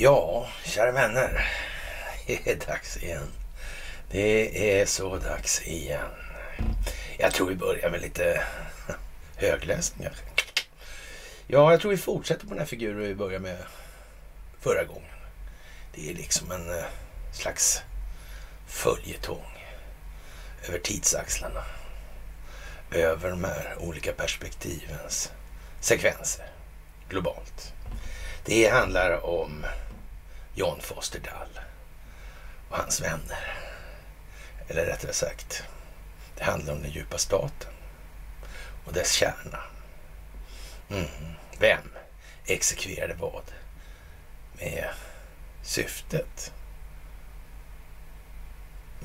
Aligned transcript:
Ja, 0.00 0.48
kära 0.64 0.92
vänner. 0.92 1.50
Det 2.26 2.50
är 2.50 2.56
dags 2.66 2.96
igen. 2.96 3.32
Det 4.10 4.80
är 4.80 4.86
så 4.86 5.16
dags 5.16 5.62
igen. 5.62 6.10
Jag 7.18 7.32
tror 7.32 7.48
vi 7.48 7.54
börjar 7.54 7.90
med 7.90 8.00
lite 8.00 8.42
högläsning. 9.36 10.08
Ja, 11.46 11.70
jag 11.70 11.80
tror 11.80 11.90
vi 11.90 11.96
fortsätter 11.96 12.46
på 12.46 12.50
den 12.50 12.58
här 12.58 12.66
figuren 12.66 12.98
vi 12.98 13.14
började 13.14 13.42
med 13.42 13.56
förra 14.60 14.84
gången. 14.84 15.10
Det 15.94 16.10
är 16.10 16.14
liksom 16.14 16.50
en 16.50 16.78
eh, 16.78 16.84
slags 17.32 17.82
följetong 18.66 19.64
över 20.68 20.78
tidsaxlarna. 20.78 21.64
Över 22.92 23.30
de 23.30 23.44
här 23.44 23.76
olika 23.78 24.12
perspektivens 24.12 25.32
sekvenser 25.80 26.46
globalt. 27.08 27.72
Det 28.44 28.68
handlar 28.68 29.26
om 29.26 29.64
John 30.58 30.80
Foster 30.80 31.20
Dall 31.20 31.64
och 32.68 32.76
hans 32.76 33.00
vänner. 33.00 33.54
Eller 34.68 34.86
rättare 34.86 35.12
sagt, 35.12 35.62
det 36.36 36.44
handlar 36.44 36.72
om 36.72 36.82
den 36.82 36.90
djupa 36.90 37.18
staten 37.18 37.72
och 38.86 38.92
dess 38.92 39.12
kärna. 39.12 39.58
Mm. 40.90 41.06
Vem 41.58 41.92
exekverade 42.46 43.14
vad 43.14 43.42
med 44.52 44.88
syftet? 45.62 46.52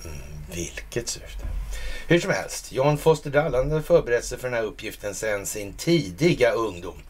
Mm. 0.05 0.17
Vilket 0.52 1.09
syfte? 1.09 1.47
Hur 2.08 2.20
som 2.20 2.31
helst, 2.31 2.72
John 2.72 2.97
Foster 2.97 3.30
Dall 3.30 3.55
hade 3.55 3.83
förberett 3.83 4.25
sig 4.25 4.38
för 4.38 4.47
den 4.47 4.58
här 4.58 4.63
uppgiften 4.63 5.16
sedan 5.16 5.45
sin 5.45 5.73
tidiga 5.73 6.52
ungdom. 6.52 7.03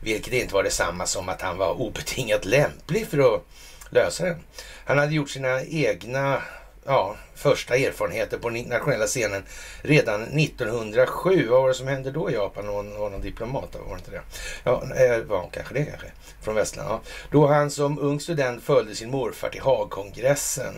Vilket 0.00 0.32
inte 0.32 0.54
var 0.54 0.62
detsamma 0.62 1.06
som 1.06 1.28
att 1.28 1.40
han 1.40 1.56
var 1.56 1.80
obetingat 1.80 2.44
lämplig 2.44 3.06
för 3.06 3.34
att 3.34 3.42
lösa 3.90 4.24
den. 4.24 4.36
Han 4.84 4.98
hade 4.98 5.14
gjort 5.14 5.30
sina 5.30 5.64
egna 5.64 6.42
ja, 6.84 7.16
första 7.34 7.76
erfarenheter 7.76 8.38
på 8.38 8.48
den 8.48 8.56
internationella 8.56 9.06
scenen 9.06 9.42
redan 9.82 10.22
1907. 10.22 11.46
Vad 11.48 11.62
var 11.62 11.68
det 11.68 11.74
som 11.74 11.88
hände 11.88 12.10
då 12.10 12.30
i 12.30 12.34
Japan? 12.34 12.66
Någon, 12.66 12.98
var 12.98 13.10
någon 13.10 13.20
diplomat? 13.20 13.76
Var 13.88 13.94
det 13.94 13.98
inte 13.98 14.10
det? 14.10 14.22
Ja, 14.64 14.82
eh, 14.96 15.18
var 15.18 15.48
kanske 15.52 15.74
det 15.74 15.84
kanske? 15.84 16.06
Från 16.42 16.54
västland. 16.54 16.90
Ja. 16.90 17.00
Då 17.30 17.46
han 17.46 17.70
som 17.70 17.98
ung 17.98 18.20
student 18.20 18.62
följde 18.62 18.94
sin 18.94 19.10
morfar 19.10 19.48
till 19.48 19.60
Haagkongressen. 19.60 20.74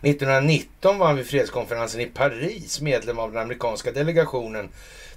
1919 0.00 0.98
var 0.98 1.06
han 1.06 1.16
vid 1.16 1.26
fredskonferensen 1.26 2.00
i 2.00 2.06
Paris 2.06 2.80
medlem 2.80 3.18
av 3.18 3.32
den 3.32 3.42
amerikanska 3.42 3.92
delegationen. 3.92 4.68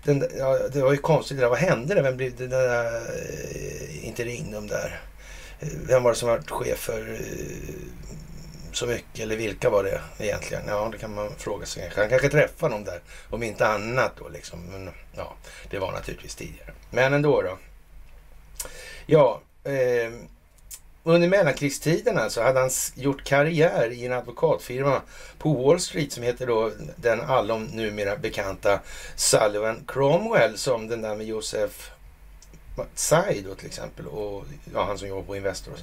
Den, 0.04 0.30
ja, 0.38 0.60
det 0.74 0.82
var 0.82 0.92
ju 0.92 0.98
konstigt 0.98 1.38
det 1.38 1.44
där. 1.44 1.50
Vad 1.50 1.60
hände 1.60 1.96
där? 1.96 2.04
Vem 2.04 2.18
blev 2.18 2.36
det 2.36 2.48
där 2.48 2.86
eh, 2.86 4.08
Inte 4.08 4.24
ringde 4.24 4.56
de 4.56 4.68
där? 4.68 5.02
Eh, 5.60 5.68
vem 5.88 6.04
var 6.04 6.12
det 6.12 6.18
som 6.18 6.30
var 6.30 6.42
chef 6.48 6.80
för 6.80 7.12
eh, 7.12 7.76
så 8.72 8.88
mycket? 8.88 9.20
Eller 9.20 9.36
vilka 9.36 9.70
var 9.70 9.84
det 9.84 10.02
egentligen? 10.20 10.64
Ja, 10.68 10.90
det 10.92 10.98
kan 10.98 11.14
man 11.14 11.32
fråga 11.38 11.66
sig. 11.66 11.92
Han 11.96 12.10
kanske 12.10 12.30
träffade 12.30 12.76
någon 12.76 12.84
där, 12.84 13.00
om 13.30 13.44
inte 13.44 13.68
annat 13.68 14.12
då 14.18 14.30
liksom. 14.30 14.60
Men 14.72 14.90
ja, 15.16 15.34
det 15.70 15.80
var 15.80 15.92
naturligtvis 15.92 16.36
tidigare. 16.36 16.72
Men 16.92 17.14
ändå 17.14 17.42
då. 17.42 17.58
Ja, 19.06 19.42
eh, 19.64 20.12
under 21.08 21.28
mellankrigstiden 21.28 22.18
alltså 22.18 22.42
hade 22.42 22.60
han 22.60 22.70
gjort 22.96 23.24
karriär 23.24 23.92
i 23.92 24.06
en 24.06 24.14
advokatfirma 24.14 25.02
på 25.38 25.54
Wall 25.54 25.80
Street 25.80 26.12
som 26.12 26.24
heter 26.24 26.48
då 26.48 26.72
den 26.96 27.22
allom 27.22 27.64
numera 27.64 28.18
bekanta 28.18 28.80
Sullivan 29.16 29.84
Cromwell 29.88 30.58
som 30.58 30.88
den 30.88 31.02
där 31.02 31.16
med 31.16 31.26
Josef 31.26 31.92
Tsai 32.96 33.42
då 33.42 33.56
till 33.56 33.68
exempel 33.68 34.08
och 34.08 34.46
ja, 34.74 34.84
han 34.84 34.98
som 34.98 35.08
jobbar 35.08 35.24
på 35.24 35.36
Investor 35.36 35.74
och. 35.74 35.80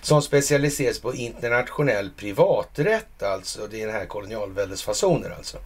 Som 0.00 0.22
specialiseras 0.22 0.98
på 0.98 1.14
internationell 1.14 2.10
privaträtt 2.10 3.22
alltså. 3.22 3.66
Det 3.66 3.82
är 3.82 3.86
den 3.86 3.94
här 3.94 4.06
kolonialväldesfasoner 4.06 5.30
alltså. 5.30 5.58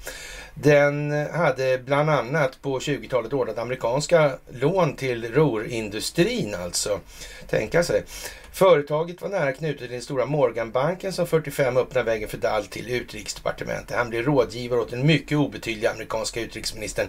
Den 0.54 1.10
hade 1.32 1.78
bland 1.78 2.10
annat 2.10 2.62
på 2.62 2.78
20-talet 2.78 3.32
ordnat 3.32 3.58
amerikanska 3.58 4.32
lån 4.48 4.96
till 4.96 5.34
rorindustrin 5.34 6.54
alltså. 6.54 7.00
Tänka 7.46 7.82
sig. 7.82 8.04
Företaget 8.52 9.22
var 9.22 9.28
nära 9.28 9.52
knutet 9.52 9.78
till 9.78 9.90
den 9.90 10.02
stora 10.02 10.26
Morganbanken 10.26 11.12
som 11.12 11.26
45 11.26 11.76
öppnade 11.76 12.06
vägen 12.06 12.28
för 12.28 12.38
Dall 12.38 12.66
till 12.66 12.90
utrikesdepartementet. 12.90 13.96
Han 13.96 14.10
blev 14.10 14.24
rådgivare 14.24 14.80
åt 14.80 14.90
den 14.90 15.06
mycket 15.06 15.38
obetydliga 15.38 15.90
amerikanska 15.90 16.40
utrikesministern 16.40 17.08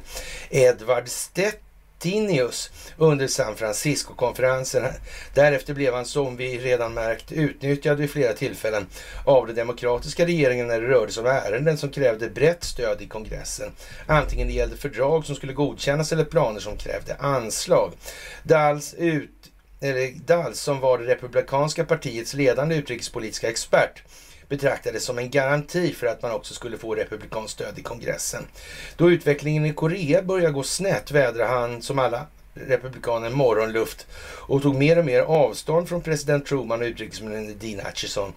Edward 0.49 1.07
Stett 1.07 1.61
Martinius 2.01 2.71
under 2.97 3.27
San 3.27 3.55
Francisco-konferensen. 3.55 4.83
Därefter 5.33 5.73
blev 5.73 5.93
han, 5.93 6.05
som 6.05 6.37
vi 6.37 6.57
redan 6.57 6.93
märkt, 6.93 7.31
utnyttjad 7.31 7.97
vid 7.97 8.11
flera 8.11 8.33
tillfällen 8.33 8.87
av 9.25 9.47
den 9.47 9.55
demokratiska 9.55 10.25
regeringen 10.25 10.67
när 10.67 10.81
det 10.81 10.87
rörde 10.87 11.11
sig 11.11 11.21
om 11.21 11.27
ärenden 11.27 11.77
som 11.77 11.89
krävde 11.89 12.29
brett 12.29 12.63
stöd 12.63 13.01
i 13.01 13.07
kongressen. 13.07 13.71
Antingen 14.07 14.47
det 14.47 14.53
gällde 14.53 14.77
fördrag 14.77 15.25
som 15.25 15.35
skulle 15.35 15.53
godkännas 15.53 16.11
eller 16.11 16.23
planer 16.23 16.59
som 16.59 16.77
krävde 16.77 17.15
anslag. 17.15 17.93
Dals 18.43 18.93
ut 18.93 19.29
eller 19.81 20.11
Dals 20.25 20.59
som 20.59 20.79
var 20.79 20.97
det 20.97 21.05
republikanska 21.05 21.83
partiets 21.83 22.33
ledande 22.33 22.75
utrikespolitiska 22.75 23.49
expert 23.49 24.03
betraktades 24.51 25.03
som 25.03 25.17
en 25.17 25.29
garanti 25.29 25.93
för 25.93 26.07
att 26.07 26.21
man 26.21 26.31
också 26.31 26.53
skulle 26.53 26.77
få 26.77 26.95
republikanskt 26.95 27.53
stöd 27.53 27.79
i 27.79 27.81
kongressen. 27.81 28.43
Då 28.95 29.11
utvecklingen 29.11 29.65
i 29.65 29.73
Korea 29.73 30.21
började 30.21 30.53
gå 30.53 30.63
snett 30.63 31.11
vädrade 31.11 31.49
han 31.49 31.81
som 31.81 31.99
alla 31.99 32.25
republikaner 32.53 33.29
morgonluft 33.29 34.07
och 34.47 34.61
tog 34.61 34.75
mer 34.75 34.99
och 34.99 35.05
mer 35.05 35.19
avstånd 35.21 35.89
från 35.89 36.01
president 36.01 36.45
Truman 36.45 36.81
och 36.81 36.85
utrikesminister 36.85 37.67
Dean 37.67 37.87
Acheson 37.87 38.33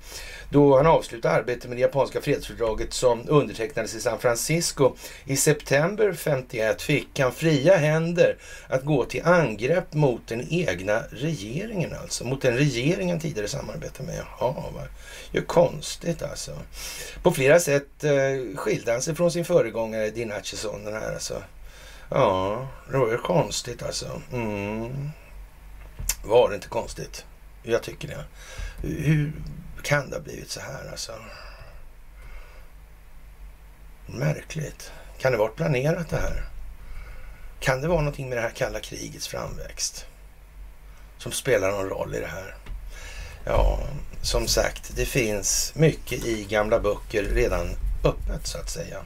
då 0.55 0.77
han 0.77 0.87
avslutade 0.87 1.35
arbetet 1.35 1.69
med 1.69 1.77
det 1.77 1.81
japanska 1.81 2.21
fredsfördraget 2.21 2.93
som 2.93 3.29
undertecknades 3.29 3.95
i 3.95 4.01
San 4.01 4.19
Francisco 4.19 4.97
i 5.25 5.37
september 5.37 6.13
51 6.13 6.83
fick 6.83 7.21
han 7.21 7.33
fria 7.33 7.77
händer 7.77 8.37
att 8.69 8.85
gå 8.85 9.05
till 9.05 9.25
angrepp 9.25 9.95
mot 9.95 10.27
den 10.27 10.47
egna 10.51 11.03
regeringen 11.11 11.95
alltså. 12.03 12.25
Mot 12.25 12.43
den 12.43 12.57
regeringen 12.57 13.21
tidigare 13.21 13.49
samarbetade 13.49 14.07
med. 14.07 14.17
Jaha, 14.17 14.55
vad 14.75 14.89
ju 15.33 15.43
konstigt 15.43 16.23
alltså. 16.23 16.59
På 17.23 17.31
flera 17.31 17.61
sätt 17.61 18.05
eh, 18.05 18.57
skilde 18.57 18.93
han 18.93 19.03
sig 19.03 19.15
från 19.15 19.31
sin 19.31 19.45
föregångare 19.45 20.11
Din 20.11 20.33
Acheson 20.33 20.85
den 20.85 20.95
här 20.95 21.13
alltså. 21.13 21.43
Ja, 22.11 22.69
det 22.91 22.99
var 22.99 23.11
ju 23.11 23.19
konstigt 23.19 23.83
alltså. 23.83 24.21
Mm. 24.33 25.11
Var 26.25 26.49
det 26.49 26.55
inte 26.55 26.69
konstigt? 26.69 27.25
Jag 27.63 27.83
tycker 27.83 28.09
det. 28.09 28.25
Hur 28.89 29.33
kan 29.85 30.11
det 30.11 30.17
ha 30.17 30.23
blivit 30.23 30.51
så 30.51 30.61
här 30.61 30.91
alltså? 30.91 31.13
Märkligt. 34.07 34.93
Kan 35.19 35.33
det 35.33 35.39
varit 35.39 35.57
planerat 35.57 36.11
det 36.11 36.17
här? 36.17 36.45
Kan 37.61 37.81
det 37.81 37.89
vara 37.89 38.01
någonting 38.01 38.29
med 38.29 38.39
det 38.39 38.43
här 38.43 38.51
kalla 38.51 38.81
krigets 38.81 39.29
framväxt 39.29 40.07
som 41.19 41.33
spelar 41.33 41.71
någon 41.71 41.89
roll 41.89 42.15
i 42.15 42.21
det 42.21 42.27
här? 42.27 42.55
Ja, 43.47 43.79
som 44.23 44.49
sagt, 44.49 44.97
det 44.97 45.07
finns 45.07 45.73
mycket 45.75 46.25
i 46.25 46.45
gamla 46.45 46.81
böcker 46.81 47.23
redan 47.23 47.69
öppet 48.05 48.47
så 48.47 48.59
att 48.59 48.71
säga. 48.71 49.05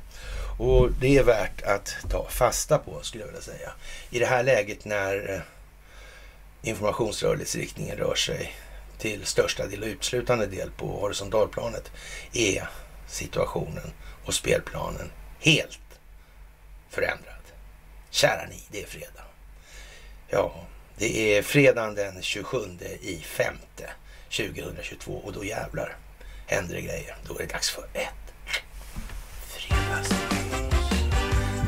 Och 0.59 0.93
det 1.01 1.19
är 1.19 1.25
värt 1.25 1.63
att 1.63 1.97
ta 2.11 2.29
fasta 2.29 2.79
på 2.79 3.03
skulle 3.03 3.23
jag 3.23 3.29
vilja 3.29 3.43
säga. 3.43 3.73
I 4.11 4.19
det 4.19 4.27
här 4.27 4.43
läget 4.43 4.85
när 4.85 5.45
informationsrörlighetsriktningen 6.63 7.97
informationsrörelseriktningen 7.97 7.97
rör 7.97 8.15
sig 8.15 8.55
till 8.99 9.27
största 9.27 9.67
del 9.67 9.83
och 9.83 9.89
utslutande 9.89 10.47
del 10.47 10.71
på 10.71 10.87
horisontalplanet 10.87 11.91
är 12.33 12.69
situationen 13.07 13.93
och 14.25 14.35
spelplanen 14.35 15.11
helt 15.41 15.81
förändrad. 16.91 17.35
Kära 18.11 18.47
ni, 18.51 18.63
det 18.71 18.83
är 18.83 18.87
fredag. 18.87 19.25
Ja, 20.29 20.67
det 20.97 21.37
är 21.37 21.43
fredagen 21.43 21.95
den 21.95 22.23
27 22.23 22.59
i 23.01 23.17
femte 23.19 23.91
2022 24.31 25.13
och 25.13 25.33
då 25.33 25.45
jävlar 25.45 25.97
händer 26.47 26.75
det 26.75 26.81
grejer. 26.81 27.17
Då 27.29 27.35
är 27.35 27.39
det 27.39 27.53
dags 27.53 27.71
för 27.71 27.89
ett 27.93 28.29
fredagsmys. 29.47 30.19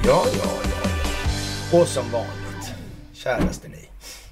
Ja, 0.04 0.26
ja, 0.26 0.52
ja, 0.64 0.90
ja. 1.72 1.80
Och 1.80 1.88
som 1.88 2.10
vanligt, 2.10 2.72
käraste 3.12 3.68
ni. 3.68 3.79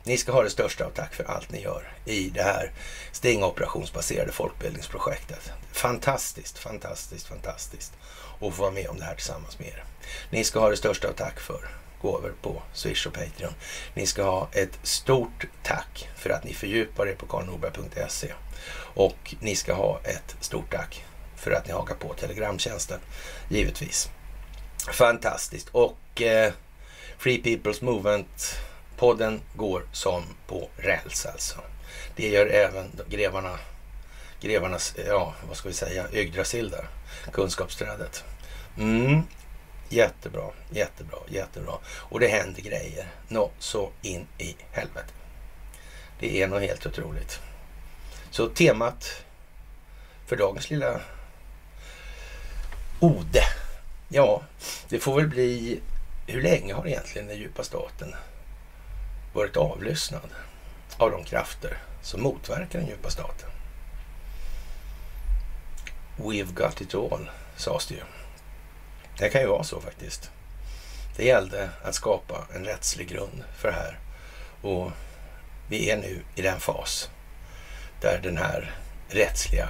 Ni 0.09 0.17
ska 0.17 0.33
ha 0.33 0.43
det 0.43 0.51
största 0.51 0.85
av 0.85 0.91
tack 0.91 1.15
för 1.15 1.25
allt 1.25 1.51
ni 1.51 1.63
gör 1.63 1.93
i 2.05 2.31
det 2.31 2.43
här 2.43 2.73
stingoperationsbaserade 3.13 4.33
folkbildningsprojektet. 4.33 5.53
Fantastiskt, 5.73 6.59
fantastiskt, 6.59 7.27
fantastiskt 7.27 7.93
att 8.41 8.55
få 8.55 8.63
vara 8.63 8.71
med 8.71 8.89
om 8.89 8.99
det 8.99 9.05
här 9.05 9.15
tillsammans 9.15 9.59
med 9.59 9.69
er. 9.69 9.85
Ni 10.31 10.45
ska 10.45 10.61
ha 10.61 10.71
det 10.71 10.77
största 10.77 11.09
av 11.09 11.13
tack 11.13 11.41
för 11.41 11.69
gåvor 12.03 12.35
på 12.43 12.63
Swish 12.73 13.07
och 13.07 13.13
Patreon. 13.13 13.53
Ni 13.95 14.07
ska 14.07 14.23
ha 14.23 14.49
ett 14.53 14.79
stort 14.83 15.47
tack 15.63 16.09
för 16.17 16.31
att 16.31 16.45
ni 16.45 16.55
fördjupar 16.55 17.07
er 17.09 17.15
på 17.15 17.27
karlnorberg.se 17.27 18.33
och 18.95 19.35
ni 19.41 19.57
ska 19.57 19.75
ha 19.75 20.01
ett 20.05 20.37
stort 20.41 20.73
tack 20.73 21.05
för 21.37 21.51
att 21.51 21.67
ni 21.67 21.73
hakar 21.73 21.95
på 21.95 22.15
Telegramtjänsten, 22.15 23.01
givetvis. 23.49 24.11
Fantastiskt. 24.93 25.69
Och 25.73 26.23
eh, 26.23 26.53
Free 27.19 27.43
People's 27.43 27.85
Movement 27.85 28.59
podden 28.99 29.41
går 29.55 29.83
som 29.93 30.23
på 30.47 30.69
räls 30.77 31.27
alltså. 31.27 31.61
Det 32.17 32.29
gör 32.29 32.47
även 32.47 33.01
grevarna 33.09 33.59
grevarnas, 34.41 34.95
ja 35.07 35.35
vad 35.49 35.57
ska 35.57 35.69
vi 35.69 35.75
säga, 35.75 36.07
Yggdrasil 36.13 36.71
där. 36.71 36.89
Kunskapsträdet. 37.33 38.25
Mm. 38.79 39.23
Jättebra, 39.89 40.51
jättebra, 40.71 41.19
jättebra. 41.29 41.73
Och 41.87 42.21
det 42.21 42.29
händer 42.29 42.63
grejer. 42.63 43.07
Nå 43.29 43.51
så 43.59 43.91
in 44.03 44.27
i 44.39 44.57
helvete. 44.73 45.13
Det 46.21 46.43
är 46.43 46.49
nog 46.49 46.61
helt 46.61 46.87
otroligt. 46.87 47.41
Så 48.31 48.49
temat 48.49 49.25
för 50.27 50.37
dagens 50.37 50.71
lilla 50.71 51.01
ode. 53.01 53.43
Ja, 54.09 54.43
det 54.89 54.99
får 54.99 55.17
väl 55.17 55.29
bli 55.29 55.81
hur 56.27 56.43
länge 56.43 56.75
har 56.75 56.87
egentligen 56.87 57.29
den 57.29 57.39
djupa 57.39 57.65
staten 57.65 58.15
varit 59.39 59.57
avlyssnad 59.57 60.31
av 60.97 61.11
de 61.11 61.25
krafter 61.25 61.79
som 62.03 62.23
motverkar 62.23 62.79
den 62.79 62.89
djupa 62.89 63.11
staten? 63.11 63.51
We've 66.17 66.55
got 66.55 66.81
it 66.81 66.95
all, 66.95 67.31
sades 67.57 67.87
det 67.87 67.95
ju. 67.95 68.01
Det 69.19 69.29
kan 69.29 69.41
ju 69.41 69.47
vara 69.47 69.65
så 69.65 69.81
faktiskt. 69.81 70.31
Det 71.17 71.25
gällde 71.25 71.71
att 71.83 71.95
skapa 71.95 72.47
en 72.55 72.65
rättslig 72.65 73.09
grund 73.09 73.45
för 73.57 73.69
det 73.69 73.75
här. 73.75 73.99
Och 74.63 74.93
vi 75.69 75.91
är 75.91 75.97
nu 75.97 76.23
i 76.35 76.43
den 76.43 76.61
fas 76.61 77.11
där 78.01 78.21
den 78.23 78.37
här 78.37 78.75
rättsliga 79.09 79.69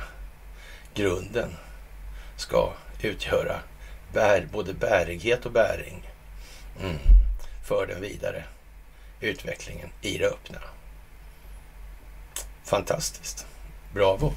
grunden 0.94 1.56
ska 2.36 2.72
utgöra 3.00 3.60
bär, 4.12 4.48
både 4.52 4.74
bärighet 4.74 5.46
och 5.46 5.52
bäring 5.52 6.10
mm, 6.80 6.98
för 7.64 7.86
den 7.86 8.00
vidare 8.00 8.44
utvecklingen 9.20 9.88
i 10.02 10.18
det 10.18 10.26
öppna. 10.26 10.58
Fantastiskt. 12.64 13.46
Bravo! 13.94 14.32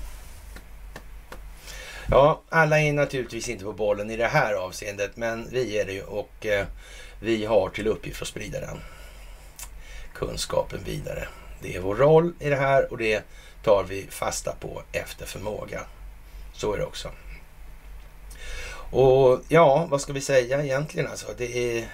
Ja, 2.09 2.41
alla 2.49 2.79
är 2.79 2.93
naturligtvis 2.93 3.49
inte 3.49 3.63
på 3.63 3.73
bollen 3.73 4.11
i 4.11 4.17
det 4.17 4.27
här 4.27 4.53
avseendet, 4.53 5.17
men 5.17 5.49
vi 5.51 5.79
är 5.79 5.85
det 5.85 5.93
ju 5.93 6.03
och 6.03 6.45
eh, 6.45 6.65
vi 7.19 7.45
har 7.45 7.69
till 7.69 7.87
uppgift 7.87 8.21
att 8.21 8.27
sprida 8.27 8.59
den 8.59 8.79
kunskapen 10.13 10.79
vidare. 10.85 11.27
Det 11.61 11.75
är 11.75 11.79
vår 11.79 11.95
roll 11.95 12.33
i 12.39 12.49
det 12.49 12.55
här 12.55 12.91
och 12.91 12.97
det 12.97 13.23
tar 13.63 13.83
vi 13.83 14.07
fasta 14.09 14.55
på 14.59 14.81
efter 14.91 15.25
förmåga. 15.25 15.81
Så 16.53 16.73
är 16.73 16.77
det 16.77 16.85
också. 16.85 17.11
Och 18.91 19.39
ja, 19.47 19.87
vad 19.89 20.01
ska 20.01 20.13
vi 20.13 20.21
säga 20.21 20.63
egentligen 20.63 21.07
alltså? 21.07 21.27
Det 21.37 21.77
är 21.77 21.87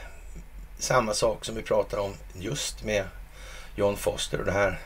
samma 0.79 1.13
sak 1.13 1.45
som 1.45 1.55
vi 1.55 1.61
pratar 1.61 1.97
om 1.97 2.13
just 2.33 2.83
med 2.83 3.05
John 3.75 3.97
Foster 3.97 4.39
och 4.39 4.45
det 4.45 4.51
här 4.51 4.79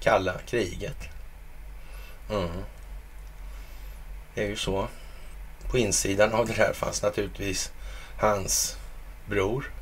kalla 0.00 0.38
kriget. 0.46 0.96
Mm. 2.30 2.48
Det 4.34 4.44
är 4.44 4.48
ju 4.48 4.56
så. 4.56 4.88
På 5.70 5.78
insidan 5.78 6.32
av 6.32 6.46
det 6.46 6.52
här 6.52 6.72
fanns 6.72 7.02
naturligtvis 7.02 7.72
hans 8.18 8.76
bror. 9.28 9.72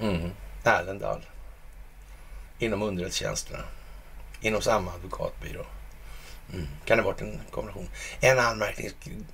Mm. 0.00 0.30
Erlendal. 0.64 1.26
Inom 2.58 2.82
underrättelsetjänsterna. 2.82 3.64
Inom 4.40 4.62
samma 4.62 4.92
advokatbyrå. 4.92 5.66
Mm. 6.52 6.66
Kan 6.84 6.96
det 6.96 7.02
ha 7.02 7.10
varit 7.10 7.20
en 7.20 7.40
kombination? 7.50 7.88
En 8.20 8.38
anmärkningsvärd 8.38 9.24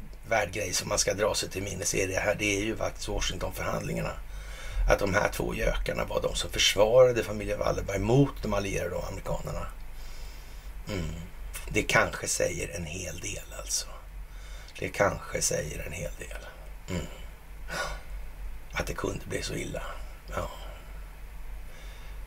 grej 0.52 0.72
som 0.72 0.88
man 0.88 0.98
ska 0.98 1.14
dra 1.14 1.34
sig 1.34 1.48
till 1.48 1.62
minnes 1.62 1.94
är 1.94 2.08
det 2.08 2.18
här. 2.18 2.34
Det 2.34 2.56
är 2.58 2.64
ju 2.64 2.76
faktiskt 2.76 3.08
Washingtonförhandlingarna. 3.08 4.12
Att 4.90 4.98
de 4.98 5.14
här 5.14 5.28
två 5.28 5.54
gökarna 5.54 6.04
var 6.04 6.22
de 6.22 6.34
som 6.34 6.50
försvarade 6.50 7.24
familjen 7.24 7.58
Wallenberg 7.58 7.98
mot 7.98 8.42
de 8.42 8.54
allierade 8.54 8.94
och 8.94 9.08
amerikanerna. 9.08 9.66
Mm. 10.88 11.14
Det 11.68 11.82
kanske 11.82 12.28
säger 12.28 12.76
en 12.76 12.84
hel 12.84 13.20
del 13.20 13.54
alltså. 13.58 13.86
Det 14.78 14.88
kanske 14.88 15.42
säger 15.42 15.86
en 15.86 15.92
hel 15.92 16.10
del. 16.18 16.46
Mm. 16.90 17.06
Att 18.72 18.86
det 18.86 18.94
kunde 18.94 19.26
bli 19.26 19.42
så 19.42 19.54
illa. 19.54 19.82
Ja. 20.36 20.50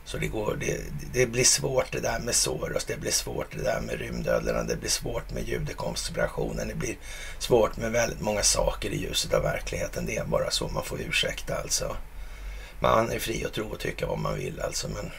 Så 0.05 0.17
det, 0.17 0.27
går, 0.27 0.57
det, 0.59 0.77
det, 1.13 1.25
blir 1.25 1.43
svårt 1.43 1.91
det 1.91 1.99
där 1.99 2.19
med 2.19 2.35
Soros, 2.35 2.85
det 2.85 2.99
blir 2.99 3.11
svårt 3.11 3.57
det 3.57 3.63
där 3.63 3.81
med 3.81 3.99
rymdödlorna, 3.99 4.63
det 4.63 4.75
blir 4.75 4.89
svårt 4.89 5.31
med 5.31 5.47
judekonspirationen, 5.47 6.67
det 6.67 6.75
blir 6.75 6.97
svårt 7.39 7.77
med 7.77 7.91
väldigt 7.91 8.21
många 8.21 8.43
saker 8.43 8.89
i 8.89 8.97
ljuset 8.97 9.33
av 9.33 9.43
verkligheten. 9.43 10.05
Det 10.05 10.17
är 10.17 10.25
bara 10.25 10.51
så, 10.51 10.67
man 10.67 10.83
får 10.83 11.01
ursäkta 11.01 11.55
alltså. 11.55 11.95
Man 12.79 13.11
är 13.11 13.19
fri 13.19 13.45
att 13.45 13.53
tro 13.53 13.69
och 13.69 13.79
tycka 13.79 14.07
vad 14.07 14.19
man 14.19 14.35
vill 14.35 14.61
alltså, 14.61 14.87
men 14.87 15.11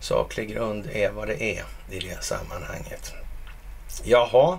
saklig 0.00 0.48
grund 0.48 0.86
är 0.92 1.10
vad 1.10 1.28
det 1.28 1.42
är 1.42 1.64
i 1.90 1.98
det 1.98 2.24
sammanhanget. 2.24 3.12
Jaha, 4.04 4.58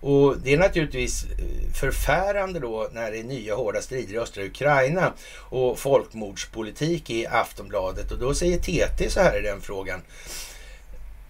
och 0.00 0.38
det 0.38 0.52
är 0.52 0.58
naturligtvis 0.58 1.24
eh, 1.24 1.72
förfärande 1.74 2.60
då 2.60 2.88
när 2.92 3.10
det 3.10 3.18
är 3.18 3.24
nya 3.24 3.54
hårda 3.54 3.82
strider 3.82 4.14
i 4.14 4.18
östra 4.18 4.44
Ukraina 4.44 5.12
och 5.36 5.78
folkmordspolitik 5.78 7.10
i 7.10 7.26
Aftonbladet. 7.26 8.12
Och 8.12 8.18
då 8.18 8.34
säger 8.34 8.58
TT 8.58 9.10
så 9.10 9.20
här 9.20 9.38
i 9.38 9.42
den 9.42 9.60
frågan. 9.60 10.02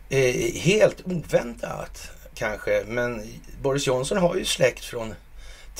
Eh, 0.08 0.34
helt 0.54 1.06
oväntat 1.06 2.10
kanske, 2.34 2.84
men 2.86 3.22
Boris 3.62 3.86
Johnson 3.86 4.18
har 4.18 4.36
ju 4.36 4.44
släkt 4.44 4.84
från 4.84 5.14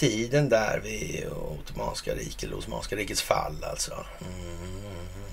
tiden 0.01 0.49
där 0.49 0.81
vid 0.85 1.27
Ottomanska 1.29 2.15
riket, 2.15 2.43
eller 2.43 2.59
Osmanska 2.59 2.97
rikets 2.97 3.23
fall 3.23 3.65
alltså. 3.65 3.93
Mm. 4.21 4.81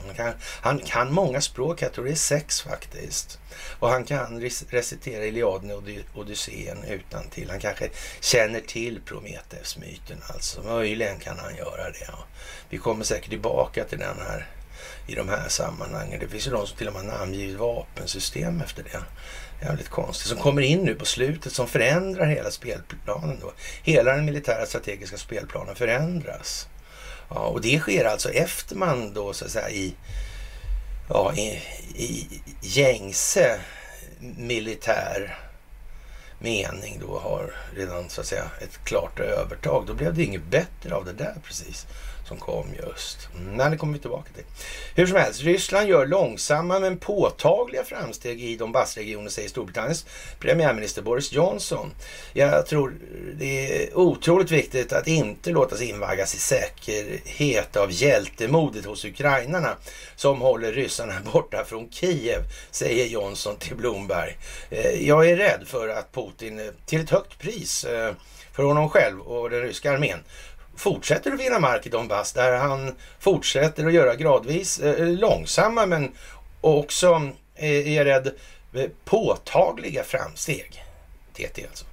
Han 0.06 0.16
kan, 0.16 0.34
han 0.62 0.80
kan 0.80 1.14
många 1.14 1.42
språk, 1.42 1.81
jag 1.81 1.94
tror 1.94 2.06
det 2.06 2.12
är 2.12 2.16
sex 2.16 2.62
faktiskt. 2.62 3.40
Och 3.80 3.90
han 3.90 4.06
kan 4.06 4.42
recitera 4.69 5.25
Iliaden 5.25 5.72
och 5.72 5.84
Odysseen 6.16 6.84
utan 6.84 7.30
till. 7.30 7.50
Han 7.50 7.60
kanske 7.60 7.90
känner 8.22 8.60
till 8.60 9.02
Prometheus-myten 9.06 10.18
alltså. 10.34 10.64
Möjligen 10.64 11.19
kan 11.19 11.40
han 11.40 11.56
göra 11.56 11.84
det. 11.92 12.06
Ja. 12.08 12.25
Vi 12.69 12.78
kommer 12.78 13.04
säkert 13.04 13.30
tillbaka 13.30 13.84
till 13.84 14.00
den 14.00 14.18
här 14.28 14.48
i 15.08 15.16
de 15.16 15.30
här 15.30 15.50
sammanhangen. 15.50 16.19
Det 16.19 16.28
finns 16.28 16.48
ju 16.48 16.52
de 16.52 16.68
som 16.68 16.78
till 16.78 16.88
och 16.88 16.94
med 16.94 17.04
har 17.04 17.19
namngivit 17.19 17.58
vapensystem 17.58 18.62
efter 18.62 18.84
det. 18.84 19.04
Jävligt 19.62 19.89
konstigt. 19.89 20.27
Som 20.27 20.38
kommer 20.38 20.62
in 20.62 20.80
nu 20.80 20.95
på 20.95 21.06
slutet 21.06 21.54
som 21.54 21.68
förändrar 21.68 22.25
hela 22.25 22.51
spelplanen 22.51 23.38
då. 23.42 23.54
Hela 23.83 24.15
den 24.15 24.25
militära 24.25 24.65
strategiska 24.65 25.18
spelplanen 25.18 25.75
förändras. 25.75 26.68
Ja, 27.30 27.36
och 27.36 27.62
det 27.62 27.80
sker 27.80 28.06
alltså 28.06 28.30
efter 28.30 28.75
man 28.75 29.13
då 29.13 29.33
så 29.33 29.45
att 29.45 29.51
säga 29.51 29.69
i, 29.69 29.95
ja, 31.09 31.33
i, 31.36 31.62
i 31.95 32.42
gängse 32.62 33.59
militär 34.38 35.37
mening 36.40 36.99
då 37.02 37.19
har 37.19 37.54
redan 37.76 38.09
så 38.09 38.21
att 38.21 38.28
säga 38.28 38.52
ett 38.61 38.80
klart 38.83 39.19
övertag. 39.19 39.85
Då 39.87 39.94
blev 39.94 40.14
det 40.14 40.23
inget 40.23 40.45
bättre 40.45 40.95
av 40.95 41.06
det 41.06 41.14
där 41.14 41.35
precis 41.44 41.87
som 42.28 42.38
kom 42.38 42.66
just. 42.84 43.28
Mm, 43.36 43.56
men 43.56 43.72
det 43.72 43.78
kommer 43.78 43.94
vi 43.94 44.00
tillbaka 44.00 44.30
till. 44.36 44.44
Hur 44.96 45.07
som 45.07 45.18
helst, 45.18 45.42
Ryssland 45.42 45.90
gör 45.90 46.06
långsamma 46.06 46.80
men 46.80 46.98
påtagliga 46.98 47.84
framsteg 47.84 48.44
i 48.44 48.56
Donbassregionen, 48.56 49.31
säger 49.31 49.50
Storbritanniens 49.50 50.06
premiärminister 50.40 51.02
Boris 51.02 51.31
Johnson. 51.31 51.92
Jag 52.34 52.66
tror 52.66 52.94
det 53.34 53.84
är 53.84 53.98
otroligt 53.98 54.52
viktigt 54.52 54.94
att 54.94 55.07
inte 55.07 55.50
låta 55.50 55.76
sig 55.76 55.90
invaggas 55.90 56.36
i 56.36 56.40
säkerhet 56.40 57.76
av 57.76 57.92
hjältemodet 57.92 58.86
hos 58.86 59.06
ukrainarna 59.06 59.78
som 60.16 60.42
håller 60.42 60.72
ryssarna 60.72 61.14
borta 61.34 61.66
från 61.66 61.90
Kiev, 61.92 62.42
säger 62.72 63.06
Johnson 63.06 63.56
till 63.57 63.76
Bloomberg. 63.76 64.38
Eh, 64.69 65.07
jag 65.07 65.30
är 65.30 65.36
rädd 65.36 65.64
för 65.66 65.90
att 65.90 66.12
Putin 66.12 66.60
eh, 66.60 66.66
till 66.86 67.02
ett 67.02 67.10
högt 67.10 67.40
pris 67.40 67.84
eh, 67.84 68.14
för 68.52 68.64
honom 68.64 68.90
själv 68.90 69.22
och 69.22 69.50
den 69.50 69.62
ryska 69.62 69.92
armén 69.92 70.19
fortsätter 70.78 71.31
att 71.31 71.40
vinna 71.40 71.60
mark 71.60 71.86
i 71.86 71.90
Donbass 71.90 72.34
där 72.34 72.57
han 72.57 72.96
fortsätter 73.19 73.86
att 73.86 73.94
göra 73.94 74.16
gradvis 74.16 74.80
eh, 74.80 75.07
långsamma 75.07 75.86
men 75.86 76.12
också 76.62 77.31
eh, 77.56 77.88
är 77.88 77.92
jag 77.92 78.06
rädd 78.06 78.31
eh, 78.74 78.90
påtagliga 79.06 80.04
framsteg. 80.04 80.84
TT 81.34 81.66
alltså. 81.69 81.86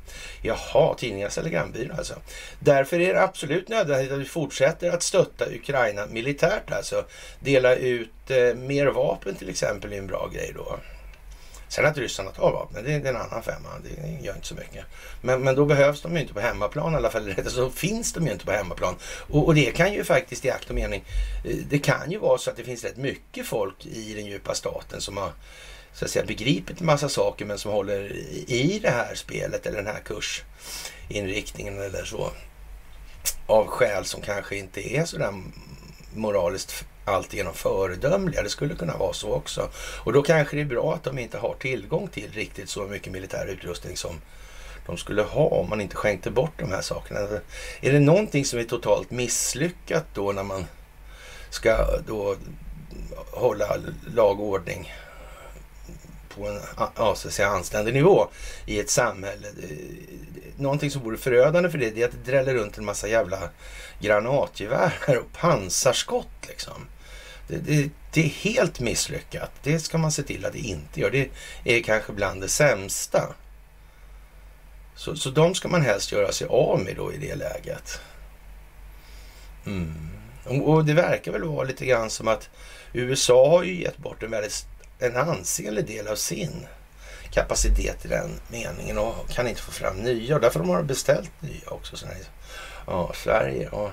Jaha, 0.42 0.94
tidningarnas 0.94 1.34
telegrambyrå 1.34 1.94
alltså. 1.98 2.14
Därför 2.60 3.00
är 3.00 3.14
det 3.14 3.22
absolut 3.22 3.68
nödvändigt 3.68 4.12
att 4.12 4.18
vi 4.18 4.24
fortsätter 4.24 4.90
att 4.90 5.02
stötta 5.02 5.46
Ukraina 5.46 6.06
militärt 6.06 6.72
alltså. 6.72 7.04
Dela 7.40 7.74
ut 7.74 8.30
eh, 8.30 8.54
mer 8.54 8.86
vapen 8.86 9.34
till 9.34 9.48
exempel 9.48 9.92
är 9.92 9.98
en 9.98 10.06
bra 10.06 10.30
grej 10.34 10.52
då. 10.54 10.78
Sen 11.74 11.86
att 11.86 11.98
ryssarna 11.98 12.30
tar 12.30 12.52
vapen, 12.52 12.84
det 12.84 12.92
är 12.92 13.06
en 13.06 13.16
annan 13.16 13.42
femma. 13.42 13.68
Det 13.82 14.24
gör 14.24 14.34
inte 14.34 14.46
så 14.46 14.54
mycket. 14.54 14.84
Men, 15.22 15.40
men 15.40 15.54
då 15.54 15.64
behövs 15.64 16.02
de 16.02 16.14
ju 16.14 16.20
inte 16.20 16.34
på 16.34 16.40
hemmaplan 16.40 16.92
i 16.92 16.96
alla 16.96 17.10
fall. 17.10 17.28
Eller 17.28 17.50
så 17.50 17.70
finns 17.70 18.12
de 18.12 18.26
ju 18.26 18.32
inte 18.32 18.44
på 18.44 18.52
hemmaplan. 18.52 18.94
Och, 19.28 19.46
och, 19.46 19.54
det 19.54 19.76
kan 19.76 19.92
ju 19.92 20.04
faktiskt 20.04 20.44
i 20.44 20.50
akt 20.50 20.68
och 20.68 20.74
mening, 20.74 21.04
eh, 21.44 21.56
det 21.68 21.78
kan 21.78 22.10
ju 22.10 22.18
vara 22.18 22.38
så 22.38 22.50
att 22.50 22.56
det 22.56 22.64
finns 22.64 22.84
rätt 22.84 22.96
mycket 22.96 23.46
folk 23.46 23.86
i 23.86 24.14
den 24.14 24.26
djupa 24.26 24.54
staten 24.54 25.00
som 25.00 25.16
har 25.16 25.32
så 25.92 26.04
att 26.04 26.10
säga 26.10 26.24
begripit 26.24 26.80
en 26.80 26.86
massa 26.86 27.08
saker 27.08 27.44
men 27.44 27.58
som 27.58 27.72
håller 27.72 28.12
i 28.50 28.78
det 28.82 28.90
här 28.90 29.14
spelet 29.14 29.66
eller 29.66 29.76
den 29.82 29.94
här 29.94 30.02
kursinriktningen 30.04 31.82
eller 31.82 32.04
så. 32.04 32.30
Av 33.46 33.66
skäl 33.66 34.04
som 34.04 34.20
kanske 34.20 34.56
inte 34.56 34.96
är 34.96 35.04
så 35.04 35.18
där 35.18 35.42
moraliskt 36.14 36.84
alltigenom 37.04 37.54
föredömliga. 37.54 38.42
Det 38.42 38.48
skulle 38.48 38.74
kunna 38.74 38.96
vara 38.96 39.12
så 39.12 39.32
också. 39.32 39.68
Och 40.04 40.12
då 40.12 40.22
kanske 40.22 40.56
det 40.56 40.62
är 40.62 40.66
bra 40.66 40.94
att 40.94 41.04
de 41.04 41.18
inte 41.18 41.38
har 41.38 41.54
tillgång 41.54 42.08
till 42.08 42.32
riktigt 42.32 42.68
så 42.68 42.82
mycket 42.82 43.12
militär 43.12 43.46
utrustning 43.46 43.96
som 43.96 44.20
de 44.86 44.96
skulle 44.96 45.22
ha 45.22 45.44
om 45.44 45.68
man 45.68 45.80
inte 45.80 45.96
skänkte 45.96 46.30
bort 46.30 46.52
de 46.58 46.70
här 46.70 46.82
sakerna. 46.82 47.20
Är 47.80 47.92
det 47.92 48.00
någonting 48.00 48.44
som 48.44 48.58
är 48.58 48.64
totalt 48.64 49.10
misslyckat 49.10 50.04
då 50.14 50.32
när 50.32 50.42
man 50.42 50.64
ska 51.50 52.00
då 52.06 52.36
hålla 53.30 53.76
lag 54.14 54.40
och 54.40 54.46
ordning 54.46 54.92
på 56.28 56.48
en 56.48 56.60
ja, 56.96 57.14
så 57.14 57.30
säga, 57.30 57.48
anständig 57.48 57.94
nivå 57.94 58.28
i 58.66 58.80
ett 58.80 58.90
samhälle. 58.90 59.48
Någonting 60.56 60.90
som 60.90 61.02
vore 61.02 61.16
förödande 61.16 61.70
för 61.70 61.78
det, 61.78 61.90
det 61.90 62.02
är 62.02 62.06
att 62.06 62.24
det 62.24 62.30
dräller 62.30 62.54
runt 62.54 62.78
en 62.78 62.84
massa 62.84 63.08
jävla 63.08 63.38
granatgevär 64.00 64.94
och 65.08 65.32
pansarskott 65.32 66.48
liksom. 66.48 66.86
Det, 67.48 67.58
det, 67.58 67.90
det, 68.12 68.24
är 68.24 68.28
helt 68.28 68.80
misslyckat. 68.80 69.50
Det 69.62 69.78
ska 69.78 69.98
man 69.98 70.12
se 70.12 70.22
till 70.22 70.46
att 70.46 70.52
det 70.52 70.58
inte 70.58 71.00
gör. 71.00 71.10
Det 71.10 71.30
är 71.64 71.82
kanske 71.82 72.12
bland 72.12 72.40
det 72.40 72.48
sämsta. 72.48 73.34
Så, 74.96 75.16
så 75.16 75.30
de 75.30 75.54
ska 75.54 75.68
man 75.68 75.82
helst 75.82 76.12
göra 76.12 76.32
sig 76.32 76.46
av 76.46 76.80
med 76.80 76.96
då 76.96 77.12
i 77.12 77.16
det 77.16 77.34
läget. 77.34 78.00
Mm. 79.66 80.08
Och, 80.44 80.68
och 80.68 80.84
det 80.84 80.94
verkar 80.94 81.32
väl 81.32 81.44
vara 81.44 81.64
lite 81.64 81.86
grann 81.86 82.10
som 82.10 82.28
att 82.28 82.50
USA 82.92 83.48
har 83.48 83.62
ju 83.62 83.82
gett 83.82 83.98
bort 83.98 84.22
en 84.22 84.30
väldigt 84.30 84.66
en 84.98 85.16
ansenlig 85.16 85.86
del 85.86 86.08
av 86.08 86.16
sin 86.16 86.66
kapacitet 87.30 88.04
i 88.04 88.08
den 88.08 88.30
meningen 88.48 88.98
och 88.98 89.28
kan 89.28 89.48
inte 89.48 89.60
få 89.60 89.72
fram 89.72 89.96
nya. 89.96 90.38
Därför 90.38 90.60
har 90.60 90.76
de 90.76 90.86
beställt 90.86 91.30
nya 91.40 91.70
också. 91.70 91.96
Ja, 92.86 93.12
Sverige. 93.14 93.68
Ja. 93.72 93.90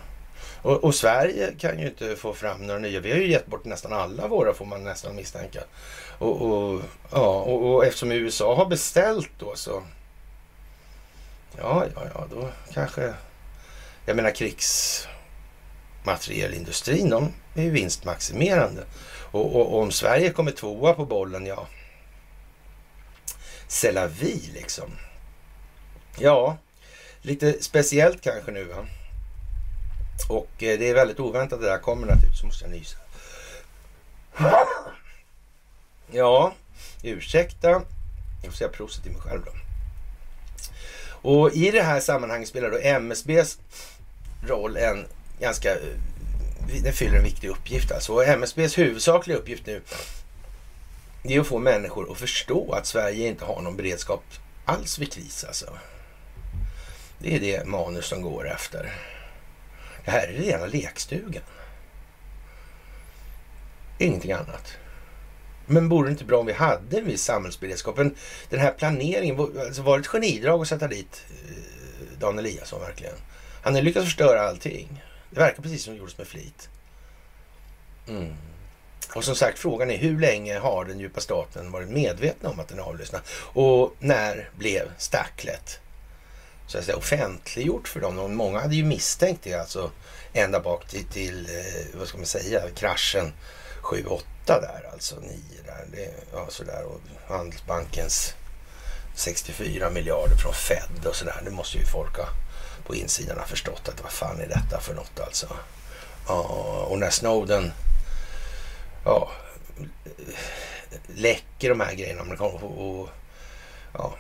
Och, 0.62 0.84
och, 0.84 0.96
Sverige 0.96 1.54
kan 1.60 1.80
ju 1.80 1.88
inte 1.88 2.16
få 2.16 2.34
fram 2.34 2.68
några 2.68 2.80
nya. 2.80 3.00
Vi 3.00 3.12
har 3.12 3.18
ju 3.18 3.28
gett 3.28 3.48
bort 3.48 3.66
nästan 3.66 3.94
alla 3.94 4.28
våra 4.28 4.54
får 4.54 4.66
man 4.66 4.84
nästan 4.84 5.16
misstänka. 5.16 5.64
Och, 6.18 6.42
och 6.42 6.82
ja, 7.12 7.40
och, 7.40 7.74
och, 7.74 7.86
eftersom 7.86 8.12
USA 8.12 8.56
har 8.56 8.66
beställt 8.66 9.32
då 9.40 9.56
så. 9.56 9.84
Ja, 11.58 11.86
ja, 11.96 12.02
ja, 12.14 12.28
då 12.32 12.50
kanske. 12.74 13.14
Jag 14.06 14.16
menar 14.16 14.32
krigsmaterielindustrin, 14.32 17.10
de 17.10 17.34
är 17.56 17.64
ju 17.64 17.70
vinstmaximerande. 17.70 18.84
Och, 19.32 19.56
och, 19.56 19.74
och 19.74 19.82
om 19.82 19.92
Sverige 19.92 20.30
kommer 20.30 20.52
tvåa 20.52 20.94
på 20.94 21.06
bollen, 21.06 21.46
ja. 21.46 21.68
C'est 23.68 23.94
la 23.94 24.08
vie 24.08 24.50
liksom. 24.54 24.92
Ja, 26.20 26.58
lite 27.22 27.64
speciellt 27.64 28.22
kanske 28.22 28.52
nu. 28.52 28.64
Va? 28.64 28.86
Och 30.30 30.64
eh, 30.64 30.80
det 30.80 30.90
är 30.90 30.94
väldigt 30.94 31.20
oväntat 31.20 31.62
det 31.62 31.66
där 31.66 31.78
kommer 31.78 32.08
naturligtvis. 32.08 32.44
Måste 32.44 32.64
jag 32.64 32.72
nysa. 32.72 32.98
Ja, 36.12 36.54
ursäkta. 37.04 37.70
Jag 38.44 38.52
får 38.52 38.58
säga 38.58 38.70
prosit 38.70 39.04
till 39.04 39.12
mig 39.12 39.22
själv 39.22 39.42
då. 39.46 39.52
Och 41.30 41.54
i 41.54 41.72
det 41.72 41.82
här 41.82 42.00
sammanhanget 42.00 42.50
spelar 42.50 42.72
då 42.72 42.78
MSBs 42.78 43.60
roll 44.48 44.78
en 44.78 45.06
ganska... 45.40 45.72
Eh, 45.72 45.80
den 46.84 46.94
fyller 46.94 47.18
en 47.18 47.24
viktig 47.24 47.50
uppgift 47.50 47.92
alltså. 47.92 48.14
Och 48.14 48.24
MSBs 48.24 48.78
huvudsakliga 48.78 49.38
uppgift 49.38 49.66
nu 49.66 49.82
det 51.24 51.36
är 51.36 51.40
att 51.40 51.48
få 51.48 51.60
människor 51.60 52.12
att 52.12 52.18
förstå 52.18 52.74
att 52.74 52.86
Sverige 52.86 53.28
inte 53.28 53.46
har 53.46 53.62
någon 53.62 53.78
beredskap 53.78 54.24
alls 54.66 55.00
vid 55.00 55.14
kris 55.14 55.44
alltså. 55.44 55.66
Det 57.20 57.36
är 57.36 57.40
det 57.40 57.68
manus 57.68 58.06
som 58.06 58.22
går 58.22 58.52
efter. 58.52 58.94
Det 60.06 60.12
här 60.12 60.28
är 60.28 60.34
rena 60.34 60.66
lekstugan. 60.66 61.44
Ingenting 63.98 64.32
annat. 64.32 64.78
Men 65.66 65.90
vore 65.90 66.08
det 66.08 66.12
inte 66.12 66.26
bra 66.26 66.40
om 66.40 66.46
vi 66.46 66.54
hade 66.54 66.98
en 66.98 67.06
viss 67.06 67.24
samhällsberedskap? 67.24 67.96
Den 68.50 68.60
här 68.60 68.72
planeringen, 68.72 69.40
alltså 69.40 69.82
var 69.82 69.98
det 69.98 70.02
ett 70.02 70.08
genidrag 70.08 70.62
att 70.62 70.68
sätta 70.68 70.88
dit 70.88 71.26
eh, 71.30 72.20
Dan 72.20 72.40
Eliasson 72.40 72.82
verkligen? 72.82 73.16
Han 73.62 73.76
har 73.76 73.82
lyckats 73.82 74.06
förstöra 74.06 74.42
allting. 74.42 75.04
Det 75.30 75.40
verkar 75.40 75.64
precis 75.64 75.84
som 75.84 75.94
det 75.94 76.00
gjordes 76.00 76.18
med 76.18 76.28
flit. 76.28 76.70
Mm. 78.08 78.34
Och 79.16 79.24
som 79.24 79.36
sagt, 79.36 79.60
frågan 79.60 79.92
är 79.92 79.98
hur 79.98 80.20
länge 80.20 80.60
har 80.60 80.86
den 80.86 81.00
djupa 81.00 81.22
staten 81.22 81.72
varit 81.72 81.90
medvetna 81.90 82.50
om 82.50 82.60
att 82.60 82.68
den 82.68 82.80
är 82.80 82.84
avlyssnad? 82.84 83.22
Och 83.54 83.96
när 84.00 84.50
blev 84.58 84.92
stacklet 84.98 85.80
så 86.72 86.78
att 86.78 86.86
säga, 86.86 86.98
offentliggjort 86.98 87.88
för 87.88 88.00
dem? 88.00 88.36
Många 88.36 88.60
hade 88.60 88.76
ju 88.76 88.84
misstänkt 88.84 89.44
det 89.44 89.54
alltså 89.54 89.92
ända 90.34 90.60
bak 90.60 90.88
till, 90.88 91.06
till 91.06 91.46
eh, 91.46 92.00
vad 92.00 92.08
ska 92.08 92.18
man 92.18 92.26
säga, 92.26 92.62
kraschen 92.76 93.34
7-8 93.82 94.22
där 94.46 94.90
alltså, 94.94 95.16
9 95.20 95.32
där. 95.66 95.86
Det, 95.92 96.14
ja, 96.34 96.46
sådär. 96.50 96.84
Och 96.84 97.02
Handelsbankens 97.28 98.34
64 99.16 99.90
miljarder 99.90 100.36
från 100.36 100.54
Fed 100.54 101.06
och 101.06 101.16
sådär. 101.16 101.42
Det 101.46 101.52
måste 101.52 101.78
ju 101.78 101.86
folk 101.86 102.18
ha 102.18 102.28
på 102.86 102.96
insidan 102.96 103.38
ha 103.38 103.46
förstått 103.46 103.90
att 103.90 104.04
vad 104.04 104.12
fan 104.12 104.42
är 104.42 104.48
detta 104.48 104.80
för 104.80 104.94
något 104.94 105.20
alltså. 105.20 105.48
Ja, 106.28 106.42
och 106.90 107.00
när 107.00 107.10
Snowden 107.10 107.72
ja, 109.06 109.32
läcker 111.08 111.70
de 111.70 111.80
här 111.80 111.94
grejerna. 111.94 112.36
och, 112.40 113.00
och, 113.00 113.10
ja, 113.94 114.16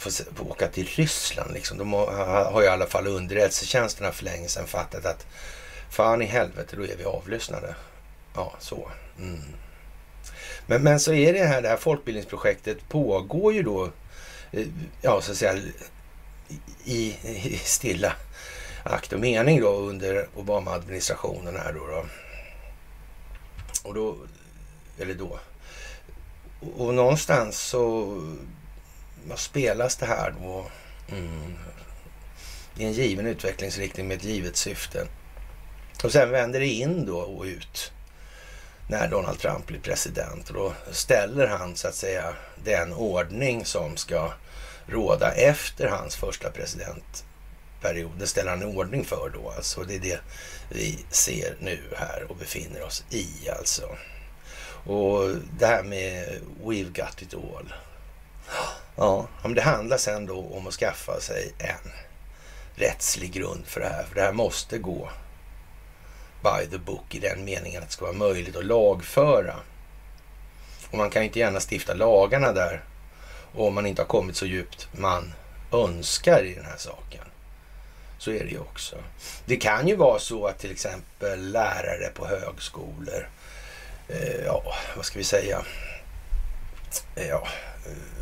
får 0.00 0.50
åka 0.50 0.68
till 0.68 0.86
Ryssland 0.86 1.52
liksom. 1.52 1.78
De 1.78 1.92
har 1.92 2.60
ju 2.60 2.66
i 2.66 2.70
alla 2.70 2.86
fall 2.86 3.06
underrättelsetjänsterna 3.06 4.12
för 4.12 4.24
länge 4.24 4.48
sedan 4.48 4.66
fattat 4.66 5.06
att 5.06 5.26
fan 5.90 6.22
i 6.22 6.24
helvete, 6.24 6.76
då 6.76 6.82
är 6.82 6.96
vi 6.96 7.04
avlyssnade. 7.04 7.74
Ja, 8.34 8.54
så. 8.58 8.90
Mm. 9.18 9.40
Men, 10.66 10.82
men 10.82 11.00
så 11.00 11.12
är 11.12 11.32
det 11.32 11.44
här, 11.44 11.62
det 11.62 11.68
här 11.68 11.76
folkbildningsprojektet 11.76 12.88
pågår 12.88 13.52
ju 13.52 13.62
då, 13.62 13.90
eh, 14.52 14.66
ja 15.02 15.20
så 15.20 15.32
att 15.32 15.38
säga, 15.38 15.58
i, 16.84 17.16
i 17.24 17.60
stilla 17.64 18.12
akt 18.82 19.12
och 19.12 19.20
mening 19.20 19.60
då 19.60 19.68
under 19.68 20.26
Obama-administrationen 20.34 21.56
här 21.56 21.72
då. 21.72 21.86
då. 21.86 22.04
Och 23.82 23.94
då, 23.94 24.16
eller 24.98 25.14
då. 25.14 25.38
Och, 26.60 26.86
och 26.86 26.94
någonstans 26.94 27.60
så 27.60 28.16
vad 29.28 29.38
spelas 29.38 29.96
det 29.96 30.06
här 30.06 30.34
då 30.42 30.66
mm, 31.08 31.54
i 32.76 32.84
en 32.84 32.92
given 32.92 33.26
utvecklingsriktning 33.26 34.08
med 34.08 34.16
ett 34.16 34.24
givet 34.24 34.56
syfte. 34.56 35.06
Och 36.04 36.12
sen 36.12 36.30
vänder 36.30 36.60
det 36.60 36.66
in 36.66 37.06
då 37.06 37.18
och 37.18 37.44
ut 37.44 37.92
när 38.88 39.08
Donald 39.08 39.38
Trump 39.38 39.66
blir 39.66 39.80
president. 39.80 40.48
Och 40.48 40.54
då 40.54 40.72
ställer 40.90 41.46
han 41.46 41.76
så 41.76 41.88
att 41.88 41.94
säga 41.94 42.34
den 42.64 42.92
ordning 42.92 43.64
som 43.64 43.96
ska 43.96 44.32
råda 44.86 45.32
efter 45.32 45.88
hans 45.88 46.16
första 46.16 46.50
presidentperiod. 46.50 48.12
Det 48.18 48.26
ställer 48.26 48.50
han 48.50 48.62
en 48.62 48.76
ordning 48.76 49.04
för 49.04 49.30
då 49.34 49.50
alltså. 49.56 49.82
Det 49.82 49.94
är 49.94 50.00
det 50.00 50.20
vi 50.68 50.98
ser 51.10 51.56
nu 51.60 51.78
här 51.96 52.26
och 52.28 52.36
befinner 52.36 52.82
oss 52.82 53.04
i 53.10 53.48
alltså. 53.58 53.96
Och 54.86 55.30
det 55.58 55.66
här 55.66 55.82
med 55.82 56.40
We've 56.64 57.04
got 57.04 57.22
it 57.22 57.34
all. 57.34 57.74
Ja, 58.96 59.26
men 59.42 59.54
det 59.54 59.62
handlar 59.62 59.96
sen 59.96 60.26
då 60.26 60.46
om 60.52 60.66
att 60.66 60.74
skaffa 60.74 61.20
sig 61.20 61.52
en 61.58 61.90
rättslig 62.74 63.32
grund 63.32 63.66
för 63.66 63.80
det 63.80 63.88
här. 63.88 64.04
För 64.04 64.14
det 64.14 64.20
här 64.20 64.32
måste 64.32 64.78
gå 64.78 65.08
by 66.42 66.70
the 66.70 66.78
book 66.78 67.14
i 67.14 67.18
den 67.18 67.44
meningen 67.44 67.82
att 67.82 67.88
det 67.88 67.94
ska 67.94 68.04
vara 68.04 68.16
möjligt 68.16 68.56
att 68.56 68.64
lagföra. 68.64 69.54
Och 70.90 70.98
man 70.98 71.10
kan 71.10 71.22
inte 71.22 71.38
gärna 71.38 71.60
stifta 71.70 71.94
lagarna 71.94 72.52
där 72.52 72.84
om 73.54 73.74
man 73.74 73.86
inte 73.86 74.02
har 74.02 74.06
kommit 74.06 74.36
så 74.36 74.46
djupt 74.46 74.88
man 74.92 75.34
önskar 75.72 76.44
i 76.44 76.54
den 76.54 76.64
här 76.64 76.76
saken. 76.76 77.24
Så 78.18 78.30
är 78.30 78.44
det 78.44 78.50
ju 78.50 78.58
också. 78.58 78.96
Det 79.44 79.56
kan 79.56 79.88
ju 79.88 79.96
vara 79.96 80.18
så 80.18 80.46
att 80.46 80.58
till 80.58 80.70
exempel 80.70 81.50
lärare 81.50 82.10
på 82.14 82.26
högskolor, 82.26 83.28
eh, 84.08 84.44
ja, 84.44 84.62
vad 84.96 85.04
ska 85.04 85.18
vi 85.18 85.24
säga, 85.24 85.64
eh, 87.16 87.28
ja, 87.28 87.48
eh, 87.86 88.13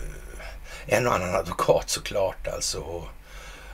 en 0.86 1.06
och 1.06 1.14
annan 1.14 1.34
advokat 1.34 1.90
såklart 1.90 2.48
alltså. 2.48 2.78
Och, 2.78 3.04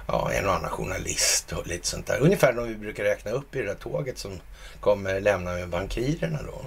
ja, 0.06 0.32
en 0.32 0.46
och 0.46 0.54
annan 0.54 0.70
journalist 0.70 1.52
och 1.52 1.66
lite 1.66 1.86
sånt 1.86 2.06
där. 2.06 2.18
Ungefär 2.18 2.52
de 2.52 2.68
vi 2.68 2.74
brukar 2.74 3.04
räkna 3.04 3.30
upp 3.30 3.56
i 3.56 3.58
det 3.58 3.66
där 3.66 3.74
tåget 3.74 4.18
som 4.18 4.40
kommer 4.80 5.20
lämna 5.20 5.52
med 5.52 5.68
bankirerna 5.68 6.38
då. 6.42 6.64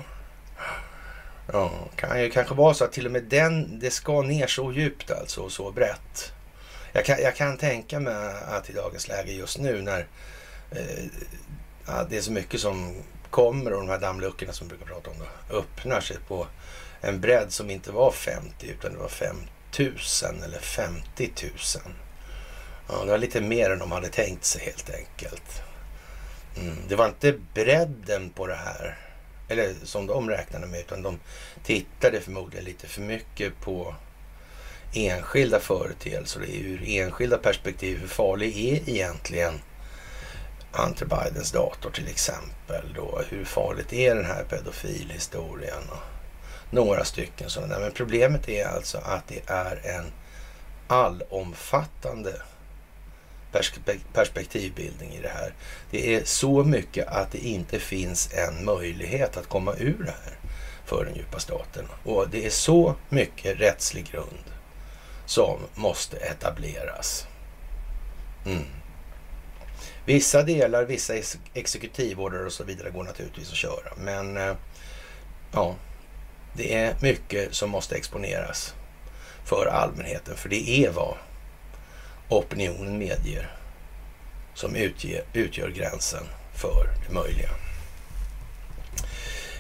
Ja, 1.53 1.71
kan 1.95 2.21
ju 2.21 2.31
kanske 2.31 2.55
vara 2.55 2.73
så 2.73 2.83
att 2.83 2.91
till 2.91 3.05
och 3.05 3.11
med 3.11 3.23
den, 3.23 3.79
det 3.79 3.91
ska 3.91 4.21
ner 4.21 4.47
så 4.47 4.71
djupt 4.71 5.11
alltså 5.11 5.41
och 5.41 5.51
så 5.51 5.71
brett. 5.71 6.33
Jag 6.93 7.05
kan, 7.05 7.21
jag 7.21 7.35
kan 7.35 7.57
tänka 7.57 7.99
mig 7.99 8.33
att 8.47 8.69
i 8.69 8.73
dagens 8.73 9.07
läge 9.07 9.31
just 9.31 9.59
nu 9.59 9.81
när 9.81 10.07
eh, 10.71 11.05
ja, 11.87 12.05
det 12.09 12.17
är 12.17 12.21
så 12.21 12.31
mycket 12.31 12.59
som 12.59 12.95
kommer 13.29 13.73
och 13.73 13.79
de 13.79 13.89
här 13.89 13.99
dammluckorna 13.99 14.53
som 14.53 14.67
vi 14.67 14.75
brukar 14.75 14.93
prata 14.93 15.09
om 15.09 15.15
då, 15.19 15.57
öppnar 15.57 16.01
sig 16.01 16.17
på 16.27 16.47
en 17.01 17.21
bredd 17.21 17.51
som 17.51 17.69
inte 17.69 17.91
var 17.91 18.11
50 18.11 18.67
utan 18.67 18.93
det 18.93 18.99
var 18.99 19.07
tusen 19.71 20.43
eller 20.43 20.59
50 20.59 21.31
000. 21.41 21.51
Ja, 22.89 23.05
det 23.05 23.11
var 23.11 23.17
lite 23.17 23.41
mer 23.41 23.69
än 23.69 23.79
de 23.79 23.91
hade 23.91 24.09
tänkt 24.09 24.45
sig 24.45 24.61
helt 24.61 24.89
enkelt. 24.89 25.61
Mm, 26.57 26.75
det 26.87 26.95
var 26.95 27.05
inte 27.05 27.33
bredden 27.53 28.29
på 28.29 28.47
det 28.47 28.55
här 28.55 28.97
eller 29.51 29.73
som 29.83 30.07
de 30.07 30.29
räknade 30.29 30.67
med, 30.67 30.79
utan 30.79 31.01
de 31.01 31.19
tittade 31.63 32.21
förmodligen 32.21 32.65
lite 32.65 32.87
för 32.87 33.01
mycket 33.01 33.59
på 33.61 33.95
enskilda 34.93 35.59
företeelser. 35.59 36.41
Ur 36.41 36.83
enskilda 36.85 37.37
perspektiv, 37.37 37.99
hur 37.99 38.07
farlig 38.07 38.57
är 38.57 38.89
egentligen 38.89 39.61
Hunter 40.71 41.05
Bidens 41.05 41.51
dator 41.51 41.91
till 41.91 42.07
exempel? 42.07 42.93
Då? 42.95 43.21
Hur 43.29 43.45
farligt 43.45 43.93
är 43.93 44.15
den 44.15 44.25
här 44.25 44.43
pedofilhistorien? 44.43 45.83
Och 45.89 46.20
några 46.71 47.05
stycken 47.05 47.49
sådana. 47.49 47.79
Men 47.79 47.91
problemet 47.91 48.49
är 48.49 48.65
alltså 48.65 48.97
att 48.97 49.27
det 49.27 49.41
är 49.45 49.81
en 49.83 50.11
allomfattande 50.87 52.33
perspektivbildning 54.13 55.11
i 55.11 55.21
det 55.21 55.29
här. 55.29 55.53
Det 55.91 56.15
är 56.15 56.23
så 56.23 56.63
mycket 56.63 57.07
att 57.07 57.31
det 57.31 57.37
inte 57.37 57.79
finns 57.79 58.33
en 58.33 58.65
möjlighet 58.65 59.37
att 59.37 59.49
komma 59.49 59.75
ur 59.77 60.03
det 60.03 60.13
här 60.25 60.37
för 60.85 61.05
den 61.05 61.15
djupa 61.15 61.39
staten. 61.39 61.85
Och 62.03 62.29
det 62.29 62.45
är 62.45 62.49
så 62.49 62.95
mycket 63.09 63.59
rättslig 63.59 64.11
grund 64.11 64.43
som 65.25 65.59
måste 65.75 66.17
etableras. 66.17 67.27
Mm. 68.45 68.65
Vissa 70.05 70.43
delar, 70.43 70.83
vissa 70.83 71.13
exekutivorder 71.53 72.45
och 72.45 72.53
så 72.53 72.63
vidare 72.63 72.89
går 72.89 73.03
naturligtvis 73.03 73.51
att 73.51 73.55
köra. 73.55 73.93
Men 73.97 74.37
eh, 74.37 74.55
ja, 75.51 75.75
det 76.53 76.75
är 76.75 76.95
mycket 77.01 77.55
som 77.55 77.69
måste 77.69 77.95
exponeras 77.95 78.73
för 79.45 79.65
allmänheten. 79.65 80.35
För 80.37 80.49
det 80.49 80.69
är 80.69 80.91
vad 80.91 81.15
opinionen 82.29 82.97
medger 82.97 83.51
som 84.53 84.75
utger, 84.75 85.23
utgör 85.33 85.69
gränsen 85.69 86.23
för 86.55 86.89
det 87.07 87.13
möjliga. 87.13 87.49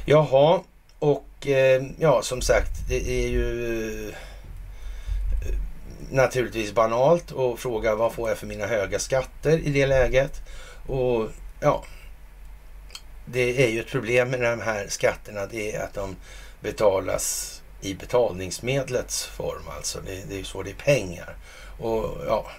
Jaha, 0.05 0.61
och 0.99 1.47
eh, 1.47 1.83
ja, 1.99 2.21
som 2.21 2.41
sagt, 2.41 2.71
det 2.87 3.23
är 3.23 3.27
ju 3.27 4.09
eh, 4.09 4.15
naturligtvis 6.11 6.73
banalt 6.73 7.31
att 7.31 7.59
fråga 7.59 7.95
vad 7.95 8.13
får 8.13 8.29
jag 8.29 8.37
för 8.37 8.47
mina 8.47 8.65
höga 8.65 8.99
skatter 8.99 9.57
i 9.57 9.69
det 9.69 9.87
läget? 9.87 10.41
Och 10.87 11.29
ja, 11.59 11.83
det 13.25 13.65
är 13.65 13.69
ju 13.69 13.79
ett 13.79 13.91
problem 13.91 14.29
med 14.29 14.41
de 14.41 14.61
här 14.61 14.85
skatterna. 14.89 15.45
Det 15.45 15.75
är 15.75 15.83
att 15.83 15.93
de 15.93 16.15
betalas 16.61 17.57
i 17.81 17.93
betalningsmedlets 17.93 19.25
form. 19.25 19.63
Alltså 19.77 19.99
det, 20.05 20.23
det 20.29 20.33
är 20.33 20.37
ju 20.37 20.43
så, 20.43 20.63
det 20.63 20.69
är 20.69 20.75
pengar. 20.75 21.35
Och 21.79 22.25
ja, 22.27 22.51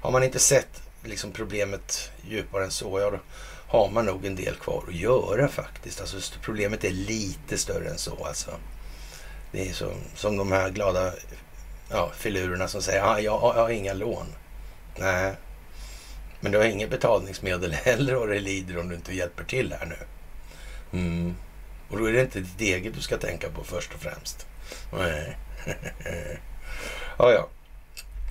har 0.00 0.10
man 0.10 0.22
inte 0.22 0.38
sett 0.38 0.82
liksom 1.04 1.32
problemet 1.32 2.10
djupare 2.28 2.64
än 2.64 2.70
så, 2.70 3.00
ja 3.00 3.10
då 3.10 3.18
har 3.68 3.90
man 3.90 4.06
nog 4.06 4.26
en 4.26 4.36
del 4.36 4.54
kvar 4.54 4.84
att 4.88 4.94
göra 4.94 5.48
faktiskt. 5.48 6.00
Alltså 6.00 6.38
problemet 6.42 6.84
är 6.84 6.90
lite 6.90 7.58
större 7.58 7.88
än 7.88 7.98
så 7.98 8.24
alltså. 8.24 8.50
Det 9.52 9.68
är 9.68 9.72
som, 9.72 9.94
som 10.14 10.36
de 10.36 10.52
här 10.52 10.70
glada 10.70 11.12
ja, 11.90 12.10
filurerna 12.16 12.68
som 12.68 12.82
säger 12.82 13.02
ah, 13.02 13.20
jag, 13.20 13.40
jag 13.42 13.62
har 13.62 13.70
inga 13.70 13.92
lån. 13.92 14.26
Nej, 14.96 15.34
men 16.40 16.52
du 16.52 16.58
har 16.58 16.64
inget 16.64 16.90
betalningsmedel 16.90 17.72
heller 17.84 18.16
och 18.16 18.26
det 18.26 18.40
lider 18.40 18.78
om 18.78 18.88
du 18.88 18.94
inte 18.94 19.14
hjälper 19.14 19.44
till 19.44 19.74
här 19.80 19.86
nu. 19.86 19.96
Mm. 20.98 21.34
Och 21.94 22.00
då 22.00 22.06
är 22.06 22.12
det 22.12 22.20
inte 22.20 22.40
ditt 22.40 22.60
eget 22.60 22.94
du 22.94 23.00
ska 23.00 23.16
tänka 23.16 23.48
på 23.48 23.64
först 23.64 23.94
och 23.94 24.00
främst. 24.00 24.46
Nej. 24.92 25.36
ja, 27.18 27.32
ja. 27.32 27.48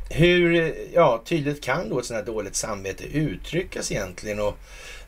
Hur 0.09 0.75
ja, 0.93 1.21
tydligt 1.25 1.63
kan 1.63 1.89
då 1.89 1.99
ett 1.99 2.05
sådant 2.05 2.27
här 2.27 2.33
dåligt 2.33 2.55
samvete 2.55 3.03
uttryckas 3.03 3.91
egentligen? 3.91 4.39
Och 4.39 4.57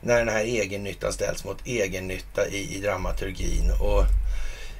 när 0.00 0.18
den 0.18 0.28
här 0.28 0.44
egennyttan 0.44 1.12
ställs 1.12 1.44
mot 1.44 1.66
egennytta 1.66 2.48
i, 2.48 2.76
i 2.76 2.80
dramaturgin. 2.80 3.70
Och 3.80 4.04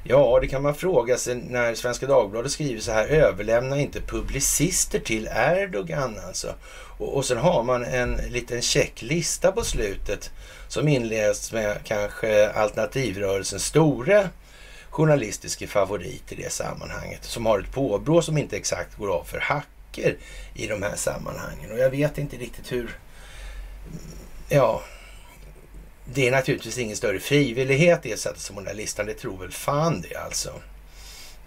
Ja, 0.08 0.38
det 0.40 0.48
kan 0.48 0.62
man 0.62 0.74
fråga 0.74 1.16
sig 1.16 1.34
när 1.34 1.74
Svenska 1.74 2.06
Dagbladet 2.06 2.52
skriver 2.52 2.80
så 2.80 2.92
här. 2.92 3.06
Överlämna 3.06 3.80
inte 3.80 4.00
publicister 4.00 4.98
till 4.98 5.28
Erdogan 5.36 6.18
alltså. 6.26 6.54
Och, 6.98 7.16
och 7.16 7.24
sen 7.24 7.38
har 7.38 7.62
man 7.62 7.84
en 7.84 8.16
liten 8.16 8.62
checklista 8.62 9.52
på 9.52 9.64
slutet 9.64 10.30
som 10.68 10.88
inleds 10.88 11.52
med 11.52 11.78
kanske 11.84 12.50
alternativrörelsens 12.50 13.64
stora 13.64 14.28
journalistiska 14.90 15.66
favorit 15.66 16.32
i 16.32 16.34
det 16.34 16.52
sammanhanget. 16.52 17.24
Som 17.24 17.46
har 17.46 17.58
ett 17.58 17.72
påbrå 17.72 18.22
som 18.22 18.38
inte 18.38 18.56
exakt 18.56 18.96
går 18.96 19.08
av 19.08 19.24
för 19.24 19.38
hacker 19.38 20.16
i 20.54 20.66
de 20.66 20.82
här 20.82 20.96
sammanhangen. 20.96 21.72
Och 21.72 21.78
jag 21.78 21.90
vet 21.90 22.18
inte 22.18 22.36
riktigt 22.36 22.72
hur... 22.72 22.98
Ja, 24.48 24.82
det 26.14 26.28
är 26.28 26.30
naturligtvis 26.30 26.78
ingen 26.78 26.96
större 26.96 27.20
frivillighet 27.20 28.06
i 28.06 28.12
att 28.12 28.18
sätta 28.18 28.38
sig 28.38 28.54
på 28.54 28.60
den 28.60 28.68
här 28.68 28.74
listan. 28.74 29.06
Det 29.06 29.14
tror 29.14 29.38
väl 29.38 29.52
fan 29.52 30.00
det 30.00 30.16
alltså. 30.16 30.52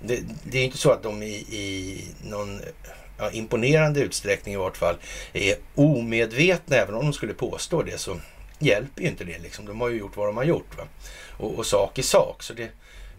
Det, 0.01 0.19
det 0.43 0.59
är 0.59 0.65
inte 0.65 0.77
så 0.77 0.91
att 0.91 1.03
de 1.03 1.23
i, 1.23 1.35
i 1.35 2.03
någon 2.23 2.61
ja, 3.17 3.31
imponerande 3.31 3.99
utsträckning 3.99 4.53
i 4.53 4.57
vart 4.57 4.77
fall 4.77 4.95
är 5.33 5.55
omedvetna. 5.75 6.75
Även 6.75 6.95
om 6.95 7.03
de 7.03 7.13
skulle 7.13 7.33
påstå 7.33 7.83
det 7.83 7.97
så 7.97 8.19
hjälper 8.59 9.01
ju 9.01 9.07
inte 9.07 9.23
det. 9.23 9.39
Liksom. 9.39 9.65
De 9.65 9.81
har 9.81 9.89
ju 9.89 9.97
gjort 9.97 10.17
vad 10.17 10.27
de 10.27 10.37
har 10.37 10.43
gjort. 10.43 10.77
Va? 10.77 10.83
Och, 11.37 11.55
och 11.55 11.65
sak 11.65 11.99
i 11.99 12.03
sak. 12.03 12.43
Så 12.43 12.53
det 12.53 12.69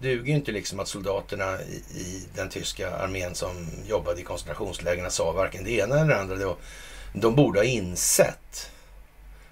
duger 0.00 0.26
ju 0.26 0.32
inte 0.32 0.52
liksom 0.52 0.80
att 0.80 0.88
soldaterna 0.88 1.62
i, 1.62 1.98
i 2.00 2.24
den 2.34 2.48
tyska 2.48 2.90
armén 2.90 3.34
som 3.34 3.66
jobbade 3.86 4.20
i 4.20 4.24
koncentrationslägren 4.24 5.10
sa 5.10 5.32
varken 5.32 5.64
det 5.64 5.70
ena 5.70 6.00
eller 6.00 6.14
det 6.14 6.20
andra. 6.20 6.36
Det 6.36 6.46
var, 6.46 6.56
de 7.12 7.34
borde 7.34 7.58
ha 7.58 7.64
insett 7.64 8.70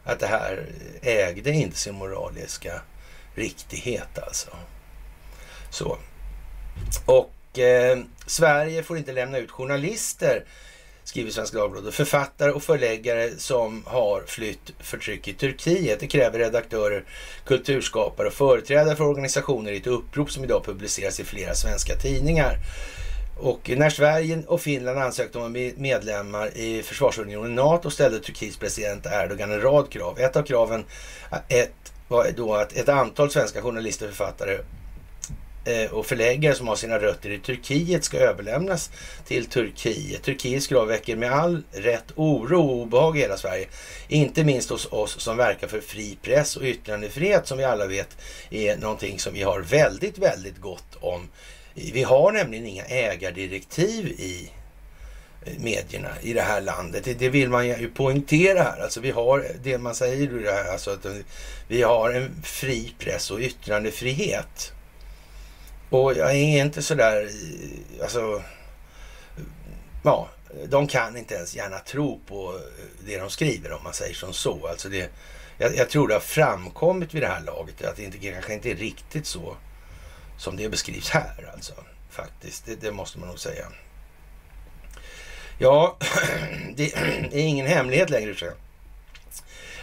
att 0.05 0.21
det 0.21 0.27
här 0.27 0.67
ägde 1.03 1.51
inte 1.51 1.77
sin 1.77 1.95
moraliska 1.95 2.81
riktighet 3.35 4.19
alltså. 4.19 4.51
Så. 5.71 5.99
Och 7.07 7.59
eh, 7.59 7.99
Sverige 8.27 8.83
får 8.83 8.99
inte 8.99 9.13
lämna 9.13 9.39
ut 9.39 9.51
journalister, 9.51 10.45
skriver 11.09 11.31
Svenska 11.31 11.59
Dagbladet. 11.59 11.95
Författare 11.95 12.51
och 12.51 12.63
förläggare 12.63 13.31
som 13.39 13.85
har 13.87 14.23
flytt 14.27 14.73
förtryck 14.81 15.29
i 15.29 15.33
Turkiet. 15.33 16.01
Det 16.01 16.07
kräver 16.07 16.39
redaktörer, 16.39 17.05
kulturskapare 17.45 18.27
och 18.27 18.33
företrädare 18.33 18.97
för 18.97 19.05
organisationer 19.05 19.73
i 19.73 19.77
ett 19.77 19.87
upprop 19.87 20.31
som 20.31 20.45
idag 20.45 20.65
publiceras 20.65 21.21
i 21.21 21.25
flera 21.25 21.55
svenska 21.55 21.97
tidningar. 21.97 22.59
Och 23.39 23.71
när 23.77 23.91
Sverige 23.91 24.43
och 24.47 24.61
Finland 24.61 24.99
ansökte 24.99 25.39
om 25.39 25.45
att 25.45 25.53
bli 25.53 25.75
medlemmar 25.77 26.57
i 26.57 26.83
försvarsunionen 26.83 27.55
NATO 27.55 27.91
ställde 27.91 28.21
Turkiets 28.21 28.57
president 28.57 29.07
Erdogan 29.07 29.53
en 29.53 29.61
rad 29.61 29.91
krav. 29.91 30.19
Ett 30.19 30.37
av 30.37 30.43
kraven 30.43 30.85
ett, 31.49 31.93
var 32.09 32.31
då 32.37 32.55
att 32.55 32.73
ett 32.77 32.89
antal 32.89 33.31
svenska 33.31 33.63
journalister, 33.63 34.07
författare 34.07 34.59
Eh, 35.69 35.93
och 35.93 36.07
förläggare 36.07 36.55
som 36.55 36.69
har 36.69 36.77
sina 36.77 36.99
rötter 36.99 37.31
i 37.31 37.39
Turkiet 37.39 38.05
ska 38.05 38.19
överlämnas 38.19 38.91
till 39.27 39.47
Turkiet. 39.47 40.23
Turkiets 40.23 40.67
krav 40.67 40.89
väcker 40.89 41.17
med 41.17 41.33
all 41.33 41.63
rätt 41.73 42.13
oro 42.15 42.61
och 42.61 42.77
obehag 42.77 43.17
i 43.17 43.21
hela 43.21 43.37
Sverige. 43.37 43.69
Inte 44.09 44.45
minst 44.45 44.71
hos 44.71 44.87
oss 44.87 45.21
som 45.21 45.37
verkar 45.37 45.69
för 45.69 45.81
fri 45.81 46.19
press 46.23 46.57
och 46.57 46.63
yttrandefrihet 46.63 47.47
som 47.47 47.59
vi 47.59 47.65
alla 47.65 47.87
vet 47.87 48.17
är 48.51 48.77
någonting 48.77 49.19
som 49.19 49.33
vi 49.33 49.43
har 49.43 49.61
väldigt, 49.61 50.19
väldigt 50.19 50.61
gott 50.61 50.97
om 51.01 51.29
vi 51.75 52.03
har 52.03 52.33
nämligen 52.33 52.67
inga 52.67 52.85
ägardirektiv 52.85 54.07
i 54.07 54.51
eh, 55.45 55.53
medierna 55.59 56.11
i 56.23 56.33
det 56.33 56.43
här 56.43 56.61
landet. 56.61 57.19
Det, 57.19 57.29
vill 57.29 57.49
man 57.49 57.69
ju 57.69 57.91
poängtera 57.91 58.63
här. 58.63 58.81
Alltså 58.83 59.01
vi 59.01 59.11
har 59.11 59.47
det 59.63 59.79
man 59.79 59.95
säger 59.95 60.71
alltså 60.73 60.91
att 60.91 61.07
vi 61.69 61.83
har 61.83 62.11
en 62.11 62.43
fri 62.43 62.95
press 62.99 63.31
och 63.31 63.41
yttrandefrihet. 63.41 64.73
Och 65.91 66.17
jag 66.17 66.31
är 66.31 66.65
inte 66.65 66.83
sådär, 66.83 67.15
där, 67.15 67.31
alltså, 68.03 68.43
ja, 70.05 70.29
de 70.67 70.87
kan 70.87 71.17
inte 71.17 71.35
ens 71.35 71.57
gärna 71.57 71.79
tro 71.79 72.21
på 72.27 72.61
det 73.07 73.19
de 73.19 73.31
skriver 73.31 73.73
om 73.73 73.85
man 73.85 73.93
säger 73.93 74.15
som 74.15 74.33
så. 74.33 74.67
Alltså 74.67 74.89
det, 74.89 75.11
jag, 75.59 75.77
jag 75.77 75.91
tror 75.91 76.09
det 76.09 76.15
har 76.15 76.21
framkommit 76.21 77.15
vid 77.15 77.23
det 77.23 77.29
här 77.29 77.41
laget 77.41 77.85
att 77.85 77.97
det 77.97 78.05
inte, 78.05 78.19
kanske 78.19 78.55
inte 78.55 78.71
är 78.71 78.75
riktigt 78.75 79.27
så 79.27 79.57
som 80.39 80.57
det 80.57 80.69
beskrivs 80.69 81.11
här 81.11 81.51
alltså. 81.55 81.73
Faktiskt, 82.11 82.67
det, 82.67 82.75
det 82.75 82.93
måste 82.93 83.19
man 83.19 83.29
nog 83.29 83.39
säga. 83.39 83.67
Ja, 85.59 85.97
det 86.77 86.95
är 87.33 87.47
ingen 87.47 87.67
hemlighet 87.67 88.11
längre. 88.11 88.35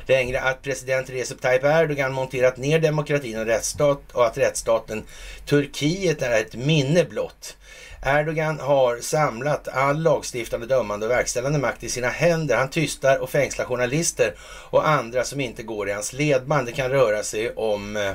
Längre 0.07 0.41
att 0.41 0.61
president 0.61 1.09
Recep 1.09 1.41
Tayyip 1.41 1.63
Erdogan 1.63 2.13
monterat 2.13 2.57
ner 2.57 2.79
demokratin 2.79 3.39
och 3.39 3.45
rättsstat 3.45 4.01
och 4.11 4.25
att 4.25 4.37
rättsstaten 4.37 5.03
Turkiet 5.45 6.21
är 6.21 6.41
ett 6.41 6.55
minne 6.55 7.03
blott. 7.03 7.57
Erdogan 8.05 8.59
har 8.59 8.97
samlat 8.97 9.67
all 9.67 10.01
lagstiftande, 10.01 10.67
dömande 10.67 11.05
och 11.05 11.11
verkställande 11.11 11.59
makt 11.59 11.83
i 11.83 11.89
sina 11.89 12.09
händer. 12.09 12.57
Han 12.57 12.69
tystar 12.69 13.17
och 13.17 13.29
fängslar 13.29 13.65
journalister 13.65 14.33
och 14.69 14.87
andra 14.87 15.23
som 15.23 15.39
inte 15.39 15.63
går 15.63 15.89
i 15.89 15.91
hans 15.91 16.13
ledband. 16.13 16.67
Det 16.67 16.71
kan 16.71 16.89
röra 16.89 17.23
sig 17.23 17.51
om 17.55 17.97
eh, 17.97 18.11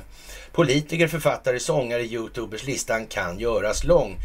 Politiker, 0.52 1.08
författare, 1.08 1.60
sångare, 1.60 2.02
youtubers, 2.02 2.64
listan 2.64 3.06
kan 3.06 3.38
göras 3.38 3.84
lång. 3.84 4.16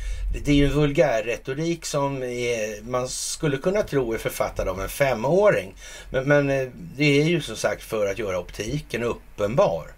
Det 0.45 0.51
är 0.51 0.55
ju 0.55 0.67
vulgärretorik 0.67 0.85
vulgär 0.95 1.23
retorik 1.23 1.85
som 1.85 2.23
är, 2.23 2.81
man 2.81 3.07
skulle 3.07 3.57
kunna 3.57 3.81
tro 3.81 4.13
är 4.13 4.17
författad 4.17 4.67
av 4.67 4.81
en 4.81 4.89
femåring. 4.89 5.75
Men, 6.09 6.27
men, 6.27 6.49
eh, 6.49 6.69
det 6.73 7.21
är 7.21 7.25
ju 7.25 7.41
som 7.41 7.55
sagt 7.55 7.83
för 7.83 8.07
att 8.11 8.19
göra 8.19 8.39
optiken 8.39 9.03
uppenbar 9.03 9.91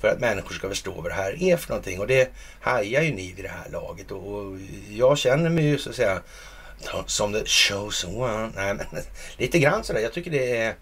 för 0.00 0.08
att 0.08 0.20
människor 0.20 0.54
ska 0.54 0.68
förstå 0.68 0.92
vad 0.92 1.04
det 1.04 1.14
här 1.14 1.42
är 1.42 1.56
för 1.56 1.68
någonting. 1.68 2.00
Och 2.00 2.06
det 2.06 2.30
hajar 2.60 3.02
ju 3.02 3.14
ni 3.14 3.32
vid 3.32 3.44
det 3.44 3.48
här 3.48 3.70
laget. 3.70 4.10
Och 4.10 4.58
jag 4.90 5.18
känner 5.18 5.50
mig 5.50 5.64
ju 5.64 5.78
så 5.78 5.90
att 5.90 5.96
säga 5.96 6.20
som 7.06 7.32
the 7.32 7.44
chosen 7.46 8.16
one. 8.16 8.50
Nej, 8.56 8.74
men 8.74 8.86
lite 9.36 9.58
grann 9.58 9.84
sådär. 9.84 10.00
Jag 10.00 10.12
tycker 10.12 10.30
det 10.30 10.56
är 10.56 10.74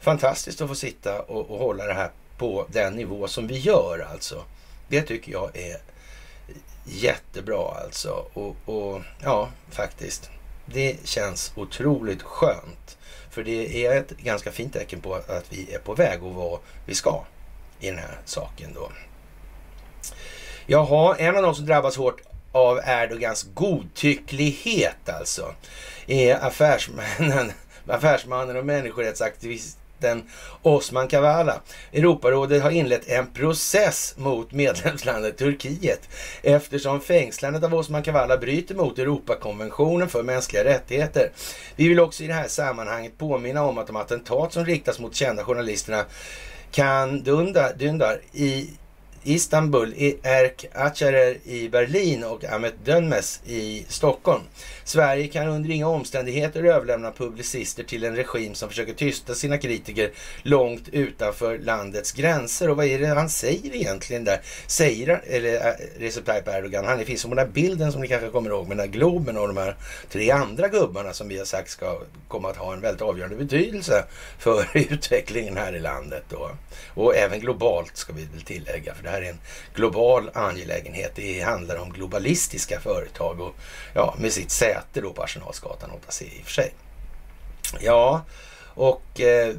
fantastiskt 0.00 0.60
att 0.60 0.68
få 0.68 0.74
sitta 0.74 1.20
och, 1.20 1.50
och 1.50 1.58
hålla 1.58 1.86
det 1.86 1.94
här 1.94 2.10
på 2.40 2.66
den 2.68 2.94
nivå 2.94 3.28
som 3.28 3.46
vi 3.46 3.58
gör 3.58 4.06
alltså. 4.12 4.44
Det 4.88 5.02
tycker 5.02 5.32
jag 5.32 5.56
är 5.56 5.76
jättebra 6.84 7.74
alltså. 7.84 8.24
Och, 8.32 8.56
och 8.64 9.00
ja, 9.22 9.48
faktiskt. 9.70 10.30
Det 10.66 10.96
känns 11.04 11.52
otroligt 11.56 12.22
skönt. 12.22 12.98
För 13.30 13.44
det 13.44 13.86
är 13.86 14.00
ett 14.00 14.10
ganska 14.10 14.52
fint 14.52 14.72
tecken 14.72 15.00
på 15.00 15.14
att 15.14 15.44
vi 15.48 15.74
är 15.74 15.78
på 15.78 15.94
väg 15.94 16.22
och 16.22 16.34
vad 16.34 16.58
vi 16.86 16.94
ska 16.94 17.24
i 17.80 17.86
den 17.86 17.98
här 17.98 18.18
saken 18.24 18.70
då. 18.74 18.92
Jaha, 20.66 21.16
en 21.16 21.36
av 21.36 21.42
de 21.42 21.54
som 21.54 21.66
drabbas 21.66 21.96
hårt 21.96 22.20
av 22.52 22.80
Erdogans 22.84 23.46
godtycklighet 23.54 25.08
alltså 25.08 25.54
är 26.06 26.44
affärsmännen, 26.46 27.52
affärsmannen 27.86 28.56
och 28.56 28.66
människorättsaktivist 28.66 29.79
presidenten 30.00 30.30
Osman 30.62 31.08
Kavala. 31.08 31.60
Europarådet 31.92 32.62
har 32.62 32.70
inlett 32.70 33.08
en 33.08 33.26
process 33.26 34.14
mot 34.16 34.52
medlemslandet 34.52 35.38
Turkiet 35.38 36.08
eftersom 36.42 37.00
fängslandet 37.00 37.64
av 37.64 37.74
Osman 37.74 38.02
Kavala 38.02 38.36
bryter 38.36 38.74
mot 38.74 38.98
Europakonventionen 38.98 40.08
för 40.08 40.22
mänskliga 40.22 40.64
rättigheter. 40.64 41.30
Vi 41.76 41.88
vill 41.88 42.00
också 42.00 42.24
i 42.24 42.26
det 42.26 42.34
här 42.34 42.48
sammanhanget 42.48 43.18
påminna 43.18 43.62
om 43.62 43.78
att 43.78 43.86
de 43.86 43.96
attentat 43.96 44.52
som 44.52 44.64
riktas 44.64 44.98
mot 44.98 45.14
kända 45.14 45.44
journalisterna 45.44 46.04
kan 46.70 47.22
dunda, 47.22 47.72
Dundar 47.72 48.20
i 48.32 48.70
Istanbul, 49.22 49.94
Erk 50.22 50.66
Acharer 50.74 51.38
i 51.44 51.68
Berlin 51.68 52.24
och 52.24 52.44
Ahmet 52.44 52.74
Dönmes 52.84 53.40
i 53.46 53.84
Stockholm. 53.88 54.42
Sverige 54.90 55.28
kan 55.28 55.48
under 55.48 55.70
inga 55.70 55.88
omständigheter 55.88 56.64
överlämna 56.64 57.12
publicister 57.12 57.84
till 57.84 58.04
en 58.04 58.16
regim 58.16 58.54
som 58.54 58.68
försöker 58.68 58.92
tysta 58.92 59.34
sina 59.34 59.58
kritiker 59.58 60.10
långt 60.42 60.88
utanför 60.88 61.58
landets 61.58 62.12
gränser. 62.12 62.70
Och 62.70 62.76
vad 62.76 62.86
är 62.86 62.98
det 62.98 63.06
han 63.06 63.28
säger 63.28 63.74
egentligen 63.74 64.24
där? 64.24 64.40
Säger 64.66 65.22
eller 65.26 65.54
äh, 65.54 66.00
Recep 66.00 66.24
Tayyip 66.24 66.48
Erdogan, 66.48 66.84
han 66.84 67.04
finns 67.04 67.20
som 67.20 67.30
den 67.30 67.46
där 67.46 67.52
bilden 67.52 67.92
som 67.92 68.00
ni 68.00 68.08
kanske 68.08 68.28
kommer 68.28 68.50
ihåg 68.50 68.68
med 68.68 68.76
den 68.76 68.86
här 68.86 68.92
Globen 68.92 69.36
och 69.36 69.48
de 69.48 69.56
här 69.56 69.76
tre 70.08 70.30
andra 70.30 70.68
gubbarna 70.68 71.12
som 71.12 71.28
vi 71.28 71.38
har 71.38 71.44
sagt 71.44 71.70
ska 71.70 72.00
komma 72.28 72.50
att 72.50 72.56
ha 72.56 72.72
en 72.72 72.80
väldigt 72.80 73.02
avgörande 73.02 73.36
betydelse 73.36 74.04
för 74.38 74.66
utvecklingen 74.92 75.56
här 75.56 75.76
i 75.76 75.80
landet 75.80 76.24
då. 76.28 76.50
Och 76.94 77.16
även 77.16 77.40
globalt 77.40 77.96
ska 77.96 78.12
vi 78.12 78.24
väl 78.24 78.42
tillägga, 78.42 78.94
för 78.94 79.02
det 79.02 79.10
här 79.10 79.22
är 79.22 79.30
en 79.30 79.40
global 79.74 80.30
angelägenhet. 80.34 81.12
Det 81.14 81.40
handlar 81.40 81.76
om 81.76 81.92
globalistiska 81.92 82.80
företag 82.80 83.40
och 83.40 83.54
ja, 83.94 84.14
med 84.18 84.32
sitt 84.32 84.50
säte 84.50 84.79
då 84.92 85.12
på 85.12 85.22
Arsenalsgatan 85.22 85.90
8C 86.08 86.22
i 86.22 86.42
och 86.42 86.46
för 86.46 86.52
sig. 86.52 86.74
Ja, 87.80 88.24
och 88.74 89.20
eh, 89.20 89.54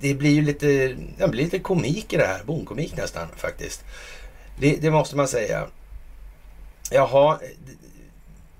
det 0.00 0.14
blir 0.14 0.30
ju 0.30 0.42
lite, 0.42 0.96
det 1.18 1.28
blir 1.28 1.44
lite 1.44 1.58
komik 1.58 2.12
i 2.12 2.16
det 2.16 2.26
här. 2.26 2.42
Bonkomik 2.44 2.96
nästan 2.96 3.28
faktiskt. 3.36 3.84
Det, 4.60 4.76
det 4.76 4.90
måste 4.90 5.16
man 5.16 5.28
säga. 5.28 5.66
Jaha, 6.90 7.38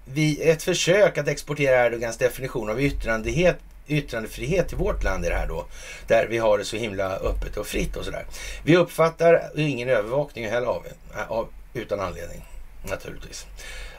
vi, 0.05 0.51
ett 0.51 0.63
försök 0.63 1.19
att 1.19 1.29
exportera 1.29 1.87
Erdogans 1.87 2.17
definition 2.17 2.71
av 2.71 2.81
yttrandefrihet 2.81 3.59
yttrandefrihet 3.89 4.69
till 4.69 4.77
vårt 4.77 5.05
land 5.05 5.25
i 5.25 5.29
det 5.29 5.35
här 5.35 5.47
då. 5.47 5.67
Där 6.07 6.27
vi 6.31 6.39
har 6.39 6.59
det 6.59 6.65
så 6.65 6.77
himla 6.77 7.17
öppet 7.17 7.57
och 7.57 7.67
fritt 7.67 7.97
och 7.97 8.05
sådär. 8.05 8.27
Vi 8.65 8.77
uppfattar 8.77 9.51
ingen 9.57 9.89
övervakning 9.89 10.49
heller 10.49 10.67
av, 10.67 10.87
av, 11.29 11.49
utan 11.75 12.01
anledning 12.01 12.45
naturligtvis. 12.91 13.47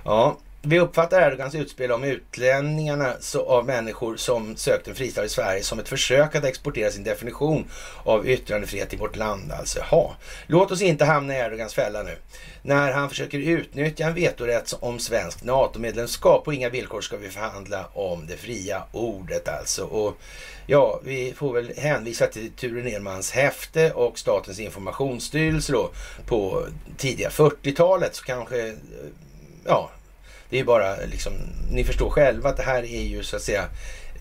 Ja, 0.04 0.38
vi 0.62 0.80
uppfattar 0.80 1.22
Erdogans 1.22 1.56
utspel 1.56 1.92
om 1.92 2.04
utlänningarna 2.04 3.14
av 3.48 3.66
människor 3.66 4.18
som 4.18 4.56
sökte 4.56 4.90
en 4.90 4.96
fristad 4.96 5.26
i 5.26 5.30
Sverige 5.30 5.64
som 5.64 5.80
ett 5.80 5.90
försök 5.90 6.36
att 6.36 6.44
exportera 6.44 6.92
sin 6.92 7.04
definition 7.04 7.66
av 8.04 8.28
yttrandefrihet 8.28 8.94
i 8.94 8.98
vårt 8.98 9.16
land. 9.16 9.52
Alltså, 9.52 9.82
ha. 9.82 10.16
Låt 10.48 10.72
oss 10.72 10.82
inte 10.82 11.06
hamna 11.06 11.36
i 11.36 11.40
Erdogans 11.40 11.74
fälla 11.74 12.04
nu. 12.04 12.16
När 12.62 12.92
han 12.92 13.10
försöker 13.10 13.38
utnyttja 13.38 14.06
en 14.06 14.14
vetorätt 14.14 14.74
om 14.80 15.00
svenskt 15.00 15.44
NATO-medlemskap. 15.44 16.46
På 16.46 16.54
inga 16.54 16.70
villkor 16.70 17.02
ska 17.02 17.18
vi 17.18 17.30
förhandla 17.30 17.86
om 17.94 18.28
det 18.28 18.38
fria 18.38 18.84
ordet 18.92 19.48
alltså. 19.48 19.84
Och 19.84 20.18
ja, 20.68 21.00
vi 21.04 21.34
får 21.34 21.54
väl 21.54 21.74
hänvisa 21.78 22.28
till 22.28 22.52
Ture 22.52 22.84
Nermans 22.84 23.32
häfte 23.32 23.92
och 23.92 24.20
Statens 24.20 24.60
informationsstyrelse 24.60 25.72
då 25.74 25.92
på 26.26 26.66
tidiga 26.98 27.30
40-talet 27.30 28.16
så 28.16 28.24
kanske 28.24 28.76
ja, 29.66 29.90
det 30.50 30.60
är 30.60 30.64
bara 30.64 30.96
liksom, 30.96 31.34
ni 31.72 31.84
förstår 31.84 32.10
själva 32.10 32.50
att 32.50 32.58
det 32.58 32.64
här 32.64 32.84
är 32.84 33.04
ju 33.04 33.24
så 33.24 33.36
att 33.36 33.42
säga 33.42 33.66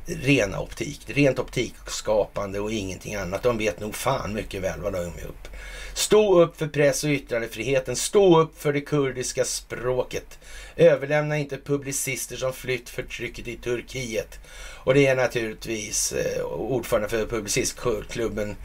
rena 0.07 0.61
optik. 0.61 1.01
Rent 1.07 1.39
optikskapande 1.39 2.61
och 2.61 2.73
ingenting 2.73 3.15
annat. 3.15 3.43
De 3.43 3.59
vet 3.59 3.81
nog 3.81 3.95
fan 3.95 4.35
mycket 4.35 4.63
väl 4.63 4.81
vad 4.81 4.93
de 4.93 4.99
är 4.99 5.27
upp. 5.29 5.49
Stå 5.95 6.41
upp 6.43 6.59
för 6.59 6.67
press 6.67 7.05
och 7.05 7.11
yttrandefriheten. 7.11 7.97
Stå 7.97 8.41
upp 8.41 8.61
för 8.61 8.73
det 8.73 8.81
kurdiska 8.81 9.45
språket. 9.45 10.39
Överlämna 10.77 11.39
inte 11.39 11.57
publicister 11.57 12.37
som 12.37 12.53
flytt 12.53 12.89
förtrycket 12.89 13.49
i 13.49 13.57
Turkiet. 13.57 14.39
Och 14.85 14.95
det 14.95 15.07
är 15.07 15.17
naturligtvis 15.17 16.13
eh, 16.13 16.43
ordförande 16.45 17.09
för 17.09 17.27
Publicistklubben, 17.27 18.57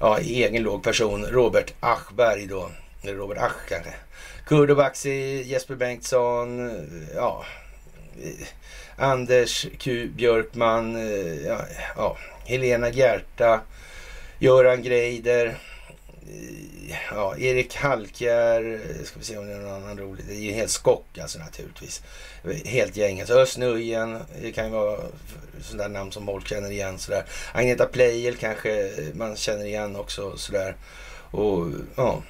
ja, 0.00 0.20
i 0.20 0.44
egen 0.44 0.62
låg 0.62 0.82
person, 0.82 1.26
Robert 1.26 1.74
Aschberg 1.80 2.46
då. 2.46 2.70
Robert 3.02 3.38
Ach 3.40 3.68
kanske. 3.68 3.94
Kurdobaxi, 4.46 5.42
Jesper 5.46 5.74
Bengtsson, 5.74 6.70
ja, 7.14 7.44
Anders 8.96 9.66
Q 9.78 10.08
Björkman, 10.16 10.94
ja, 11.44 11.60
ja, 11.96 12.16
Helena 12.44 12.90
Gerta, 12.90 13.60
Göran 14.38 14.82
Greider, 14.82 15.58
ja, 17.10 17.36
Erik 17.38 17.76
Halkjär, 17.76 18.80
ska 19.04 19.18
vi 19.18 19.24
se 19.24 19.38
om 19.38 19.46
det 19.46 19.52
är 19.52 19.58
någon 19.58 19.82
annan 19.82 19.98
rolig. 19.98 20.24
Det 20.28 20.34
är 20.34 20.40
ju 20.40 20.52
helt 20.52 20.70
skock 20.70 21.18
alltså 21.18 21.38
naturligtvis. 21.38 22.02
Helt 22.64 22.96
gäng. 22.96 23.20
Alltså 23.20 23.34
Özz 23.34 23.56
det 23.56 24.52
kan 24.54 24.64
ju 24.64 24.70
vara 24.70 25.00
sådana 25.62 25.98
namn 25.98 26.12
som 26.12 26.26
folk 26.26 26.48
känner 26.48 26.70
igen 26.70 26.98
sådär. 26.98 27.24
Agneta 27.52 27.86
Pleijel 27.86 28.36
kanske 28.36 28.90
man 29.14 29.36
känner 29.36 29.64
igen 29.64 29.96
också 29.96 30.36
sådär. 30.36 30.76
Och 31.30 31.66
ja, 31.96 32.22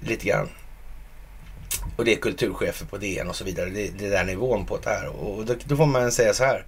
lite 0.00 0.26
grann. 0.26 0.48
Och 1.96 2.04
det 2.04 2.12
är 2.12 2.16
kulturchefer 2.16 2.86
på 2.86 2.96
DN 2.96 3.28
och 3.28 3.36
så 3.36 3.44
vidare. 3.44 3.70
Det, 3.70 3.88
det 3.98 4.06
är 4.06 4.10
där 4.10 4.24
nivån 4.24 4.66
på 4.66 4.78
det 4.78 4.90
här. 4.90 5.06
Och 5.06 5.44
då, 5.44 5.54
då 5.64 5.76
får 5.76 5.86
man 5.86 6.12
säga 6.12 6.34
så 6.34 6.44
här. 6.44 6.66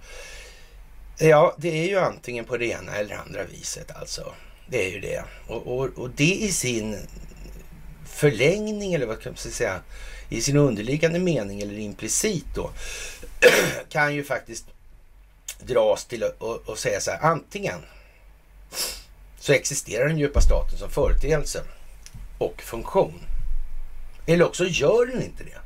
Ja, 1.19 1.55
det 1.57 1.83
är 1.83 1.89
ju 1.89 1.99
antingen 1.99 2.45
på 2.45 2.57
det 2.57 2.65
ena 2.65 2.95
eller 2.95 3.15
andra 3.15 3.43
viset 3.43 3.91
alltså. 3.95 4.33
Det 4.67 4.85
är 4.85 4.89
ju 4.89 4.99
det. 4.99 5.23
Och, 5.47 5.67
och, 5.67 5.89
och 5.95 6.09
det 6.09 6.35
i 6.35 6.51
sin 6.51 6.97
förlängning, 8.05 8.93
eller 8.93 9.05
vad 9.05 9.21
kan 9.21 9.31
man 9.31 9.37
säga, 9.37 9.81
i 10.29 10.41
sin 10.41 10.57
underliggande 10.57 11.19
mening 11.19 11.61
eller 11.61 11.79
implicit 11.79 12.45
då, 12.55 12.71
kan 13.89 14.15
ju 14.15 14.23
faktiskt 14.23 14.65
dras 15.59 16.05
till 16.05 16.23
att 16.67 16.79
säga 16.79 16.99
så 16.99 17.11
här, 17.11 17.19
antingen 17.21 17.79
så 19.39 19.53
existerar 19.53 20.07
den 20.07 20.17
djupa 20.17 20.41
staten 20.41 20.77
som 20.77 20.89
företeelse 20.89 21.63
och 22.41 22.61
funktion. 22.61 23.21
Eller 24.25 24.45
också 24.45 24.65
gör 24.65 25.05
den 25.05 25.23
inte 25.23 25.43
det. 25.43 25.57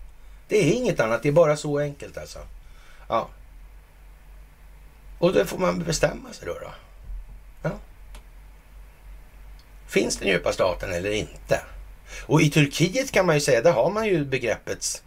Det 0.48 0.58
är 0.58 0.72
inget 0.72 1.00
annat, 1.00 1.24
det 1.24 1.30
är 1.30 1.34
bara 1.34 1.58
så 1.58 1.80
enkelt 1.80 2.18
alltså. 2.18 2.40
Ja. 3.10 3.30
Och 5.20 5.34
då 5.34 5.46
får 5.46 5.58
man 5.58 5.84
bestämma 5.84 6.34
sig 6.34 6.48
då. 6.48 6.54
då. 6.54 6.72
Ja. 7.62 7.72
Finns 9.88 10.18
den 10.18 10.28
djupa 10.28 10.54
staten 10.54 10.92
eller 10.94 11.12
inte? 11.12 11.62
Och 12.26 12.42
i 12.42 12.50
Turkiet 12.50 13.12
kan 13.12 13.26
man 13.26 13.36
ju 13.36 13.42
säga, 13.42 13.62
där 13.62 13.72
har 13.72 13.92
man 13.92 14.06
ju 14.06 14.26
begreppets 14.26 15.04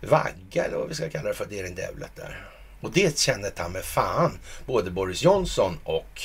vagga 0.00 0.64
eller 0.64 0.76
vad 0.76 0.88
vi 0.88 0.94
ska 0.94 1.10
kalla 1.10 1.28
det 1.28 1.34
för, 1.34 1.46
det 1.46 1.60
är 1.60 1.64
en 1.64 1.74
Devlet 1.74 2.16
där. 2.16 2.48
Och 2.80 2.90
det 2.90 3.18
känner 3.18 3.50
ta 3.50 3.68
med 3.68 3.84
fan 3.84 4.38
både 4.66 4.90
Boris 4.90 5.22
Johnson 5.22 5.78
och 5.84 6.22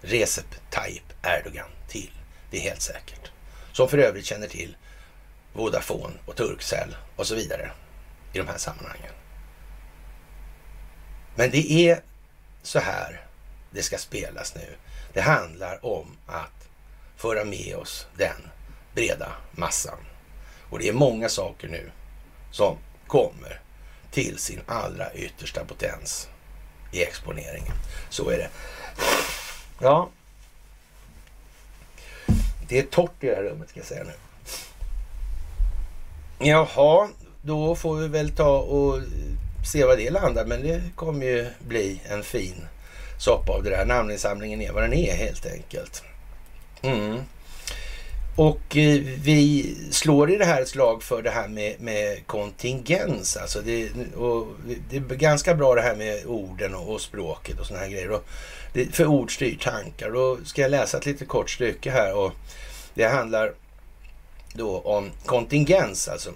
Recep 0.00 0.70
Tayyip 0.70 1.12
Erdogan 1.22 1.70
till. 1.88 2.12
Det 2.50 2.56
är 2.56 2.60
helt 2.60 2.82
säkert. 2.82 3.29
Som 3.72 3.88
för 3.88 3.98
övrigt 3.98 4.26
känner 4.26 4.46
till 4.46 4.76
Vodafone 5.52 6.14
och 6.26 6.36
Turkcell 6.36 6.96
och 7.16 7.26
så 7.26 7.34
vidare 7.34 7.70
i 8.32 8.38
de 8.38 8.48
här 8.48 8.58
sammanhangen. 8.58 9.12
Men 11.34 11.50
det 11.50 11.72
är 11.72 12.00
så 12.62 12.78
här 12.78 13.20
det 13.70 13.82
ska 13.82 13.98
spelas 13.98 14.54
nu. 14.54 14.76
Det 15.12 15.20
handlar 15.20 15.86
om 15.86 16.16
att 16.26 16.68
föra 17.16 17.44
med 17.44 17.76
oss 17.76 18.06
den 18.16 18.50
breda 18.94 19.32
massan. 19.52 19.98
Och 20.70 20.78
det 20.78 20.88
är 20.88 20.92
många 20.92 21.28
saker 21.28 21.68
nu 21.68 21.90
som 22.50 22.78
kommer 23.06 23.60
till 24.10 24.38
sin 24.38 24.60
allra 24.66 25.14
yttersta 25.14 25.64
potens 25.64 26.28
i 26.92 27.02
exponeringen. 27.02 27.74
Så 28.10 28.30
är 28.30 28.38
det. 28.38 28.50
Ja, 29.80 30.10
det 32.70 32.78
är 32.78 32.82
torrt 32.82 33.24
i 33.24 33.26
det 33.26 33.34
här 33.34 33.42
rummet 33.42 33.68
ska 33.68 33.80
jag 33.80 33.86
säga 33.86 34.04
nu. 34.04 34.12
Jaha, 36.38 37.08
då 37.42 37.74
får 37.74 37.96
vi 37.96 38.08
väl 38.08 38.30
ta 38.30 38.58
och 38.58 39.00
se 39.72 39.84
vad 39.84 39.98
det 39.98 40.10
landar. 40.10 40.44
Men 40.44 40.62
det 40.62 40.82
kommer 40.94 41.26
ju 41.26 41.46
bli 41.58 42.00
en 42.08 42.22
fin 42.22 42.66
soppa 43.18 43.52
av 43.52 43.62
det 43.62 43.70
där. 43.70 43.84
Namninsamlingen 43.84 44.60
är 44.60 44.72
vad 44.72 44.82
den 44.82 44.92
är 44.92 45.14
helt 45.14 45.46
enkelt. 45.46 46.02
Mm. 46.82 47.18
Och 48.36 48.76
eh, 48.76 49.00
vi 49.22 49.74
slår 49.90 50.30
i 50.30 50.36
det 50.36 50.44
här 50.44 50.62
ett 50.62 50.68
slag 50.68 51.02
för 51.02 51.22
det 51.22 51.30
här 51.30 51.48
med, 51.48 51.80
med 51.80 52.26
kontingens. 52.26 53.36
Alltså 53.36 53.60
det, 53.60 53.90
och 54.16 54.46
det 54.90 54.96
är 54.96 55.00
ganska 55.00 55.54
bra 55.54 55.74
det 55.74 55.82
här 55.82 55.96
med 55.96 56.26
orden 56.26 56.74
och, 56.74 56.94
och 56.94 57.00
språket 57.00 57.60
och 57.60 57.66
sådana 57.66 57.84
här 57.84 57.92
grejer. 57.92 58.10
Och 58.10 58.24
det, 58.72 58.94
för 58.94 59.06
ord 59.06 59.34
styr 59.34 59.58
tankar. 59.60 60.10
Då 60.10 60.38
ska 60.44 60.62
jag 60.62 60.70
läsa 60.70 60.98
ett 60.98 61.06
litet 61.06 61.28
kort 61.28 61.50
stycke 61.50 61.90
här. 61.90 62.14
och 62.14 62.32
Det 62.94 63.04
handlar 63.04 63.52
då 64.52 64.78
om 64.78 65.10
kontingens. 65.26 66.08
Alltså 66.08 66.30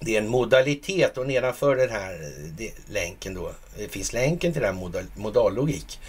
det 0.00 0.16
är 0.16 0.22
en 0.22 0.28
modalitet 0.28 1.18
och 1.18 1.26
nedanför 1.26 1.76
den 1.76 1.90
här 1.90 2.12
eh, 2.12 2.48
det, 2.56 2.72
länken 2.86 3.34
då 3.34 3.52
det 3.78 3.88
finns 3.88 4.12
länken 4.12 4.52
till 4.52 4.62
den 4.62 4.74
här 4.74 4.80
modal, 4.80 5.04
modallogik. 5.16 6.00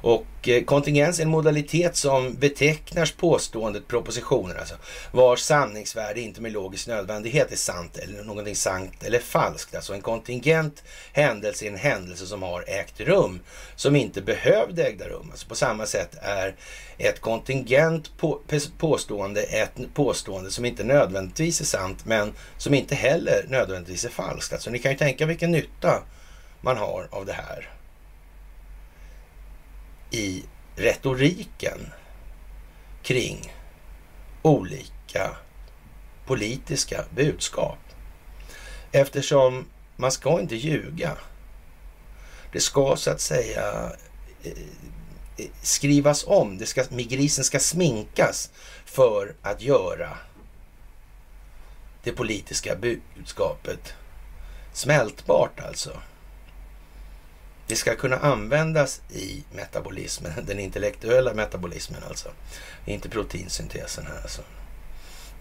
Och 0.00 0.48
eh, 0.48 0.64
kontingens 0.64 1.18
är 1.18 1.22
en 1.22 1.28
modalitet 1.28 1.96
som 1.96 2.34
betecknar 2.34 3.12
påståendet 3.16 3.88
propositioner, 3.88 4.54
alltså 4.54 4.74
vars 5.12 5.40
sanningsvärde 5.40 6.20
inte 6.20 6.40
med 6.40 6.52
logisk 6.52 6.86
nödvändighet 6.86 7.52
är 7.52 7.56
sant 7.56 7.96
eller 7.96 8.24
någonting 8.24 8.56
sant 8.56 9.04
eller 9.04 9.18
falskt. 9.18 9.74
Alltså 9.74 9.94
en 9.94 10.00
kontingent 10.00 10.82
händelse 11.12 11.64
är 11.64 11.70
en 11.70 11.76
händelse 11.76 12.26
som 12.26 12.42
har 12.42 12.64
ägt 12.66 13.00
rum 13.00 13.40
som 13.76 13.96
inte 13.96 14.22
behövde 14.22 14.84
ägda 14.84 15.08
rum. 15.08 15.28
Alltså 15.30 15.48
på 15.48 15.54
samma 15.54 15.86
sätt 15.86 16.16
är 16.22 16.54
ett 16.98 17.20
kontingent 17.20 18.18
på, 18.18 18.40
påstående 18.78 19.42
ett 19.42 19.94
påstående 19.94 20.50
som 20.50 20.64
inte 20.64 20.84
nödvändigtvis 20.84 21.60
är 21.60 21.64
sant 21.64 22.04
men 22.04 22.32
som 22.58 22.74
inte 22.74 22.94
heller 22.94 23.46
nödvändigtvis 23.48 24.04
är 24.04 24.08
falskt. 24.08 24.52
Alltså 24.52 24.70
ni 24.70 24.78
kan 24.78 24.92
ju 24.92 24.98
tänka 24.98 25.26
vilken 25.26 25.52
nytta 25.52 26.02
man 26.60 26.76
har 26.76 27.08
av 27.10 27.26
det 27.26 27.32
här 27.32 27.75
i 30.16 30.44
retoriken 30.76 31.92
kring 33.02 33.52
olika 34.42 35.36
politiska 36.26 37.04
budskap. 37.10 37.78
Eftersom 38.92 39.66
man 39.96 40.12
ska 40.12 40.40
inte 40.40 40.56
ljuga. 40.56 41.16
Det 42.52 42.60
ska 42.60 42.96
så 42.96 43.10
att 43.10 43.20
säga 43.20 43.92
eh, 44.42 44.52
eh, 45.36 45.46
skrivas 45.62 46.24
om. 46.26 46.58
Det 46.58 46.66
ska, 46.66 46.84
grisen 46.90 47.44
ska 47.44 47.58
sminkas 47.58 48.50
för 48.84 49.34
att 49.42 49.62
göra 49.62 50.18
det 52.02 52.12
politiska 52.12 52.76
budskapet 52.76 53.94
smältbart 54.72 55.60
alltså. 55.60 55.90
Det 57.66 57.76
ska 57.76 57.94
kunna 57.94 58.16
användas 58.16 59.00
i 59.10 59.44
metabolismen, 59.52 60.32
den 60.46 60.60
intellektuella 60.60 61.34
metabolismen 61.34 62.02
alltså. 62.08 62.28
Inte 62.84 63.08
proteinsyntesen 63.08 64.06
här 64.06 64.22
alltså. 64.22 64.42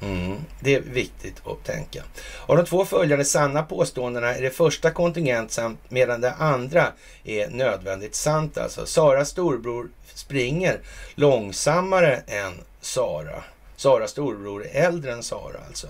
Mm, 0.01 0.37
det 0.59 0.75
är 0.75 0.81
viktigt 0.81 1.41
att 1.45 1.63
tänka. 1.63 2.03
Av 2.45 2.57
de 2.57 2.65
två 2.65 2.85
följande 2.85 3.25
sanna 3.25 3.63
påståendena 3.63 4.35
är 4.35 4.41
det 4.41 4.49
första 4.49 4.91
kontingent 4.91 5.51
samt 5.51 5.79
medan 5.89 6.21
det 6.21 6.33
andra 6.33 6.93
är 7.23 7.49
nödvändigt 7.49 8.15
sant. 8.15 8.57
Alltså 8.57 8.85
Saras 8.85 9.29
storbror 9.29 9.89
springer 10.13 10.79
långsammare 11.15 12.15
än 12.27 12.53
Sara. 12.81 13.43
Saras 13.75 14.11
storbror 14.11 14.65
är 14.65 14.87
äldre 14.87 15.13
än 15.13 15.23
Sara 15.23 15.59
alltså. 15.67 15.87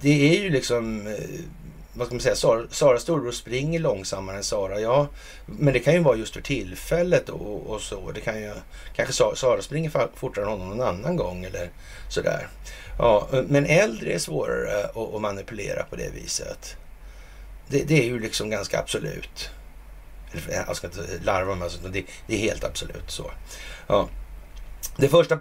Det 0.00 0.36
är 0.38 0.42
ju 0.42 0.50
liksom 0.50 1.06
eh, 1.06 1.14
vad 1.96 2.06
ska 2.06 2.14
man 2.14 2.20
säga, 2.20 2.36
Sara, 2.36 2.66
Sara 2.70 2.98
storbror 2.98 3.32
springer 3.32 3.80
långsammare 3.80 4.36
än 4.36 4.44
Sara. 4.44 4.80
Ja, 4.80 5.08
men 5.46 5.72
det 5.72 5.80
kan 5.80 5.94
ju 5.94 6.00
vara 6.00 6.16
just 6.16 6.34
för 6.34 6.40
tillfället 6.40 7.28
och, 7.28 7.66
och 7.66 7.80
så. 7.80 8.10
Det 8.14 8.20
kan 8.20 8.40
ju, 8.40 8.52
kanske 8.96 9.36
Sara 9.36 9.62
springer 9.62 10.08
fortare 10.14 10.44
än 10.44 10.50
honom 10.50 10.68
någon 10.68 10.88
annan 10.88 11.16
gång 11.16 11.44
eller 11.44 11.70
sådär. 12.08 12.48
Ja, 12.98 13.28
men 13.48 13.66
äldre 13.66 14.12
är 14.12 14.18
svårare 14.18 14.84
att, 14.84 14.96
att 14.96 15.20
manipulera 15.20 15.82
på 15.82 15.96
det 15.96 16.10
viset. 16.14 16.76
Det, 17.68 17.82
det, 17.82 17.98
är 17.98 18.04
ju 18.04 18.20
liksom 18.20 18.50
ganska 18.50 18.78
absolut. 18.78 19.50
Jag 20.50 20.76
ska 20.76 20.86
inte 20.86 21.00
larva 21.24 21.54
mig, 21.54 21.70
det, 21.92 22.04
det 22.26 22.34
är 22.34 22.38
helt 22.38 22.64
absolut 22.64 23.10
så. 23.10 23.30
Ja. 23.86 24.08
Det 24.98 25.08
första 25.08 25.38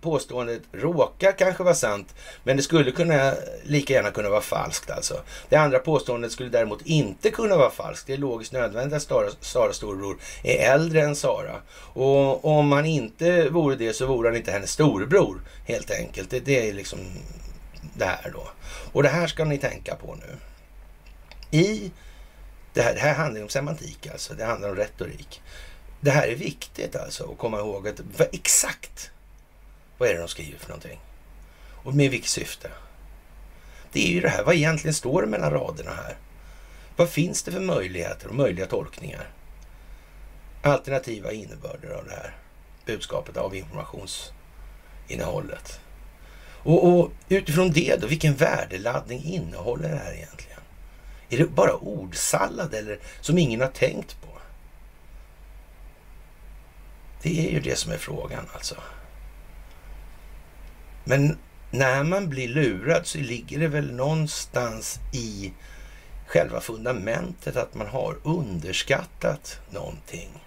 påståendet 0.00 0.62
råkar 0.72 1.32
kanske 1.32 1.62
vara 1.62 1.74
sant, 1.74 2.14
men 2.44 2.56
det 2.56 2.62
skulle 2.62 2.90
kunna, 2.90 3.34
lika 3.62 3.92
gärna 3.92 4.10
kunna 4.10 4.28
vara 4.28 4.40
falskt 4.40 4.90
alltså. 4.90 5.20
Det 5.48 5.56
andra 5.56 5.78
påståendet 5.78 6.32
skulle 6.32 6.50
däremot 6.50 6.82
inte 6.84 7.30
kunna 7.30 7.56
vara 7.56 7.70
falskt. 7.70 8.06
Det 8.06 8.12
är 8.12 8.16
logiskt 8.16 8.52
nödvändigt 8.52 8.96
att 8.96 9.02
Sara, 9.02 9.30
Saras 9.40 9.76
storebror 9.76 10.16
är 10.42 10.72
äldre 10.72 11.02
än 11.02 11.16
Sara. 11.16 11.56
Och 11.92 12.44
om 12.44 12.72
han 12.72 12.86
inte 12.86 13.48
vore 13.48 13.76
det 13.76 13.92
så 13.92 14.06
vore 14.06 14.28
han 14.28 14.36
inte 14.36 14.50
hennes 14.50 14.70
storebror, 14.70 15.40
helt 15.66 15.90
enkelt. 15.90 16.30
Det, 16.30 16.40
det 16.40 16.68
är 16.68 16.72
liksom 16.72 16.98
det 17.94 18.04
här 18.04 18.30
då. 18.32 18.48
Och 18.92 19.02
det 19.02 19.08
här 19.08 19.26
ska 19.26 19.44
ni 19.44 19.58
tänka 19.58 19.94
på 19.94 20.14
nu. 20.14 20.36
I 21.58 21.90
det 22.74 22.82
här, 22.82 22.94
det 22.94 23.00
här 23.00 23.14
handlar 23.14 23.42
om 23.42 23.48
semantik 23.48 24.06
alltså, 24.12 24.34
det 24.34 24.44
handlar 24.44 24.68
om 24.68 24.76
retorik. 24.76 25.42
Det 26.00 26.10
här 26.10 26.28
är 26.28 26.34
viktigt 26.34 26.96
alltså 26.96 27.32
att 27.32 27.38
komma 27.38 27.58
ihåg 27.58 27.88
att 27.88 28.00
vad, 28.18 28.28
exakt 28.32 29.10
vad 29.98 30.08
är 30.08 30.14
det 30.14 30.20
de 30.20 30.28
skriver 30.28 30.58
för 30.58 30.68
någonting? 30.68 31.00
Och 31.84 31.94
med 31.94 32.10
vilket 32.10 32.30
syfte? 32.30 32.70
Det 33.92 34.08
är 34.08 34.12
ju 34.12 34.20
det 34.20 34.28
här, 34.28 34.44
vad 34.44 34.54
egentligen 34.54 34.94
står 34.94 35.22
det 35.22 35.28
mellan 35.28 35.50
raderna 35.50 35.90
här? 35.90 36.16
Vad 36.96 37.10
finns 37.10 37.42
det 37.42 37.52
för 37.52 37.60
möjligheter 37.60 38.28
och 38.28 38.34
möjliga 38.34 38.66
tolkningar? 38.66 39.30
Alternativa 40.62 41.32
innebörder 41.32 41.90
av 41.90 42.04
det 42.04 42.10
här 42.10 42.36
budskapet 42.86 43.36
av 43.36 43.56
informationsinnehållet. 43.56 45.80
Och, 46.62 46.88
och 46.88 47.10
utifrån 47.28 47.72
det 47.72 47.96
då, 48.00 48.06
vilken 48.06 48.34
värdeladdning 48.34 49.24
innehåller 49.24 49.88
det 49.88 49.96
här 49.96 50.12
egentligen? 50.12 50.60
Är 51.28 51.38
det 51.38 51.46
bara 51.46 51.74
ordsallad 51.74 52.74
eller 52.74 52.98
som 53.20 53.38
ingen 53.38 53.60
har 53.60 53.68
tänkt 53.68 54.22
på? 54.22 54.27
Det 57.22 57.48
är 57.48 57.52
ju 57.52 57.60
det 57.60 57.76
som 57.76 57.92
är 57.92 57.96
frågan 57.96 58.46
alltså. 58.54 58.74
Men 61.04 61.38
när 61.70 62.04
man 62.04 62.28
blir 62.28 62.48
lurad 62.48 63.06
så 63.06 63.18
ligger 63.18 63.58
det 63.58 63.68
väl 63.68 63.92
någonstans 63.92 65.00
i 65.12 65.52
själva 66.26 66.60
fundamentet 66.60 67.56
att 67.56 67.74
man 67.74 67.86
har 67.86 68.16
underskattat 68.22 69.60
någonting 69.70 70.44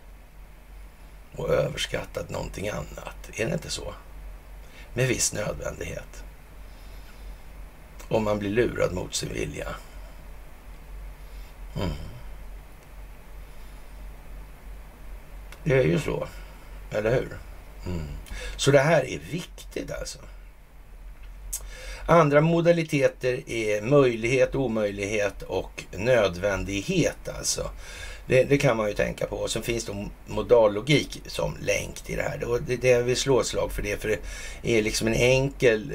och 1.36 1.50
överskattat 1.50 2.30
någonting 2.30 2.70
annat. 2.70 3.30
Är 3.34 3.46
det 3.46 3.54
inte 3.54 3.70
så? 3.70 3.94
Med 4.94 5.08
viss 5.08 5.34
nödvändighet. 5.34 6.24
Om 8.08 8.24
man 8.24 8.40
blir 8.40 8.50
lurad 8.50 8.94
mot 8.94 9.16
sin 9.16 9.34
vilja. 9.34 9.68
Mm. 11.76 11.90
Det 15.64 15.74
är 15.74 15.84
ju 15.84 16.00
så. 16.00 16.28
Eller 16.92 17.12
hur? 17.12 17.38
Mm. 17.86 18.08
Så 18.58 18.72
det 18.72 18.80
här 18.80 19.06
är 19.06 19.20
viktigt 19.32 19.92
alltså. 19.92 20.20
Andra 22.06 22.42
modaliteter 22.42 23.50
är 23.50 23.82
möjlighet, 23.82 24.56
omöjlighet 24.56 25.42
och 25.42 25.84
nödvändighet 25.92 27.30
alltså. 27.38 27.70
Det, 28.28 28.44
det, 28.44 28.58
kan 28.58 28.78
man 28.78 28.88
ju 28.88 28.94
tänka 28.94 29.26
på. 29.26 29.36
Och 29.36 29.50
så 29.50 29.62
finns 29.62 29.86
det 29.86 30.10
modallogik 30.28 31.22
som 31.28 31.58
länk 31.62 32.02
till 32.02 32.18
det 32.18 32.24
här. 32.24 32.60
Det, 32.68 32.76
det, 32.76 32.88
jag 32.88 33.04
vill 33.04 33.18
slå 33.18 33.40
ett 33.40 33.48
slag 33.48 33.72
för 33.72 33.82
det, 33.82 34.02
för 34.02 34.08
det 34.08 34.18
är 34.78 34.82
liksom 34.82 35.08
en 35.08 35.14
enkel 35.14 35.94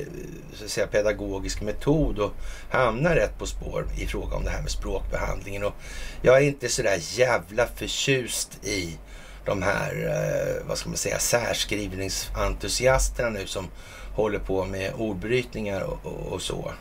så 0.54 0.64
att 0.64 0.70
säga, 0.70 0.86
pedagogisk 0.86 1.60
metod 1.60 2.20
att 2.20 2.32
hamna 2.70 3.16
rätt 3.16 3.38
på 3.38 3.46
spår 3.46 3.88
i 3.98 4.06
fråga 4.06 4.36
om 4.36 4.44
det 4.44 4.50
här 4.50 4.62
med 4.62 4.70
språkbehandlingen. 4.70 5.64
Och 5.64 5.74
jag 6.22 6.36
är 6.36 6.40
inte 6.40 6.68
sådär 6.68 6.98
jävla 7.00 7.66
förtjust 7.66 8.66
i 8.66 8.98
de 9.46 9.62
här, 9.62 10.06
eh, 10.06 10.56
vad 10.68 10.78
ska 10.78 10.88
man 10.88 10.98
säga, 10.98 11.18
särskrivningsentusiasterna 11.18 13.30
nu 13.30 13.46
som 13.46 13.68
håller 14.14 14.38
på 14.38 14.64
med 14.64 14.92
ordbrytningar 14.96 15.80
och, 15.80 16.06
och, 16.06 16.32
och 16.32 16.42
så. 16.42 16.72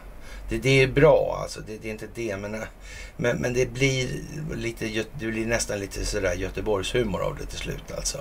Det, 0.49 0.57
det, 0.57 0.81
är 0.81 0.87
bra 0.87 1.39
alltså, 1.41 1.59
det, 1.67 1.77
det 1.81 1.87
är 1.87 1.91
inte 1.91 2.07
det. 2.15 2.37
Men, 2.37 2.53
eh, 2.53 2.61
men, 3.17 3.37
men, 3.37 3.53
det, 3.53 3.73
blir 3.73 4.07
lite, 4.55 5.05
det 5.19 5.25
blir 5.25 5.45
nästan 5.45 5.79
lite 5.79 6.05
sådär 6.05 6.33
Göteborgshumor 6.33 7.21
av 7.21 7.37
det 7.37 7.45
till 7.45 7.59
slut 7.59 7.91
alltså. 7.97 8.19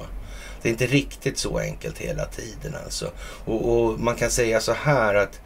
Det 0.62 0.68
är 0.68 0.72
inte 0.72 0.86
riktigt 0.86 1.38
så 1.38 1.58
enkelt 1.58 1.98
hela 1.98 2.24
tiden 2.24 2.74
alltså. 2.84 3.10
Och, 3.44 3.72
och 3.72 4.00
man 4.00 4.14
kan 4.14 4.30
säga 4.30 4.60
så 4.60 4.72
här 4.72 5.14
att 5.14 5.40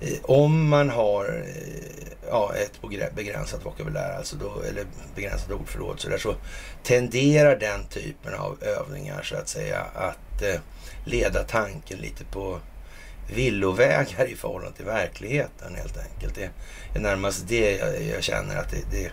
Eh, 0.00 0.18
om 0.22 0.68
man 0.68 0.90
har 0.90 1.24
eh, 1.24 2.08
ja, 2.28 2.54
ett 2.54 2.80
begränsat 3.14 3.66
vokabulär, 3.66 4.16
alltså 4.16 4.36
då, 4.36 4.62
eller 4.68 4.84
begränsat 5.14 5.50
ordförråd 5.50 6.00
så, 6.00 6.08
där, 6.08 6.18
så 6.18 6.34
tenderar 6.82 7.56
den 7.56 7.86
typen 7.86 8.34
av 8.34 8.62
övningar 8.62 9.22
så 9.22 9.36
att 9.36 9.48
säga 9.48 9.80
att 9.94 10.42
eh, 10.42 10.60
leda 11.04 11.42
tanken 11.44 11.98
lite 11.98 12.24
på 12.24 12.58
villovägar 13.34 14.24
i 14.28 14.36
förhållande 14.36 14.76
till 14.76 14.84
verkligheten 14.84 15.74
helt 15.74 15.98
enkelt. 15.98 16.34
Det 16.34 16.50
är 16.94 17.00
närmast 17.00 17.48
det 17.48 17.76
jag, 17.76 18.02
jag 18.02 18.22
känner 18.22 18.56
att 18.56 18.70
det, 18.70 18.84
det, 18.90 19.10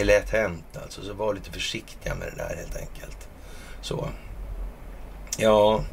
är 0.00 0.04
lätt 0.04 0.30
hänt 0.30 0.78
alltså. 0.82 1.02
Så 1.02 1.14
var 1.14 1.34
lite 1.34 1.50
försiktiga 1.52 2.14
med 2.14 2.28
det 2.28 2.36
där 2.36 2.56
helt 2.56 2.76
enkelt. 2.76 3.28
Så. 3.80 4.08
Ja, 5.38 5.84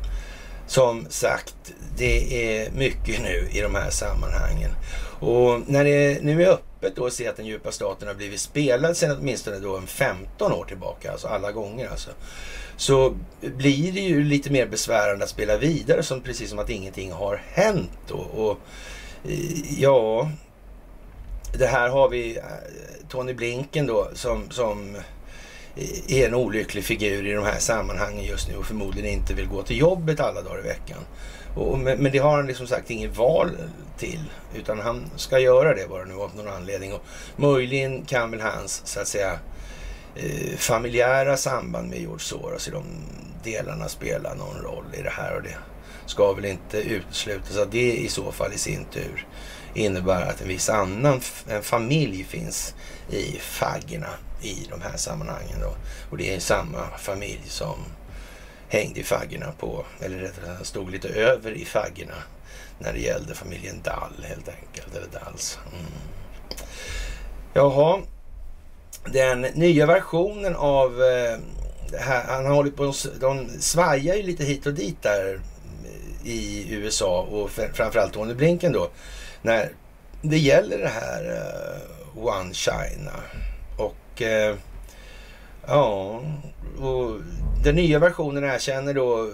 som 0.72 1.06
sagt, 1.10 1.56
det 1.98 2.46
är 2.46 2.72
mycket 2.72 3.22
nu 3.22 3.48
i 3.52 3.62
de 3.62 3.76
här 3.76 3.90
sammanhangen. 3.90 4.72
Och 5.20 5.62
när 5.68 5.84
det 5.84 6.24
nu 6.24 6.44
är 6.44 6.50
öppet 6.50 6.96
då 6.96 7.06
att 7.06 7.14
se 7.14 7.28
att 7.28 7.38
den 7.38 7.46
djupa 7.46 7.72
staten 7.72 8.08
har 8.08 8.16
blivit 8.16 8.40
spelad 8.40 8.98
sedan 8.98 9.18
åtminstone 9.20 9.60
då 9.60 9.78
en 9.78 9.88
15 9.88 10.52
år 10.52 10.66
tillbaka, 10.66 11.12
alltså 11.12 11.28
alla 11.28 11.52
gånger 11.52 11.90
alltså. 11.90 12.10
Så 12.78 13.16
blir 13.42 13.92
det 13.92 14.00
ju 14.00 14.24
lite 14.24 14.52
mer 14.52 14.66
besvärande 14.66 15.24
att 15.24 15.30
spela 15.30 15.58
vidare 15.58 16.04
som 16.04 16.22
precis 16.22 16.50
som 16.50 16.60
att 16.60 16.70
ingenting 16.70 17.12
har 17.12 17.42
hänt 17.48 17.98
då. 18.08 18.18
Och 18.18 18.58
eh, 19.30 19.80
ja, 19.82 20.30
det 21.54 21.68
här 21.68 21.90
har 21.90 22.10
vi 22.10 22.38
eh, 22.38 22.44
Tony 23.10 23.34
Blinken 23.34 23.88
då 23.88 24.08
som, 24.14 24.50
som 24.50 24.98
är 26.08 26.28
en 26.28 26.34
olycklig 26.34 26.84
figur 26.84 27.28
i 27.28 27.34
de 27.34 27.46
här 27.46 27.60
sammanhangen 27.60 28.26
just 28.26 28.50
nu 28.50 28.56
och 28.56 28.66
förmodligen 28.66 29.12
inte 29.12 29.34
vill 29.34 29.48
gå 29.48 29.64
till 29.64 29.78
jobbet 29.78 30.20
alla 30.20 30.42
dagar 30.42 30.60
i 30.60 30.68
veckan. 30.68 30.98
Och, 31.56 31.80
men 31.80 32.12
det 32.12 32.18
har 32.18 32.36
han 32.36 32.48
liksom 32.48 32.68
sagt 32.68 32.90
inget 32.90 33.18
val 33.18 33.58
till, 33.98 34.24
utan 34.56 34.80
han 34.80 35.06
ska 35.16 35.40
göra 35.40 35.76
det 35.76 35.90
bara 35.90 36.06
nu 36.06 36.14
av 36.14 36.36
någon 36.36 36.48
anledning. 36.48 36.94
Och 36.94 37.04
möjligen 37.36 38.06
kan 38.06 38.32
väl 38.32 38.42
hans, 38.42 38.82
så 38.86 39.00
att 39.00 39.08
säga, 39.08 39.40
eh, 40.16 40.58
familjära 40.58 41.38
samband 41.38 41.90
med 41.90 42.00
George 42.00 42.20
Soros 42.20 42.68
i 42.68 42.72
de 42.72 42.84
delarna 43.44 43.88
spela 43.90 44.34
någon 44.34 44.62
roll 44.64 44.86
i 45.00 45.02
det 45.02 45.10
här. 45.10 45.36
Och 45.36 45.44
det 45.44 45.56
ska 46.06 46.34
väl 46.34 46.46
inte 46.46 46.78
uteslutas 46.78 47.58
att 47.58 47.72
det 47.72 47.94
i 47.94 48.08
så 48.08 48.32
fall 48.32 48.54
i 48.54 48.58
sin 48.58 48.86
tur 48.86 49.28
innebär 49.74 50.22
att 50.22 50.42
en 50.42 50.48
viss 50.48 50.70
annan 50.70 51.22
en 51.50 51.64
familj 51.64 52.24
finns 52.24 52.76
i 53.10 53.38
faggorna 53.40 54.10
i 54.42 54.68
de 54.70 54.82
här 54.82 54.98
sammanhangen. 54.98 55.60
Då. 55.62 55.76
Och 56.10 56.18
det 56.18 56.36
är 56.36 56.40
samma 56.40 56.98
familj 56.98 57.44
som 57.48 57.76
hängde 58.70 59.00
i 59.00 59.04
faggorna 59.04 59.52
på, 59.60 59.86
eller 60.00 60.18
rättare 60.18 60.46
sagt 60.46 60.66
stod 60.66 60.92
lite 60.92 61.08
över 61.10 61.52
i 61.52 61.66
faggorna 61.66 62.24
när 62.80 62.94
det 62.94 63.00
gällde 63.00 63.36
familjen 63.36 63.82
Dall 63.84 64.26
helt 64.28 64.50
enkelt, 64.50 64.96
eller 64.96 65.08
Dalls. 65.08 65.60
Mm. 65.74 65.86
Jaha, 67.54 68.00
den 69.06 69.42
nya 69.42 69.86
versionen 69.86 70.56
av 70.56 71.04
eh, 71.04 71.38
här, 72.00 72.24
han 72.28 72.46
har 72.46 72.54
hållit 72.54 72.76
på, 72.76 72.94
de 73.20 73.50
svajar 73.60 74.16
ju 74.16 74.24
lite 74.24 74.44
hit 74.44 74.66
och 74.66 74.74
dit 74.74 75.02
där 75.02 75.40
i 76.24 76.66
USA 76.74 77.22
och 77.22 77.50
framförallt 77.50 78.14
Tony 78.14 78.34
Blinken 78.34 78.72
då 78.72 78.90
när 79.42 79.72
det 80.22 80.38
gäller 80.38 80.78
det 80.78 80.88
här 80.88 81.24
uh, 82.16 82.26
One 82.26 82.54
China. 82.54 83.12
Och 83.78 84.22
uh, 84.22 84.56
ja, 85.68 86.22
och 86.82 87.20
den 87.64 87.76
nya 87.76 88.00
versionen 88.00 88.44
erkänner 88.44 88.94
då 88.94 89.32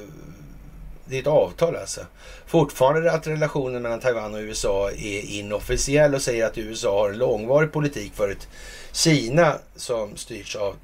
det 1.05 1.15
är 1.15 1.21
ett 1.21 1.27
avtal 1.27 1.75
alltså. 1.75 2.01
Fortfarande 2.45 3.11
att 3.11 3.27
relationen 3.27 3.81
mellan 3.81 3.99
Taiwan 3.99 4.33
och 4.33 4.39
USA 4.39 4.91
är 4.91 5.21
inofficiell 5.21 6.15
och 6.15 6.21
säger 6.21 6.45
att 6.45 6.57
USA 6.57 6.99
har 6.99 7.09
en 7.09 7.17
långvarig 7.17 7.71
politik 7.71 8.13
för 8.15 8.29
ett 8.29 8.47
Kina 8.91 9.55
som 9.75 10.15
styrs 10.15 10.55
av 10.55 10.75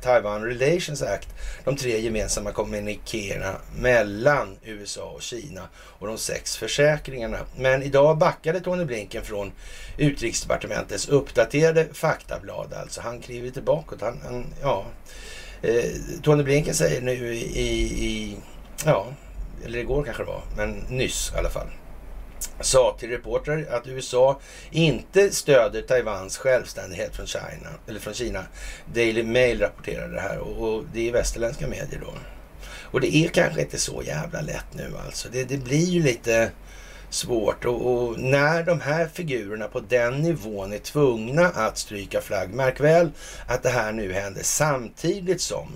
Taiwan 0.00 0.44
Relations 0.44 1.02
Act, 1.02 1.28
de 1.64 1.76
tre 1.76 2.00
gemensamma 2.00 2.52
kommunikéerna 2.52 3.56
mellan 3.78 4.56
USA 4.64 5.04
och 5.04 5.22
Kina 5.22 5.68
och 5.74 6.06
de 6.06 6.18
sex 6.18 6.56
försäkringarna. 6.56 7.38
Men 7.56 7.82
idag 7.82 8.18
backade 8.18 8.60
Tony 8.60 8.84
Blinken 8.84 9.24
från 9.24 9.52
utrikesdepartementets 9.96 11.08
uppdaterade 11.08 11.86
faktablad. 11.92 12.72
Alltså 12.72 13.00
han 13.00 13.20
kliver 13.20 13.50
tillbaka. 13.50 13.96
Han, 14.00 14.20
han, 14.24 14.46
ja. 14.62 14.84
Eh, 15.62 15.90
Tony 16.22 16.42
Blinken 16.42 16.74
säger 16.74 17.00
nu 17.00 17.34
i, 17.34 17.64
i, 18.04 18.36
ja, 18.84 19.06
eller 19.64 19.78
igår 19.78 20.04
kanske 20.04 20.22
det 20.22 20.26
var, 20.26 20.42
men 20.56 20.70
nyss 20.88 21.32
i 21.34 21.38
alla 21.38 21.50
fall 21.50 21.66
sa 22.60 22.96
till 22.98 23.10
reportrar 23.10 23.66
att 23.70 23.86
USA 23.86 24.40
inte 24.70 25.30
stöder 25.30 25.82
Taiwans 25.82 26.38
självständighet 26.38 27.16
från 27.16 27.26
Kina. 27.26 27.70
Eller 27.86 28.00
från 28.00 28.14
Kina. 28.14 28.44
Daily 28.94 29.22
Mail 29.22 29.60
rapporterade 29.60 30.14
det 30.14 30.20
här 30.20 30.38
och, 30.38 30.68
och 30.68 30.84
det 30.92 31.08
är 31.08 31.12
västerländska 31.12 31.66
medier 31.66 32.00
då. 32.00 32.12
Och 32.90 33.00
det 33.00 33.16
är 33.16 33.28
kanske 33.28 33.60
inte 33.60 33.78
så 33.78 34.02
jävla 34.02 34.40
lätt 34.40 34.74
nu 34.74 34.92
alltså. 35.06 35.28
Det, 35.32 35.44
det 35.44 35.56
blir 35.56 35.84
ju 35.84 36.02
lite 36.02 36.50
svårt 37.10 37.64
och, 37.64 37.86
och, 37.86 38.20
när 38.20 38.62
de 38.62 38.80
här 38.80 39.08
figurerna 39.08 39.68
på 39.68 39.80
den 39.80 40.22
nivån 40.22 40.72
är 40.72 40.78
tvungna 40.78 41.46
att 41.46 41.78
stryka 41.78 42.20
flagg. 42.20 42.54
Märk 42.54 42.80
väl 42.80 43.10
att 43.46 43.62
det 43.62 43.70
här 43.70 43.92
nu 43.92 44.12
händer 44.12 44.42
samtidigt 44.42 45.40
som 45.40 45.68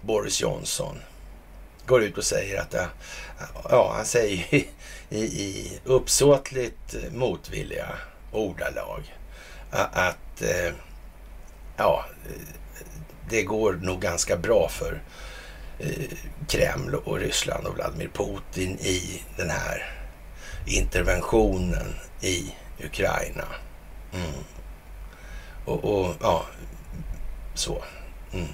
Boris 0.00 0.40
Johnson 0.40 0.96
går 1.86 2.02
ut 2.02 2.18
och 2.18 2.24
säger 2.24 2.60
att, 2.60 2.74
ja, 3.70 3.92
han 3.96 4.04
säger 4.04 4.64
i, 5.14 5.24
i 5.24 5.80
uppsåtligt 5.84 6.94
eh, 6.94 7.12
motvilliga 7.12 7.88
ordalag 8.32 9.14
att 9.92 10.42
eh, 10.42 10.72
ja, 11.76 12.04
eh, 12.26 12.86
det 13.30 13.42
går 13.42 13.72
nog 13.72 14.00
ganska 14.00 14.36
bra 14.36 14.68
för 14.68 15.02
Kreml 16.48 16.94
och 16.94 17.18
Ryssland 17.18 17.66
och 17.66 17.74
Vladimir 17.74 18.10
Putin 18.14 18.78
i 18.78 19.22
den 19.36 19.50
här 19.50 19.90
interventionen 20.66 21.94
i 22.20 22.54
Ukraina. 22.84 23.44
Mm. 24.12 24.44
Och, 25.64 25.84
och, 25.84 26.14
ja, 26.20 26.44
så. 27.54 27.84
Mm. 28.32 28.46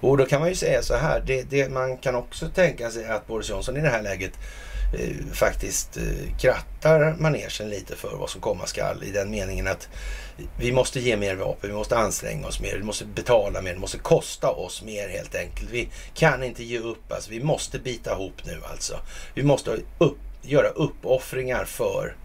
Och 0.00 0.16
då 0.16 0.26
kan 0.26 0.40
man 0.40 0.48
ju 0.48 0.54
säga 0.54 0.82
så 0.82 0.96
här, 0.96 1.22
det, 1.26 1.42
det, 1.42 1.68
man 1.68 1.96
kan 1.96 2.14
också 2.14 2.48
tänka 2.48 2.90
sig 2.90 3.08
att 3.08 3.26
Boris 3.26 3.50
Johnson 3.50 3.76
i 3.76 3.80
det 3.80 3.88
här 3.88 4.02
läget 4.02 4.32
eh, 4.34 4.67
Eh, 4.92 5.32
faktiskt 5.32 5.96
eh, 5.96 6.36
krattar 6.38 7.16
manegen 7.18 7.70
lite 7.70 7.96
för 7.96 8.16
vad 8.16 8.30
som 8.30 8.40
komma 8.40 8.66
skall 8.66 9.02
i 9.04 9.10
den 9.10 9.30
meningen 9.30 9.66
att 9.66 9.88
vi 10.58 10.72
måste 10.72 11.00
ge 11.00 11.16
mer 11.16 11.34
vapen, 11.34 11.70
vi 11.70 11.76
måste 11.76 11.96
anstränga 11.96 12.46
oss 12.46 12.60
mer, 12.60 12.76
vi 12.76 12.82
måste 12.82 13.04
betala 13.04 13.62
mer, 13.62 13.72
det 13.72 13.78
måste 13.78 13.98
kosta 13.98 14.50
oss 14.50 14.82
mer 14.82 15.08
helt 15.08 15.34
enkelt. 15.34 15.70
Vi 15.70 15.88
kan 16.14 16.42
inte 16.42 16.64
ge 16.64 16.78
upp, 16.78 17.12
alltså. 17.12 17.30
vi 17.30 17.44
måste 17.44 17.78
bita 17.78 18.12
ihop 18.12 18.44
nu 18.44 18.60
alltså. 18.70 19.00
Vi 19.34 19.42
måste 19.42 19.70
upp, 19.98 20.18
göra 20.42 20.68
uppoffringar 20.68 21.64
för 21.64 22.16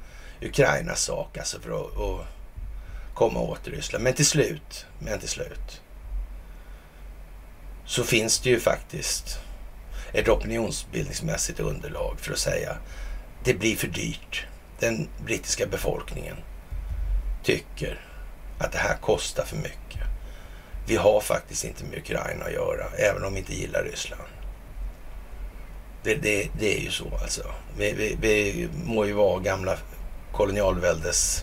Ukrainas 0.41 1.03
sak, 1.03 1.37
alltså 1.37 1.59
för 1.59 1.71
att, 1.71 1.99
att 1.99 2.27
komma 3.13 3.39
åt 3.39 3.67
Ryssland. 3.67 4.03
Men 4.03 4.13
till 4.13 4.25
slut, 4.25 4.85
men 4.99 5.19
till 5.19 5.29
slut 5.29 5.81
så 7.85 8.03
finns 8.03 8.39
det 8.39 8.49
ju 8.49 8.59
faktiskt 8.59 9.39
ett 10.13 10.29
opinionsbildningsmässigt 10.29 11.59
underlag 11.59 12.19
för 12.19 12.33
att 12.33 12.39
säga 12.39 12.77
det 13.43 13.53
blir 13.53 13.75
för 13.75 13.87
dyrt. 13.87 14.45
Den 14.79 15.07
brittiska 15.25 15.65
befolkningen 15.65 16.35
tycker 17.43 17.99
att 18.59 18.71
det 18.71 18.77
här 18.77 18.97
kostar 18.97 19.43
för 19.43 19.57
mycket. 19.57 20.01
Vi 20.87 20.95
har 20.95 21.21
faktiskt 21.21 21.65
inte 21.65 21.83
med 21.83 21.97
Ukraina 21.97 22.45
att 22.45 22.53
göra, 22.53 22.85
även 22.97 23.23
om 23.23 23.33
vi 23.33 23.39
inte 23.39 23.55
gillar 23.55 23.83
Ryssland. 23.83 24.23
Det, 26.03 26.15
det, 26.15 26.49
det 26.59 26.77
är 26.77 26.81
ju 26.81 26.91
så 26.91 27.17
alltså. 27.21 27.43
Vi, 27.77 27.91
vi, 27.93 28.17
vi 28.21 28.67
må 28.85 29.05
ju 29.05 29.13
vara 29.13 29.39
gamla 29.39 29.77
kolonialväldes 30.31 31.41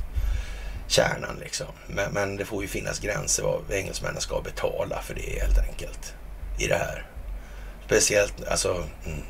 kärnan 0.89 1.37
liksom. 1.41 1.67
Men, 1.87 2.13
men, 2.13 2.37
det 2.37 2.45
får 2.45 2.63
ju 2.63 2.69
finnas 2.69 3.01
gränser 3.01 3.43
vad 3.43 3.71
engelsmännen 3.71 4.21
ska 4.21 4.41
betala 4.41 5.03
för 5.03 5.15
det 5.15 5.41
helt 5.41 5.59
enkelt. 5.59 6.15
I 6.59 6.67
det 6.67 6.75
här. 6.75 7.07
Speciellt, 7.91 8.45
alltså, 8.45 8.73
mm, 9.07 9.21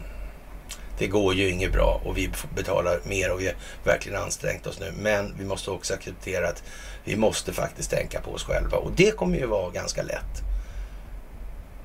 det 0.99 1.07
går 1.07 1.35
ju 1.35 1.49
inget 1.49 1.73
bra 1.73 2.01
och 2.05 2.19
vi 2.19 2.31
betalar 2.55 3.01
mer 3.05 3.33
och 3.33 3.41
vi 3.41 3.47
har 3.47 3.55
verkligen 3.85 4.23
ansträngt 4.23 4.67
oss 4.67 4.81
nu. 4.81 4.93
Men 4.99 5.35
vi 5.39 5.45
måste 5.45 5.71
också 5.71 5.95
acceptera 5.95 6.49
att 6.49 6.63
vi 7.05 7.17
måste 7.17 7.53
faktiskt 7.53 7.91
tänka 7.91 8.21
på 8.21 8.31
oss 8.31 8.45
själva 8.45 8.77
och 8.77 8.93
det 8.93 9.17
kommer 9.17 9.39
ju 9.39 9.47
vara 9.47 9.71
ganska 9.71 10.03
lätt 10.03 10.43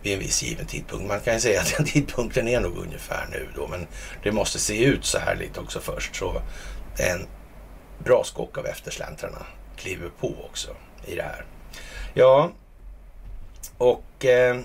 vid 0.01 0.13
en 0.13 0.19
viss 0.19 0.43
given 0.43 0.65
tidpunkt. 0.65 1.07
Man 1.07 1.19
kan 1.19 1.34
ju 1.34 1.39
säga 1.39 1.61
att 1.61 1.73
den 1.78 1.86
tidpunkten 1.93 2.47
är 2.47 2.59
nog 2.59 2.78
ungefär 2.78 3.28
nu 3.32 3.47
då, 3.55 3.67
men 3.67 3.88
det 4.23 4.32
måste 4.32 4.59
se 4.59 4.84
ut 4.84 5.05
så 5.05 5.19
här 5.19 5.36
lite 5.36 5.59
också 5.59 5.80
först. 5.80 6.15
Så 6.15 6.41
en 6.97 7.28
bra 8.03 8.23
skock 8.23 8.57
av 8.57 8.65
eftersläntrarna 8.65 9.45
kliver 9.78 10.09
på 10.19 10.36
också 10.45 10.69
i 11.05 11.15
det 11.15 11.23
här. 11.23 11.45
Ja, 12.13 12.51
och 13.78 14.26
eh, 14.26 14.59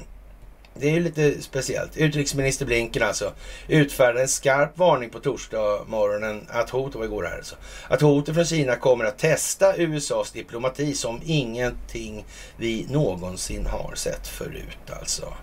det 0.74 0.88
är 0.88 0.92
ju 0.92 1.00
lite 1.00 1.42
speciellt. 1.42 1.96
Utrikesminister 1.96 2.66
Blinken 2.66 3.02
alltså 3.02 3.32
utfärdade 3.68 4.22
en 4.22 4.28
skarp 4.28 4.78
varning 4.78 5.10
på 5.10 5.18
torsdag 5.18 5.84
morgonen 5.86 6.46
att 6.48 6.70
hotet, 6.70 6.94
var 6.94 7.04
igår 7.04 7.24
här 7.24 7.36
alltså, 7.36 7.56
att 7.88 8.00
hotet 8.00 8.34
från 8.34 8.44
Kina 8.44 8.76
kommer 8.76 9.04
att 9.04 9.18
testa 9.18 9.76
USAs 9.76 10.30
diplomati 10.30 10.94
som 10.94 11.20
ingenting 11.24 12.24
vi 12.56 12.86
någonsin 12.90 13.66
har 13.66 13.94
sett 13.94 14.28
förut 14.28 14.90
alltså. 15.00 15.34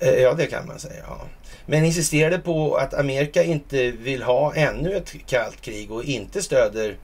Eh, 0.00 0.22
ja, 0.22 0.34
det 0.34 0.46
kan 0.46 0.66
man 0.66 0.78
säga. 0.78 1.04
Ja. 1.06 1.20
Men 1.66 1.84
insisterade 1.84 2.38
på 2.38 2.76
att 2.76 2.94
Amerika 2.94 3.42
inte 3.42 3.90
vill 3.90 4.22
ha 4.22 4.54
ännu 4.54 4.96
ett 4.96 5.14
kallt 5.26 5.60
krig 5.60 5.92
och 5.92 6.04
inte 6.04 6.42
stöder 6.42 6.96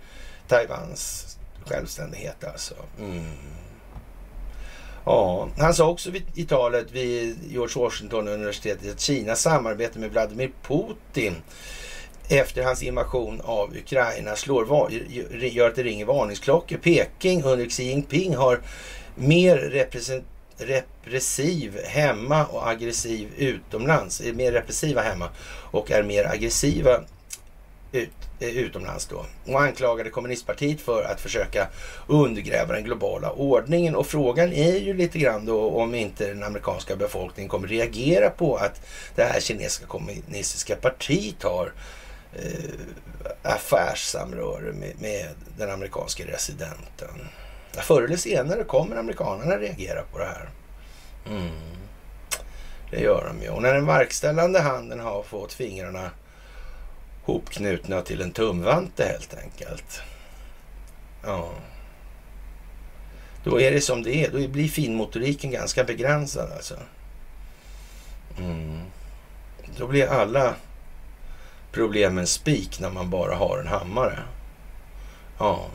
Taiwans 0.49 1.37
självständighet 1.64 2.45
alltså. 2.45 2.75
Mm. 2.99 3.25
Ja, 5.09 5.49
han 5.59 5.75
sa 5.75 5.89
också 5.89 6.11
i 6.35 6.45
talet 6.45 6.93
vid 6.93 7.37
George 7.51 7.83
Washington-universitetet 7.83 8.93
att 8.93 9.01
Kinas 9.01 9.41
samarbete 9.41 9.99
med 9.99 10.11
Vladimir 10.11 10.51
Putin 10.63 11.35
efter 12.29 12.63
hans 12.63 12.83
invasion 12.83 13.41
av 13.45 13.77
Ukraina 13.77 14.37
slår, 14.37 14.93
gör 15.41 15.69
att 15.69 15.77
det 15.77 15.83
ringer 15.83 16.05
varningsklockor. 16.05 16.77
Peking 16.77 17.43
under 17.45 17.67
Xi 17.67 17.85
Jinping 17.85 18.37
har 18.37 18.61
mer 19.15 19.57
repressiv 20.59 21.81
hemma 21.85 22.45
och 22.47 22.69
aggressiv 22.69 23.29
utomlands. 23.37 24.21
Är 24.21 24.33
mer 24.33 24.53
repressiva 24.53 25.03
hemma 25.03 25.29
och 25.71 25.91
är 25.91 26.03
mer 26.03 26.25
aggressiva 26.25 27.01
ut, 27.93 28.11
Eh, 28.41 28.49
utomlands 28.49 29.07
då 29.07 29.26
och 29.47 29.61
anklagade 29.61 30.11
kommunistpartiet 30.11 30.80
för 30.80 31.05
att 31.05 31.20
försöka 31.20 31.68
undergräva 32.07 32.74
den 32.74 32.84
globala 32.84 33.32
ordningen. 33.32 33.97
Och 33.97 34.07
frågan 34.07 34.53
är 34.53 34.78
ju 34.78 34.95
lite 34.95 35.18
grann 35.18 35.47
då 35.47 35.70
om 35.70 35.95
inte 35.95 36.26
den 36.26 36.43
amerikanska 36.43 36.97
befolkningen 36.97 37.49
kommer 37.49 37.68
reagera 37.68 38.30
på 38.30 38.57
att 38.57 38.80
det 39.14 39.24
här 39.24 39.41
kinesiska 39.41 39.86
kommunistiska 39.86 40.76
partiet 40.76 41.43
har 41.43 41.72
eh, 42.32 42.70
affärssamröre 43.43 44.72
med, 44.72 44.93
med 45.01 45.28
den 45.57 45.70
amerikanska 45.70 46.24
residenten. 46.26 47.28
Förr 47.72 48.03
eller 48.03 48.16
senare 48.16 48.64
kommer 48.64 48.97
amerikanerna 48.97 49.59
reagera 49.59 50.03
på 50.12 50.18
det 50.18 50.24
här. 50.24 50.49
Mm. 51.26 51.51
Det 52.91 53.01
gör 53.01 53.24
de 53.26 53.45
ju. 53.45 53.51
Och 53.51 53.62
när 53.62 53.74
den 53.74 53.86
verkställande 53.86 54.61
handen 54.61 55.01
har 55.01 55.22
fått 55.22 55.53
fingrarna 55.53 56.11
hopknutna 57.29 58.03
till 58.03 58.20
en 58.20 58.33
tumvante 58.33 59.05
helt 59.05 59.35
enkelt. 59.35 60.03
Ja. 61.22 61.51
Då 63.45 63.61
är 63.61 63.70
det 63.70 63.81
som 63.81 64.03
det 64.03 64.24
är. 64.24 64.31
Då 64.31 64.49
blir 64.49 64.68
finmotoriken 64.68 65.51
ganska 65.51 65.85
begränsad 65.85 66.53
alltså. 66.53 66.74
Mm. 68.39 68.81
Då 69.76 69.87
blir 69.87 70.07
alla 70.07 70.55
problemen 71.72 72.26
spik 72.26 72.81
när 72.81 72.91
man 72.91 73.11
bara 73.11 73.35
har 73.35 73.59
en 73.59 73.68
hammare. 73.68 74.18
Ja. 75.39 75.66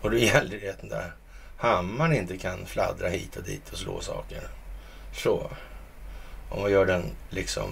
Och 0.00 0.10
då 0.10 0.16
gäller 0.16 0.60
det 0.60 0.70
att 0.70 0.80
den 0.80 0.90
där 0.90 1.12
hammaren 1.56 2.16
inte 2.16 2.38
kan 2.38 2.66
fladdra 2.66 3.08
hit 3.08 3.36
och 3.36 3.42
dit 3.42 3.72
och 3.72 3.78
slå 3.78 4.00
saker. 4.00 4.42
Så. 5.12 5.50
Om 6.50 6.62
man 6.62 6.70
gör 6.70 6.86
den 6.86 7.04
liksom 7.30 7.70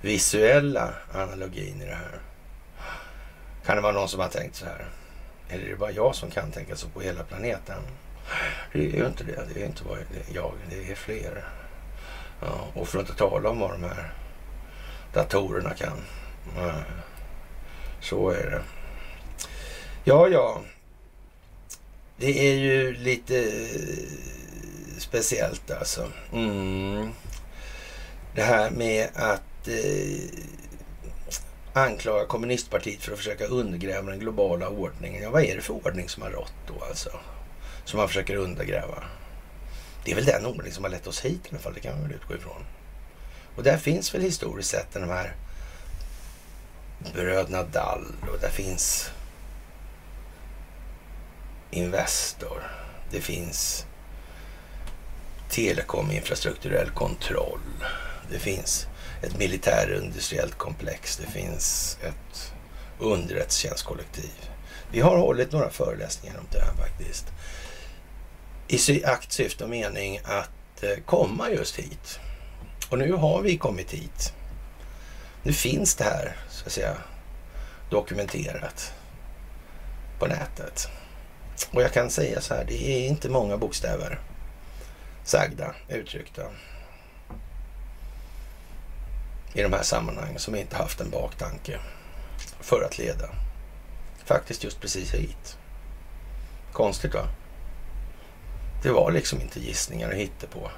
visuella 0.00 0.94
analogin 1.12 1.82
i 1.82 1.86
det 1.86 1.94
här. 1.94 2.20
Kan 3.66 3.76
det 3.76 3.82
vara 3.82 3.92
någon 3.92 4.08
som 4.08 4.20
har 4.20 4.28
tänkt 4.28 4.56
så 4.56 4.64
här? 4.64 4.86
Eller 5.48 5.64
är 5.64 5.68
det 5.68 5.76
bara 5.76 5.90
jag 5.90 6.14
som 6.14 6.30
kan 6.30 6.50
tänka 6.50 6.76
så 6.76 6.88
på 6.88 7.00
hela 7.00 7.22
planeten? 7.22 7.82
Det 8.72 8.78
är 8.78 8.96
ju 8.96 9.06
inte 9.06 9.24
det. 9.24 9.46
Det 9.54 9.62
är 9.62 9.66
inte 9.66 9.84
bara 9.84 9.98
jag. 10.32 10.54
Det 10.70 10.90
är 10.90 10.94
fler. 10.94 11.44
Ja, 12.40 12.68
och 12.74 12.88
för 12.88 12.98
att 12.98 13.08
inte 13.08 13.18
tala 13.18 13.48
om 13.50 13.60
vad 13.60 13.70
de 13.70 13.82
här 13.82 14.12
datorerna 15.12 15.74
kan. 15.74 16.04
Så 18.00 18.30
är 18.30 18.50
det. 18.50 18.62
Ja, 20.04 20.28
ja. 20.28 20.60
Det 22.16 22.50
är 22.50 22.54
ju 22.54 22.92
lite 22.94 23.38
eh, 23.38 24.98
speciellt 24.98 25.70
alltså. 25.70 26.08
Mm. 26.32 27.10
Det 28.34 28.42
här 28.42 28.70
med 28.70 29.08
att 29.14 29.42
Eh, 29.66 30.30
anklaga 31.72 32.26
kommunistpartiet 32.26 33.02
för 33.02 33.12
att 33.12 33.18
försöka 33.18 33.46
undergräva 33.46 34.10
den 34.10 34.18
globala 34.18 34.68
ordningen. 34.68 35.22
Ja, 35.22 35.30
vad 35.30 35.42
är 35.42 35.56
det 35.56 35.62
för 35.62 35.86
ordning 35.86 36.08
som 36.08 36.22
har 36.22 36.30
rått 36.30 36.54
då 36.66 36.84
alltså? 36.84 37.10
Som 37.84 37.98
man 37.98 38.08
försöker 38.08 38.36
undergräva. 38.36 39.04
Det 40.04 40.10
är 40.10 40.14
väl 40.14 40.24
den 40.24 40.46
ordning 40.46 40.72
som 40.72 40.84
har 40.84 40.90
lett 40.90 41.06
oss 41.06 41.24
hit 41.24 41.40
i 41.44 41.48
alla 41.50 41.58
fall, 41.58 41.74
det 41.74 41.80
kan 41.80 41.92
man 41.92 42.02
väl 42.02 42.12
utgå 42.12 42.34
ifrån. 42.34 42.64
Och 43.56 43.62
där 43.62 43.76
finns 43.76 44.14
väl 44.14 44.22
historiskt 44.22 44.70
sett 44.70 44.92
de 44.92 45.08
här 45.08 45.34
bröderna 47.14 47.62
Dall 47.62 48.06
och 48.32 48.40
där 48.40 48.50
finns 48.50 49.10
Investor. 51.70 52.62
Det 53.10 53.20
finns 53.20 53.86
telekominfrastrukturell 55.48 56.90
kontroll. 56.90 57.84
Det 58.30 58.38
finns 58.38 58.86
ett 59.22 59.38
militärindustriellt 59.38 60.58
komplex. 60.58 61.16
Det 61.16 61.26
finns 61.26 61.98
ett 62.02 62.52
underrättelsetjänstkollektiv. 62.98 64.50
Vi 64.92 65.00
har 65.00 65.16
hållit 65.18 65.52
några 65.52 65.70
föreläsningar 65.70 66.38
om 66.38 66.46
det 66.52 66.60
här 66.60 66.74
faktiskt. 66.74 67.26
I 68.68 69.04
akt, 69.04 69.32
syfte 69.32 69.64
och 69.64 69.70
mening 69.70 70.20
att 70.24 70.82
eh, 70.82 71.04
komma 71.06 71.50
just 71.50 71.76
hit. 71.76 72.20
Och 72.90 72.98
nu 72.98 73.12
har 73.12 73.42
vi 73.42 73.58
kommit 73.58 73.90
hit. 73.90 74.32
Nu 75.42 75.52
finns 75.52 75.94
det 75.94 76.04
här, 76.04 76.36
så 76.50 76.66
att 76.66 76.72
säga, 76.72 76.96
dokumenterat 77.90 78.94
på 80.18 80.26
nätet. 80.26 80.88
Och 81.70 81.82
jag 81.82 81.92
kan 81.92 82.10
säga 82.10 82.40
så 82.40 82.54
här, 82.54 82.64
det 82.64 82.88
är 82.88 83.08
inte 83.08 83.28
många 83.28 83.56
bokstäver 83.56 84.20
sagda, 85.24 85.74
uttryckta 85.88 86.42
i 89.52 89.62
de 89.62 89.72
här 89.72 89.82
sammanhangen 89.82 90.38
som 90.38 90.54
inte 90.54 90.76
haft 90.76 91.00
en 91.00 91.10
baktanke 91.10 91.78
för 92.60 92.82
att 92.82 92.98
leda. 92.98 93.28
Faktiskt 94.24 94.64
just 94.64 94.80
precis 94.80 95.14
hit. 95.14 95.58
Konstigt 96.72 97.14
va? 97.14 97.28
Det 98.82 98.90
var 98.90 99.10
liksom 99.10 99.40
inte 99.40 99.60
gissningar 99.60 100.08
och 100.08 100.14
hittepå. 100.16 100.70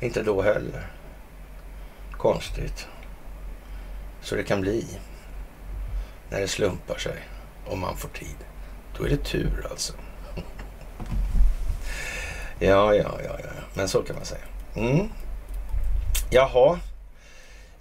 Inte 0.00 0.22
då 0.22 0.42
heller. 0.42 0.90
Konstigt. 2.12 2.86
Så 4.22 4.34
det 4.34 4.42
kan 4.42 4.60
bli 4.60 4.86
när 6.30 6.40
det 6.40 6.48
slumpar 6.48 6.98
sig 6.98 7.18
om 7.66 7.80
man 7.80 7.96
får 7.96 8.08
tid. 8.08 8.36
Då 8.98 9.04
är 9.04 9.08
det 9.08 9.24
tur 9.24 9.66
alltså. 9.70 9.92
ja, 12.58 12.94
ja, 12.94 13.18
ja, 13.24 13.38
ja, 13.44 13.50
men 13.74 13.88
så 13.88 14.02
kan 14.02 14.16
man 14.16 14.24
säga. 14.24 14.44
Mm. 14.76 15.08
Jaha, 16.30 16.78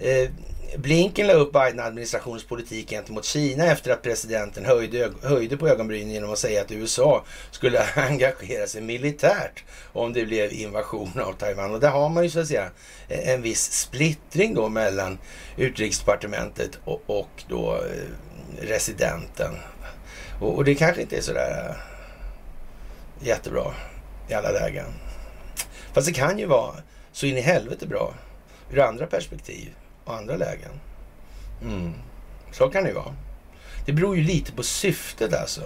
Eh, 0.03 0.29
Blinken 0.77 1.27
la 1.27 1.33
upp 1.33 1.51
Biden-administrationens 1.51 2.43
politik 2.43 2.89
gentemot 2.89 3.25
Kina 3.25 3.65
efter 3.65 3.91
att 3.91 4.01
presidenten 4.01 4.65
höjde, 4.65 5.11
höjde 5.23 5.57
på 5.57 5.67
ögonbrynen 5.67 6.09
genom 6.09 6.33
att 6.33 6.39
säga 6.39 6.61
att 6.61 6.71
USA 6.71 7.23
skulle 7.51 7.81
engagera 7.95 8.67
sig 8.67 8.81
militärt 8.81 9.63
om 9.93 10.13
det 10.13 10.25
blev 10.25 10.53
invasion 10.53 11.19
av 11.19 11.33
Taiwan. 11.33 11.73
Och 11.73 11.79
där 11.79 11.89
har 11.89 12.09
man 12.09 12.23
ju 12.23 12.29
så 12.29 12.39
att 12.39 12.47
säga 12.47 12.69
eh, 13.09 13.29
en 13.29 13.41
viss 13.41 13.71
splittring 13.71 14.53
då 14.53 14.69
mellan 14.69 15.17
utrikesdepartementet 15.57 16.79
och, 16.85 17.01
och 17.05 17.43
då 17.47 17.75
eh, 17.75 18.67
residenten. 18.67 19.55
Och, 20.39 20.55
och, 20.55 20.65
det 20.65 20.75
kanske 20.75 21.01
inte 21.01 21.17
är 21.17 21.21
sådär 21.21 21.69
eh, 21.69 21.75
jättebra 23.27 23.73
i 24.29 24.33
alla 24.33 24.51
lägen. 24.51 24.87
Fast 25.93 26.07
det 26.07 26.13
kan 26.13 26.39
ju 26.39 26.45
vara 26.45 26.75
så 27.11 27.25
in 27.25 27.37
i 27.37 27.41
helvete 27.41 27.87
bra 27.87 28.13
ur 28.71 28.79
andra 28.79 29.07
perspektiv 29.07 29.75
och 30.05 30.15
andra 30.15 30.37
lägen. 30.37 30.71
Mm. 31.61 31.93
Så 32.51 32.69
kan 32.69 32.83
det 32.83 32.93
vara. 32.93 33.15
Det 33.85 33.93
beror 33.93 34.17
ju 34.17 34.23
lite 34.23 34.51
på 34.51 34.63
syftet 34.63 35.33
alltså. 35.33 35.61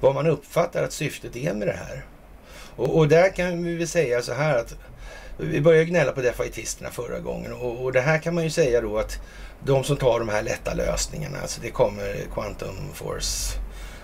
Vad 0.00 0.14
man 0.14 0.26
uppfattar 0.26 0.84
att 0.84 0.92
syftet 0.92 1.36
är 1.36 1.54
med 1.54 1.68
det 1.68 1.76
här. 1.86 2.04
Och, 2.76 2.98
och 2.98 3.08
där 3.08 3.36
kan 3.36 3.64
vi 3.64 3.74
väl 3.74 3.88
säga 3.88 4.22
så 4.22 4.32
här 4.32 4.58
att 4.58 4.76
vi 5.36 5.60
började 5.60 5.84
gnälla 5.84 6.12
på 6.12 6.20
defaitisterna 6.20 6.90
förra 6.90 7.18
gången 7.18 7.52
och, 7.52 7.84
och, 7.84 7.92
det 7.92 8.00
här 8.00 8.18
kan 8.18 8.34
man 8.34 8.44
ju 8.44 8.50
säga 8.50 8.80
då 8.80 8.98
att 8.98 9.20
de 9.64 9.84
som 9.84 9.96
tar 9.96 10.18
de 10.18 10.28
här 10.28 10.42
lätta 10.42 10.74
lösningarna, 10.74 11.38
alltså 11.40 11.60
det 11.60 11.70
kommer 11.70 12.16
quantum 12.34 12.76
force, 12.94 13.58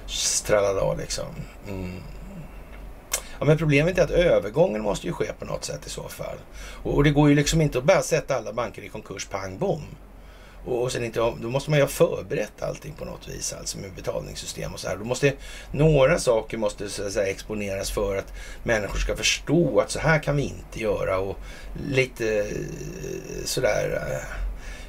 stralala 0.07 0.95
liksom. 0.95 1.27
Mm. 1.69 2.03
Ja, 3.39 3.45
men 3.47 3.59
problemet 3.59 3.99
är 3.99 4.03
att 4.03 4.11
övergången 4.11 4.82
måste 4.82 5.07
ju 5.07 5.12
ske 5.12 5.32
på 5.39 5.45
något 5.45 5.64
sätt 5.64 5.87
i 5.87 5.91
så 5.91 6.09
fall. 6.09 6.37
Och, 6.82 6.95
och 6.95 7.05
det 7.05 7.11
går 7.11 7.28
ju 7.28 7.34
liksom 7.34 7.61
inte 7.61 7.78
att 7.78 7.84
bara 7.84 8.03
sätta 8.03 8.37
alla 8.37 8.53
banker 8.53 8.82
i 8.82 8.89
konkurs 8.89 9.26
pang 9.26 9.59
bom. 9.59 9.82
Och, 10.66 10.82
och 10.82 10.93
sen 10.93 11.05
inte, 11.05 11.20
då 11.20 11.51
måste 11.51 11.70
man 11.70 11.78
ju 11.78 11.82
ha 11.82 11.89
förberett 11.89 12.62
allting 12.62 12.93
på 12.99 13.05
något 13.05 13.28
vis, 13.28 13.53
alltså 13.53 13.78
med 13.78 13.93
betalningssystem 13.93 14.74
och 14.74 14.80
så 14.80 14.89
här. 14.89 14.97
Då 14.97 15.05
måste, 15.05 15.32
några 15.72 16.18
saker 16.18 16.59
måste 16.59 16.89
så 16.89 17.07
att 17.07 17.12
säga, 17.12 17.30
exponeras 17.30 17.91
för 17.91 18.16
att 18.16 18.32
människor 18.62 18.99
ska 18.99 19.16
förstå 19.16 19.80
att 19.80 19.91
så 19.91 19.99
här 19.99 20.18
kan 20.18 20.37
vi 20.37 20.43
inte 20.43 20.80
göra 20.80 21.18
och 21.18 21.37
lite 21.91 22.39
eh, 22.39 23.45
sådär 23.45 24.03
eh, 24.12 24.46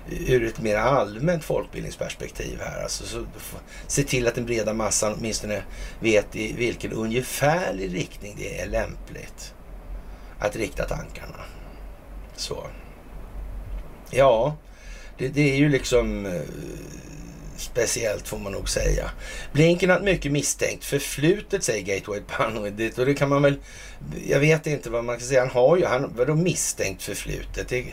ur 0.09 0.43
ett 0.43 0.61
mer 0.61 0.75
allmänt 0.75 1.43
folkbildningsperspektiv 1.43 2.59
här. 2.59 2.83
Alltså, 2.83 3.05
så, 3.05 3.25
se 3.87 4.03
till 4.03 4.27
att 4.27 4.35
den 4.35 4.45
breda 4.45 4.73
massan 4.73 5.13
åtminstone 5.17 5.63
vet 5.99 6.35
i 6.35 6.53
vilken 6.53 6.93
ungefärlig 6.93 7.93
riktning 7.93 8.35
det 8.37 8.59
är 8.59 8.67
lämpligt 8.67 9.53
att 10.39 10.55
rikta 10.55 10.85
tankarna. 10.85 11.39
Så. 12.35 12.67
Ja, 14.11 14.57
det, 15.17 15.27
det 15.27 15.51
är 15.51 15.57
ju 15.57 15.69
liksom 15.69 16.25
eh, 16.25 16.41
speciellt 17.57 18.27
får 18.27 18.37
man 18.37 18.51
nog 18.51 18.69
säga. 18.69 19.11
Blinken 19.51 19.89
har 19.89 19.97
ett 19.97 20.03
mycket 20.03 20.31
misstänkt 20.31 20.85
förflutet 20.85 21.63
säger 21.63 21.95
Gateway 21.95 22.21
Panoid 22.21 22.99
och 22.99 23.05
det 23.05 23.13
kan 23.13 23.29
man 23.29 23.41
väl 23.41 23.59
jag 24.27 24.39
vet 24.39 24.67
inte 24.67 24.89
vad 24.89 25.03
man 25.03 25.17
kan 25.17 25.27
säga. 25.27 25.39
Han 25.39 25.49
har 25.49 25.77
ju, 25.77 25.85
han, 25.85 26.13
vadå 26.15 26.35
misstänkt 26.35 27.03
förflutet? 27.03 27.69
Det, 27.69 27.85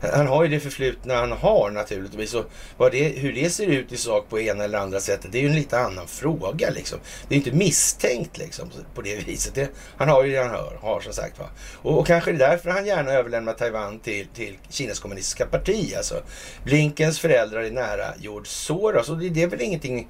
han 0.00 0.26
har 0.26 0.42
ju 0.44 0.48
det 0.48 0.60
förflutna 0.60 1.14
han 1.14 1.32
har 1.32 1.70
naturligtvis. 1.70 2.34
Och 2.34 2.44
vad 2.76 2.92
det, 2.92 3.08
hur 3.08 3.32
det 3.32 3.50
ser 3.50 3.66
ut 3.66 3.92
i 3.92 3.96
sak 3.96 4.28
på 4.28 4.40
ena 4.40 4.64
eller 4.64 4.78
andra 4.78 5.00
sättet, 5.00 5.32
det 5.32 5.38
är 5.38 5.42
ju 5.42 5.48
en 5.48 5.54
lite 5.54 5.78
annan 5.78 6.06
fråga 6.06 6.70
liksom. 6.70 6.98
Det 7.28 7.34
är 7.34 7.36
inte 7.36 7.52
misstänkt 7.52 8.38
liksom 8.38 8.70
på 8.94 9.02
det 9.02 9.26
viset. 9.26 9.54
Det, 9.54 9.70
han 9.96 10.08
har 10.08 10.24
ju 10.24 10.32
det 10.32 10.38
han 10.38 10.50
hör, 10.50 10.78
har 10.80 11.00
som 11.00 11.12
sagt 11.12 11.38
va. 11.38 11.46
Och, 11.82 11.98
och 11.98 12.06
kanske 12.06 12.32
det 12.32 12.44
är 12.44 12.50
därför 12.50 12.70
han 12.70 12.86
gärna 12.86 13.12
överlämnar 13.12 13.52
Taiwan 13.52 13.98
till, 13.98 14.26
till 14.26 14.58
Kinas 14.70 15.00
kommunistiska 15.00 15.46
parti. 15.46 15.94
Alltså. 15.96 16.22
Blinkens 16.64 17.20
föräldrar 17.20 17.62
är 17.62 17.70
nära 17.70 18.14
George 18.20 18.48
Soros 18.48 19.08
och 19.08 19.18
det, 19.18 19.28
det 19.28 19.42
är 19.42 19.46
väl 19.46 19.60
ingenting 19.60 20.08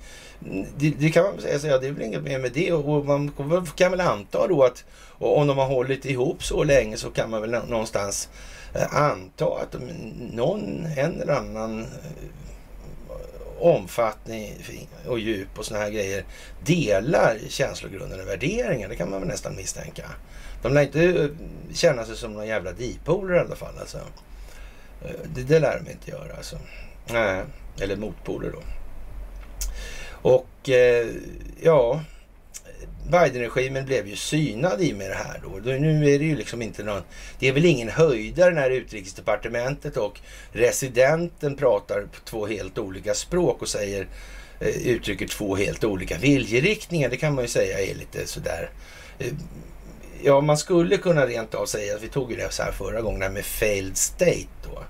det, 0.76 0.90
det, 0.90 1.11
kan 1.11 1.24
man 1.24 1.40
säga, 1.40 1.59
så, 1.59 1.66
ja, 1.66 1.78
det 1.78 1.86
är 1.86 1.93
väl 1.93 2.03
inget 2.03 2.22
mer 2.22 2.38
med 2.38 2.53
det 2.53 2.72
och 2.72 3.07
man 3.07 3.32
kan 3.76 3.90
väl 3.90 4.01
anta 4.01 4.47
då 4.47 4.62
att 4.62 4.84
och 5.22 5.38
om 5.38 5.47
de 5.47 5.59
har 5.59 5.66
hållit 5.66 6.05
ihop 6.05 6.45
så 6.45 6.64
länge 6.64 6.97
så 6.97 7.11
kan 7.11 7.30
man 7.30 7.40
väl 7.40 7.51
någonstans 7.51 8.28
eh, 8.74 8.97
anta 8.97 9.45
att 9.45 9.72
de, 9.72 9.78
någon, 10.32 10.86
en 10.97 11.20
eller 11.20 11.32
annan 11.32 11.80
eh, 11.80 11.86
omfattning 13.59 14.55
och 15.07 15.18
djup 15.18 15.59
och 15.59 15.64
såna 15.64 15.80
här 15.80 15.90
grejer 15.90 16.24
delar 16.64 17.38
känslogrunden 17.49 18.20
och 18.20 18.28
värderingar. 18.28 18.88
Det 18.88 18.97
kan 18.97 19.11
man 19.11 19.20
väl 19.20 19.28
nästan 19.28 19.57
misstänka. 19.57 20.05
De 20.62 20.74
lär 20.74 20.82
inte 20.82 21.05
eh, 21.05 21.26
känna 21.74 22.05
sig 22.05 22.16
som 22.16 22.32
några 22.32 22.47
jävla 22.47 22.72
dipoler 22.72 23.34
i 23.34 23.38
alla 23.38 23.57
fall. 23.57 23.74
Alltså. 23.80 23.99
Det, 25.34 25.43
det 25.43 25.59
lär 25.59 25.82
de 25.84 25.90
inte 25.90 26.11
göra. 26.11 26.36
Alltså. 26.36 26.57
Nej, 27.12 27.43
eller 27.80 27.97
motpoler 27.97 28.51
då. 28.51 28.62
Och 30.23 30.68
eh, 30.68 31.07
ja, 31.62 32.01
Biden-regimen 33.11 33.85
blev 33.85 34.07
ju 34.07 34.16
synad 34.16 34.83
i 34.83 34.93
med 34.93 35.11
det 35.11 35.14
här 35.14 35.41
då. 35.43 35.70
Nu 35.73 36.14
är 36.14 36.18
det 36.18 36.25
ju 36.25 36.37
liksom 36.37 36.62
inte 36.62 36.83
någon... 36.83 37.03
Det 37.39 37.49
är 37.49 37.53
väl 37.53 37.64
ingen 37.64 37.89
höjdare 37.89 38.55
när 38.55 38.70
utrikesdepartementet 38.70 39.97
och 39.97 40.20
residenten 40.53 41.57
pratar 41.57 42.01
på 42.01 42.20
två 42.25 42.47
helt 42.47 42.79
olika 42.79 43.14
språk 43.14 43.62
och 43.62 43.68
säger 43.68 44.07
eh, 44.61 44.89
uttrycker 44.89 45.27
två 45.27 45.57
helt 45.57 45.85
olika 45.85 46.18
viljeriktningar. 46.18 47.09
Det 47.09 47.16
kan 47.16 47.35
man 47.35 47.45
ju 47.45 47.49
säga 47.49 47.81
är 47.81 47.95
lite 47.95 48.27
sådär... 48.27 48.70
Eh, 49.18 49.33
ja, 50.23 50.41
man 50.41 50.59
skulle 50.59 50.97
kunna 50.97 51.27
rent 51.27 51.55
av 51.55 51.66
säga 51.66 51.95
att 51.95 52.03
vi 52.03 52.09
tog 52.09 52.31
ju 52.31 52.37
det 52.37 52.53
så 52.53 52.62
här 52.62 52.73
förra 52.73 53.01
gången 53.01 53.20
det 53.20 53.27
här 53.27 53.33
med 53.33 53.45
failed 53.45 53.97
state 53.97 54.49
då. 54.62 54.83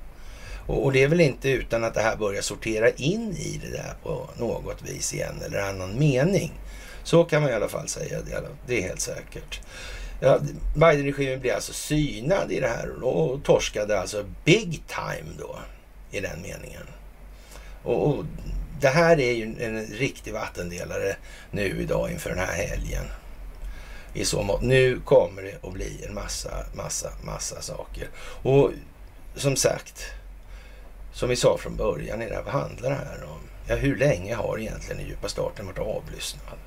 Och, 0.66 0.84
och, 0.84 0.92
det 0.92 1.02
är 1.02 1.08
väl 1.08 1.20
inte 1.20 1.50
utan 1.50 1.84
att 1.84 1.94
det 1.94 2.02
här 2.02 2.16
börjar 2.16 2.42
sortera 2.42 2.90
in 2.90 3.32
i 3.32 3.60
det 3.62 3.70
där 3.70 3.94
på 4.02 4.30
något 4.38 4.82
vis 4.82 5.14
igen 5.14 5.42
eller 5.46 5.58
annan 5.58 5.98
mening. 5.98 6.52
Så 7.04 7.24
kan 7.24 7.42
man 7.42 7.50
i 7.50 7.54
alla 7.54 7.68
fall 7.68 7.88
säga. 7.88 8.18
Det 8.66 8.78
är 8.78 8.82
helt 8.82 9.00
säkert. 9.00 9.60
Ja, 10.20 10.38
Biden-regimen 10.74 11.40
blir 11.40 11.52
alltså 11.52 11.72
synad 11.72 12.52
i 12.52 12.60
det 12.60 12.68
här 12.68 13.04
och 13.04 13.44
torskade 13.44 14.00
alltså 14.00 14.24
big 14.44 14.82
time 14.86 15.30
då 15.38 15.58
i 16.10 16.20
den 16.20 16.42
meningen. 16.42 16.86
Och, 17.82 18.08
och 18.08 18.24
det 18.80 18.88
här 18.88 19.20
är 19.20 19.32
ju 19.32 19.56
en 19.60 19.86
riktig 19.86 20.32
vattendelare 20.32 21.16
nu 21.50 21.80
idag 21.80 22.10
inför 22.10 22.30
den 22.30 22.38
här 22.38 22.52
helgen. 22.52 23.04
I 24.14 24.24
så 24.24 24.42
mått. 24.42 24.62
Nu 24.62 25.00
kommer 25.00 25.42
det 25.42 25.68
att 25.68 25.72
bli 25.72 26.04
en 26.08 26.14
massa, 26.14 26.50
massa, 26.74 27.12
massa 27.24 27.62
saker. 27.62 28.08
Och 28.42 28.70
som 29.36 29.56
sagt, 29.56 30.04
som 31.12 31.28
vi 31.28 31.36
sa 31.36 31.58
från 31.58 31.76
början 31.76 32.22
är 32.22 32.28
det 32.28 32.34
här, 32.34 32.42
vad 32.42 32.52
handlar 32.52 32.90
det 32.90 32.96
här 32.96 33.24
om? 33.24 33.40
Ja, 33.68 33.76
hur 33.76 33.96
länge 33.96 34.34
har 34.34 34.58
egentligen 34.58 34.96
den 34.96 35.06
djupa 35.06 35.28
staten 35.28 35.66
varit 35.66 35.78
avlyssnad? 35.78 36.58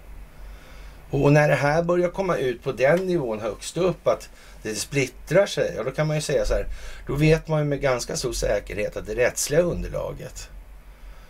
Och 1.09 1.33
när 1.33 1.49
det 1.49 1.55
här 1.55 1.83
börjar 1.83 2.09
komma 2.09 2.37
ut 2.37 2.63
på 2.63 2.71
den 2.71 3.07
nivån 3.07 3.39
högst 3.39 3.77
upp 3.77 4.07
att 4.07 4.29
det 4.63 4.75
splittrar 4.75 5.45
sig, 5.45 5.73
ja 5.77 5.83
då 5.83 5.91
kan 5.91 6.07
man 6.07 6.15
ju 6.15 6.21
säga 6.21 6.45
så 6.45 6.53
här, 6.53 6.67
då 7.07 7.15
vet 7.15 7.47
man 7.47 7.59
ju 7.59 7.65
med 7.65 7.81
ganska 7.81 8.15
stor 8.15 8.33
säkerhet 8.33 8.97
att 8.97 9.05
det 9.05 9.15
rättsliga 9.15 9.61
underlaget 9.61 10.49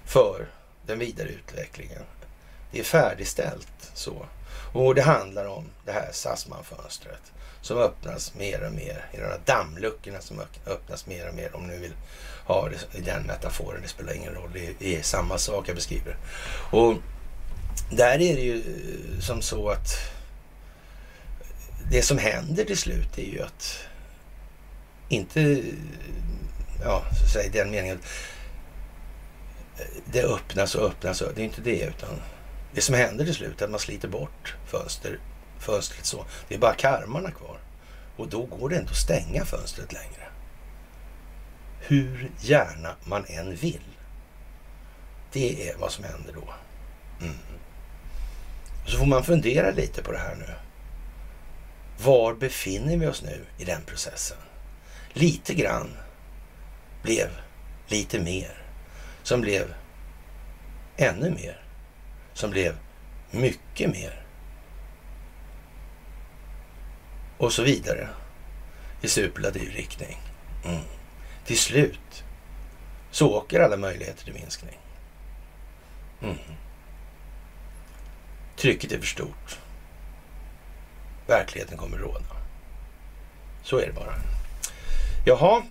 för 0.05 0.47
den 0.86 0.99
vidare 0.99 1.28
utvecklingen, 1.28 2.01
det 2.72 2.80
är 2.80 2.84
färdigställt 2.84 3.91
så. 3.93 4.26
Och 4.74 4.95
det 4.95 5.01
handlar 5.01 5.45
om 5.45 5.66
det 5.86 5.91
här 5.91 6.09
Sassman-fönstret 6.11 7.32
som 7.61 7.78
öppnas 7.78 8.36
mer 8.36 8.66
och 8.66 8.74
mer 8.74 9.05
i 9.13 9.18
de 9.18 9.24
här 9.24 9.39
dammluckorna 9.45 10.22
som 10.22 10.41
öppnas 10.66 11.07
mer 11.07 11.30
och 11.30 11.36
mer 11.36 11.55
om 11.55 11.68
ni 11.68 11.78
vill 11.78 11.93
har 12.46 12.70
det 12.70 12.98
i 12.98 13.02
den 13.02 13.24
metaforen. 13.24 13.82
Det 13.82 13.88
spelar 13.88 14.14
ingen 14.14 14.34
roll, 14.34 14.50
det 14.80 14.96
är 14.96 15.02
samma 15.02 15.38
sak 15.38 15.70
jag 15.70 15.76
beskriver. 15.76 16.18
Och 16.72 16.93
där 17.91 18.22
är 18.22 18.36
det 18.36 18.41
ju 18.41 18.58
eh, 18.58 19.20
som 19.20 19.41
så 19.41 19.70
att 19.70 20.16
det 21.91 22.02
som 22.02 22.18
händer 22.18 22.64
till 22.64 22.78
slut 22.78 23.18
är 23.18 23.24
ju 23.24 23.41
att 23.41 23.78
inte, 25.10 25.62
ja, 26.84 27.04
så 27.20 27.26
att 27.26 27.32
säga 27.32 27.52
den 27.52 27.72
meningen 27.72 28.00
eh, 29.78 29.86
det 30.06 30.24
öppnas 30.24 30.76
och 30.76 30.88
öppnas. 30.88 31.24
Det 31.36 31.41
är 31.41 31.46
inte 31.46 31.62
det, 31.62 31.84
utan 31.84 32.22
det 32.74 32.82
som 32.82 32.96
händer 32.96 33.26
till 33.26 33.36
slut 33.36 33.62
är 33.62 33.66
att 33.66 33.72
man 33.72 33.80
sliter 33.80 34.08
bort 34.08 34.56
fönster, 34.68 35.20
fönstret 35.60 36.06
så. 36.06 36.26
Det 36.48 36.56
är 36.56 36.60
bara 36.60 36.76
karmarna 36.76 37.32
kvar. 37.32 37.60
Och 38.18 38.28
då 38.28 38.41
går 38.41 38.70
det 38.70 38.76
inte 38.76 38.91
att 38.91 38.98
stänga 38.98 39.46
fönstret 39.46 39.93
längre. 39.93 40.30
Hur 41.88 42.32
gärna 42.40 42.96
man 43.04 43.26
än 43.26 43.56
vill. 43.56 43.82
Det 45.32 45.70
är 45.70 45.78
vad 45.78 45.92
som 45.92 46.04
händer 46.04 46.34
då. 46.34 46.54
Mm. 47.26 47.38
Så 48.86 48.98
får 48.98 49.06
man 49.06 49.24
fundera 49.24 49.72
lite 49.72 50.04
på 50.04 50.12
det 50.12 50.18
här 50.18 50.36
nu. 50.36 50.54
Var 52.04 52.34
befinner 52.34 52.98
vi 52.98 53.08
oss 53.08 53.24
nu 53.24 53.46
i 53.58 53.66
den 53.66 53.82
processen? 53.86 54.38
Lite 55.14 55.54
grann 55.54 55.90
blev 57.04 57.30
lite 57.88 58.20
mer, 58.20 58.64
som 59.24 59.42
blev 59.42 59.74
ännu 60.98 61.30
mer, 61.30 61.62
som 62.34 62.50
blev 62.50 62.78
mycket 63.32 63.90
mer. 63.90 64.26
Och 67.38 67.54
så 67.54 67.64
vidare 67.64 68.10
i 69.02 69.08
superlativ 69.08 69.72
riktning. 69.72 70.18
Mm. 70.66 70.82
Till 71.46 71.58
slut 71.58 72.24
så 73.12 73.34
åker 73.34 73.60
alla 73.60 73.78
möjligheter 73.78 74.24
till 74.24 74.34
minskning. 74.34 74.80
Mm. 76.22 76.36
Trycket 78.56 78.91
är 78.91 79.00
för 79.00 79.06
stort. 79.06 79.60
Verkligheten 81.28 81.78
kommer 81.78 81.98
råda. 81.98 82.26
Så 83.64 83.78
är 83.78 83.88
det 83.88 83.93
bara. 83.93 84.14
Jaha. 85.26 85.64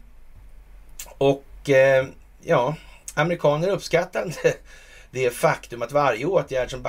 Och 1.18 1.70
eh, 1.70 2.06
ja, 2.42 2.76
amerikaner 3.14 3.68
uppskattar 3.68 4.24
inte 4.26 4.54
det 5.14 5.30
faktum 5.30 5.82
att 5.82 5.92
varje 5.92 6.24
åtgärd 6.24 6.70
som 6.70 6.82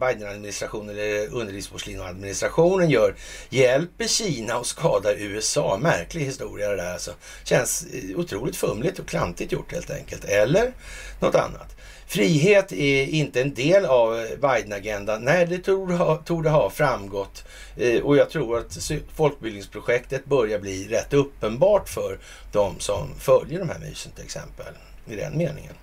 Biden-administrationen 0.00 0.90
eller 0.90 1.34
underlivsporslinadministrationen 1.34 2.90
gör 2.90 3.14
hjälper 3.50 4.06
Kina 4.06 4.58
och 4.58 4.66
skadar 4.66 5.14
USA. 5.18 5.78
Märklig 5.82 6.24
historia 6.24 6.68
det 6.68 6.76
där 6.76 6.92
alltså. 6.92 7.10
Känns 7.44 7.86
eh, 7.92 8.18
otroligt 8.18 8.56
fumligt 8.56 8.98
och 8.98 9.08
klantigt 9.08 9.52
gjort 9.52 9.72
helt 9.72 9.90
enkelt. 9.90 10.24
Eller 10.24 10.72
något 11.20 11.34
annat. 11.34 11.76
Frihet 12.06 12.72
är 12.72 13.04
inte 13.04 13.40
en 13.40 13.54
del 13.54 13.84
av 13.84 14.26
Biden-agendan. 14.40 15.24
Nej, 15.24 15.46
det 15.46 15.58
torde 15.58 15.94
ha, 15.94 16.22
ha 16.50 16.70
framgått. 16.70 17.44
Eh, 17.76 18.02
och 18.02 18.16
jag 18.16 18.30
tror 18.30 18.58
att 18.58 18.90
folkbildningsprojektet 19.14 20.24
börjar 20.24 20.58
bli 20.58 20.88
rätt 20.88 21.12
uppenbart 21.12 21.88
för 21.88 22.18
de 22.52 22.80
som 22.80 23.14
följer 23.18 23.58
de 23.58 23.68
här 23.68 23.78
mysen 23.78 24.12
till 24.12 24.24
exempel. 24.24 24.74
I 25.08 25.16
den 25.16 25.38
meningen. 25.38 25.74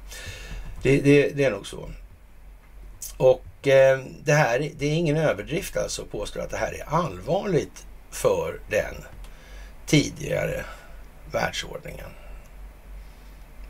Det, 0.84 1.02
det, 1.02 1.30
det 1.30 1.44
är 1.44 1.52
nog 1.52 1.68
så. 1.68 1.90
Och 3.18 3.68
eh, 3.68 4.00
det 4.24 4.34
här 4.34 4.72
det 4.78 4.86
är 4.86 4.94
ingen 4.94 5.18
överdrift 5.18 5.78
alltså 5.78 6.02
att 6.02 6.12
påstå 6.12 6.42
att 6.42 6.50
det 6.50 6.58
här 6.58 6.74
är 6.74 6.84
allvarligt 6.88 7.86
för 8.12 8.60
den 8.70 8.96
tidigare 9.86 10.66
världsordningen. 11.32 12.10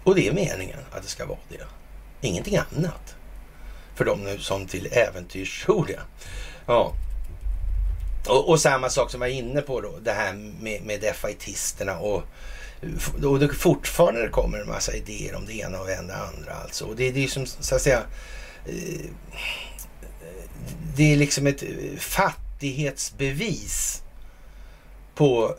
Och 0.03 0.15
det 0.15 0.27
är 0.27 0.33
meningen 0.33 0.79
att 0.91 1.03
det 1.03 1.09
ska 1.09 1.25
vara 1.25 1.39
det. 1.49 1.65
Ingenting 2.27 2.57
annat. 2.57 3.15
För 3.95 4.05
de 4.05 4.19
nu 4.19 4.39
som 4.39 4.67
till 4.67 4.89
äventyrs 4.91 5.63
tror 5.65 5.85
det. 5.85 5.99
Ja. 6.65 6.93
Och, 8.27 8.49
och, 8.49 8.59
samma 8.59 8.89
sak 8.89 9.11
som 9.11 9.21
jag 9.21 9.29
var 9.29 9.35
inne 9.35 9.61
på 9.61 9.81
då, 9.81 9.99
det 10.01 10.11
här 10.11 10.33
med, 10.33 10.81
med 10.85 11.01
defaitisterna 11.01 11.99
och 11.99 12.23
och 13.25 13.39
det 13.39 13.53
fortfarande 13.53 14.27
kommer 14.27 14.59
en 14.59 14.67
massa 14.67 14.93
idéer 14.93 15.35
om 15.35 15.45
det 15.45 15.53
ena 15.53 15.79
och 15.79 15.87
det 15.87 15.97
andra 15.97 16.53
alltså. 16.63 16.85
Och 16.85 16.95
det, 16.95 17.11
det 17.11 17.23
är 17.23 17.27
som 17.27 17.45
så 17.45 17.75
att 17.75 17.81
säga 17.81 18.01
eh, 18.65 19.05
det 20.95 21.13
är 21.13 21.17
liksom 21.17 21.47
ett 21.47 21.63
eh, 21.63 21.97
fattighetsbevis 21.97 24.03
på 25.15 25.55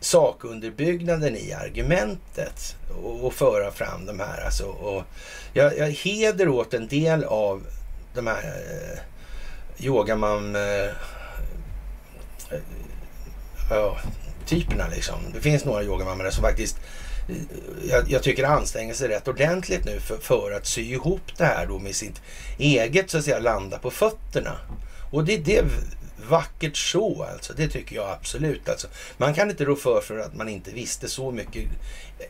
sakunderbyggnaden 0.00 1.36
i 1.36 1.52
argumentet 1.52 2.76
och, 3.02 3.24
och 3.24 3.34
föra 3.34 3.70
fram 3.70 4.06
de 4.06 4.20
här. 4.20 4.44
Alltså, 4.44 4.64
och 4.64 5.02
jag, 5.52 5.78
jag 5.78 5.90
heder 5.90 6.48
åt 6.48 6.74
en 6.74 6.88
del 6.88 7.24
av 7.24 7.66
de 8.14 8.26
här 8.26 8.42
eh, 8.42 8.98
yogamam... 9.84 10.56
Eh, 10.56 10.88
eh, 12.50 12.60
ja, 13.70 13.98
yogatyperna. 14.44 14.88
liksom. 14.88 15.14
Det 15.34 15.40
finns 15.40 15.64
några 15.64 15.82
yogamammor 15.82 16.30
som 16.30 16.42
faktiskt 16.42 16.76
eh, 17.28 17.36
jag, 17.90 18.10
jag, 18.10 18.22
tycker 18.22 18.44
anstränger 18.44 18.94
sig 18.94 19.08
rätt 19.08 19.28
ordentligt 19.28 19.84
nu 19.84 20.00
för, 20.00 20.16
för, 20.16 20.52
att 20.52 20.66
sy 20.66 20.82
ihop 20.82 21.22
det 21.36 21.44
här 21.44 21.66
då 21.66 21.78
med 21.78 21.94
sitt 21.94 22.22
eget 22.58 23.10
så 23.10 23.18
att 23.18 23.24
säga 23.24 23.38
landa 23.38 23.78
på 23.78 23.90
fötterna. 23.90 24.56
Och 25.12 25.24
det, 25.24 25.36
det 25.36 25.56
är 25.56 25.64
vackert 26.28 26.76
så 26.76 27.26
alltså. 27.32 27.52
Det 27.56 27.68
tycker 27.68 27.96
jag 27.96 28.10
absolut 28.10 28.68
alltså. 28.68 28.88
Man 29.16 29.34
kan 29.34 29.50
inte 29.50 29.64
rå 29.64 29.76
för 29.76 30.00
för 30.00 30.18
att 30.18 30.34
man 30.34 30.48
inte 30.48 30.70
visste 30.70 31.08
så 31.08 31.30
mycket 31.30 31.64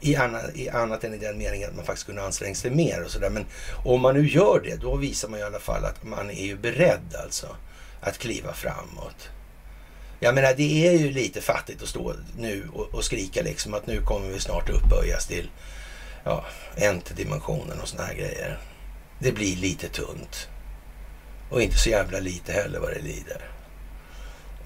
i, 0.01 0.17
anna, 0.17 0.41
i 0.55 0.69
annat 0.69 1.05
än 1.05 1.15
i 1.15 1.19
den 1.19 1.39
meningen 1.39 1.71
att 1.71 1.77
man 1.77 1.85
faktiskt 1.85 2.07
kunde 2.07 2.23
anstränga 2.23 2.55
sig 2.55 2.71
mer 2.71 3.05
och 3.05 3.11
sådär. 3.11 3.31
Men 3.31 3.45
om 3.85 4.01
man 4.01 4.15
nu 4.15 4.29
gör 4.29 4.61
det, 4.65 4.77
då 4.77 4.97
visar 4.97 5.29
man 5.29 5.41
i 5.41 5.43
alla 5.43 5.59
fall 5.59 5.85
att 5.85 6.05
man 6.05 6.31
är 6.31 6.45
ju 6.45 6.57
beredd 6.57 7.17
alltså 7.25 7.57
att 8.01 8.19
kliva 8.19 8.53
framåt. 8.53 9.31
Jag 10.21 10.35
menar, 10.35 10.55
det 10.57 10.89
är 10.89 10.93
ju 10.93 11.11
lite 11.11 11.41
fattigt 11.41 11.83
att 11.83 11.89
stå 11.89 12.15
nu 12.39 12.69
och, 12.73 12.95
och 12.95 13.05
skrika 13.05 13.43
liksom 13.43 13.75
att 13.75 13.87
nu 13.87 14.01
kommer 14.01 14.29
vi 14.29 14.41
snart 14.41 14.71
upphöjas 14.71 15.27
till 15.27 15.51
ja, 16.25 16.45
dimensionen 17.17 17.81
och 17.81 17.89
såna 17.89 18.03
här 18.03 18.15
grejer. 18.15 18.59
Det 19.19 19.33
blir 19.33 19.57
lite 19.57 19.89
tunt. 19.89 20.49
Och 21.51 21.63
inte 21.63 21.79
så 21.79 21.91
jävla 21.91 22.19
lite 22.19 22.53
heller 22.53 22.81
vad 22.81 22.91
det 22.91 23.01
lider. 23.01 23.41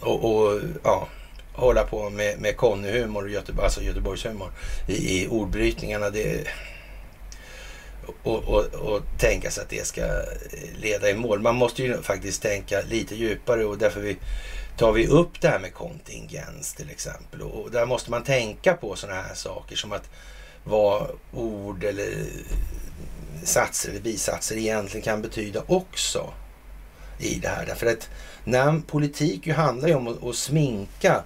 Och, 0.00 0.24
och 0.24 0.60
ja, 0.84 1.08
hålla 1.52 1.84
på 1.84 2.10
med, 2.10 2.40
med 2.40 2.56
Conny-humor 2.56 3.22
och 3.22 3.30
Göteborg, 3.30 3.64
alltså 3.64 3.82
Göteborgshumor 3.82 4.50
i, 4.88 5.22
i 5.22 5.28
ordbrytningarna. 5.28 6.10
Det, 6.10 6.48
och, 8.22 8.44
och, 8.44 8.64
och 8.74 9.02
tänka 9.18 9.50
sig 9.50 9.62
att 9.62 9.70
det 9.70 9.86
ska 9.86 10.02
leda 10.76 11.10
i 11.10 11.14
mål. 11.14 11.40
Man 11.40 11.54
måste 11.54 11.82
ju 11.82 12.02
faktiskt 12.02 12.42
tänka 12.42 12.80
lite 12.90 13.14
djupare 13.14 13.64
och 13.64 13.78
därför 13.78 14.00
vi 14.00 14.16
tar 14.78 14.92
vi 14.92 15.06
upp 15.06 15.40
det 15.40 15.48
här 15.48 15.58
med 15.58 15.74
kontingens 15.74 16.74
till 16.74 16.90
exempel. 16.90 17.42
Och 17.42 17.70
där 17.70 17.86
måste 17.86 18.10
man 18.10 18.22
tänka 18.22 18.74
på 18.74 18.96
sådana 18.96 19.22
här 19.22 19.34
saker 19.34 19.76
som 19.76 19.92
att 19.92 20.10
vad 20.64 21.10
ord 21.32 21.84
eller 21.84 22.26
satser 23.44 23.90
eller 23.90 24.00
bisatser 24.00 24.56
egentligen 24.56 25.04
kan 25.04 25.22
betyda 25.22 25.62
också 25.66 26.32
i 27.18 27.34
det 27.34 27.48
här. 27.48 27.66
Därför 27.66 27.86
att 27.86 28.10
när 28.44 28.80
politik 28.86 29.46
ju 29.46 29.52
handlar 29.52 29.88
ju 29.88 29.94
om 29.94 30.08
att, 30.08 30.24
att 30.24 30.36
sminka, 30.36 31.22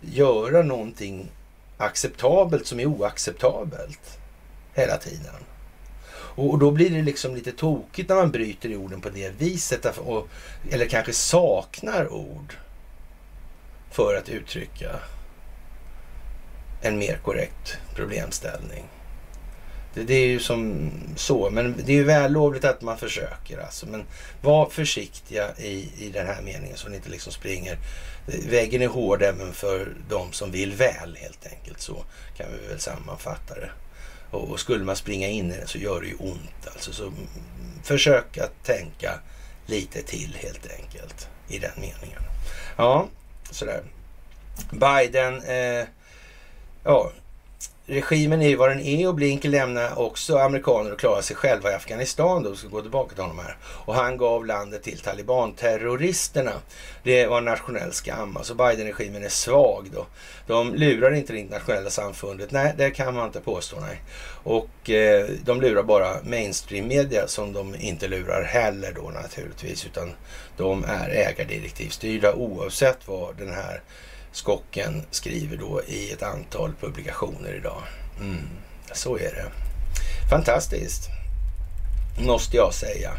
göra 0.00 0.62
någonting 0.62 1.30
acceptabelt 1.78 2.66
som 2.66 2.80
är 2.80 2.86
oacceptabelt 2.86 4.18
hela 4.74 4.96
tiden. 4.96 5.34
Och, 6.36 6.58
då 6.58 6.70
blir 6.70 6.90
det 6.90 7.02
liksom 7.02 7.34
lite 7.34 7.52
tokigt 7.52 8.08
när 8.08 8.16
man 8.16 8.30
bryter 8.30 8.68
i 8.68 8.76
orden 8.76 9.00
på 9.00 9.08
det 9.08 9.32
viset. 9.38 9.98
Och, 9.98 10.28
eller 10.70 10.86
kanske 10.86 11.12
saknar 11.12 12.12
ord 12.12 12.56
för 13.96 14.14
att 14.14 14.28
uttrycka 14.28 15.00
en 16.82 16.98
mer 16.98 17.18
korrekt 17.24 17.78
problemställning. 17.94 18.84
Det, 19.94 20.02
det, 20.02 20.14
är 20.14 20.26
ju 20.26 20.40
som 20.40 20.90
så, 21.16 21.50
men 21.50 21.74
det 21.86 21.92
är 21.92 21.96
ju 21.96 22.04
vällovligt 22.04 22.64
att 22.64 22.82
man 22.82 22.98
försöker 22.98 23.58
alltså. 23.58 23.86
Men 23.86 24.04
var 24.42 24.68
försiktiga 24.68 25.56
i, 25.58 25.90
i 25.98 26.10
den 26.12 26.26
här 26.26 26.42
meningen 26.42 26.76
så 26.76 26.88
ni 26.88 26.96
inte 26.96 27.08
liksom 27.08 27.32
springer. 27.32 27.78
Väggen 28.48 28.82
är 28.82 28.86
hård 28.86 29.22
även 29.22 29.52
för 29.52 29.88
de 30.08 30.32
som 30.32 30.50
vill 30.50 30.72
väl 30.72 31.16
helt 31.16 31.46
enkelt. 31.46 31.80
Så 31.80 32.04
kan 32.36 32.46
vi 32.52 32.68
väl 32.68 32.80
sammanfatta 32.80 33.54
det. 33.54 33.70
Och, 34.30 34.50
och 34.50 34.60
skulle 34.60 34.84
man 34.84 34.96
springa 34.96 35.28
in 35.28 35.52
i 35.52 35.56
det 35.56 35.66
så 35.66 35.78
gör 35.78 36.00
det 36.00 36.06
ju 36.06 36.16
ont 36.18 36.66
alltså. 36.72 36.92
Så 36.92 37.12
försök 37.84 38.38
att 38.38 38.64
tänka 38.64 39.20
lite 39.66 40.02
till 40.02 40.36
helt 40.40 40.66
enkelt 40.78 41.28
i 41.48 41.58
den 41.58 41.72
meningen. 41.76 42.22
Ja, 42.76 43.08
sådär. 43.50 43.82
Biden, 44.70 45.42
eh, 45.42 45.86
ja, 46.84 47.12
regimen 47.86 48.42
är 48.42 48.48
ju 48.48 48.56
vad 48.56 48.70
den 48.70 48.80
är 48.80 49.08
och 49.08 49.14
Blinken 49.14 49.50
lämnar 49.50 49.98
också 49.98 50.38
amerikaner 50.38 50.92
och 50.92 50.98
klarar 50.98 51.22
sig 51.22 51.36
själva 51.36 51.70
i 51.70 51.74
Afghanistan 51.74 52.42
då, 52.42 52.54
ska 52.54 52.68
gå 52.68 52.82
tillbaka 52.82 53.14
till 53.14 53.22
honom 53.22 53.38
här. 53.38 53.56
Och 53.62 53.94
han 53.94 54.16
gav 54.16 54.46
landet 54.46 54.82
till 54.82 54.98
talibanterroristerna. 54.98 56.52
Det 57.02 57.26
var 57.26 57.40
nationell 57.40 57.92
skam. 57.92 58.36
Alltså 58.36 58.54
Biden-regimen 58.54 59.24
är 59.24 59.28
svag 59.28 59.90
då. 59.94 60.06
De 60.46 60.74
lurar 60.74 61.14
inte 61.14 61.32
det 61.32 61.38
internationella 61.38 61.90
samfundet. 61.90 62.50
Nej, 62.50 62.74
det 62.76 62.90
kan 62.90 63.14
man 63.14 63.26
inte 63.26 63.40
påstå. 63.40 63.76
Nej. 63.80 64.00
Och 64.42 64.90
eh, 64.90 65.26
de 65.44 65.60
lurar 65.60 65.82
bara 65.82 66.16
mainstream-media 66.22 67.26
som 67.26 67.52
de 67.52 67.74
inte 67.74 68.08
lurar 68.08 68.42
heller 68.42 68.92
då 68.92 69.10
naturligtvis. 69.10 69.86
Utan 69.86 70.12
de 70.56 70.84
är 70.84 71.08
ägardirektivstyrda 71.08 72.34
oavsett 72.34 73.08
vad 73.08 73.36
den 73.36 73.52
här 73.52 73.82
Skocken 74.32 75.02
skriver 75.10 75.56
då 75.56 75.82
i 75.86 76.12
ett 76.12 76.22
antal 76.22 76.72
publikationer 76.80 77.54
idag. 77.54 77.82
Mm, 78.20 78.48
så 78.92 79.16
är 79.16 79.32
det. 79.32 79.46
Fantastiskt, 80.30 81.08
måste 82.18 82.56
jag 82.56 82.74
säga. 82.74 83.12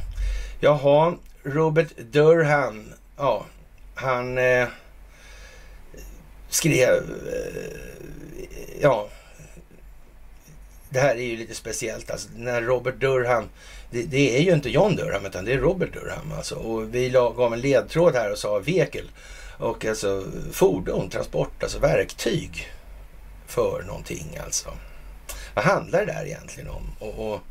Jaha, 0.60 1.16
Robert 1.44 1.88
Durham, 1.98 2.94
ja, 3.18 3.46
han 3.96 4.38
eh, 4.38 4.68
skrev, 6.50 6.94
eh, 7.28 8.48
ja, 8.82 9.10
det 10.90 11.00
här 11.00 11.16
är 11.16 11.24
ju 11.24 11.38
lite 11.38 11.56
speciellt. 11.56 12.12
Alltså, 12.12 12.30
när 12.36 12.62
Robert 12.62 13.00
Durham, 13.00 13.50
det, 13.92 14.04
det, 14.04 14.38
är 14.38 14.42
ju 14.42 14.54
inte 14.54 14.70
John 14.70 14.96
Durham 14.96 15.26
utan 15.26 15.46
det 15.46 15.54
är 15.54 15.58
Robert 15.58 15.94
Durham. 15.94 16.32
Alltså. 16.38 16.56
Och 16.56 16.96
vi 16.96 17.10
gav 17.10 17.54
en 17.54 17.62
ledtråd 17.62 18.16
här 18.16 18.32
och 18.32 18.38
sa 18.38 18.60
vekel. 18.60 19.10
Och 19.58 19.86
alltså 19.86 20.26
fordon, 20.52 21.10
transport, 21.10 21.64
alltså 21.64 21.80
verktyg 21.80 22.72
för 23.48 23.84
någonting 23.88 24.38
alltså. 24.46 24.70
Vad 25.54 25.66
handlar 25.66 26.06
det 26.06 26.14
där 26.14 26.26
egentligen 26.26 26.70
om? 26.70 26.92
Och, 27.00 27.34
och 27.34 27.42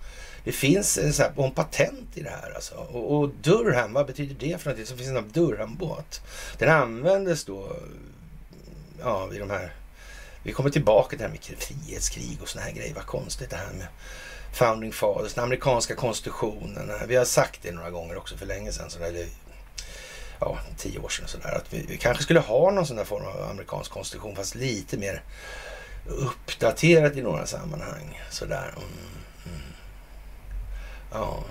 det 0.44 0.52
finns 0.52 0.98
en, 0.98 1.12
så 1.12 1.22
här, 1.22 1.44
en 1.44 1.50
patent 1.50 2.08
i 2.14 2.22
det 2.22 2.30
här 2.30 2.52
alltså. 2.54 2.74
Och, 2.74 3.16
och 3.16 3.30
Durham, 3.42 3.92
vad 3.92 4.06
betyder 4.06 4.34
det 4.38 4.60
för 4.60 4.70
någonting? 4.70 4.86
Så 4.86 4.96
finns 4.96 5.10
det 5.10 5.18
en 5.18 5.32
Durham-båt. 5.32 6.20
Den 6.58 6.68
användes 6.68 7.44
då, 7.44 7.76
ja, 9.00 9.26
vid 9.26 9.40
de 9.40 9.50
här... 9.50 9.72
Vi 10.42 10.52
kommer 10.52 10.70
tillbaka 10.70 11.08
till 11.08 11.18
det 11.18 11.24
här 11.24 11.30
med 11.30 11.58
frihetskrig 11.58 12.38
och 12.42 12.48
såna 12.48 12.64
här 12.64 12.72
grejer. 12.72 12.94
Vad 12.94 13.06
konstigt 13.06 13.50
det 13.50 13.56
här 13.56 13.72
med 13.72 13.86
Founding 14.56 14.92
Fathers, 14.92 15.34
den 15.34 15.44
amerikanska 15.44 15.94
konstitutionen. 15.94 16.92
Vi 17.08 17.16
har 17.16 17.24
sagt 17.24 17.62
det 17.62 17.72
några 17.72 17.90
gånger 17.90 18.16
också 18.16 18.36
för 18.36 18.46
länge 18.46 18.72
sedan. 18.72 18.90
sådär, 18.90 19.06
eller 19.06 19.26
ja, 20.40 20.58
tio 20.76 20.98
år 20.98 21.08
sedan 21.08 21.28
sådär. 21.28 21.56
Att 21.56 21.72
vi, 21.72 21.86
vi, 21.88 21.96
kanske 21.96 22.22
skulle 22.22 22.40
ha 22.40 22.70
någon 22.70 22.86
sån 22.86 22.96
där 22.96 23.04
form 23.04 23.26
av 23.26 23.50
amerikansk 23.50 23.90
konstitution 23.90 24.36
fast 24.36 24.54
lite 24.54 24.98
mer 24.98 25.22
uppdaterat 26.06 27.16
i 27.16 27.22
några 27.22 27.46
sammanhang. 27.46 28.20
Sådär. 28.30 28.74
Mm, 28.76 28.88
mm. 29.46 29.72
Ja. 31.12 31.44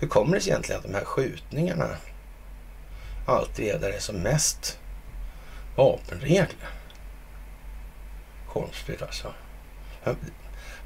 Hur 0.00 0.08
kommer 0.08 0.34
det 0.34 0.40
sig 0.40 0.50
egentligen 0.50 0.78
att 0.78 0.86
de 0.86 0.94
här 0.94 1.04
skjutningarna 1.04 1.96
alltid 3.26 3.66
är 3.66 3.78
där 3.78 3.88
det 3.88 3.96
är 3.96 4.00
som 4.00 4.16
mest 4.16 4.78
vapenregler? 5.76 6.68
Konstigt 8.48 9.02
alltså. 9.02 9.32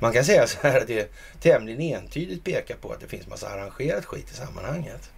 Man 0.00 0.12
kan 0.12 0.24
säga 0.24 0.46
så 0.46 0.58
här 0.62 0.80
att 0.80 0.86
det 0.86 1.10
tämligen 1.40 1.80
entydigt 1.80 2.44
pekar 2.44 2.76
på 2.76 2.92
att 2.92 3.00
det 3.00 3.06
finns 3.06 3.26
massa 3.26 3.48
arrangerat 3.48 4.04
skit 4.04 4.30
i 4.32 4.34
sammanhanget. 4.34 5.10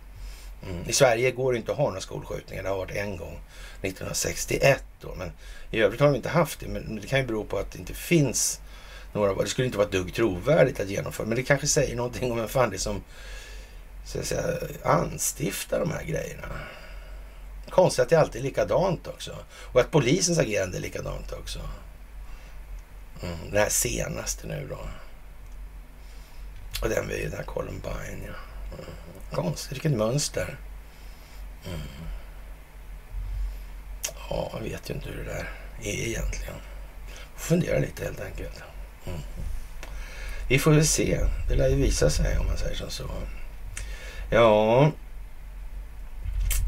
Mm. 0.69 0.89
I 0.89 0.93
Sverige 0.93 1.31
går 1.31 1.53
det 1.53 1.59
inte 1.59 1.73
att 1.73 1.79
ha 1.79 1.85
några 1.85 2.01
skolskjutningar. 2.01 2.63
Det 2.63 2.69
har 2.69 2.77
varit 2.77 2.97
en 2.97 3.17
gång 3.17 3.41
1961 3.83 4.85
då. 5.01 5.15
Men 5.15 5.33
i 5.71 5.81
övrigt 5.81 6.01
har 6.01 6.11
vi 6.11 6.17
inte 6.17 6.29
haft 6.29 6.61
det. 6.61 6.69
Men 6.69 7.01
det 7.01 7.07
kan 7.07 7.19
ju 7.19 7.27
bero 7.27 7.45
på 7.45 7.59
att 7.59 7.73
det 7.73 7.79
inte 7.79 7.95
finns 7.95 8.61
några. 9.13 9.35
Det 9.35 9.49
skulle 9.49 9.67
inte 9.67 9.79
vara 9.79 9.87
ett 9.87 9.93
dugg 9.93 10.15
trovärdigt 10.15 10.81
att 10.81 10.89
genomföra. 10.89 11.27
Men 11.27 11.37
det 11.37 11.43
kanske 11.43 11.67
säger 11.67 11.97
någonting 11.97 12.33
om 12.33 12.39
vem 12.39 12.49
fan 12.49 12.71
det 12.71 12.77
är 12.77 12.79
som 12.79 13.03
så 14.05 14.19
att 14.19 14.27
säga, 14.27 14.43
anstiftar 14.83 15.81
de 15.81 15.91
här 15.91 16.05
grejerna. 16.05 16.49
Konstigt 17.71 18.03
att 18.03 18.09
det 18.09 18.17
alltid 18.17 18.41
är 18.41 18.45
likadant 18.45 19.07
också. 19.07 19.37
Och 19.73 19.81
att 19.81 19.91
polisens 19.91 20.39
agerande 20.39 20.79
är 20.79 20.81
likadant 20.81 21.33
också. 21.33 21.61
Mm, 23.23 23.51
det 23.51 23.59
här 23.59 23.69
senaste 23.69 24.47
nu 24.47 24.67
då. 24.71 24.79
Och 26.83 26.89
den 26.89 27.09
vid 27.09 27.25
den 27.25 27.37
här 27.37 27.45
Columbine, 27.45 28.23
ja. 28.27 28.35
Mm. 28.79 28.91
Konstigt, 29.33 29.73
vilket 29.73 29.93
mönster. 29.93 30.57
Mm. 31.67 31.81
Ja, 34.31 34.51
jag 34.55 34.61
vet 34.61 34.91
ju 34.91 34.95
inte 34.95 35.09
hur 35.09 35.17
det 35.17 35.33
där 35.33 35.51
är 35.83 36.07
egentligen. 36.09 36.55
Fundera 37.37 37.79
lite 37.79 38.05
helt 38.05 38.21
enkelt. 38.21 38.63
Mm. 39.07 39.19
Vi 40.49 40.59
får 40.59 40.71
väl 40.71 40.87
se. 40.87 41.21
Det 41.49 41.55
lär 41.55 41.69
ju 41.69 41.77
visa 41.77 42.11
sig 42.11 42.39
om 42.39 42.47
man 42.47 42.57
säger 42.57 42.77
som 42.77 42.91
så. 42.91 43.11
Ja, 44.31 44.91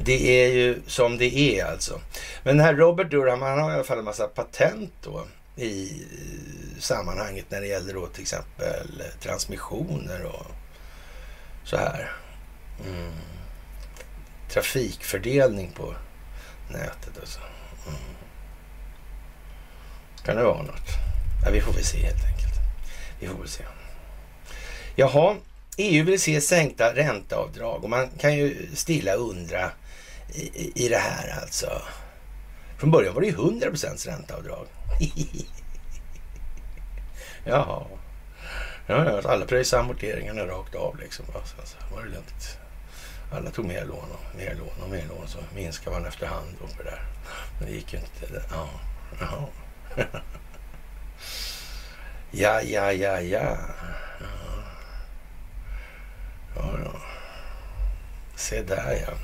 Det 0.04 0.44
är 0.44 0.52
ju 0.52 0.82
som 0.86 1.18
det 1.18 1.38
är 1.38 1.64
alltså. 1.64 2.00
Men 2.42 2.56
den 2.56 2.66
här 2.66 2.74
Robert 2.74 3.10
Durham, 3.10 3.42
han 3.42 3.58
har 3.58 3.70
i 3.70 3.74
alla 3.74 3.84
fall 3.84 3.98
en 3.98 4.04
massa 4.04 4.26
patent 4.28 4.92
då 5.02 5.26
i 5.56 6.02
eh, 6.12 6.80
sammanhanget 6.80 7.44
när 7.48 7.60
det 7.60 7.66
gäller 7.66 7.94
då 7.94 8.06
till 8.06 8.22
exempel 8.22 9.02
transmissioner 9.20 10.24
och 10.24 10.46
så 11.64 11.76
här. 11.76 12.12
Mm. 12.86 13.12
Trafikfördelning 14.50 15.72
på 15.72 15.94
nätet 16.68 17.18
alltså. 17.20 17.40
Mm. 17.86 17.98
Kan 20.24 20.36
det 20.36 20.44
vara 20.44 20.62
något? 20.62 20.88
Ja, 21.44 21.50
vi 21.50 21.60
får 21.60 21.72
väl 21.72 21.84
se 21.84 21.98
helt 21.98 22.24
enkelt. 22.24 22.54
Vi 23.20 23.28
får 23.28 23.38
väl 23.38 23.48
se. 23.48 23.64
Jaha, 24.96 25.36
EU 25.76 26.04
vill 26.04 26.20
se 26.20 26.40
sänkta 26.40 26.94
ränteavdrag 26.94 27.84
och 27.84 27.90
man 27.90 28.08
kan 28.18 28.36
ju 28.36 28.68
stilla 28.74 29.14
undra 29.14 29.70
i, 30.34 30.84
i 30.84 30.88
det 30.88 30.98
här 30.98 31.40
alltså. 31.42 31.82
Från 32.78 32.90
början 32.90 33.14
var 33.14 33.20
det 33.20 33.26
ju 33.26 33.32
100 33.32 33.70
procents 33.70 34.06
ränteavdrag. 34.06 34.66
Jaha. 37.44 37.86
Ja, 38.86 39.04
ja, 39.04 39.10
alltså, 39.10 39.28
alla 39.28 39.46
pröjsade 39.46 39.82
amorteringarna 39.82 40.46
rakt 40.46 40.74
av 40.74 40.98
liksom. 40.98 41.24
Alltså, 41.34 41.76
var 41.94 42.02
det 42.02 42.08
lugnt. 42.08 42.58
Alla 43.32 43.50
tog 43.50 43.64
mer 43.64 43.84
lån 43.84 44.10
och 44.12 44.36
mer 44.36 44.54
lån 44.54 44.82
och 44.82 44.90
mer 44.90 45.06
lån 45.08 45.28
så 45.28 45.38
minskade 45.54 45.96
man 45.96 46.06
efterhand 46.06 46.56
och 46.60 46.68
det 46.78 46.84
där. 46.84 47.02
Men 47.58 47.68
det 47.68 47.74
gick 47.74 47.92
ju 47.92 47.98
inte. 47.98 48.42
Ja, 48.50 48.68
jaha. 49.20 49.46
ja, 52.30 52.62
ja, 52.62 52.92
ja, 52.92 53.20
ja. 53.20 53.56
Ja, 56.56 56.78
ja. 56.84 57.00
Se 58.36 58.62
där 58.62 59.04
ja. 59.06 59.14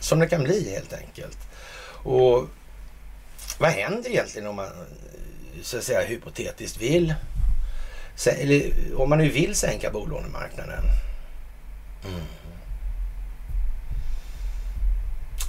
Som 0.00 0.18
det 0.18 0.28
kan 0.28 0.42
bli 0.44 0.74
helt 0.74 0.92
enkelt. 0.92 1.38
Och 1.86 2.48
vad 3.58 3.70
händer 3.70 4.10
egentligen 4.10 4.48
om 4.48 4.56
man 4.56 4.86
så 5.62 5.78
att 5.78 5.84
säga 5.84 6.02
hypotetiskt 6.02 6.82
vill 6.82 7.14
eller 8.26 8.72
om 8.96 9.08
man 9.10 9.18
nu 9.18 9.28
vill 9.28 9.54
sänka 9.54 9.90
bolånemarknaden. 9.90 10.84
Mm. 12.04 12.20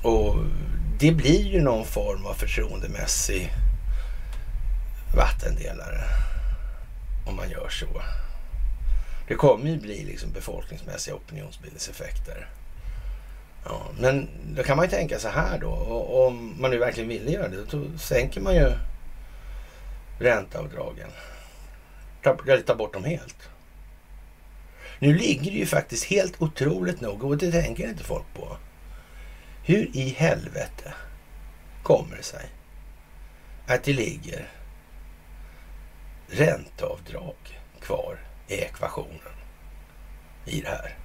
Och 0.03 0.36
det 0.99 1.12
blir 1.12 1.41
ju 1.41 1.62
någon 1.62 1.86
form 1.86 2.26
av 2.26 2.34
förtroendemässig 2.34 3.53
vattendelare 5.16 6.03
om 7.28 7.36
man 7.36 7.49
gör 7.49 7.70
så. 7.70 8.01
Det 9.28 9.36
kommer 9.36 9.70
ju 9.70 9.78
bli 9.78 10.03
liksom 10.03 10.32
befolkningsmässiga 10.32 11.16
opinionsbildningseffekter. 11.16 12.47
Ja, 13.66 13.82
men 13.99 14.30
då 14.56 14.64
kan 14.64 14.78
man 14.78 14.86
ju 14.86 14.91
tänka 14.91 15.20
så 15.20 15.30
här 15.30 15.60
då. 15.60 15.72
Om 16.28 16.56
man 16.62 16.72
nu 16.72 16.78
verkligen 16.78 17.10
vill 17.10 17.34
göra 17.34 17.47
det, 17.47 17.72
då 17.72 17.97
sänker 17.97 18.41
man 18.41 18.56
ju 18.56 18.72
ränteavdragen. 20.20 21.09
Ta, 22.24 22.38
ta 22.66 22.76
bort 22.76 22.93
dem 22.93 23.03
helt. 23.03 23.49
Nu 24.99 25.13
ligger 25.13 25.51
det 25.51 25.57
ju 25.57 25.66
faktiskt 25.66 26.05
helt 26.05 26.41
otroligt 26.41 27.01
nog, 27.01 27.24
och 27.24 27.38
det 27.38 27.51
tänker 27.51 27.89
inte 27.89 28.03
folk 28.03 28.26
på. 28.34 28.57
Hur 29.63 29.97
i 29.97 30.09
helvete 30.09 30.93
kommer 31.84 32.16
det 32.16 32.24
sig 32.24 32.49
att 33.68 33.84
det 33.84 33.93
ligger 33.93 34.49
ränteavdrag 36.28 37.36
kvar 37.82 38.20
i 38.47 38.53
ekvationen 38.53 39.34
i 40.45 40.61
det 40.61 40.70
här? 40.70 40.97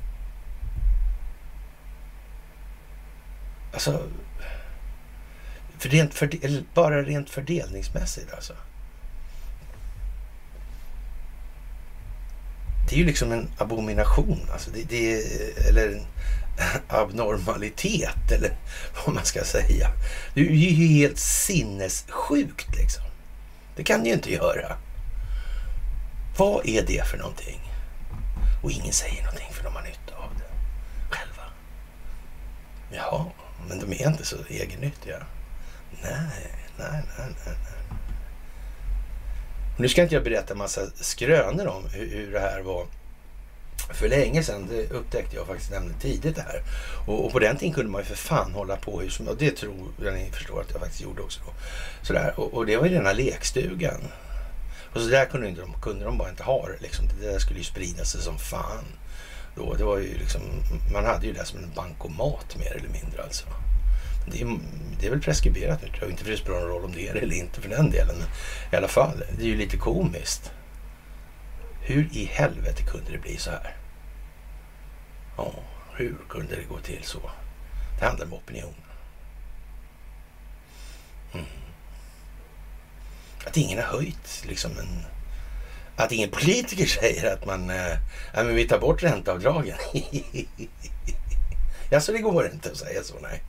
Alltså, 3.72 4.08
för 5.78 5.88
rent 5.88 6.14
fördel, 6.14 6.64
bara 6.74 7.02
rent 7.02 7.30
fördelningsmässigt 7.30 8.32
alltså. 8.32 8.54
Det 12.90 12.96
är 12.96 12.98
ju 12.98 13.06
liksom 13.06 13.32
en 13.32 13.50
abomination, 13.58 14.48
alltså 14.52 14.70
det, 14.70 14.82
det 14.88 15.14
är, 15.14 15.22
eller 15.68 15.88
en 15.88 16.06
abnormalitet 16.88 18.32
eller 18.32 18.50
vad 19.06 19.14
man 19.14 19.24
ska 19.24 19.44
säga. 19.44 19.90
Det 20.34 20.40
är 20.40 20.44
ju 20.44 20.86
helt 20.86 21.18
sinnessjukt 21.18 22.76
liksom. 22.76 23.04
Det 23.76 23.84
kan 23.84 24.02
det 24.02 24.08
ju 24.08 24.14
inte 24.14 24.32
göra. 24.32 24.76
Vad 26.36 26.66
är 26.66 26.82
det 26.82 27.06
för 27.06 27.18
någonting? 27.18 27.60
Och 28.62 28.70
ingen 28.70 28.92
säger 28.92 29.22
någonting 29.22 29.52
för 29.52 29.64
de 29.64 29.74
har 29.74 29.82
nytta 29.82 30.16
av 30.16 30.30
det 30.38 30.44
själva. 31.10 31.42
Jaha, 32.90 33.26
men 33.68 33.78
de 33.78 33.92
är 34.02 34.08
inte 34.08 34.24
så 34.24 34.36
egennyttiga. 34.48 35.26
Nej, 36.02 36.12
nej, 36.78 36.78
nej, 36.78 37.02
nej. 37.18 37.34
nej. 37.46 37.79
Nu 39.78 39.88
ska 39.88 40.02
inte 40.02 40.14
jag 40.14 40.24
berätta 40.24 40.52
en 40.52 40.58
massa 40.58 40.80
skrönor 40.94 41.66
om 41.66 41.88
hur, 41.92 42.10
hur 42.10 42.32
det 42.32 42.40
här 42.40 42.60
var 42.60 42.86
för 43.94 44.08
länge 44.08 44.42
sedan. 44.42 44.66
Det 44.70 44.90
upptäckte 44.90 45.36
jag 45.36 45.46
faktiskt 45.46 45.70
nämligen 45.70 46.00
tidigt 46.00 46.36
det 46.36 46.42
här. 46.42 46.62
Och, 47.06 47.26
och, 47.26 47.32
på 47.32 47.38
den 47.38 47.56
tiden 47.56 47.74
kunde 47.74 47.90
man 47.90 48.00
ju 48.00 48.04
för 48.04 48.14
fan 48.14 48.52
hålla 48.52 48.76
på 48.76 49.00
hur 49.00 49.08
som 49.08 49.28
Och 49.28 49.36
det 49.36 49.50
tror 49.50 49.88
jag 50.04 50.14
ni 50.14 50.30
förstår 50.32 50.60
att 50.60 50.70
jag 50.70 50.80
faktiskt 50.80 51.02
gjorde 51.02 51.22
också 51.22 51.40
då. 51.46 51.52
Sådär. 52.02 52.34
Och, 52.36 52.54
och 52.54 52.66
det 52.66 52.76
var 52.76 52.86
ju 52.86 52.94
rena 52.94 53.12
lekstugan. 53.12 54.00
Och 54.94 55.00
så 55.00 55.08
där 55.08 55.24
kunde, 55.24 55.48
inte 55.48 55.60
de, 55.60 55.80
kunde 55.80 56.04
de 56.04 56.18
bara 56.18 56.30
inte 56.30 56.42
ha 56.42 56.66
det. 56.66 56.82
Liksom. 56.82 57.04
Det 57.20 57.32
där 57.32 57.38
skulle 57.38 57.58
ju 57.58 57.64
sprida 57.64 58.04
sig 58.04 58.20
som 58.20 58.38
fan. 58.38 58.84
Då, 59.56 59.74
det 59.74 59.84
var 59.84 59.98
ju 59.98 60.18
liksom, 60.18 60.40
man 60.92 61.04
hade 61.04 61.26
ju 61.26 61.32
det 61.32 61.44
som 61.44 61.58
en 61.58 61.72
bankomat 61.76 62.56
mer 62.58 62.72
eller 62.76 62.88
mindre 62.88 63.22
alltså. 63.22 63.46
Det 64.32 64.40
är, 64.40 64.58
det 65.00 65.06
är 65.06 65.10
väl 65.10 65.20
preskriberat 65.20 65.82
nu 65.82 65.88
tror 65.88 66.00
jag. 66.00 66.10
Inte 66.10 66.24
för 66.24 66.30
det 66.30 66.36
spelar 66.36 66.60
någon 66.60 66.68
roll 66.68 66.84
om 66.84 66.92
det 66.92 67.08
är 67.08 67.14
det 67.14 67.20
eller 67.20 67.36
inte 67.36 67.60
för 67.60 67.68
den 67.68 67.90
delen. 67.90 68.16
Men 68.16 68.26
i 68.72 68.76
alla 68.76 68.88
fall, 68.88 69.24
det 69.38 69.42
är 69.42 69.46
ju 69.46 69.56
lite 69.56 69.76
komiskt. 69.76 70.52
Hur 71.80 72.08
i 72.12 72.24
helvete 72.24 72.82
kunde 72.82 73.12
det 73.12 73.18
bli 73.18 73.36
så 73.36 73.50
här? 73.50 73.76
Ja, 75.36 75.52
hur 75.96 76.16
kunde 76.28 76.56
det 76.56 76.64
gå 76.68 76.78
till 76.78 77.02
så? 77.02 77.30
Det 77.98 78.06
handlar 78.06 78.26
om 78.26 78.32
opinion. 78.32 78.74
Mm. 81.32 81.46
Att 83.46 83.56
ingen 83.56 83.78
har 83.78 83.86
höjt 83.86 84.44
liksom 84.48 84.70
en... 84.78 85.06
Att 85.96 86.12
ingen 86.12 86.30
politiker 86.30 86.86
säger 87.00 87.34
att 87.34 87.46
man... 87.46 87.70
Äh, 87.70 87.96
men 88.34 88.54
vi 88.54 88.68
tar 88.68 88.78
bort 88.78 89.02
ränteavdragen. 89.02 89.76
ja, 91.90 92.00
så 92.00 92.12
det 92.12 92.18
går 92.18 92.46
inte 92.46 92.70
att 92.70 92.76
säga 92.76 93.02
så, 93.02 93.14
nej. 93.22 93.42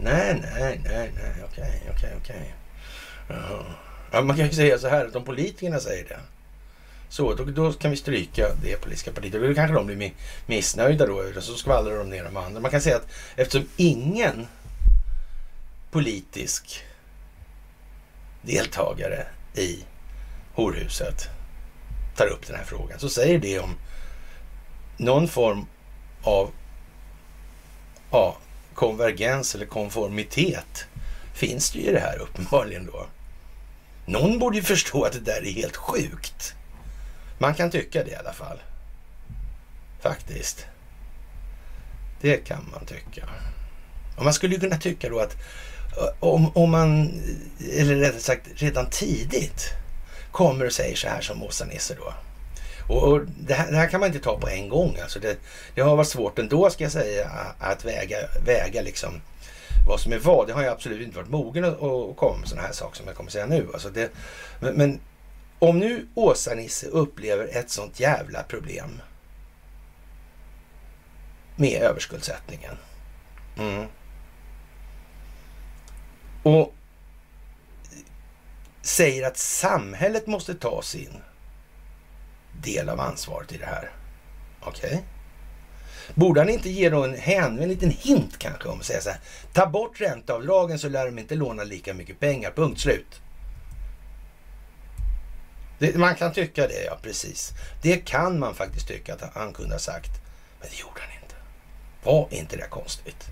Nej, 0.00 0.42
nej, 0.42 0.80
nej, 0.84 1.10
nej, 1.14 1.44
okej, 1.50 1.82
okej, 1.94 2.12
okej. 2.22 2.54
Ja, 4.12 4.22
man 4.22 4.36
kan 4.36 4.46
ju 4.46 4.52
säga 4.52 4.78
så 4.78 4.88
här 4.88 5.06
att 5.06 5.16
om 5.16 5.24
politikerna 5.24 5.80
säger 5.80 6.04
det. 6.04 6.18
Så, 7.08 7.34
då, 7.34 7.44
då 7.44 7.72
kan 7.72 7.90
vi 7.90 7.96
stryka 7.96 8.48
det 8.62 8.76
politiska 8.76 9.12
partiet. 9.12 9.32
Då 9.32 9.54
kanske 9.54 9.74
de 9.74 9.86
blir 9.86 10.12
missnöjda 10.46 11.06
då. 11.06 11.40
Så 11.40 11.54
skvallrar 11.54 11.98
de 11.98 12.10
ner 12.10 12.24
de 12.24 12.36
andra. 12.36 12.60
Man 12.60 12.70
kan 12.70 12.80
säga 12.80 12.96
att 12.96 13.08
eftersom 13.36 13.68
ingen 13.76 14.46
politisk 15.90 16.84
deltagare 18.42 19.26
i 19.54 19.84
horhuset 20.54 21.28
tar 22.16 22.26
upp 22.26 22.46
den 22.46 22.56
här 22.56 22.64
frågan 22.64 22.98
så 22.98 23.08
säger 23.08 23.38
det 23.38 23.58
om 23.58 23.74
någon 24.96 25.28
form 25.28 25.66
av 26.22 26.50
ja, 28.16 28.36
konvergens 28.74 29.54
eller 29.54 29.66
konformitet 29.66 30.86
finns 31.34 31.70
det 31.70 31.78
ju 31.78 31.88
i 31.88 31.92
det 31.92 32.00
här 32.00 32.18
uppenbarligen 32.18 32.86
då. 32.86 33.06
Någon 34.06 34.38
borde 34.38 34.56
ju 34.56 34.62
förstå 34.62 35.04
att 35.04 35.12
det 35.12 35.20
där 35.20 35.46
är 35.46 35.52
helt 35.52 35.76
sjukt. 35.76 36.54
Man 37.38 37.54
kan 37.54 37.70
tycka 37.70 38.04
det 38.04 38.10
i 38.10 38.14
alla 38.14 38.32
fall. 38.32 38.58
Faktiskt. 40.00 40.66
Det 42.20 42.36
kan 42.36 42.68
man 42.72 42.86
tycka. 42.86 43.28
Och 44.16 44.24
man 44.24 44.34
skulle 44.34 44.54
ju 44.54 44.60
kunna 44.60 44.76
tycka 44.76 45.08
då 45.08 45.20
att 45.20 45.36
eh, 45.96 46.08
om, 46.20 46.56
om 46.56 46.70
man, 46.70 47.06
eh, 47.60 47.80
eller 47.80 47.94
rättare 47.94 48.20
sagt 48.20 48.46
redan 48.54 48.90
tidigt, 48.90 49.72
kommer 50.32 50.66
och 50.66 50.72
säger 50.72 50.96
så 50.96 51.08
här 51.08 51.20
som 51.20 51.42
Åsa-Nisse 51.42 51.94
då. 51.94 52.14
Och, 52.88 53.02
och 53.02 53.20
det, 53.26 53.54
här, 53.54 53.70
det, 53.70 53.76
här, 53.76 53.88
kan 53.88 54.00
man 54.00 54.06
inte 54.06 54.20
ta 54.20 54.38
på 54.40 54.48
en 54.48 54.68
gång. 54.68 54.98
Alltså 55.02 55.18
det, 55.18 55.36
det 55.74 55.80
har 55.80 55.96
varit 55.96 56.08
svårt 56.08 56.38
ändå 56.38 56.70
ska 56.70 56.84
jag 56.84 56.92
säga 56.92 57.30
att 57.58 57.84
väga, 57.84 58.16
väga 58.44 58.82
liksom 58.82 59.20
vad 59.86 60.00
som 60.00 60.12
är 60.12 60.18
vad. 60.18 60.46
Det 60.46 60.52
har 60.52 60.62
jag 60.62 60.72
absolut 60.72 61.06
inte 61.06 61.16
varit 61.16 61.30
mogen 61.30 61.64
att, 61.64 61.82
att 61.82 62.16
komma 62.16 62.36
med 62.38 62.48
sådana 62.48 62.66
här 62.66 62.74
saker 62.74 62.96
som 62.96 63.06
jag 63.06 63.16
kommer 63.16 63.30
säga 63.30 63.46
nu. 63.46 63.68
Alltså 63.72 63.90
det, 63.90 64.10
men, 64.60 64.74
men 64.74 65.00
om 65.58 65.78
nu 65.78 66.06
Åsa-Nisse 66.14 66.86
upplever 66.86 67.48
ett 67.52 67.70
sånt 67.70 68.00
jävla 68.00 68.42
problem 68.42 69.02
med 71.56 71.82
överskuldsättningen. 71.82 72.74
Mm. 73.58 73.86
Och 76.42 76.74
säger 78.82 79.26
att 79.26 79.36
samhället 79.36 80.26
måste 80.26 80.54
ta 80.54 80.82
sin 80.82 81.16
del 82.62 82.88
av 82.88 83.00
ansvaret 83.00 83.52
i 83.52 83.56
det 83.56 83.66
här. 83.66 83.90
Okej. 84.60 84.88
Okay. 84.88 85.02
Borde 86.14 86.40
han 86.40 86.48
inte 86.48 86.70
ge 86.70 86.90
då 86.90 87.04
en, 87.04 87.14
hän, 87.14 87.58
en 87.58 87.68
liten 87.68 87.90
hint 87.90 88.38
kanske 88.38 88.68
om 88.68 88.78
att 88.78 88.86
säga 88.86 89.00
så 89.00 89.10
här. 89.10 89.20
Ta 89.52 89.66
bort 89.66 90.00
ränteavdragen 90.00 90.78
så 90.78 90.88
lär 90.88 91.06
de 91.06 91.18
inte 91.18 91.34
låna 91.34 91.64
lika 91.64 91.94
mycket 91.94 92.20
pengar. 92.20 92.50
Punkt 92.50 92.80
slut. 92.80 93.20
Det, 95.78 95.94
man 95.96 96.14
kan 96.14 96.32
tycka 96.32 96.68
det, 96.68 96.84
ja 96.84 96.98
precis. 97.02 97.52
Det 97.82 97.96
kan 97.96 98.38
man 98.38 98.54
faktiskt 98.54 98.88
tycka 98.88 99.14
att 99.14 99.34
han 99.34 99.52
kunde 99.52 99.74
ha 99.74 99.78
sagt. 99.78 100.10
Men 100.60 100.68
det 100.70 100.80
gjorde 100.80 101.00
han 101.00 101.22
inte. 101.22 101.34
Var 102.02 102.28
inte 102.30 102.56
det 102.56 102.68
konstigt? 102.70 103.26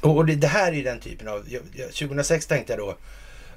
Och 0.00 0.26
det, 0.26 0.34
det 0.34 0.48
här 0.48 0.72
är 0.72 0.84
den 0.84 1.00
typen 1.00 1.28
av... 1.28 1.46
2006 1.76 2.46
tänkte 2.46 2.72
jag 2.72 2.80
då 2.80 2.96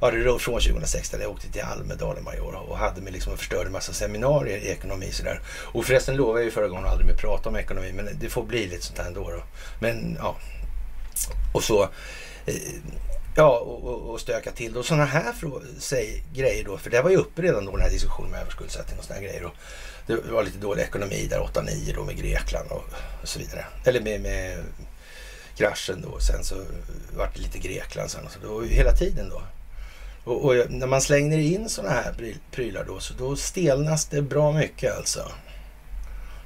Ja, 0.02 0.12
det 0.12 0.40
från 0.40 0.62
2016. 0.62 1.22
Jag 1.22 1.32
åkte 1.32 1.52
till 1.52 1.62
Almedalen 1.62 2.24
varje 2.24 2.40
år 2.40 2.66
och 2.70 2.78
hade 2.78 3.02
mig 3.02 3.14
liksom 3.14 3.34
och 3.34 3.40
förstörde 3.40 3.66
en 3.66 3.72
massa 3.72 3.94
seminarier 3.94 4.58
i 4.58 4.68
ekonomi 4.70 5.12
sådär. 5.12 5.42
Och 5.74 5.86
förresten 5.86 6.16
lovade 6.16 6.40
jag 6.40 6.46
ju 6.46 6.52
förra 6.52 6.68
gången 6.68 6.86
att 6.86 6.92
aldrig 6.92 7.08
mer 7.08 7.18
prata 7.18 7.50
om 7.50 7.56
ekonomi, 7.56 7.92
men 7.94 8.10
det 8.20 8.30
får 8.30 8.44
bli 8.44 8.68
lite 8.68 8.86
sånt 8.86 9.00
här 9.00 9.08
ändå 9.08 9.30
då. 9.30 9.44
Men 9.80 10.18
ja, 10.20 10.36
och 11.54 11.64
så. 11.64 11.84
Eh, 12.46 12.56
ja, 13.36 13.60
och, 13.60 14.10
och 14.10 14.22
stöka 14.22 14.52
till 14.52 14.74
det. 14.74 14.80
Och 14.80 14.86
sådana 14.86 15.06
här 15.06 15.34
säg, 15.80 16.24
grejer 16.34 16.64
då, 16.64 16.78
för 16.78 16.90
det 16.90 17.02
var 17.02 17.10
ju 17.10 17.18
uppe 17.18 17.42
redan 17.42 17.66
då 17.66 17.72
den 17.72 17.82
här 17.82 17.90
diskussionen 17.90 18.32
med 18.32 18.42
överskuldsättning 18.42 19.00
och 19.00 19.06
sådana 19.06 19.22
grejer. 19.22 19.46
Och 19.46 19.54
det 20.08 20.32
var 20.32 20.44
lite 20.44 20.58
dålig 20.58 20.84
ekonomi 20.84 21.28
där 21.30 21.40
8-9 21.40 21.96
då 21.96 22.04
med 22.04 22.18
Grekland 22.18 22.72
och, 22.72 22.84
och, 23.22 23.28
så 23.28 23.40
vidare. 23.40 23.66
Eller 23.86 24.02
med, 24.02 24.22
med 24.22 24.58
kraschen 25.56 26.02
då. 26.02 26.20
Sen 26.20 26.44
så 26.44 26.56
vart 27.18 27.36
det 27.36 27.42
lite 27.42 27.60
Grekland 27.60 28.12
sen. 28.12 28.22
Så 28.30 28.40
det 28.40 28.48
var 28.48 28.64
ju 28.64 28.68
hela 28.68 28.92
tiden 28.92 29.30
då. 29.30 29.42
Och, 30.30 30.46
och, 30.46 30.72
när 30.72 30.88
man 30.88 31.02
slänger 31.02 31.38
in 31.38 31.70
sådana 31.70 31.94
här 31.94 32.36
prylar 32.52 32.84
då, 32.84 33.00
så 33.00 33.14
då 33.14 33.36
stelnas 33.36 34.06
det 34.06 34.22
bra 34.22 34.52
mycket 34.52 34.98
alltså. 34.98 35.32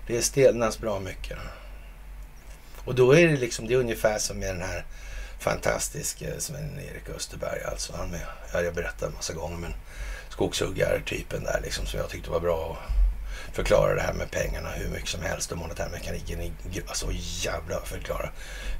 Det 0.07 0.21
stelnas 0.21 0.79
bra 0.79 0.99
mycket. 0.99 1.37
Och 2.85 2.95
då 2.95 3.15
är 3.15 3.27
det 3.27 3.37
liksom, 3.37 3.67
det 3.67 3.73
är 3.73 3.77
ungefär 3.77 4.19
som 4.19 4.39
med 4.39 4.49
den 4.49 4.61
här 4.61 4.85
fantastiska 5.39 6.25
Sven-Erik 6.39 7.09
Österberg 7.15 7.63
alltså. 7.63 7.93
Han 7.97 8.09
med, 8.09 8.19
ja, 8.53 8.61
jag 8.61 8.73
berättat 8.73 9.03
en 9.03 9.13
massa 9.13 9.33
gånger, 9.33 9.57
men 9.57 9.73
skogshuggartypen 10.29 11.43
där 11.43 11.61
liksom 11.63 11.85
som 11.85 11.99
jag 11.99 12.09
tyckte 12.09 12.29
var 12.29 12.39
bra 12.39 12.77
att 13.49 13.55
förklara 13.55 13.95
det 13.95 14.01
här 14.01 14.13
med 14.13 14.31
pengarna 14.31 14.69
hur 14.69 14.89
mycket 14.89 15.09
som 15.09 15.21
helst 15.21 15.51
och 15.51 15.57
monetärmekaniken. 15.57 16.53
Alltså 16.87 17.07
jävla 17.43 17.81
förklara 17.85 18.29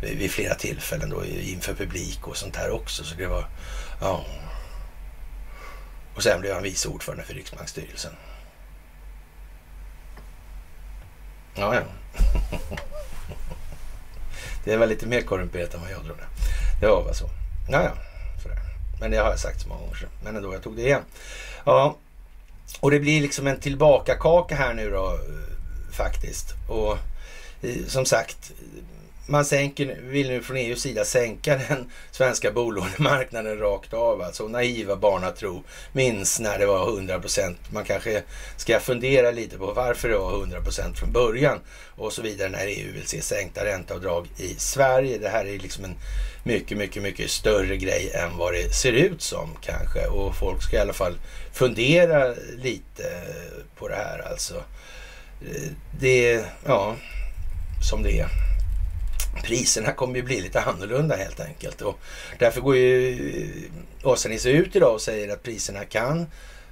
vid 0.01 0.32
flera 0.32 0.56
tillfällen 0.56 1.10
då 1.10 1.26
inför 1.26 1.74
publik 1.74 2.28
och 2.28 2.38
sånt 2.38 2.56
här 2.56 2.72
också. 2.72 3.04
Så 3.04 3.16
det 3.16 3.28
var, 3.28 3.45
ja, 4.01 4.26
och 6.16 6.24
sen 6.24 6.41
blev 6.41 6.53
han 6.53 6.64
vice 6.64 6.88
ordförande 6.89 7.24
för 7.24 7.34
Riksbanksstyrelsen. 7.34 8.14
Ja, 11.55 11.76
ja. 11.76 11.82
Det 14.64 14.78
var 14.78 14.88
lite 14.88 15.05
mer 15.05 15.22
korrumperat 15.22 15.74
än 15.74 15.82
vad 15.82 15.91
jag 15.91 16.05
trodde. 16.05 16.24
Det 16.82 16.88
var 16.88 17.03
väl 17.03 17.16
så. 17.16 17.30
Ja, 17.70 17.84
ja. 17.84 17.91
Sådär. 18.43 18.59
Men 18.99 19.11
det 19.11 19.18
har 19.18 19.30
jag 19.30 19.39
sagt 19.39 19.61
så 19.61 19.68
många 19.68 19.82
gånger 19.82 20.07
Men 20.24 20.36
ändå, 20.36 20.53
jag 20.53 20.64
tog 20.64 20.76
det 20.76 20.82
igen. 20.82 21.01
Ja, 21.66 21.97
och 22.80 22.91
det 22.91 22.99
blir 22.99 23.22
liksom 23.22 23.47
en 23.47 23.59
tillbakakaka 23.59 24.55
här 24.55 24.74
nu 24.74 24.91
då 24.91 25.11
eh, 25.11 25.91
faktiskt. 25.91 26.53
Och 26.68 26.97
eh, 27.61 27.86
som 27.88 28.05
sagt, 28.05 28.51
man 29.26 29.45
sänker, 29.45 29.97
vill 30.01 30.28
nu 30.28 30.41
från 30.41 30.57
EUs 30.57 30.82
sida 30.82 31.05
sänka 31.05 31.55
den 31.69 31.91
svenska 32.11 32.51
bolånemarknaden 32.51 33.57
rakt 33.57 33.93
av. 33.93 34.21
Alltså 34.21 34.47
naiva 34.47 34.95
barnatro. 34.95 35.63
Minns 35.91 36.39
när 36.39 36.59
det 36.59 36.65
var 36.65 36.88
100 36.88 37.19
procent. 37.19 37.57
Man 37.69 37.84
kanske 37.84 38.24
ska 38.57 38.80
fundera 38.80 39.32
lite 39.32 39.57
på 39.57 39.74
varför 39.74 40.09
det 40.09 40.17
var 40.17 40.39
100 40.39 40.61
procent 40.61 40.99
från 40.99 41.11
början 41.11 41.59
och 41.95 42.13
så 42.13 42.21
vidare 42.21 42.49
när 42.49 42.67
EU 42.67 42.93
vill 42.93 43.07
se 43.07 43.21
sänkta 43.21 43.65
ränteavdrag 43.65 44.28
i 44.38 44.55
Sverige. 44.57 45.17
Det 45.17 45.30
här 45.30 45.45
är 45.45 45.59
liksom 45.59 45.84
en 45.84 45.95
mycket, 46.43 46.78
mycket, 46.78 47.03
mycket 47.03 47.30
större 47.30 47.78
grej 47.78 48.11
än 48.13 48.38
vad 48.38 48.53
det 48.53 48.74
ser 48.74 48.93
ut 48.93 49.21
som 49.21 49.57
kanske. 49.61 50.07
Och 50.07 50.36
folk 50.36 50.63
ska 50.63 50.76
i 50.76 50.80
alla 50.80 50.93
fall 50.93 51.15
fundera 51.53 52.28
lite 52.57 53.03
på 53.76 53.88
det 53.88 53.95
här 53.95 54.32
alltså. 54.32 54.55
Eh, 55.41 55.71
det, 55.99 56.34
är, 56.34 56.45
ja, 56.65 56.95
som 57.89 58.03
det 58.03 58.19
är 58.19 58.53
priserna 59.43 59.91
kommer 59.91 60.15
ju 60.15 60.23
bli 60.23 60.41
lite 60.41 60.61
annorlunda 60.61 61.15
helt 61.15 61.39
enkelt. 61.39 61.81
Och 61.81 61.99
därför 62.39 62.61
går 62.61 62.75
ju 62.75 63.11
eh, 64.01 64.07
Åsa-Nisse 64.07 64.49
ut 64.49 64.75
idag 64.75 64.93
och 64.93 65.01
säger 65.01 65.34
att 65.34 65.43
priserna 65.43 65.86
kan 65.86 66.25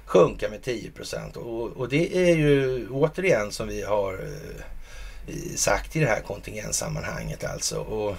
sjunka 0.04 0.48
med 0.48 0.62
10 0.62 0.90
procent. 0.90 1.36
Och, 1.36 1.70
och, 1.70 1.88
det 1.88 2.30
är 2.30 2.36
ju 2.36 2.88
återigen 2.90 3.52
som 3.52 3.68
vi 3.68 3.82
har 3.82 4.12
eh, 4.12 5.34
sagt 5.56 5.96
i 5.96 6.00
det 6.00 6.06
här 6.06 6.20
kontingentsammanhanget 6.20 7.44
alltså. 7.44 7.78
Och 7.80 8.16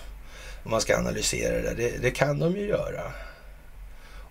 om 0.64 0.72
man 0.72 0.82
ska 0.82 0.98
analysera 0.98 1.62
det, 1.62 1.74
det, 1.74 2.02
det 2.02 2.12
kan 2.12 2.40
de 2.40 2.56
ju 2.56 2.68
göra. 2.68 3.12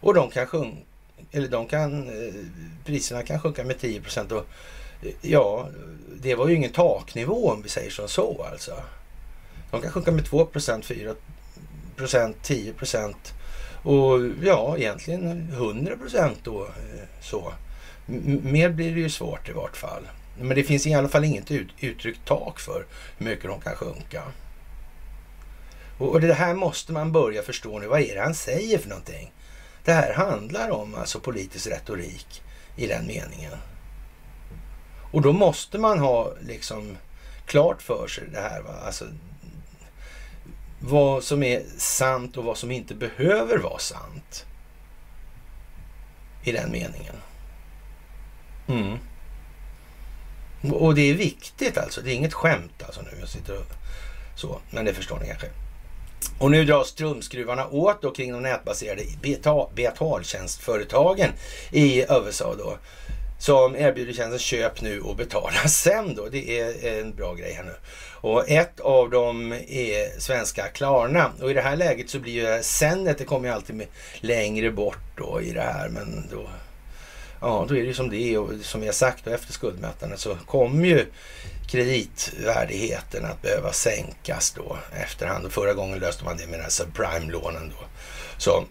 Och 0.00 0.14
de 0.14 0.30
kan 0.30 0.46
sjunka, 0.46 0.78
eller 1.32 1.48
de 1.48 1.66
kan, 1.66 2.08
eh, 2.08 2.34
priserna 2.84 3.22
kan 3.22 3.40
sjunka 3.40 3.64
med 3.64 3.80
10 3.80 4.00
procent. 4.00 4.32
Och 4.32 4.46
ja, 5.20 5.68
det 6.22 6.34
var 6.34 6.48
ju 6.48 6.54
ingen 6.54 6.72
taknivå 6.72 7.50
om 7.50 7.62
vi 7.62 7.68
säger 7.68 7.90
som 7.90 8.08
så 8.08 8.46
alltså. 8.52 8.72
De 9.72 9.80
kan 9.80 9.92
sjunka 9.92 10.12
med 10.12 10.24
2% 10.24 11.16
4% 11.96 12.34
10% 12.42 13.14
och 13.82 14.20
ja, 14.42 14.78
egentligen 14.78 15.48
100 15.52 15.94
då. 16.42 16.62
Eh, 16.62 16.70
så. 17.20 17.52
mer 18.42 18.68
blir 18.68 18.94
det 18.94 19.00
ju 19.00 19.10
svårt 19.10 19.48
i 19.48 19.52
vart 19.52 19.76
fall. 19.76 20.08
Men 20.40 20.56
det 20.56 20.64
finns 20.64 20.86
i 20.86 20.94
alla 20.94 21.08
fall 21.08 21.24
inget 21.24 21.50
ut, 21.50 21.68
uttryckt 21.80 22.24
tak 22.24 22.60
för 22.60 22.86
hur 23.18 23.26
mycket 23.26 23.44
de 23.44 23.60
kan 23.60 23.74
sjunka. 23.74 24.22
Och, 25.98 26.08
och 26.08 26.20
det 26.20 26.34
här 26.34 26.54
måste 26.54 26.92
man 26.92 27.12
börja 27.12 27.42
förstå 27.42 27.78
nu. 27.78 27.86
Vad 27.86 28.00
är 28.00 28.14
det 28.14 28.20
han 28.20 28.34
säger 28.34 28.78
för 28.78 28.88
någonting? 28.88 29.32
Det 29.84 29.92
här 29.92 30.14
handlar 30.14 30.70
om 30.70 30.94
alltså 30.94 31.20
politisk 31.20 31.66
retorik 31.66 32.42
i 32.76 32.86
den 32.86 33.06
meningen. 33.06 33.52
Och 35.12 35.22
då 35.22 35.32
måste 35.32 35.78
man 35.78 35.98
ha 35.98 36.32
liksom 36.40 36.96
klart 37.46 37.82
för 37.82 38.06
sig 38.06 38.24
det 38.32 38.40
här. 38.40 38.62
Va? 38.62 38.74
Alltså, 38.86 39.04
vad 40.84 41.24
som 41.24 41.42
är 41.42 41.62
sant 41.78 42.36
och 42.36 42.44
vad 42.44 42.58
som 42.58 42.70
inte 42.70 42.94
behöver 42.94 43.58
vara 43.58 43.78
sant. 43.78 44.46
I 46.44 46.52
den 46.52 46.70
meningen. 46.72 47.14
Mm. 48.68 48.98
Och 50.72 50.94
det 50.94 51.10
är 51.10 51.14
viktigt 51.14 51.78
alltså. 51.78 52.00
Det 52.00 52.12
är 52.12 52.14
inget 52.14 52.34
skämt 52.34 52.82
alltså 52.82 53.02
nu. 53.02 53.10
Jag 53.20 53.28
sitter 53.28 53.58
och 53.58 53.66
så, 54.34 54.60
men 54.70 54.84
det 54.84 54.94
förstår 54.94 55.20
ni 55.20 55.26
kanske. 55.26 55.48
Och 56.38 56.50
nu 56.50 56.64
dras 56.64 56.92
trumskruvarna 56.92 57.68
åt 57.68 58.02
då 58.02 58.10
kring 58.10 58.32
de 58.32 58.42
nätbaserade 58.42 59.02
betaltjänstföretagen 59.74 61.30
i 61.70 62.04
USA 62.08 62.54
då 62.58 62.78
som 63.42 63.76
erbjuder 63.76 64.12
tjänsten 64.12 64.38
köp 64.38 64.80
nu 64.80 65.00
och 65.00 65.16
betala 65.16 65.58
sen 65.68 66.14
då. 66.14 66.28
Det 66.28 66.60
är 66.60 67.00
en 67.00 67.14
bra 67.14 67.34
grej 67.34 67.52
här 67.52 67.64
nu. 67.64 67.74
Och 68.20 68.50
ett 68.50 68.80
av 68.80 69.10
dem 69.10 69.52
är 69.52 70.20
svenska 70.20 70.68
Klarna. 70.68 71.32
Och 71.40 71.50
i 71.50 71.54
det 71.54 71.60
här 71.60 71.76
läget 71.76 72.10
så 72.10 72.18
blir 72.18 72.32
ju 72.32 72.62
senet, 72.62 73.18
det 73.18 73.24
kommer 73.24 73.48
ju 73.48 73.54
alltid 73.54 73.86
längre 74.20 74.70
bort 74.70 75.16
då 75.16 75.40
i 75.40 75.52
det 75.52 75.60
här. 75.60 75.88
Men 75.88 76.28
då, 76.30 76.48
ja, 77.40 77.66
då 77.68 77.76
är 77.76 77.80
det 77.80 77.86
ju 77.86 77.94
som 77.94 78.10
det 78.10 78.16
är. 78.16 78.38
Och 78.38 78.50
som 78.62 78.80
vi 78.80 78.86
har 78.86 78.94
sagt 78.94 79.24
då 79.24 79.30
efter 79.30 79.52
skuldmätandet 79.52 80.20
så 80.20 80.36
kommer 80.46 80.88
ju 80.88 81.06
kreditvärdigheten 81.68 83.24
att 83.24 83.42
behöva 83.42 83.72
sänkas 83.72 84.50
då 84.50 84.78
efterhand. 85.02 85.46
Och 85.46 85.52
förra 85.52 85.74
gången 85.74 85.98
löste 85.98 86.24
man 86.24 86.36
det 86.36 86.46
med 86.46 86.54
den 86.54 86.62
här 86.62 86.70
subprime-lånen 86.70 87.72
då. 87.78 87.86
Som 88.38 88.64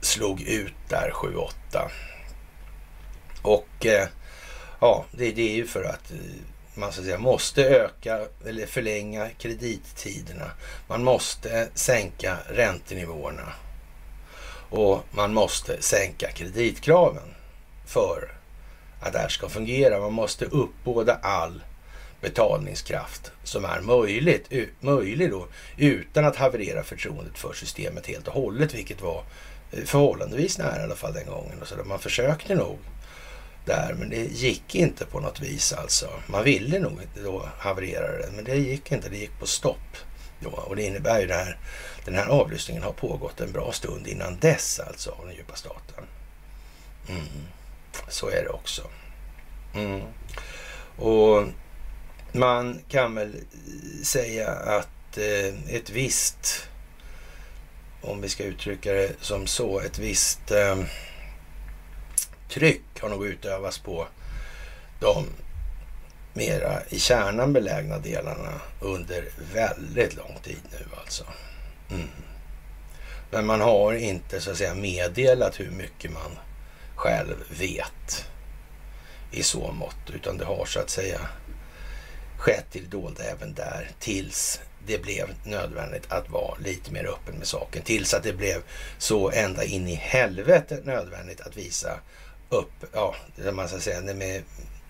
slog 0.00 0.42
ut 0.42 0.74
där 0.88 1.10
7-8. 1.14 1.90
Och 3.42 3.86
eh, 3.86 4.08
ja, 4.80 5.04
det, 5.12 5.32
det, 5.32 5.50
är 5.50 5.54
ju 5.54 5.66
för 5.66 5.84
att 5.84 6.10
eh, 6.10 6.16
man 6.74 6.92
så 6.92 7.00
att 7.00 7.06
säga, 7.06 7.18
måste 7.18 7.64
öka 7.64 8.20
eller 8.46 8.66
förlänga 8.66 9.28
kredittiderna. 9.38 10.50
Man 10.88 11.04
måste 11.04 11.68
sänka 11.74 12.38
räntenivåerna 12.48 13.52
och 14.70 15.04
man 15.10 15.34
måste 15.34 15.82
sänka 15.82 16.30
kreditkraven 16.30 17.34
för 17.86 18.32
att 19.00 19.12
det 19.12 19.18
här 19.18 19.28
ska 19.28 19.48
fungera. 19.48 20.00
Man 20.00 20.12
måste 20.12 20.44
uppbåda 20.44 21.18
all 21.22 21.62
betalningskraft 22.20 23.32
som 23.44 23.64
är 23.64 23.80
möjligt, 23.80 24.52
möjlig 24.80 25.30
då, 25.30 25.46
utan 25.76 26.24
att 26.24 26.36
haverera 26.36 26.82
förtroendet 26.82 27.38
för 27.38 27.52
systemet 27.52 28.06
helt 28.06 28.28
och 28.28 28.34
hållet, 28.34 28.74
vilket 28.74 29.02
var 29.02 29.24
eh, 29.72 29.84
förhållandevis 29.84 30.58
nära 30.58 30.80
i 30.80 30.82
alla 30.82 30.94
fall 30.94 31.12
den 31.12 31.26
gången. 31.26 31.60
Så 31.64 31.74
man 31.84 31.98
försökte 31.98 32.54
nog 32.54 32.78
där, 33.64 33.94
men 33.98 34.10
det 34.10 34.24
gick 34.24 34.74
inte 34.74 35.04
på 35.06 35.20
något 35.20 35.40
vis 35.40 35.72
alltså. 35.72 36.10
Man 36.26 36.44
ville 36.44 36.78
nog 36.78 37.02
inte 37.02 37.20
då 37.20 37.48
haverera 37.58 38.18
det, 38.18 38.30
men 38.34 38.44
det 38.44 38.56
gick 38.56 38.92
inte. 38.92 39.08
Det 39.08 39.16
gick 39.16 39.38
på 39.38 39.46
stopp. 39.46 39.96
Då. 40.40 40.50
Och 40.50 40.76
det 40.76 40.82
innebär 40.82 41.20
ju 41.20 41.26
det 41.26 41.34
här, 41.34 41.58
den 42.04 42.14
här 42.14 42.26
avlyssningen 42.26 42.82
har 42.82 42.92
pågått 42.92 43.40
en 43.40 43.52
bra 43.52 43.72
stund 43.72 44.06
innan 44.06 44.38
dess 44.38 44.80
alltså 44.80 45.10
av 45.10 45.26
den 45.26 45.36
djupa 45.36 45.54
staten. 45.54 46.04
Mm. 47.08 47.26
Så 48.08 48.28
är 48.28 48.42
det 48.42 48.48
också. 48.48 48.82
Mm. 49.74 50.00
Och 50.96 51.44
man 52.32 52.80
kan 52.88 53.14
väl 53.14 53.36
säga 54.02 54.48
att 54.50 55.18
eh, 55.18 55.74
ett 55.74 55.90
visst, 55.90 56.68
om 58.00 58.20
vi 58.20 58.28
ska 58.28 58.44
uttrycka 58.44 58.92
det 58.92 59.12
som 59.20 59.46
så, 59.46 59.80
ett 59.80 59.98
visst 59.98 60.50
eh, 60.50 60.76
tryck 62.54 63.00
har 63.00 63.08
nog 63.08 63.26
utövats 63.26 63.78
på 63.78 64.06
de 65.00 65.26
mera 66.32 66.82
i 66.88 66.98
kärnan 66.98 67.52
belägna 67.52 67.98
delarna 67.98 68.60
under 68.80 69.24
väldigt 69.54 70.16
lång 70.16 70.38
tid 70.42 70.60
nu 70.70 70.96
alltså. 71.00 71.24
Mm. 71.90 72.08
Men 73.30 73.46
man 73.46 73.60
har 73.60 73.92
inte 73.92 74.40
så 74.40 74.50
att 74.50 74.56
säga 74.56 74.74
meddelat 74.74 75.60
hur 75.60 75.70
mycket 75.70 76.12
man 76.12 76.38
själv 76.94 77.36
vet 77.58 78.26
i 79.30 79.42
så 79.42 79.72
mått, 79.72 80.10
utan 80.14 80.38
det 80.38 80.44
har 80.44 80.64
så 80.64 80.80
att 80.80 80.90
säga 80.90 81.20
skett 82.38 82.70
till 82.70 82.90
dolda 82.90 83.24
även 83.24 83.54
där 83.54 83.90
tills 83.98 84.60
det 84.86 85.02
blev 85.02 85.28
nödvändigt 85.44 86.12
att 86.12 86.30
vara 86.30 86.58
lite 86.58 86.92
mer 86.92 87.04
öppen 87.04 87.34
med 87.34 87.46
saken. 87.46 87.82
Tills 87.82 88.14
att 88.14 88.22
det 88.22 88.32
blev 88.32 88.62
så 88.98 89.30
ända 89.30 89.64
in 89.64 89.88
i 89.88 89.94
helvete 89.94 90.80
nödvändigt 90.84 91.40
att 91.40 91.56
visa 91.56 92.00
upp, 92.52 92.84
ja, 92.92 93.14
det 93.36 93.52
man 93.52 93.68
ska 93.68 93.78
säga, 93.78 94.14
med 94.14 94.42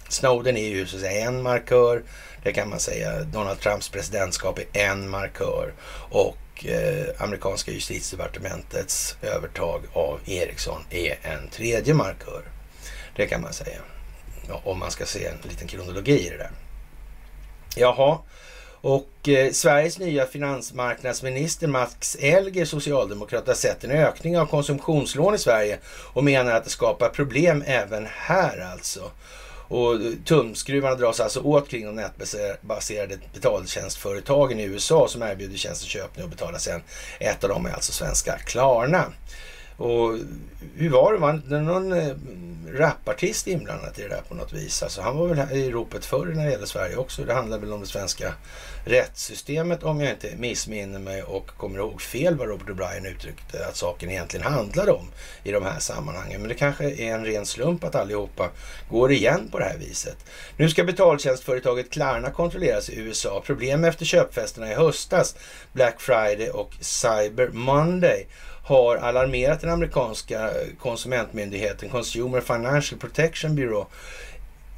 Snowden 0.08 0.56
är 0.56 0.68
ju 0.68 0.86
så 0.86 0.96
att 0.96 1.02
säga 1.02 1.26
en 1.26 1.42
markör. 1.42 2.02
Det 2.42 2.52
kan 2.52 2.68
man 2.68 2.80
säga. 2.80 3.24
Donald 3.24 3.60
Trumps 3.60 3.88
presidentskap 3.88 4.58
är 4.58 4.90
en 4.90 5.10
markör. 5.10 5.72
Och 6.10 6.66
eh, 6.66 7.22
amerikanska 7.22 7.72
justitiedepartementets 7.72 9.16
övertag 9.22 9.82
av 9.92 10.20
Ericsson 10.26 10.82
är 10.90 11.18
en 11.22 11.48
tredje 11.48 11.94
markör. 11.94 12.42
Det 13.16 13.26
kan 13.26 13.40
man 13.40 13.52
säga. 13.52 13.78
Ja, 14.48 14.60
om 14.64 14.78
man 14.78 14.90
ska 14.90 15.06
se 15.06 15.26
en 15.26 15.38
liten 15.42 15.68
kronologi 15.68 16.26
i 16.26 16.30
det 16.30 16.36
där. 16.36 16.50
Jaha, 17.76 18.18
och 18.83 19.28
eh, 19.28 19.53
Sveriges 19.53 19.99
nya 19.99 20.26
finansmarknadsminister 20.26 21.66
Max 21.66 22.16
Elger, 22.20 22.64
socialdemokrat, 22.64 23.47
har 23.47 23.55
sett 23.55 23.85
en 23.85 23.91
ökning 23.91 24.39
av 24.39 24.47
konsumtionslån 24.47 25.35
i 25.35 25.39
Sverige 25.39 25.78
och 26.12 26.24
menar 26.24 26.53
att 26.53 26.64
det 26.64 26.70
skapar 26.70 27.09
problem 27.09 27.64
även 27.66 28.07
här 28.11 28.70
alltså. 28.72 29.11
Och 29.68 29.95
eh, 29.95 30.01
tumskruvarna 30.24 30.95
dras 30.95 31.20
alltså 31.20 31.41
åt 31.41 31.68
kring 31.68 31.87
de 31.87 31.95
nätbaserade 31.95 33.18
betaltjänstföretagen 33.35 34.61
i 34.61 34.64
USA 34.64 35.09
som 35.09 35.22
erbjuder 35.22 35.57
tjänsten 35.57 35.89
köp 35.89 36.16
nu 36.16 36.22
och 36.22 36.30
betala 36.30 36.59
sen. 36.59 36.80
Ett 37.20 37.45
av 37.45 37.51
dem 37.51 37.66
är 37.66 37.70
alltså 37.70 37.93
svenska 37.93 38.39
Klarna. 38.39 39.05
Och 39.83 40.18
hur 40.74 40.91
var 40.91 41.12
det? 41.12 41.18
Var 41.18 41.43
det 41.47 41.61
någon 41.61 41.93
eh, 41.93 42.14
rapartist 42.72 43.47
inblandad 43.47 43.99
i 43.99 44.03
det 44.03 44.09
där 44.09 44.22
på 44.28 44.35
något 44.35 44.53
vis? 44.53 44.83
Alltså 44.83 45.01
han 45.01 45.16
var 45.16 45.28
väl 45.28 45.53
i 45.53 45.70
ropet 45.70 46.05
förr 46.05 46.26
när 46.26 46.45
det 46.45 46.51
gäller 46.51 46.66
Sverige 46.66 46.97
också. 46.97 47.24
Det 47.24 47.35
handlar 47.35 47.59
väl 47.59 47.72
om 47.72 47.80
det 47.80 47.87
svenska 47.87 48.35
rättssystemet 48.85 49.83
om 49.83 50.01
jag 50.01 50.11
inte 50.11 50.37
missminner 50.37 50.99
mig 50.99 51.22
och 51.22 51.47
kommer 51.47 51.78
ihåg 51.78 52.03
fel 52.03 52.37
vad 52.37 52.49
Robert 52.49 52.68
O'Brien 52.68 53.07
uttryckte 53.07 53.66
att 53.66 53.76
saken 53.76 54.11
egentligen 54.11 54.47
handlade 54.47 54.93
om 54.93 55.07
i 55.45 55.53
de 55.53 55.64
här 55.64 55.78
sammanhangen. 55.78 56.41
Men 56.41 56.49
det 56.49 56.55
kanske 56.55 56.85
är 56.85 57.14
en 57.14 57.24
ren 57.24 57.47
slump 57.47 57.85
att 57.85 57.95
allihopa 57.95 58.51
går 58.91 59.12
igen 59.12 59.49
på 59.53 59.59
det 59.59 59.64
här 59.64 59.78
viset. 59.78 60.16
Nu 60.57 60.68
ska 60.68 60.85
betaltjänstföretaget 60.85 61.91
Klarna 61.91 62.30
kontrolleras 62.30 62.91
i 62.91 62.99
USA. 63.01 63.43
Problem 63.47 63.85
efter 63.85 64.05
köpfesterna 64.05 64.72
i 64.72 64.74
höstas, 64.74 65.37
Black 65.72 66.01
Friday 66.01 66.51
och 66.51 66.74
Cyber 66.80 67.49
Monday 67.49 68.26
har 68.73 68.97
alarmerat 68.97 69.61
den 69.61 69.70
amerikanska 69.70 70.51
konsumentmyndigheten 70.79 71.89
Consumer 71.89 72.41
Financial 72.41 73.01
Protection 73.01 73.55
Bureau, 73.55 73.87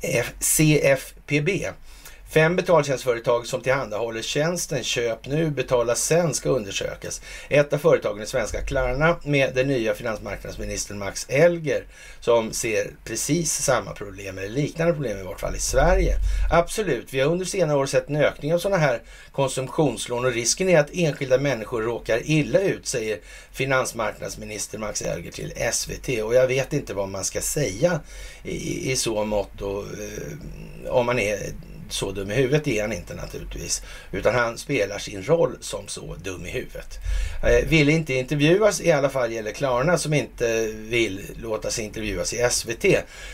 eh, 0.02 0.24
CFPB 0.40 1.70
Fem 2.34 2.56
betaltjänstföretag 2.56 3.46
som 3.46 3.60
tillhandahåller 3.60 4.22
tjänsten 4.22 4.82
Köp 4.82 5.26
nu, 5.26 5.50
betala 5.50 5.94
sen 5.94 6.34
ska 6.34 6.48
undersökas. 6.48 7.22
Ett 7.48 7.72
av 7.72 7.78
företagen 7.78 8.20
är 8.20 8.26
svenska 8.26 8.60
Klarna 8.60 9.16
med 9.24 9.54
den 9.54 9.68
nya 9.68 9.94
finansmarknadsministern 9.94 10.98
Max 10.98 11.26
Elger 11.28 11.84
som 12.20 12.52
ser 12.52 12.90
precis 13.04 13.52
samma 13.52 13.92
problem, 13.92 14.38
eller 14.38 14.48
liknande 14.48 14.92
problem 14.92 15.18
i 15.18 15.22
vart 15.22 15.40
fall 15.40 15.56
i 15.56 15.60
Sverige. 15.60 16.16
Absolut, 16.50 17.14
vi 17.14 17.20
har 17.20 17.30
under 17.30 17.44
senare 17.44 17.78
år 17.78 17.86
sett 17.86 18.08
en 18.08 18.16
ökning 18.16 18.54
av 18.54 18.58
sådana 18.58 18.82
här 18.82 19.02
konsumtionslån 19.32 20.24
och 20.24 20.32
risken 20.32 20.68
är 20.68 20.80
att 20.80 20.90
enskilda 20.92 21.38
människor 21.38 21.82
råkar 21.82 22.20
illa 22.24 22.60
ut, 22.60 22.86
säger 22.86 23.18
finansmarknadsminister 23.52 24.78
Max 24.78 25.02
Elger 25.02 25.30
till 25.30 25.52
SVT. 25.72 26.22
Och 26.22 26.34
jag 26.34 26.46
vet 26.46 26.72
inte 26.72 26.94
vad 26.94 27.08
man 27.08 27.24
ska 27.24 27.40
säga 27.40 28.00
i, 28.42 28.92
i 28.92 28.96
så 28.96 29.24
mått 29.24 29.60
och, 29.60 29.82
eh, 29.82 30.92
om 30.92 31.06
man 31.06 31.18
är 31.18 31.38
så 31.88 32.12
dum 32.12 32.30
i 32.30 32.34
huvudet 32.34 32.68
är 32.68 32.82
han 32.82 32.92
inte 32.92 33.14
naturligtvis. 33.14 33.82
Utan 34.12 34.34
han 34.34 34.58
spelar 34.58 34.98
sin 34.98 35.22
roll 35.22 35.56
som 35.60 35.88
så 35.88 36.14
dum 36.14 36.46
i 36.46 36.50
huvudet. 36.50 36.98
Eh, 37.42 37.68
vill 37.68 37.88
inte 37.88 38.14
intervjuas 38.14 38.80
i 38.80 38.92
alla 38.92 39.08
fall 39.08 39.32
gäller 39.32 39.52
Klarna 39.52 39.98
som 39.98 40.14
inte 40.14 40.66
vill 40.66 41.20
låta 41.36 41.70
sig 41.70 41.84
intervjuas 41.84 42.32
i 42.32 42.48
SVT. 42.50 42.84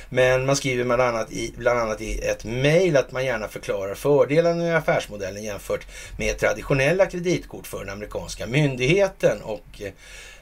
Men 0.08 0.46
man 0.46 0.56
skriver 0.56 0.84
bland 0.84 1.02
annat 1.02 1.32
i, 1.32 1.54
bland 1.56 1.78
annat 1.78 2.00
i 2.00 2.18
ett 2.18 2.44
mejl 2.44 2.96
att 2.96 3.12
man 3.12 3.24
gärna 3.24 3.48
förklarar 3.48 3.94
fördelarna 3.94 4.62
med 4.62 4.76
affärsmodellen 4.76 5.44
jämfört 5.44 5.86
med 6.18 6.38
traditionella 6.38 7.06
kreditkort 7.06 7.66
för 7.66 7.78
den 7.78 7.88
amerikanska 7.88 8.46
myndigheten. 8.46 9.42
Och 9.42 9.66
eh, 9.80 9.92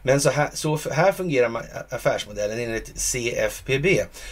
men 0.03 0.21
så 0.21 0.31
här, 0.31 0.51
så 0.55 0.79
här 0.91 1.13
fungerar 1.13 1.63
affärsmodellen 1.89 2.59
enligt 2.59 3.01
CFPB. 3.01 3.87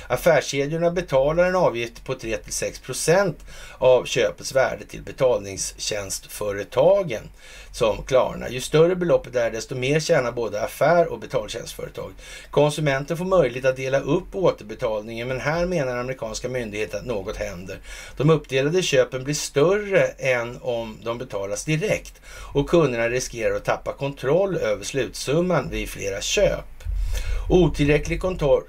Affärskedjorna 0.09 0.91
betalar 0.91 1.45
en 1.45 1.57
avgift 1.57 2.05
på 2.05 2.15
3-6 2.15 2.83
procent 2.83 3.45
av 3.79 4.05
köpets 4.05 4.55
värde 4.55 4.85
till 4.85 5.03
betalningstjänstföretagen 5.03 7.29
som 7.77 8.03
Klarna. 8.03 8.49
Ju 8.49 8.61
större 8.61 8.97
beloppet 8.97 9.37
är 9.37 9.51
desto 9.51 9.75
mer 9.75 10.01
tjänar 10.01 10.33
både 10.33 10.63
affär 10.63 11.13
och 11.13 11.19
betaltjänstföretag. 11.19 12.13
Konsumenten 12.51 13.17
får 13.17 13.25
möjlighet 13.25 13.65
att 13.65 13.77
dela 13.77 14.01
upp 14.01 14.35
återbetalningen 14.35 15.29
men 15.29 15.41
här 15.41 15.67
menar 15.67 15.97
amerikanska 15.97 16.49
myndigheter 16.49 16.99
att 16.99 17.07
något 17.07 17.37
händer. 17.37 17.79
De 18.17 18.31
uppdelade 18.31 18.83
köpen 18.83 19.25
blir 19.25 19.35
större 19.35 20.07
än 20.07 20.59
om 20.63 20.99
de 21.03 21.19
betalas 21.19 21.65
direkt 21.65 22.21
och 22.53 22.69
kunderna 22.69 23.09
riskerar 23.09 23.57
att 23.57 23.65
tappa 23.65 23.93
kontroll 23.93 24.57
över 24.57 24.85
slutsumman 24.85 25.56
vid 25.63 25.89
flera 25.89 26.21
köp. 26.21 26.65
Otillräcklig 27.49 28.21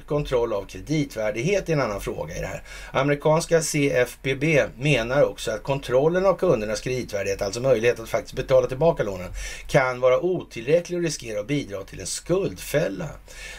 kontroll 0.08 0.54
av 0.54 0.66
kreditvärdighet 0.66 1.70
är 1.70 1.74
en 1.74 1.82
annan 1.82 2.02
fråga 2.02 2.38
i 2.38 2.40
det 2.40 2.48
här. 2.48 2.64
Amerikanska 2.92 3.62
CFPB 3.62 4.64
menar 4.78 5.24
också 5.24 5.52
att 5.52 5.64
kontrollen 5.64 6.26
av 6.26 6.34
kundernas 6.34 6.82
kreditvärdighet, 6.82 7.42
alltså 7.42 7.62
möjlighet 7.62 8.00
att 8.00 8.10
faktiskt 8.10 8.36
betala 8.36 8.68
tillbaka 8.68 9.04
lånen, 9.04 9.30
kan 9.68 10.00
vara 10.00 10.20
otillräcklig 10.20 10.98
och 10.98 11.04
riskera 11.04 11.40
att 11.40 11.48
bidra 11.48 11.84
till 11.84 12.00
en 12.00 12.08
skuldfälla. 12.08 13.10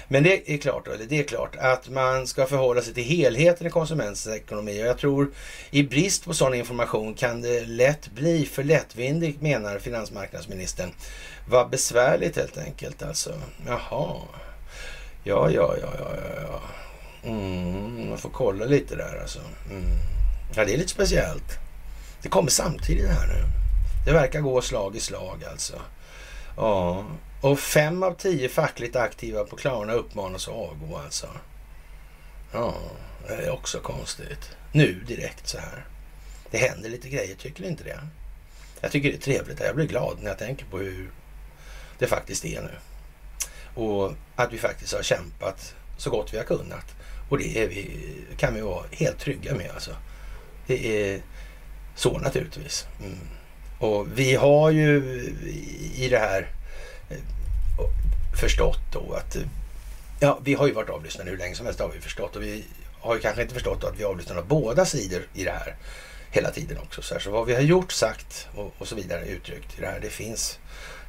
Men 0.08 0.22
det 0.22 0.52
är 0.52 0.58
klart, 0.58 0.88
eller 0.88 1.04
det 1.04 1.18
är 1.18 1.24
klart 1.24 1.56
att 1.56 1.88
man 1.88 2.26
ska 2.26 2.46
förhålla 2.46 2.82
sig 2.82 2.94
till 2.94 3.04
helheten 3.04 3.66
i 3.66 3.70
konsumentens 3.70 4.26
ekonomi 4.26 4.82
och 4.82 4.86
jag 4.86 4.98
tror 4.98 5.30
i 5.70 5.82
brist 5.82 6.24
på 6.24 6.34
sådan 6.34 6.54
information 6.54 7.14
kan 7.14 7.40
det 7.42 7.66
lätt 7.66 8.10
bli 8.10 8.46
för 8.46 8.64
lättvindigt 8.64 9.42
menar 9.42 9.78
finansmarknadsministern. 9.78 10.90
Vad 11.48 11.70
besvärligt 11.70 12.36
helt 12.36 12.58
enkelt 12.58 13.02
alltså. 13.02 13.34
Jaha. 13.66 14.16
Ja, 15.24 15.50
ja, 15.50 15.74
ja, 15.82 15.92
ja, 15.98 16.10
ja. 16.42 16.60
Mm, 17.28 18.08
man 18.08 18.18
får 18.18 18.30
kolla 18.30 18.64
lite 18.64 18.96
där 18.96 19.20
alltså. 19.20 19.40
Mm. 19.70 19.84
Ja, 20.54 20.64
det 20.64 20.74
är 20.74 20.78
lite 20.78 20.90
speciellt. 20.90 21.58
Det 22.22 22.28
kommer 22.28 22.50
samtidigt 22.50 23.08
här 23.08 23.26
nu. 23.26 23.44
Det 24.06 24.12
verkar 24.12 24.40
gå 24.40 24.60
slag 24.60 24.96
i 24.96 25.00
slag 25.00 25.44
alltså. 25.50 25.80
Ja, 26.56 27.04
och 27.40 27.58
fem 27.58 28.02
av 28.02 28.14
tio 28.14 28.48
fackligt 28.48 28.96
aktiva 28.96 29.44
på 29.44 29.56
Klarna 29.56 29.92
uppmanas 29.92 30.48
att 30.48 30.54
avgå 30.54 30.98
alltså. 31.04 31.26
Ja, 32.52 32.74
det 33.28 33.34
är 33.34 33.50
också 33.50 33.80
konstigt. 33.80 34.56
Nu 34.72 35.04
direkt 35.06 35.48
så 35.48 35.58
här. 35.58 35.84
Det 36.50 36.58
händer 36.58 36.88
lite 36.88 37.08
grejer, 37.08 37.34
tycker 37.34 37.62
du 37.62 37.68
inte 37.68 37.84
det? 37.84 38.00
Jag 38.80 38.92
tycker 38.92 39.08
det 39.08 39.16
är 39.16 39.20
trevligt. 39.20 39.60
Jag 39.60 39.76
blir 39.76 39.86
glad 39.86 40.16
när 40.20 40.28
jag 40.28 40.38
tänker 40.38 40.64
på 40.64 40.78
hur 40.78 41.10
det 41.98 42.06
faktiskt 42.06 42.44
är 42.44 42.62
nu. 42.62 42.70
Och 43.74 44.12
att 44.36 44.52
vi 44.52 44.58
faktiskt 44.58 44.94
har 44.94 45.02
kämpat 45.02 45.74
så 45.96 46.10
gott 46.10 46.32
vi 46.32 46.38
har 46.38 46.44
kunnat. 46.44 46.94
Och 47.28 47.38
det 47.38 47.66
vi, 47.66 48.00
kan 48.36 48.54
vi 48.54 48.60
vara 48.60 48.84
helt 48.92 49.18
trygga 49.18 49.54
med 49.54 49.70
alltså. 49.70 49.90
Det 50.66 51.12
är 51.12 51.22
så 51.94 52.18
naturligtvis. 52.18 52.86
Mm. 53.00 53.18
Och 53.78 54.06
vi 54.14 54.34
har 54.34 54.70
ju 54.70 54.96
i 55.94 56.08
det 56.08 56.18
här 56.18 56.50
eh, 57.10 57.16
förstått 58.40 58.80
då 58.92 59.12
att 59.12 59.36
ja, 60.20 60.38
vi 60.42 60.54
har 60.54 60.66
ju 60.66 60.72
varit 60.72 60.90
avlyssnade 60.90 61.30
hur 61.30 61.38
länge 61.38 61.54
som 61.54 61.66
helst 61.66 61.80
har 61.80 61.88
vi 61.88 62.00
förstått 62.00 62.36
och 62.36 62.42
vi 62.42 62.64
har 63.00 63.14
ju 63.14 63.20
kanske 63.20 63.42
inte 63.42 63.54
förstått 63.54 63.84
att 63.84 64.00
vi 64.00 64.04
avlyssnar 64.04 64.42
båda 64.42 64.84
sidor 64.84 65.22
i 65.34 65.44
det 65.44 65.50
här 65.50 65.76
hela 66.30 66.50
tiden 66.50 66.78
också. 66.78 67.02
Så, 67.02 67.14
här, 67.14 67.20
så 67.20 67.30
vad 67.30 67.46
vi 67.46 67.54
har 67.54 67.62
gjort, 67.62 67.92
sagt 67.92 68.48
och, 68.54 68.74
och 68.78 68.88
så 68.88 68.94
vidare 68.94 69.26
uttryckt 69.26 69.78
i 69.78 69.80
det 69.80 69.86
här, 69.86 70.00
det 70.00 70.10
finns 70.10 70.58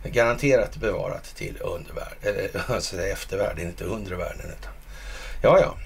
garanterat 0.04 0.76
bevarat 0.76 1.36
till 1.36 1.58
undervärlden, 1.62 2.18
eller 2.22 2.62
alltså 2.72 3.02
eftervärlden, 3.02 3.68
inte 3.68 3.84
undervärlden. 3.84 4.46
Utan. 4.46 4.74
Ja, 5.42 5.60
ja. 5.60 5.78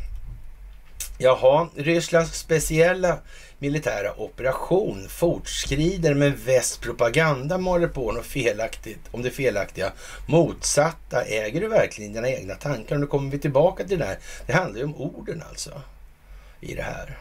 Jaha, 1.17 1.69
Rysslands 1.75 2.39
speciella 2.39 3.19
militära 3.59 4.13
operation 4.21 5.07
fortskrider 5.09 6.13
med 6.13 6.39
väst 6.39 6.81
propaganda 6.81 7.57
maler 7.57 7.87
på 7.87 8.11
något 8.11 8.25
felaktigt, 8.25 8.99
om 9.11 9.21
det 9.21 9.31
felaktiga 9.31 9.91
motsatta. 10.27 11.23
Äger 11.23 11.61
du 11.61 11.67
verkligen 11.67 12.13
dina 12.13 12.29
egna 12.29 12.55
tankar? 12.55 12.95
Och 12.95 13.01
nu 13.01 13.07
kommer 13.07 13.31
vi 13.31 13.39
tillbaka 13.39 13.83
till 13.83 13.99
det 13.99 14.05
här. 14.05 14.17
Det 14.45 14.53
handlar 14.53 14.79
ju 14.79 14.85
om 14.85 14.95
orden 14.95 15.43
alltså 15.49 15.81
i 16.59 16.75
det 16.75 16.83
här. 16.83 17.17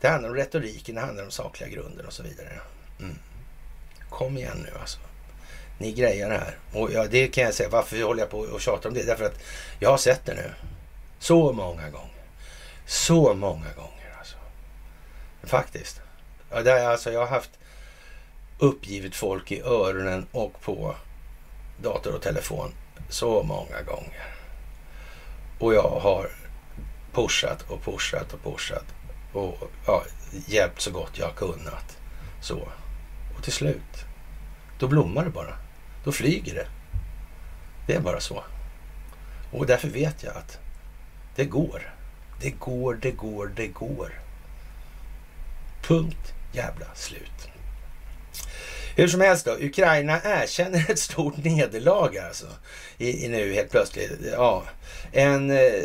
Det 0.00 0.08
handlar 0.08 0.30
om 0.30 0.36
retoriken, 0.36 0.94
det 0.94 1.00
handlar 1.00 1.24
om 1.24 1.30
sakliga 1.30 1.70
grunder 1.70 2.06
och 2.06 2.12
så 2.12 2.22
vidare. 2.22 2.60
Mm. 3.00 3.18
Kom 4.10 4.36
igen 4.36 4.66
nu 4.72 4.78
alltså. 4.80 4.98
Ni 5.78 5.92
grejar 5.92 6.30
det 6.30 6.38
här. 6.38 6.58
Och 6.72 6.92
ja, 6.92 7.06
det 7.06 7.28
kan 7.28 7.44
jag 7.44 7.54
säga. 7.54 7.68
Varför 7.68 8.02
håller 8.02 8.22
jag 8.22 8.30
på 8.30 8.38
och 8.38 8.60
tjatar 8.60 8.88
om 8.88 8.94
det? 8.94 9.02
Därför 9.02 9.24
att 9.24 9.38
jag 9.78 9.90
har 9.90 9.98
sett 9.98 10.26
det 10.26 10.34
nu. 10.34 10.50
Så 11.18 11.52
många 11.52 11.90
gånger. 11.90 12.24
Så 12.86 13.34
många 13.34 13.72
gånger 13.76 14.16
alltså. 14.18 14.36
Faktiskt. 15.42 16.00
Ja, 16.50 16.62
det 16.62 16.72
är 16.72 16.88
alltså, 16.88 17.12
jag 17.12 17.20
har 17.20 17.26
haft 17.26 17.50
uppgivet 18.58 19.16
folk 19.16 19.52
i 19.52 19.60
öronen 19.60 20.26
och 20.32 20.60
på 20.60 20.94
dator 21.82 22.14
och 22.14 22.22
telefon 22.22 22.72
så 23.08 23.42
många 23.42 23.82
gånger. 23.82 24.34
Och 25.58 25.74
jag 25.74 26.00
har 26.00 26.28
pushat 27.12 27.70
och 27.70 27.82
pushat 27.82 28.32
och 28.32 28.42
pushat 28.42 28.84
och 29.32 29.70
ja, 29.86 30.04
hjälpt 30.46 30.80
så 30.80 30.90
gott 30.90 31.18
jag 31.18 31.26
har 31.26 31.32
kunnat. 31.34 31.98
Så. 32.40 32.68
Och 33.36 33.42
till 33.42 33.52
slut, 33.52 34.04
då 34.78 34.88
blommar 34.88 35.24
det 35.24 35.30
bara. 35.30 35.63
Då 36.04 36.12
flyger 36.12 36.54
det. 36.54 36.66
Det 37.86 37.94
är 37.94 38.00
bara 38.00 38.20
så. 38.20 38.44
Och 39.52 39.66
därför 39.66 39.88
vet 39.88 40.22
jag 40.22 40.36
att 40.36 40.58
det 41.36 41.44
går. 41.44 41.94
Det 42.40 42.50
går, 42.50 42.98
det 43.02 43.10
går, 43.10 43.52
det 43.56 43.66
går. 43.66 44.20
Punkt 45.82 46.32
jävla 46.52 46.86
slut. 46.94 47.48
Hur 48.96 49.08
som 49.08 49.20
helst 49.20 49.44
då, 49.44 49.52
Ukraina 49.60 50.20
erkänner 50.24 50.90
ett 50.90 50.98
stort 50.98 51.36
nederlag 51.36 52.18
alltså. 52.18 52.46
I, 52.98 53.24
i 53.24 53.28
nu 53.28 53.54
helt 53.54 53.70
plötsligt. 53.70 54.10
Ja. 54.32 54.64
En 55.12 55.50
eh, 55.50 55.82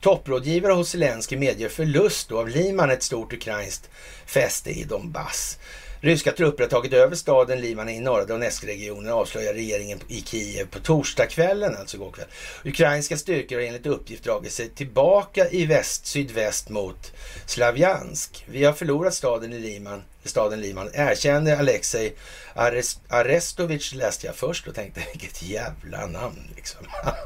topprådgivare 0.00 0.72
hos 0.72 0.88
Zelenskyj 0.88 1.38
medger 1.38 1.68
förlust 1.68 2.28
då 2.28 2.38
av 2.38 2.48
Liman, 2.48 2.90
ett 2.90 3.02
stort 3.02 3.32
ukrainskt 3.32 3.90
fäste 4.26 4.70
i 4.70 4.84
Donbass. 4.84 5.58
Ryska 6.06 6.32
trupper 6.32 6.62
har 6.64 6.70
tagit 6.70 6.92
över 6.92 7.16
staden 7.16 7.60
Liman 7.60 7.88
i 7.88 8.00
norra 8.00 8.24
Donetskregionen 8.24 9.12
avslöjar 9.12 9.54
regeringen 9.54 10.00
i 10.08 10.20
Kiev 10.20 10.66
på 10.66 10.78
torsdagskvällen, 10.78 11.76
alltså 11.76 11.96
igår 11.96 12.10
kväll. 12.10 12.26
Ukrainska 12.64 13.16
styrkor 13.16 13.56
har 13.56 13.62
enligt 13.62 13.86
uppgift 13.86 14.24
dragit 14.24 14.52
sig 14.52 14.68
tillbaka 14.68 15.50
i 15.50 15.66
väst, 15.66 16.06
sydväst 16.06 16.68
mot 16.68 17.12
Slavjansk. 17.46 18.44
Vi 18.48 18.64
har 18.64 18.72
förlorat 18.72 19.14
staden 19.14 19.52
i 19.52 19.58
Liman, 19.58 20.02
staden 20.24 20.60
Liman, 20.60 20.90
erkände 20.94 21.58
Alexej 21.58 22.16
Arest, 22.54 23.00
Arestovic 23.08 23.94
läste 23.94 24.26
jag 24.26 24.36
först 24.36 24.68
och 24.68 24.74
tänkte 24.74 25.00
vilket 25.12 25.42
jävla 25.42 26.06
namn 26.06 26.50
liksom. 26.56 26.86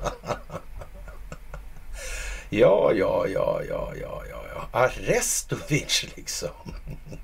ja, 2.51 2.93
ja, 2.95 3.27
ja, 3.29 3.61
ja, 3.69 3.93
ja, 4.01 4.23
ja, 4.31 4.69
Arestovic 4.73 6.07
liksom. 6.17 6.75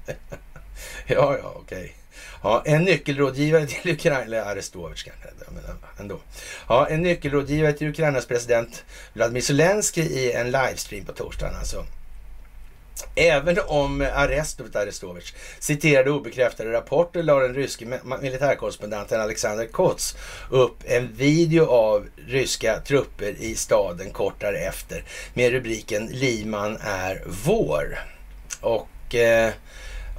Ja, 1.07 1.37
ja, 1.43 1.53
okej. 1.57 1.95
Ja, 2.43 2.63
en 2.67 2.85
nyckelrådgivare 2.85 3.67
till 3.67 3.93
Ukraina, 3.93 4.43
Arestovic 4.43 5.03
kanske, 5.03 5.29
men 5.49 5.63
ändå. 5.99 6.19
Ja, 6.69 6.87
en 6.91 7.03
nyckelrådgivare 7.03 7.73
till 7.73 7.89
Ukrainas 7.89 8.27
president 8.27 8.85
Vladimir 9.13 9.41
Zelensky 9.41 10.03
i 10.03 10.33
en 10.33 10.51
livestream 10.51 11.05
på 11.05 11.13
torsdagen 11.13 11.55
alltså. 11.59 11.85
Även 13.15 13.59
om 13.67 14.01
Arestovic, 14.15 14.77
Arestovic 14.77 15.33
citerade 15.59 16.11
obekräftade 16.11 16.73
rapporter 16.73 17.23
la 17.23 17.39
den 17.39 17.55
ryske 17.55 18.01
militärkorrespondenten 18.21 19.21
Alexander 19.21 19.67
Kots 19.67 20.17
upp 20.51 20.77
en 20.85 21.13
video 21.13 21.67
av 21.67 22.07
ryska 22.27 22.81
trupper 22.81 23.35
i 23.39 23.55
staden 23.55 24.11
kort 24.11 24.41
därefter 24.41 25.05
med 25.35 25.53
rubriken 25.53 26.07
Liman 26.07 26.79
är 26.81 27.23
vår. 27.27 27.99
Och 28.61 29.15
eh, 29.15 29.53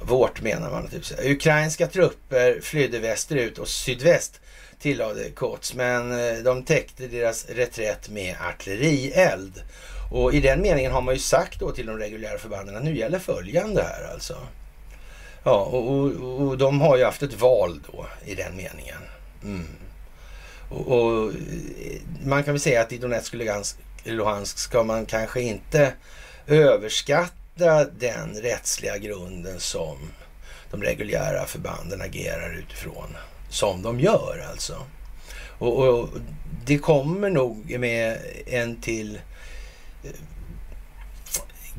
vårt 0.02 0.42
menar 0.42 0.70
man 0.70 0.82
typ 0.82 0.92
naturligtvis. 0.92 1.30
Ukrainska 1.30 1.86
trupper 1.86 2.60
flydde 2.60 2.98
västerut 2.98 3.58
och 3.58 3.68
sydväst 3.68 4.40
tillade 4.80 5.30
Kots, 5.30 5.74
men 5.74 6.12
eh, 6.12 6.38
de 6.44 6.62
täckte 6.62 7.06
deras 7.06 7.46
reträtt 7.48 8.08
med 8.08 8.36
artillerield. 8.48 9.62
Och 10.10 10.34
i 10.34 10.40
den 10.40 10.62
meningen 10.62 10.92
har 10.92 11.02
man 11.02 11.14
ju 11.14 11.20
sagt 11.20 11.60
då 11.60 11.70
till 11.70 11.86
de 11.86 11.98
reguljära 11.98 12.38
förbanden 12.38 12.76
att 12.76 12.84
nu 12.84 12.96
gäller 12.96 13.18
följande 13.18 13.82
här 13.82 14.12
alltså. 14.12 14.36
Ja, 15.44 15.60
och, 15.60 15.90
och, 15.90 16.40
och 16.40 16.58
de 16.58 16.80
har 16.80 16.96
ju 16.96 17.04
haft 17.04 17.22
ett 17.22 17.40
val 17.40 17.80
då 17.92 18.06
i 18.24 18.34
den 18.34 18.56
meningen. 18.56 19.02
Mm. 19.44 19.66
Och, 20.70 20.86
och, 20.88 21.28
eh, 21.28 22.00
man 22.24 22.44
kan 22.44 22.54
väl 22.54 22.60
säga 22.60 22.80
att 22.80 22.92
i 22.92 22.98
Donetsk 22.98 23.34
och 23.34 23.40
Luhansk 24.04 24.58
ska 24.58 24.82
man 24.82 25.06
kanske 25.06 25.40
inte 25.40 25.92
överskatta 26.46 27.37
hitta 27.58 27.84
den 27.84 28.34
rättsliga 28.34 28.98
grunden 28.98 29.60
som 29.60 29.96
de 30.70 30.82
reguljära 30.82 31.46
förbanden 31.46 32.02
agerar 32.02 32.54
utifrån. 32.58 33.16
Som 33.50 33.82
de 33.82 34.00
gör 34.00 34.46
alltså. 34.50 34.86
Och, 35.58 35.88
och 35.88 36.08
det 36.64 36.78
kommer 36.78 37.30
nog 37.30 37.78
med 37.78 38.18
en 38.46 38.80
till 38.80 39.20
eh, 40.04 40.10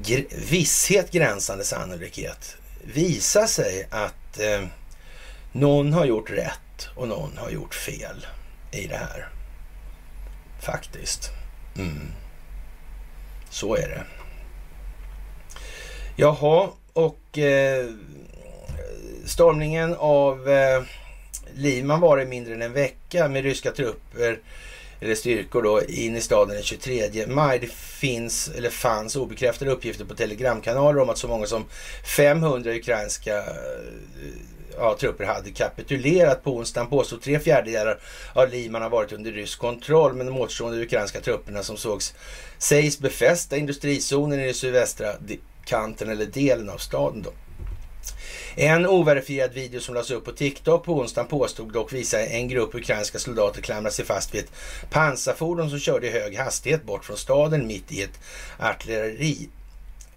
gr 0.05 0.23
visshet 0.49 1.11
gränsande 1.11 1.63
sannolikhet 1.63 2.57
visa 2.83 3.47
sig 3.47 3.87
att 3.89 4.39
eh, 4.39 4.65
någon 5.51 5.93
har 5.93 6.05
gjort 6.05 6.29
rätt 6.29 6.89
och 6.95 7.07
någon 7.07 7.37
har 7.37 7.49
gjort 7.49 7.75
fel 7.75 8.27
i 8.71 8.87
det 8.87 8.97
här. 8.97 9.29
Faktiskt. 10.59 11.29
Mm. 11.75 12.11
Så 13.49 13.75
är 13.75 13.87
det. 13.87 14.18
Jaha, 16.21 16.69
och 16.93 17.37
eh, 17.37 17.85
stormningen 19.25 19.95
av 19.95 20.49
eh, 20.49 20.83
Liman 21.55 21.99
var 21.99 22.17
det 22.17 22.25
mindre 22.25 22.53
än 22.53 22.61
en 22.61 22.73
vecka 22.73 23.27
med 23.27 23.43
ryska 23.43 23.71
trupper 23.71 24.39
eller 24.99 25.15
styrkor 25.15 25.61
då 25.61 25.83
in 25.83 26.15
i 26.15 26.21
staden 26.21 26.55
den 26.55 26.63
23 26.63 27.27
maj. 27.27 27.59
Det 27.59 27.71
finns, 27.71 28.51
eller 28.57 28.69
fanns 28.69 29.15
obekräftade 29.15 29.71
uppgifter 29.71 30.05
på 30.05 30.15
telegramkanaler 30.15 31.01
om 31.01 31.09
att 31.09 31.17
så 31.17 31.27
många 31.27 31.45
som 31.45 31.65
500 32.17 32.71
ukrainska 32.71 33.37
eh, 33.37 33.43
ja, 34.77 34.97
trupper 34.99 35.25
hade 35.25 35.51
kapitulerat 35.51 36.43
på 36.43 36.55
onsdagen. 36.55 36.89
Påstod 36.89 37.21
tre 37.21 37.39
fjärdedelar 37.39 37.99
av 38.33 38.49
Liman 38.49 38.81
har 38.81 38.89
varit 38.89 39.13
under 39.13 39.31
rysk 39.31 39.59
kontroll, 39.59 40.13
men 40.13 40.25
de 40.25 40.37
återstående 40.37 40.83
ukrainska 40.83 41.21
trupperna 41.21 41.63
som 41.63 41.77
sågs 41.77 42.13
sägs 42.57 42.99
befästa 42.99 43.57
industrizonen 43.57 44.39
i 44.39 44.47
det 44.47 44.53
sydvästra 44.53 45.13
kanten 45.69 46.09
eller 46.09 46.25
delen 46.25 46.69
av 46.69 46.77
staden. 46.77 47.21
Då. 47.21 47.31
En 48.55 48.85
overifierad 48.85 49.53
video 49.53 49.79
som 49.79 49.95
lades 49.95 50.11
upp 50.11 50.25
på 50.25 50.31
TikTok 50.31 50.85
på 50.85 50.93
onsdagen 50.93 51.27
påstod 51.27 51.73
dock 51.73 51.93
visa 51.93 52.25
en 52.25 52.47
grupp 52.47 52.75
ukrainska 52.75 53.19
soldater 53.19 53.61
klamra 53.61 53.91
sig 53.91 54.05
fast 54.05 54.35
vid 54.35 54.43
ett 54.43 54.51
pansarfordon 54.89 55.69
som 55.69 55.79
körde 55.79 56.07
i 56.07 56.09
hög 56.09 56.37
hastighet 56.37 56.83
bort 56.83 57.05
från 57.05 57.17
staden 57.17 57.67
mitt 57.67 57.91
i 57.91 58.01
ett 58.01 58.19
artilleri 58.59 59.49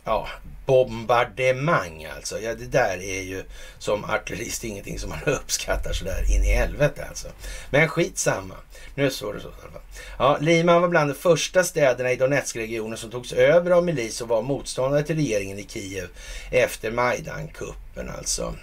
ja, 0.04 0.28
bombardemang 0.66 2.04
alltså. 2.16 2.40
Ja, 2.40 2.54
det 2.54 2.66
där 2.66 3.02
är 3.02 3.22
ju 3.22 3.44
som 3.78 4.04
artillerist 4.04 4.64
ingenting 4.64 4.98
som 4.98 5.10
man 5.10 5.22
uppskattar 5.26 5.92
sådär 5.92 6.34
in 6.34 6.44
i 6.44 6.52
helvete 6.52 7.06
alltså. 7.08 7.28
Men 7.70 7.88
skitsamma. 7.88 8.54
Nu 8.94 9.10
står 9.10 9.34
det 9.34 9.40
så 9.40 9.48
i 9.48 9.52
alla 9.62 9.72
fall. 9.72 9.80
Ja, 10.18 10.38
Liman 10.40 10.82
var 10.82 10.88
bland 10.88 11.10
de 11.10 11.14
första 11.14 11.64
städerna 11.64 12.12
i 12.12 12.16
Donetskregionen 12.16 12.98
som 12.98 13.10
togs 13.10 13.32
över 13.32 13.70
av 13.70 13.84
milis 13.84 14.20
och 14.20 14.28
var 14.28 14.42
motståndare 14.42 15.02
till 15.02 15.16
regeringen 15.16 15.58
i 15.58 15.66
Kiev 15.68 16.08
efter 16.50 16.90
Majdan-kuppen 16.90 18.10
alltså. 18.18 18.54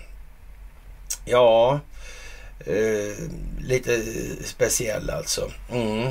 Ja, 1.26 1.80
eh, 2.66 3.24
lite 3.60 4.02
speciell 4.44 5.10
alltså. 5.10 5.52
Mm. 5.72 6.10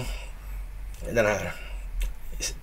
Den 1.13 1.27
här 1.27 1.53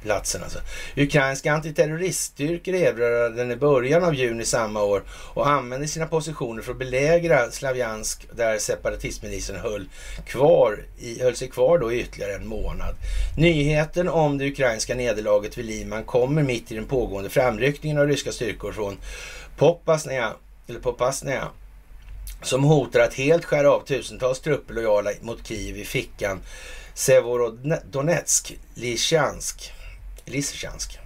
platsen. 0.01 0.43
Alltså. 0.43 0.59
Ukrainska 0.95 1.53
antiterroriststyrkor 1.53 2.75
erövrade 2.75 3.35
den 3.35 3.51
i 3.51 3.55
början 3.55 4.03
av 4.03 4.15
juni 4.15 4.45
samma 4.45 4.83
år 4.83 5.03
och 5.09 5.49
använde 5.49 5.87
sina 5.87 6.07
positioner 6.07 6.61
för 6.61 6.71
att 6.71 6.77
belägra 6.77 7.51
Slavjansk 7.51 8.27
där 8.31 8.57
separatistmilisen 8.57 9.55
höll, 9.55 9.85
kvar 10.25 10.85
i, 10.99 11.21
höll 11.21 11.35
sig 11.35 11.47
kvar 11.47 11.77
då 11.77 11.91
i 11.91 12.01
ytterligare 12.01 12.33
en 12.33 12.47
månad. 12.47 12.95
Nyheten 13.37 14.09
om 14.09 14.37
det 14.37 14.47
ukrainska 14.47 14.95
nederlaget 14.95 15.57
vid 15.57 15.65
Liman 15.65 16.03
kommer 16.03 16.43
mitt 16.43 16.71
i 16.71 16.75
den 16.75 16.85
pågående 16.85 17.29
framryckningen 17.29 17.97
av 17.97 18.07
ryska 18.07 18.31
styrkor 18.31 18.71
från 18.71 18.97
Popasnea, 19.57 20.33
eller 20.67 20.79
Popasnea 20.79 21.47
som 22.41 22.63
hotar 22.63 22.99
att 22.99 23.13
helt 23.13 23.45
skära 23.45 23.71
av 23.71 23.79
tusentals 23.85 24.39
trupper 24.39 24.73
lojala 24.73 25.11
mot 25.21 25.47
Kiev 25.47 25.77
i 25.77 25.85
fickan 25.85 26.41
Severodonetsk, 26.95 28.57
Lysychansk, 28.75 29.71
Lysychansk. 30.25 30.99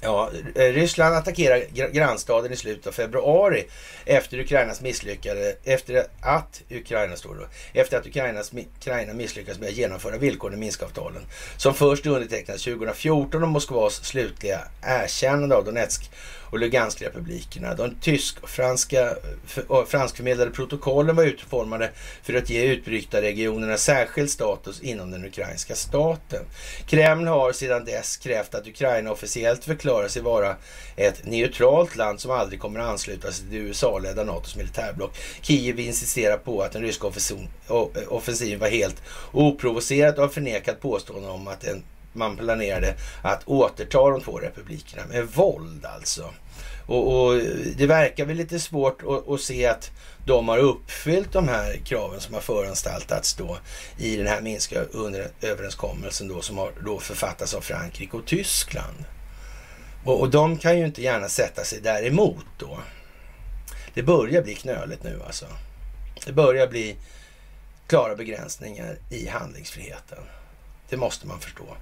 Ja, 0.00 0.30
eh, 0.54 0.72
Ryssland 0.72 1.14
attackerar 1.14 1.90
grannstaden 1.92 2.52
i 2.52 2.56
slutet 2.56 2.86
av 2.86 2.92
februari 2.92 3.64
efter 4.04 4.38
Ukrainas 4.38 4.80
misslyckade, 4.80 5.56
efter 5.64 6.06
att 6.20 6.62
Ukraina 6.70 7.16
står 7.16 7.34
då, 7.34 7.46
efter 7.80 7.98
att 7.98 8.06
Ukrainas, 8.06 8.52
Ukraina 8.80 9.12
misslyckades 9.12 9.60
med 9.60 9.68
att 9.68 9.74
genomföra 9.74 10.18
villkoren 10.18 10.54
i 10.54 10.60
Minskavtalen 10.60 11.22
som 11.56 11.74
först 11.74 12.06
undertecknades 12.06 12.64
2014 12.64 13.42
och 13.42 13.48
Moskvas 13.48 14.04
slutliga 14.04 14.60
erkännande 14.82 15.56
av 15.56 15.64
Donetsk 15.64 16.10
och 16.54 16.60
Lugansk-republikerna. 16.60 17.74
De 17.74 17.94
tysk 18.00 18.42
och 18.42 18.48
franska, 18.48 19.16
och 19.66 19.88
franskförmedlade 19.88 20.50
protokollen 20.50 21.16
var 21.16 21.24
utformade 21.24 21.90
för 22.22 22.34
att 22.34 22.50
ge 22.50 22.62
utbrytarregionerna 22.64 23.76
särskild 23.76 24.30
status 24.30 24.80
inom 24.80 25.10
den 25.10 25.24
ukrainska 25.24 25.74
staten. 25.74 26.44
Kreml 26.86 27.26
har 27.26 27.52
sedan 27.52 27.84
dess 27.84 28.16
krävt 28.16 28.54
att 28.54 28.66
Ukraina 28.66 29.12
officiellt 29.12 29.64
förklarar 29.64 30.08
sig 30.08 30.22
vara 30.22 30.56
ett 30.96 31.26
neutralt 31.26 31.96
land 31.96 32.20
som 32.20 32.30
aldrig 32.30 32.60
kommer 32.60 32.80
att 32.80 32.86
ansluta 32.86 33.32
sig 33.32 33.48
till 33.48 33.58
USA-ledda 33.58 34.24
NATOs 34.24 34.56
militärblock. 34.56 35.16
Kiev 35.40 35.80
insisterar 35.80 36.36
på 36.36 36.62
att 36.62 36.72
den 36.72 36.82
ryska 36.82 37.06
offensiven 38.08 38.60
var 38.60 38.68
helt 38.68 39.02
oprovocerad 39.32 40.14
och 40.14 40.22
har 40.22 40.28
förnekat 40.28 40.80
påståenden 40.80 41.30
om 41.30 41.48
att 41.48 41.64
en 41.64 41.82
man 42.14 42.36
planerade 42.36 42.94
att 43.22 43.48
återta 43.48 44.10
de 44.10 44.20
två 44.20 44.38
republikerna 44.38 45.02
med 45.06 45.26
våld 45.26 45.84
alltså. 45.84 46.30
Och, 46.86 47.26
och, 47.26 47.40
det 47.76 47.86
verkar 47.86 48.24
väl 48.24 48.36
lite 48.36 48.60
svårt 48.60 49.02
att, 49.02 49.28
att, 49.28 49.40
se 49.40 49.66
att 49.66 49.90
de 50.26 50.48
har 50.48 50.58
uppfyllt 50.58 51.32
de 51.32 51.48
här 51.48 51.80
kraven 51.84 52.20
som 52.20 52.34
har 52.34 52.40
föranstaltats 52.40 53.34
då 53.34 53.58
i 53.98 54.16
den 54.16 54.26
här 54.26 54.40
minska 54.40 54.80
överenskommelsen 55.40 56.28
då 56.28 56.40
som 56.40 56.58
har 56.58 56.72
då 56.84 56.98
författats 56.98 57.54
av 57.54 57.60
Frankrike 57.60 58.16
och 58.16 58.26
Tyskland. 58.26 59.04
Och, 60.04 60.20
och 60.20 60.30
de 60.30 60.58
kan 60.58 60.78
ju 60.78 60.86
inte 60.86 61.02
gärna 61.02 61.28
sätta 61.28 61.64
sig 61.64 61.80
däremot 61.80 62.44
då. 62.58 62.78
Det 63.94 64.02
börjar 64.02 64.42
bli 64.42 64.54
knöligt 64.54 65.02
nu 65.02 65.20
alltså. 65.26 65.46
Det 66.26 66.32
börjar 66.32 66.66
bli 66.66 66.96
klara 67.86 68.16
begränsningar 68.16 68.96
i 69.10 69.28
handlingsfriheten. 69.28 70.18
Det 70.88 70.96
måste 70.96 71.26
man 71.26 71.40
förstå 71.40 71.76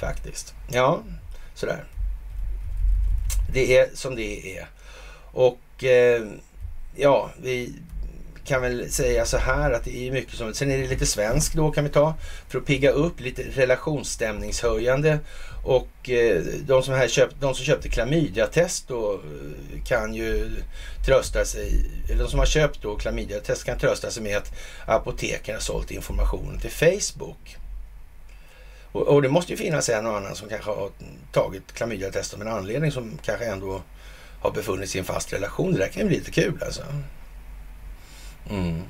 faktiskt. 0.00 0.54
Ja, 0.72 1.02
sådär. 1.54 1.84
Det 3.52 3.76
är 3.78 3.88
som 3.94 4.16
det 4.16 4.58
är. 4.58 4.66
Och 5.32 5.84
eh, 5.84 6.22
ja, 6.96 7.30
vi 7.42 7.72
kan 8.44 8.62
väl 8.62 8.90
säga 8.90 9.24
så 9.24 9.36
här 9.36 9.72
att 9.72 9.84
det 9.84 10.08
är 10.08 10.12
mycket 10.12 10.34
som... 10.34 10.54
Sen 10.54 10.70
är 10.70 10.78
det 10.78 10.86
lite 10.86 11.06
svensk 11.06 11.54
då 11.54 11.70
kan 11.70 11.84
vi 11.84 11.90
ta 11.90 12.14
för 12.48 12.58
att 12.58 12.66
pigga 12.66 12.90
upp 12.90 13.20
lite 13.20 13.42
relationsstämningshöjande. 13.42 15.18
Och 15.64 16.10
eh, 16.10 16.42
de, 16.66 16.82
som 16.82 16.94
här 16.94 17.08
köpt, 17.08 17.34
de 17.40 17.54
som 17.54 17.64
köpte 17.64 17.88
klamydiatest 17.88 18.88
då 18.88 19.12
eh, 19.14 19.84
kan 19.84 20.14
ju 20.14 20.50
trösta 21.06 21.44
sig, 21.44 21.90
eller 22.10 22.22
de 22.22 22.30
som 22.30 22.38
har 22.38 22.46
köpt 22.46 22.82
då 22.82 22.96
klamydiatest 22.96 23.64
kan 23.64 23.78
trösta 23.78 24.10
sig 24.10 24.22
med 24.22 24.36
att 24.36 24.52
apoteken 24.86 25.54
har 25.54 25.60
sålt 25.60 25.90
informationen 25.90 26.60
till 26.60 26.70
Facebook. 26.70 27.56
Och, 28.92 29.08
och, 29.08 29.22
det 29.22 29.28
måste 29.28 29.52
ju 29.52 29.56
finnas 29.56 29.88
en 29.88 30.06
och 30.06 30.16
annan 30.16 30.34
som 30.34 30.48
kanske 30.48 30.70
har 30.70 30.90
tagit 31.32 31.72
klamydiatest 31.72 32.34
av 32.34 32.40
en 32.40 32.48
anledning 32.48 32.92
som 32.92 33.18
kanske 33.24 33.46
ändå 33.46 33.82
har 34.40 34.50
befunnit 34.50 34.90
sig 34.90 34.98
i 34.98 35.00
en 35.00 35.04
fast 35.04 35.32
relation. 35.32 35.72
Det 35.72 35.78
där 35.78 35.88
kan 35.88 36.02
ju 36.02 36.08
bli 36.08 36.18
lite 36.18 36.30
kul 36.30 36.62
alltså. 36.62 36.82
Mm. 38.50 38.82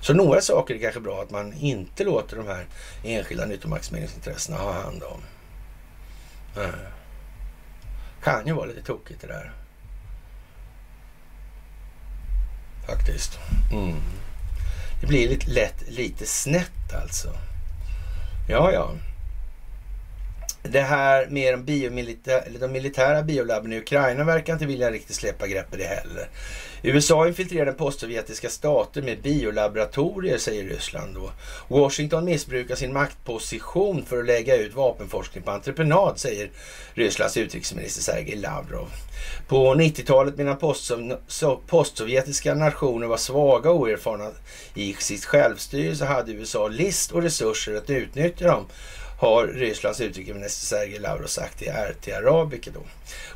Så 0.00 0.14
några 0.14 0.40
saker 0.40 0.74
är 0.74 0.78
kanske 0.78 1.00
bra 1.00 1.22
att 1.22 1.30
man 1.30 1.52
inte 1.52 2.04
låter 2.04 2.36
de 2.36 2.46
här 2.46 2.66
enskilda 3.04 3.46
nyttomaximeringsintressena 3.46 4.58
ha 4.58 4.72
hand 4.72 5.02
om. 5.02 5.20
Mm. 6.56 6.70
Kan 8.22 8.46
ju 8.46 8.52
vara 8.52 8.66
lite 8.66 8.82
tokigt 8.82 9.20
det 9.20 9.26
där. 9.26 9.52
Faktiskt. 12.86 13.38
Mm. 13.72 13.96
Det 15.00 15.06
blir 15.06 15.28
lite, 15.28 15.50
lätt 15.50 15.88
lite 15.88 16.26
snett 16.26 16.94
alltså. 17.02 17.28
Ja, 18.48 18.70
ja. 18.72 19.07
Det 20.70 20.80
här 20.80 21.26
med 21.26 21.58
de, 21.58 21.82
eller 22.28 22.58
de 22.58 22.72
militära 22.72 23.22
biolabben 23.22 23.72
i 23.72 23.78
Ukraina 23.78 24.24
verkar 24.24 24.52
inte 24.52 24.66
vilja 24.66 24.90
riktigt 24.90 25.16
släppa 25.16 25.46
greppet 25.46 25.78
det 25.78 25.84
heller. 25.84 26.28
USA 26.82 27.28
infiltrerade 27.28 27.72
postsovjetiska 27.72 28.48
stater 28.48 29.02
med 29.02 29.22
biolaboratorier, 29.22 30.38
säger 30.38 30.64
Ryssland 30.64 31.14
då. 31.14 31.30
Washington 31.68 32.24
missbrukar 32.24 32.74
sin 32.74 32.92
maktposition 32.92 34.04
för 34.06 34.18
att 34.18 34.26
lägga 34.26 34.56
ut 34.56 34.74
vapenforskning 34.74 35.44
på 35.44 35.50
entreprenad, 35.50 36.18
säger 36.20 36.50
Rysslands 36.94 37.36
utrikesminister 37.36 38.02
Sergej 38.02 38.36
Lavrov. 38.36 38.88
På 39.48 39.74
90-talet 39.74 40.36
medan 40.36 40.56
postsovjetiska 41.66 42.54
nationer 42.54 43.06
var 43.06 43.16
svaga 43.16 43.70
och 43.70 43.80
oerfarna 43.80 44.30
i 44.74 44.94
sitt 44.94 45.24
självstyre 45.24 45.96
så 45.96 46.04
hade 46.04 46.32
USA 46.32 46.68
list 46.68 47.12
och 47.12 47.22
resurser 47.22 47.76
att 47.76 47.90
utnyttja 47.90 48.46
dem 48.46 48.66
har 49.18 49.46
Rysslands 49.46 50.00
utrikesminister 50.00 50.66
Sergej 50.66 50.98
Lavrov 50.98 51.26
sagt 51.26 51.62
i 51.62 51.68
RT 51.68 52.08
Arabica. 52.08 52.70
Då. 52.74 52.80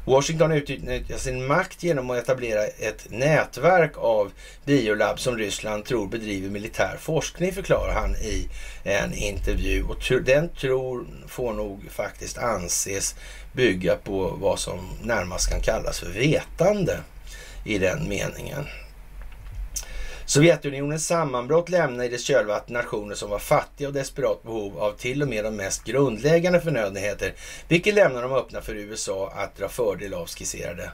Washington 0.04 0.52
utnyttjar 0.52 1.18
sin 1.18 1.46
makt 1.46 1.82
genom 1.82 2.10
att 2.10 2.18
etablera 2.18 2.64
ett 2.64 3.06
nätverk 3.10 3.92
av 3.96 4.32
biolab 4.64 5.20
som 5.20 5.38
Ryssland 5.38 5.84
tror 5.84 6.06
bedriver 6.06 6.50
militär 6.50 6.96
forskning, 7.00 7.52
förklarar 7.52 7.92
han 7.94 8.16
i 8.16 8.48
en 8.84 9.14
intervju. 9.14 9.82
Och 9.82 10.22
den 10.24 10.48
tror 10.48 11.06
får 11.28 11.52
nog 11.52 11.90
faktiskt 11.90 12.38
anses 12.38 13.14
bygga 13.52 13.96
på 13.96 14.36
vad 14.40 14.58
som 14.58 14.78
närmast 15.02 15.50
kan 15.50 15.60
kallas 15.60 15.98
för 16.00 16.08
vetande 16.08 16.98
i 17.64 17.78
den 17.78 18.08
meningen. 18.08 18.66
Sovjetunionens 20.26 21.06
sammanbrott 21.06 21.68
lämnade 21.68 22.04
i 22.04 22.08
dess 22.08 22.24
kölvatten 22.24 22.74
nationer 22.74 23.14
som 23.14 23.30
var 23.30 23.38
fattiga 23.38 23.88
och 23.88 23.94
desperat 23.94 24.42
behov 24.42 24.78
av 24.78 24.92
till 24.92 25.22
och 25.22 25.28
med 25.28 25.44
de 25.44 25.56
mest 25.56 25.84
grundläggande 25.84 26.60
förnödenheter, 26.60 27.34
vilket 27.68 27.94
lämnar 27.94 28.22
dem 28.22 28.32
öppna 28.32 28.60
för 28.60 28.74
USA 28.74 29.32
att 29.36 29.56
dra 29.56 29.68
fördel 29.68 30.14
av 30.14 30.26
skisserade. 30.26 30.90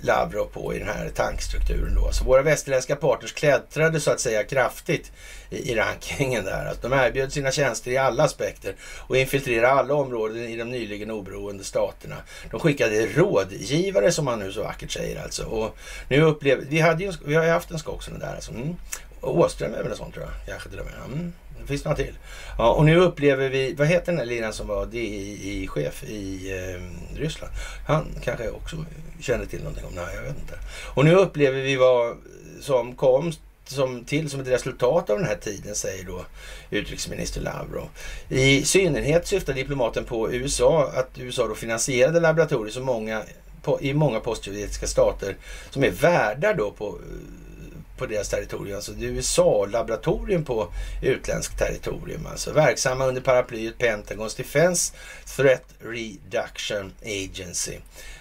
Lavrov 0.00 0.46
på 0.46 0.74
i 0.74 0.78
den 0.78 0.88
här 0.88 1.08
tankstrukturen 1.08 1.94
då. 1.94 2.12
Så 2.12 2.24
våra 2.24 2.42
västerländska 2.42 2.96
partners 2.96 3.32
klättrade 3.32 4.00
så 4.00 4.10
att 4.10 4.20
säga 4.20 4.44
kraftigt 4.44 5.12
i, 5.50 5.72
i 5.72 5.74
rankingen 5.74 6.44
där. 6.44 6.66
Att 6.66 6.82
de 6.82 6.92
erbjöd 6.92 7.32
sina 7.32 7.50
tjänster 7.50 7.90
i 7.90 7.96
alla 7.96 8.24
aspekter 8.24 8.74
och 8.80 9.16
infiltrerade 9.16 9.68
alla 9.68 9.94
områden 9.94 10.44
i 10.44 10.56
de 10.56 10.70
nyligen 10.70 11.10
oberoende 11.10 11.64
staterna. 11.64 12.16
De 12.50 12.60
skickade 12.60 13.06
rådgivare 13.06 14.12
som 14.12 14.24
man 14.24 14.38
nu 14.38 14.52
så 14.52 14.62
vackert 14.62 14.90
säger 14.90 15.22
alltså. 15.22 15.44
Och 15.44 15.76
nu 16.08 16.20
upplever, 16.22 16.64
vi, 16.68 16.80
hade 16.80 17.04
ju, 17.04 17.12
vi 17.24 17.34
har 17.34 17.44
ju 17.44 17.50
haft 17.50 17.70
en 17.70 17.78
skock 17.78 18.02
sådana 18.02 18.26
där 18.26 18.34
alltså. 18.34 18.52
Mm. 18.52 18.76
Åström 19.20 19.74
är 19.74 19.82
väl 19.82 19.90
en 19.90 19.96
sån 19.96 20.12
tror 20.12 20.24
jag. 20.24 20.46
Kanske 20.46 20.68
till 20.68 20.78
och 20.78 20.86
med. 20.86 20.94
Mm. 21.06 21.32
Det 21.60 21.66
finns 21.66 21.84
några 21.84 21.96
till. 21.96 22.14
Ja, 22.58 22.70
och 22.72 22.84
nu 22.84 22.96
upplever 22.96 23.48
vi, 23.48 23.74
vad 23.74 23.86
heter 23.86 24.06
den 24.06 24.16
där 24.16 24.24
liraren 24.24 24.52
som 24.52 24.66
var 24.66 24.86
DI-chef 24.86 26.04
i 26.04 26.52
eh, 26.52 27.18
Ryssland? 27.20 27.52
Han 27.86 28.06
kanske 28.24 28.50
också 28.50 28.84
känner 29.20 29.46
till 29.46 29.58
någonting 29.58 29.84
om 29.84 29.94
det 29.94 30.00
här, 30.00 30.14
jag 30.14 30.22
vet 30.22 30.38
inte. 30.38 30.54
Och 30.94 31.04
nu 31.04 31.14
upplever 31.14 31.62
vi 31.62 31.76
vad 31.76 32.16
som 32.60 32.94
kom 32.94 33.32
som 33.64 34.04
till 34.04 34.30
som 34.30 34.40
ett 34.40 34.48
resultat 34.48 35.10
av 35.10 35.18
den 35.18 35.26
här 35.26 35.36
tiden, 35.36 35.74
säger 35.74 36.04
då 36.04 36.24
utrikesminister 36.70 37.40
Lavrov. 37.40 37.88
I 38.28 38.62
synnerhet 38.62 39.26
syftar 39.26 39.54
diplomaten 39.54 40.04
på 40.04 40.32
USA, 40.32 40.90
att 40.94 41.18
USA 41.18 41.48
då 41.48 41.54
finansierade 41.54 42.20
laboratorier 42.20 42.72
som 42.72 42.84
många, 42.84 43.22
på, 43.62 43.80
i 43.80 43.94
många 43.94 44.20
postsovjetiska 44.20 44.86
stater 44.86 45.36
som 45.70 45.84
är 45.84 45.90
värdar 45.90 46.54
då 46.54 46.70
på 46.70 46.98
på 47.98 48.06
deras 48.06 48.28
territorium. 48.28 48.76
Alltså 48.76 48.92
det 48.92 49.06
är 49.06 49.10
USA-laboratorium 49.10 50.44
på 50.44 50.72
utländskt 51.02 51.58
territorium. 51.58 52.26
Alltså 52.26 52.52
verksamma 52.52 53.06
under 53.06 53.20
paraplyet 53.20 53.78
Pentagons 53.78 54.34
Defense 54.34 54.94
Threat 55.36 55.64
Reduction 55.80 56.92
Agency. 57.02 57.78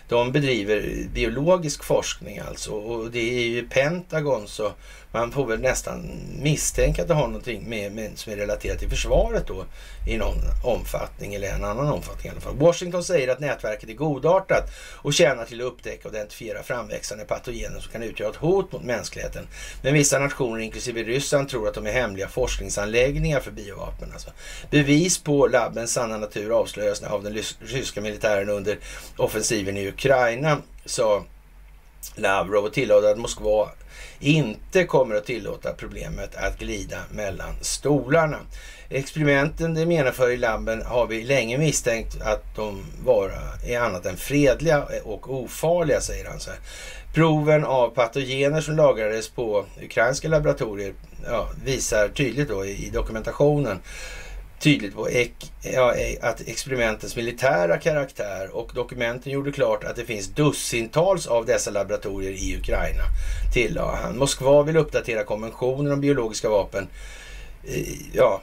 De 0.09 0.31
bedriver 0.31 1.07
biologisk 1.13 1.83
forskning 1.83 2.39
alltså 2.39 2.71
och 2.71 3.11
det 3.11 3.39
är 3.39 3.47
ju 3.47 3.67
Pentagon 3.67 4.47
så 4.47 4.73
man 5.11 5.31
får 5.31 5.45
väl 5.45 5.59
nästan 5.59 6.09
misstänka 6.41 7.01
att 7.01 7.07
det 7.07 7.13
har 7.13 7.27
någonting 7.27 7.69
med, 7.69 7.91
med, 7.91 8.11
som 8.15 8.33
är 8.33 8.37
relaterat 8.37 8.79
till 8.79 8.89
försvaret 8.89 9.47
då 9.47 9.65
i 10.07 10.17
någon 10.17 10.37
omfattning 10.63 11.35
eller 11.35 11.47
en 11.47 11.63
annan 11.63 11.87
omfattning 11.87 12.25
i 12.25 12.29
alla 12.29 12.41
fall. 12.41 12.57
Washington 12.57 13.03
säger 13.03 13.27
att 13.27 13.39
nätverket 13.39 13.89
är 13.89 13.93
godartat 13.93 14.69
och 14.95 15.13
tjänar 15.13 15.45
till 15.45 15.61
att 15.61 15.67
upptäcka 15.67 16.07
och 16.07 16.15
identifiera 16.15 16.63
framväxande 16.63 17.25
patogener 17.25 17.79
som 17.79 17.91
kan 17.91 18.03
utgöra 18.03 18.29
ett 18.29 18.35
hot 18.35 18.71
mot 18.71 18.83
mänskligheten. 18.83 19.47
Men 19.81 19.93
vissa 19.93 20.19
nationer, 20.19 20.59
inklusive 20.59 21.03
Ryssland, 21.03 21.49
tror 21.49 21.67
att 21.67 21.73
de 21.73 21.87
är 21.87 21.91
hemliga 21.91 22.27
forskningsanläggningar 22.27 23.39
för 23.39 23.51
biovapen. 23.51 24.11
Alltså. 24.13 24.29
Bevis 24.71 25.17
på 25.17 25.47
labbens 25.47 25.93
sanna 25.93 26.17
natur 26.17 26.59
avslöjas 26.59 27.03
av 27.03 27.23
den 27.23 27.37
ryska 27.59 28.01
militären 28.01 28.49
under 28.49 28.77
offensiven 29.17 29.77
i 29.77 29.87
Ukraina, 29.87 30.57
sa 30.85 31.23
Lavrov 32.15 32.65
och 32.65 32.73
tillade 32.73 33.11
att 33.11 33.17
Moskva 33.17 33.69
inte 34.19 34.83
kommer 34.83 35.15
att 35.15 35.25
tillåta 35.25 35.73
problemet 35.73 36.35
att 36.35 36.59
glida 36.59 36.97
mellan 37.11 37.53
stolarna. 37.61 38.37
Experimenten 38.89 39.73
de 39.73 39.91
genomför 39.91 40.29
i 40.29 40.37
labben 40.37 40.81
har 40.81 41.07
vi 41.07 41.23
länge 41.23 41.57
misstänkt 41.57 42.21
att 42.21 42.55
de 42.55 42.85
vara 43.05 43.39
är 43.65 43.79
annat 43.79 44.05
än 44.05 44.17
fredliga 44.17 44.83
och 45.03 45.33
ofarliga, 45.33 46.01
säger 46.01 46.25
han. 46.25 46.39
Så 46.39 46.49
här. 46.49 46.59
Proven 47.13 47.65
av 47.65 47.89
patogener 47.89 48.61
som 48.61 48.75
lagrades 48.75 49.29
på 49.29 49.65
ukrainska 49.83 50.27
laboratorier 50.27 50.93
ja, 51.25 51.49
visar 51.65 52.07
tydligt 52.07 52.49
då 52.49 52.65
i 52.65 52.89
dokumentationen 52.93 53.79
tydligt 54.59 54.95
på 54.95 55.09
e, 55.09 55.29
att 56.21 56.41
experimentens 56.47 57.15
militära 57.15 57.77
karaktär 57.77 58.49
och 58.55 58.71
dokumenten 58.75 59.31
gjorde 59.31 59.51
klart 59.51 59.83
att 59.83 59.95
det 59.95 60.05
finns 60.05 60.27
dussintals 60.27 61.27
av 61.27 61.45
dessa 61.45 61.71
laboratorier 61.71 62.31
i 62.31 62.57
Ukraina, 62.57 63.03
tillade 63.53 63.97
han. 63.97 64.17
Moskva 64.17 64.63
vill 64.63 64.77
uppdatera 64.77 65.23
konventionen 65.23 65.91
om 65.91 66.01
biologiska 66.01 66.49
vapen. 66.49 66.87
Ja, 68.13 68.41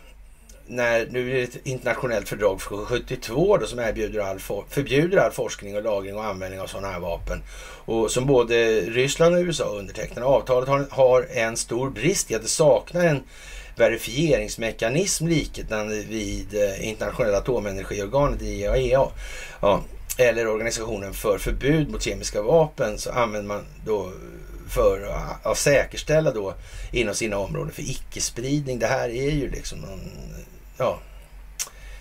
när 0.67 1.07
nu 1.11 1.31
är 1.31 1.35
det 1.35 1.43
ett 1.43 1.67
internationellt 1.67 2.29
fördrag 2.29 2.63
från 2.63 2.87
72 2.87 3.57
då, 3.57 3.67
som 3.67 3.79
erbjuder 3.79 4.21
all 4.21 4.39
förbjuder 4.69 5.19
all 5.19 5.33
forskning 5.33 5.77
och 5.77 5.83
lagring 5.83 6.17
och 6.17 6.25
användning 6.25 6.61
av 6.61 6.67
sådana 6.67 6.89
här 6.89 7.01
vapen. 7.01 7.43
Och 7.85 8.11
som 8.11 8.27
både 8.27 8.81
Ryssland 8.81 9.35
och 9.35 9.41
USA 9.41 9.65
undertecknar. 9.65 10.23
Avtalet 10.23 10.69
har, 10.69 10.87
har 10.91 11.27
en 11.31 11.57
stor 11.57 11.91
brist 11.91 12.31
i 12.31 12.35
att 12.35 12.43
det 12.43 12.49
saknar 12.49 13.05
en 13.05 13.23
verifieringsmekanism 13.77 15.29
liknande 15.29 15.95
vid 15.95 16.55
eh, 16.55 16.89
internationella 16.89 17.39
atomenergiorganet 17.39 18.43
IAEA. 18.43 19.07
Ja, 19.61 19.83
eller 20.19 20.49
organisationen 20.49 21.15
för 21.15 21.39
förbud 21.39 21.91
mot 21.91 22.03
kemiska 22.03 22.43
vapen 22.43 22.99
så 22.99 23.11
använder 23.11 23.55
man 23.55 23.65
då 23.87 24.13
för 24.69 25.15
att 25.43 25.59
säkerställa 25.59 26.31
då 26.31 26.55
inom 26.93 27.15
sina 27.15 27.39
områden 27.39 27.73
för 27.73 27.83
icke-spridning. 27.83 28.79
Det 28.79 28.87
här 28.87 29.09
är 29.09 29.31
ju 29.31 29.51
liksom 29.51 29.79
någon, 29.79 30.11
ja, 30.79 30.99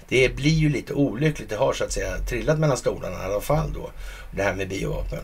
det 0.08 0.36
blir 0.36 0.52
ju 0.52 0.70
lite 0.70 0.94
olyckligt. 0.94 1.50
Det 1.50 1.56
har 1.56 1.74
så 1.74 1.84
att 1.84 1.92
säga 1.92 2.18
trillat 2.18 2.60
mellan 2.60 2.78
stolarna 2.78 3.22
i 3.22 3.26
alla 3.26 3.42
fall 3.42 3.74
då. 3.74 3.92
Det 4.32 4.44
här 4.44 4.56
med 4.56 4.70
biovapen. 4.70 5.20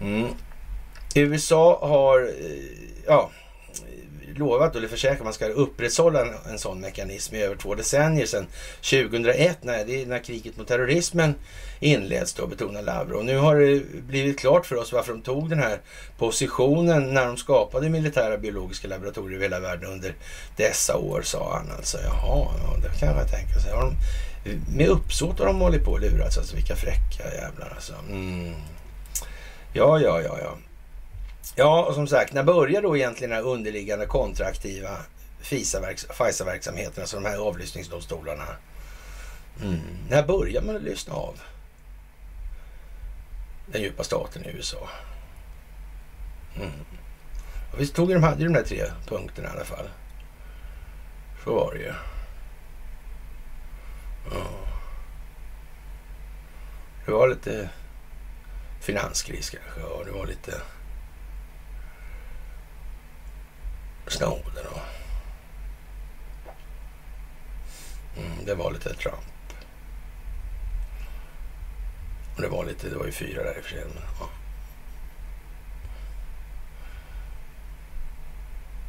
Mm. 0.00 0.28
USA 1.14 1.78
har, 1.86 2.20
eh, 2.20 3.06
ja, 3.06 3.30
lovat 4.38 4.76
eller 4.76 4.88
försäkrat 4.88 5.18
att 5.18 5.24
man 5.24 5.32
ska 5.32 5.46
upprätthålla 5.46 6.20
en, 6.20 6.34
en 6.50 6.58
sån 6.58 6.80
mekanism 6.80 7.34
i 7.34 7.42
över 7.42 7.56
två 7.56 7.74
decennier 7.74 8.26
sedan 8.26 8.46
2001 8.76 9.58
när, 9.64 9.84
det 9.84 10.02
är 10.02 10.06
när 10.06 10.18
kriget 10.18 10.56
mot 10.56 10.68
terrorismen 10.68 11.34
inleds 11.80 12.34
då, 12.34 12.46
betonar 12.46 12.82
Lavrov. 12.82 13.24
Nu 13.24 13.36
har 13.36 13.56
det 13.56 13.82
blivit 14.02 14.38
klart 14.38 14.66
för 14.66 14.76
oss 14.76 14.92
varför 14.92 15.12
de 15.12 15.22
tog 15.22 15.50
den 15.50 15.58
här 15.58 15.80
positionen 16.18 17.14
när 17.14 17.26
de 17.26 17.36
skapade 17.36 17.88
militära 17.88 18.38
biologiska 18.38 18.88
laboratorier 18.88 19.36
över 19.36 19.44
hela 19.44 19.60
världen 19.60 19.92
under 19.92 20.14
dessa 20.56 20.96
år, 20.96 21.22
sa 21.22 21.56
han 21.56 21.76
alltså. 21.76 21.98
Jaha, 21.98 22.48
ja, 22.62 22.76
det 22.82 22.98
kan 22.98 23.16
jag 23.16 23.30
tänka 23.30 23.60
sig. 23.60 23.72
Har 23.72 23.80
de, 23.80 23.96
med 24.76 24.88
uppsåt 24.88 25.38
har 25.38 25.46
de 25.46 25.60
hållit 25.60 25.84
på 25.84 25.90
och 25.90 26.00
lurats, 26.00 26.38
alltså 26.38 26.56
vilka 26.56 26.76
fräcka 26.76 27.34
jävlar 27.34 27.72
alltså. 27.74 27.92
Mm. 28.10 28.54
Ja, 29.72 30.00
ja, 30.00 30.20
ja, 30.22 30.38
ja. 30.42 30.56
Ja, 31.54 31.84
och 31.84 31.94
som 31.94 32.06
sagt, 32.06 32.32
när 32.32 32.42
börjar 32.42 32.82
då 32.82 32.96
egentligen 32.96 33.30
den 33.30 33.44
här 33.44 33.50
underliggande 33.50 34.06
kontraktiva 34.06 34.98
FISA-verksamheten, 35.40 37.00
alltså 37.00 37.20
de 37.20 37.28
här 37.28 37.38
avlyssningsdomstolarna? 37.38 38.46
Mm. 39.62 39.80
När 40.10 40.22
börjar 40.26 40.62
man 40.62 40.74
lyssna 40.78 41.14
av 41.14 41.40
den 43.66 43.82
djupa 43.82 44.04
staten 44.04 44.44
i 44.44 44.48
USA? 44.48 44.88
Mm. 46.56 46.70
Och 47.72 47.80
visst 47.80 47.94
tog 47.94 48.08
de, 48.08 48.22
hade 48.22 48.44
de 48.44 48.52
där 48.52 48.62
tre 48.62 48.84
punkterna 49.06 49.48
i 49.48 49.50
alla 49.50 49.64
fall. 49.64 49.88
Så 51.44 51.54
var 51.54 51.74
det 51.74 51.78
ju. 51.78 51.92
Ja. 54.30 54.46
Det 57.06 57.12
var 57.12 57.28
lite 57.28 57.68
finanskris 58.80 59.50
kanske 59.50 59.82
och 59.82 60.04
det 60.04 60.10
var 60.10 60.26
lite 60.26 60.60
Snowden 64.06 64.66
och... 64.66 64.80
Mm, 68.18 68.44
det 68.44 68.54
var 68.54 68.72
lite 68.72 68.94
Trump. 68.94 69.16
Och 72.36 72.42
det 72.42 72.48
var 72.48 72.64
lite, 72.64 72.88
det 72.88 72.96
var 72.96 73.06
ju 73.06 73.12
fyra 73.12 73.42
där 73.42 73.56
i 73.56 73.60
och 73.60 73.64
för 73.64 73.70
sig. 73.70 73.84
Ja. 74.20 74.28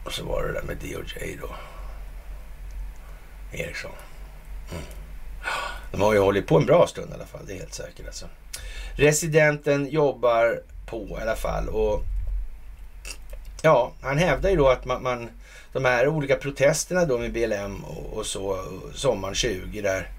Och 0.05 0.13
så 0.13 0.25
var 0.25 0.43
det 0.43 0.53
där 0.53 0.63
med 0.63 0.77
DOJ 0.77 1.37
då. 1.41 1.55
Ericsson. 3.51 3.91
Mm. 4.71 4.83
De 5.91 6.01
har 6.01 6.13
ju 6.13 6.19
hållit 6.19 6.47
på 6.47 6.57
en 6.57 6.65
bra 6.65 6.87
stund 6.87 7.11
i 7.11 7.13
alla 7.13 7.25
fall, 7.25 7.45
det 7.47 7.53
är 7.53 7.57
helt 7.57 7.73
säkert 7.73 8.05
alltså. 8.05 8.25
Residenten 8.95 9.89
jobbar 9.89 10.61
på 10.85 11.17
i 11.19 11.21
alla 11.21 11.35
fall 11.35 11.69
och 11.69 12.03
Ja, 13.61 13.91
han 14.01 14.17
hävdar 14.17 14.49
ju 14.49 14.55
då 14.55 14.69
att 14.69 14.85
man, 14.85 15.03
man 15.03 15.29
de 15.73 15.85
här 15.85 16.07
olika 16.07 16.35
protesterna 16.35 17.05
då 17.05 17.17
med 17.17 17.33
BLM 17.33 17.83
och, 17.83 18.17
och 18.17 18.25
så 18.25 18.65
sommaren 18.93 19.35
20 19.35 19.81
där. 19.81 20.11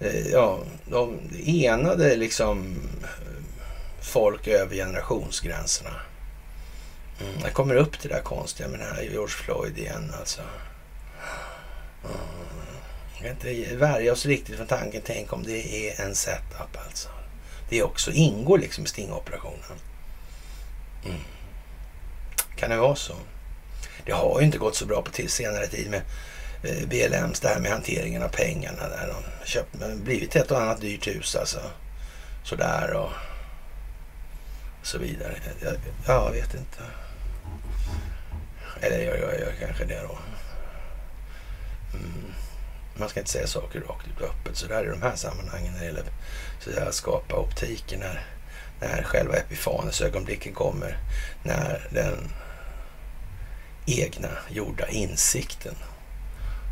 Eh, 0.00 0.26
ja, 0.28 0.58
de 0.90 1.18
enade 1.46 2.16
liksom 2.16 2.76
eh, 3.02 3.44
folk 4.00 4.48
över 4.48 4.76
generationsgränserna. 4.76 5.90
Mm, 7.20 7.32
jag 7.42 7.52
kommer 7.52 7.74
upp 7.74 8.00
till 8.00 8.10
det 8.10 8.16
där 8.16 8.22
konstiga 8.22 8.68
med 8.68 8.80
den 8.80 8.94
här 8.94 9.02
George 9.02 9.34
Floyd 9.34 9.78
igen 9.78 10.14
alltså. 10.18 10.40
Mm, 12.04 12.16
jag 13.12 13.22
kan 13.22 13.50
inte 13.50 13.76
värja 13.76 14.12
oss 14.12 14.26
riktigt 14.26 14.56
från 14.56 14.66
tanken, 14.66 15.02
tänk 15.04 15.32
om 15.32 15.42
det 15.42 15.90
är 15.90 16.04
en 16.04 16.14
setup 16.14 16.76
alltså. 16.86 17.08
Det 17.68 17.82
också 17.82 18.10
ingår 18.10 18.58
liksom 18.58 18.84
i 18.84 18.86
stingoperationen. 18.86 19.78
Mm. 21.04 21.20
Kan 22.60 22.70
det 22.70 22.76
vara 22.76 22.96
så? 22.96 23.14
Det 24.04 24.12
har 24.12 24.40
ju 24.40 24.46
inte 24.46 24.58
gått 24.58 24.76
så 24.76 24.86
bra 24.86 25.02
på 25.02 25.10
till 25.10 25.30
senare 25.30 25.66
tid 25.66 25.90
med 25.90 26.02
eh, 26.62 26.88
BLMs, 26.88 27.40
det 27.40 27.48
här 27.48 27.60
med 27.60 27.70
hanteringen 27.70 28.22
av 28.22 28.28
pengarna. 28.28 28.88
Där 28.88 29.14
de 29.14 29.46
köpt, 29.46 29.76
blivit 29.96 30.36
ett 30.36 30.50
och 30.50 30.60
annat 30.60 30.80
dyrt 30.80 31.06
hus 31.06 31.36
alltså. 31.36 31.60
Sådär 32.44 32.92
och 32.92 33.10
så 34.82 34.98
vidare. 34.98 35.34
Jag, 35.62 35.74
jag 36.06 36.30
vet 36.32 36.54
inte. 36.54 36.82
Eller 38.80 38.98
jag 38.98 39.18
gör, 39.18 39.54
kanske 39.60 39.84
det 39.84 40.00
då. 40.00 40.18
Mm. 41.94 42.32
Man 42.96 43.08
ska 43.08 43.20
inte 43.20 43.32
säga 43.32 43.46
saker 43.46 43.80
rakt 43.80 44.08
ut 44.08 44.20
och 44.20 44.28
öppet 44.28 44.56
sådär 44.56 44.84
i 44.84 44.88
de 44.88 45.02
här 45.02 45.16
sammanhangen 45.16 45.72
när 45.72 45.80
det 45.80 45.86
gäller 45.86 46.04
så 46.60 46.80
att 46.80 46.94
skapa 46.94 47.36
optiken 47.36 48.00
när, 48.00 48.26
när 48.80 49.02
själva 49.02 49.36
epifanesögonblicken 49.36 50.54
kommer. 50.54 50.98
När 51.42 51.88
den 51.90 52.30
egna 53.98 54.28
gjorda 54.50 54.88
insikten 54.88 55.74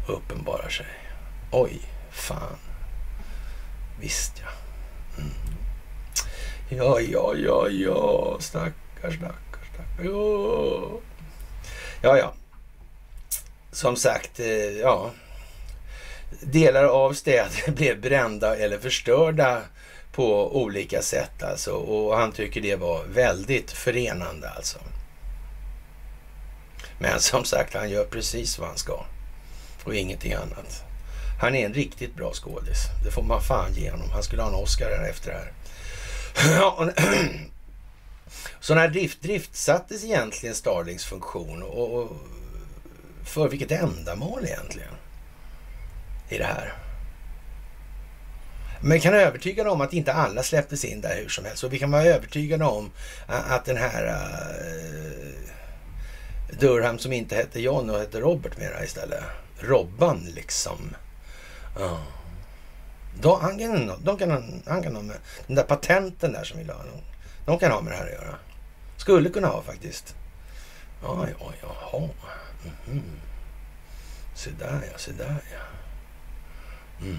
uppenbarar 0.07 0.69
sig. 0.69 0.87
Oj, 1.51 1.81
fan. 2.11 2.59
Visst 4.01 4.33
ja. 4.43 4.49
Mm. 5.23 5.31
Ja, 6.69 7.01
ja, 7.01 7.35
ja, 7.37 7.69
ja. 7.69 8.37
Stackars, 8.41 9.15
stackars, 9.15 9.69
stackars. 9.75 10.05
Ja. 10.05 11.01
ja, 12.03 12.19
ja. 12.19 12.33
Som 13.73 13.97
sagt, 13.97 14.41
eh, 14.41 14.47
ja. 14.81 15.11
Delar 16.41 16.85
av 16.85 17.13
städer 17.13 17.71
blev 17.77 18.01
brända 18.01 18.57
eller 18.57 18.79
förstörda 18.79 19.63
på 20.13 20.57
olika 20.63 21.03
sätt 21.03 21.43
alltså. 21.43 21.73
Och 21.73 22.17
han 22.17 22.33
tycker 22.33 22.61
det 22.61 22.77
var 22.77 23.05
väldigt 23.05 23.71
förenande 23.71 24.51
alltså. 24.51 24.79
Men 26.99 27.21
som 27.21 27.45
sagt, 27.45 27.75
han 27.75 27.91
gör 27.91 28.05
precis 28.05 28.59
vad 28.59 28.69
han 28.69 28.79
ska. 28.79 29.05
Och 29.85 29.95
ingenting 29.95 30.33
annat. 30.33 30.83
Han 31.41 31.55
är 31.55 31.67
en 31.67 31.75
riktigt 31.75 32.15
bra 32.15 32.33
skådis. 32.33 32.85
Det 33.05 33.11
får 33.11 33.23
man 33.23 33.43
fan 33.43 33.75
ge 33.75 33.91
honom. 33.91 34.11
Han 34.11 34.23
skulle 34.23 34.43
ha 34.43 34.49
en 34.49 34.55
Oscar 34.55 35.09
efter 35.11 35.31
det 35.31 35.39
här. 35.39 35.53
Så 38.61 38.75
när 38.75 38.89
drift, 38.89 39.23
drift 39.23 39.57
sattes 39.57 40.05
egentligen 40.05 40.55
Starlings 40.55 41.05
funktion 41.05 41.63
och, 41.63 41.95
och 41.95 42.13
för 43.25 43.49
vilket 43.49 43.71
ändamål 43.71 44.45
egentligen 44.45 44.95
i 46.29 46.39
det 46.39 46.45
här? 46.45 46.73
Men 48.81 49.01
kan 49.01 49.15
övertyga 49.15 49.71
om 49.71 49.81
att 49.81 49.93
inte 49.93 50.13
alla 50.13 50.43
släpptes 50.43 50.85
in 50.85 51.01
där 51.01 51.17
hur 51.23 51.29
som 51.29 51.45
helst. 51.45 51.65
Och 51.65 51.73
vi 51.73 51.79
kan 51.79 51.91
vara 51.91 52.05
övertygade 52.05 52.65
om 52.65 52.91
att 53.27 53.65
den 53.65 53.77
här 53.77 54.05
uh, 54.07 55.49
Durham 56.53 56.99
som 56.99 57.13
inte 57.13 57.37
hette 57.37 57.61
John 57.61 57.91
och 57.91 57.99
hette 57.99 58.21
Robert 58.21 58.59
mera 58.59 58.85
istället. 58.85 59.25
Robban 59.59 60.27
liksom. 60.35 60.97
Ja. 61.79 62.03
Då, 63.21 63.39
han, 63.43 63.59
kan, 63.59 63.93
de 64.05 64.19
kan, 64.19 64.63
han 64.67 64.83
kan 64.83 64.95
ha 64.95 65.03
med 65.03 65.17
den 65.47 65.57
där 65.57 65.63
patenten 65.63 66.33
där 66.33 66.45
som 66.45 66.59
vi 66.59 66.65
ha. 66.65 66.79
De, 66.79 67.03
de 67.45 67.59
kan 67.59 67.73
ha 67.73 67.81
med 67.81 67.93
det 67.93 67.97
här 67.97 68.07
att 68.07 68.13
göra. 68.13 68.35
Skulle 68.97 69.31
kunna 69.31 69.49
ha 69.49 69.63
faktiskt. 69.63 70.15
Ja, 71.03 71.27
ja, 71.41 71.53
jaha. 71.63 72.09
Mm 72.65 72.77
-hmm. 72.87 73.03
Se 74.35 74.51
där 74.51 74.81
ja, 74.93 74.99
se 74.99 75.13
där 75.13 75.43
ja. 75.53 75.61
Mm. 77.01 77.19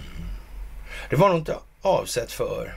Det 1.09 1.15
var 1.15 1.29
nog 1.29 1.37
inte 1.37 1.57
avsett 1.81 2.31
för 2.31 2.73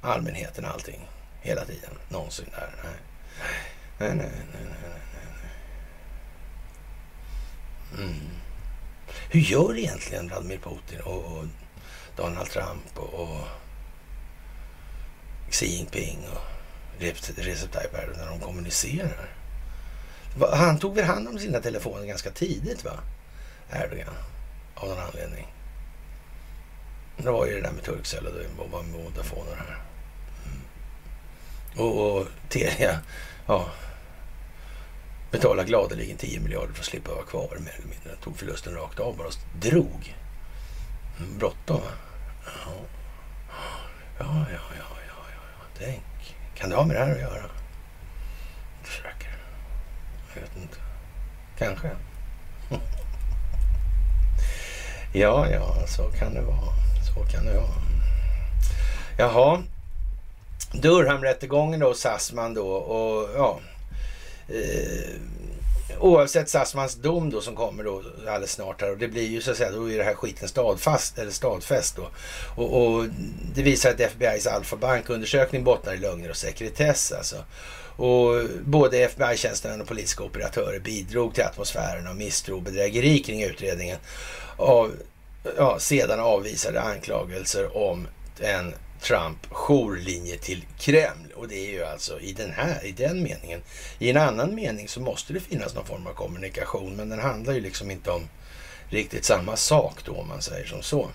allmänheten 0.00 0.64
allting 0.64 1.08
hela 1.40 1.64
tiden. 1.64 1.90
Någonsin 2.08 2.46
där. 2.50 2.70
Nej. 2.84 2.92
Nej, 3.98 4.08
nej, 4.08 4.30
nej, 4.32 4.46
nej, 4.52 4.78
nej. 4.82 5.00
Mm. 7.98 8.14
Hur 9.30 9.40
gör 9.40 9.78
egentligen 9.78 10.28
Vladimir 10.28 10.58
Putin 10.58 11.00
och 11.00 11.44
Donald 12.16 12.50
Trump 12.50 12.98
och 12.98 13.38
Xi 15.50 15.66
Jinping 15.66 16.18
och 16.32 17.02
Recep 17.36 17.72
Tayyip 17.72 17.94
Erdogan 17.94 18.18
när 18.18 18.26
de 18.26 18.40
kommunicerar? 18.40 19.28
Han 20.52 20.78
tog 20.78 20.94
väl 20.94 21.04
hand 21.04 21.28
om 21.28 21.38
sina 21.38 21.60
telefoner 21.60 22.06
ganska 22.06 22.30
tidigt, 22.30 22.84
va? 22.84 22.92
Erdogan. 23.70 24.14
Av 24.74 24.88
någon 24.88 24.98
anledning. 24.98 25.52
Det 27.16 27.30
var 27.30 27.46
ju 27.46 27.54
det 27.54 27.60
där 27.60 27.72
med 27.72 27.84
Turkcell 27.84 28.26
och 28.26 28.34
med 28.34 29.02
Vodafone 29.04 29.40
och 29.40 29.56
det 29.56 29.56
här. 29.56 29.80
Mm. 30.46 30.60
Och, 31.76 32.16
och 32.16 32.26
Telia, 32.48 33.00
ja, 33.46 33.70
betala 35.30 35.64
gladeligen 35.64 36.16
10 36.16 36.40
miljarder 36.40 36.72
för 36.72 36.80
att 36.80 36.86
slippa 36.86 37.14
vara 37.14 37.24
kvar 37.24 37.56
mer 37.60 37.74
eller 37.78 37.88
mindre. 37.88 38.16
Tog 38.22 38.38
förlusten 38.38 38.74
rakt 38.74 39.00
av 39.00 39.16
bara 39.16 39.26
och 39.26 39.34
drog. 39.60 40.16
Bråttom 41.38 41.76
va? 41.76 41.90
Ja. 42.44 42.72
Ja, 44.18 44.46
ja, 44.52 44.60
ja, 44.78 44.96
ja, 45.08 45.24
ja, 45.30 45.42
ja. 45.58 45.64
Tänk. 45.78 46.36
Kan 46.54 46.70
det 46.70 46.76
ha 46.76 46.84
med 46.84 46.96
det 46.96 47.04
här 47.04 47.12
att 47.12 47.20
göra? 47.20 47.50
Försöker. 48.82 49.38
Jag 50.34 50.40
vet 50.40 50.56
inte. 50.56 50.76
Kanske. 51.58 51.90
ja, 55.12 55.50
ja, 55.50 55.86
så 55.86 56.02
kan 56.02 56.34
det 56.34 56.42
vara. 56.42 56.72
Så 57.14 57.24
kan 57.32 57.44
det 57.44 57.54
vara. 57.56 57.82
Jaha. 59.18 59.62
Durhamrättegången 60.72 61.80
då, 61.80 61.94
Sassman 61.94 62.54
då 62.54 62.68
och 62.68 63.30
ja. 63.36 63.60
Eh, 64.48 65.20
oavsett 66.00 66.48
Sassmans 66.48 66.94
dom 66.94 67.30
då 67.30 67.40
som 67.40 67.56
kommer 67.56 67.84
då 67.84 68.02
alldeles 68.18 68.52
snart 68.52 68.80
här 68.80 68.90
och 68.90 68.98
det 68.98 69.08
blir 69.08 69.28
ju 69.28 69.40
så 69.40 69.50
att 69.50 69.56
säga, 69.56 69.70
då 69.70 69.90
är 69.90 69.98
det 69.98 70.04
här 70.04 70.14
skiten 70.14 70.48
stadfast, 70.48 71.18
eller 71.18 71.30
stadfäst 71.30 71.96
då. 71.96 72.08
Och, 72.56 72.82
och 72.82 73.04
det 73.54 73.62
visar 73.62 73.90
att 73.90 73.98
FBI's 73.98 74.48
Alfa 74.48 74.76
Bank-undersökning 74.76 75.64
bottnar 75.64 75.94
i 75.94 75.98
lögner 75.98 76.30
och 76.30 76.36
sekretess 76.36 77.12
alltså. 77.12 77.36
Och 77.96 78.44
både 78.64 78.98
FBI-tjänstemän 78.98 79.80
och 79.80 79.86
politiska 79.86 80.24
operatörer 80.24 80.78
bidrog 80.78 81.34
till 81.34 81.44
atmosfären 81.44 82.06
av 82.06 82.16
misstro 82.16 82.56
och 82.56 82.62
bedrägeri 82.62 83.18
kring 83.18 83.42
utredningen 83.42 83.98
av 84.56 84.92
ja, 85.56 85.78
sedan 85.78 86.20
avvisade 86.20 86.80
anklagelser 86.80 87.76
om 87.76 88.08
en 88.40 88.74
Trump 89.00 89.46
jourlinje 89.50 90.36
till 90.36 90.64
Kreml. 90.78 91.25
Och 91.36 91.48
det 91.48 91.66
är 91.66 91.70
ju 91.70 91.84
alltså 91.84 92.20
i 92.20 92.32
den 92.32 92.52
här, 92.52 92.84
i 92.84 92.92
den 92.92 93.22
meningen. 93.22 93.62
I 93.98 94.10
en 94.10 94.16
annan 94.16 94.54
mening 94.54 94.88
så 94.88 95.00
måste 95.00 95.32
det 95.32 95.40
finnas 95.40 95.74
någon 95.74 95.86
form 95.86 96.06
av 96.06 96.12
kommunikation, 96.12 96.96
men 96.96 97.08
den 97.08 97.20
handlar 97.20 97.52
ju 97.52 97.60
liksom 97.60 97.90
inte 97.90 98.10
om 98.10 98.28
riktigt 98.90 99.24
samma 99.24 99.56
sak 99.56 99.94
då 100.04 100.12
om 100.12 100.28
man 100.28 100.42
säger 100.42 100.66
som 100.66 100.82
så. 100.82 101.10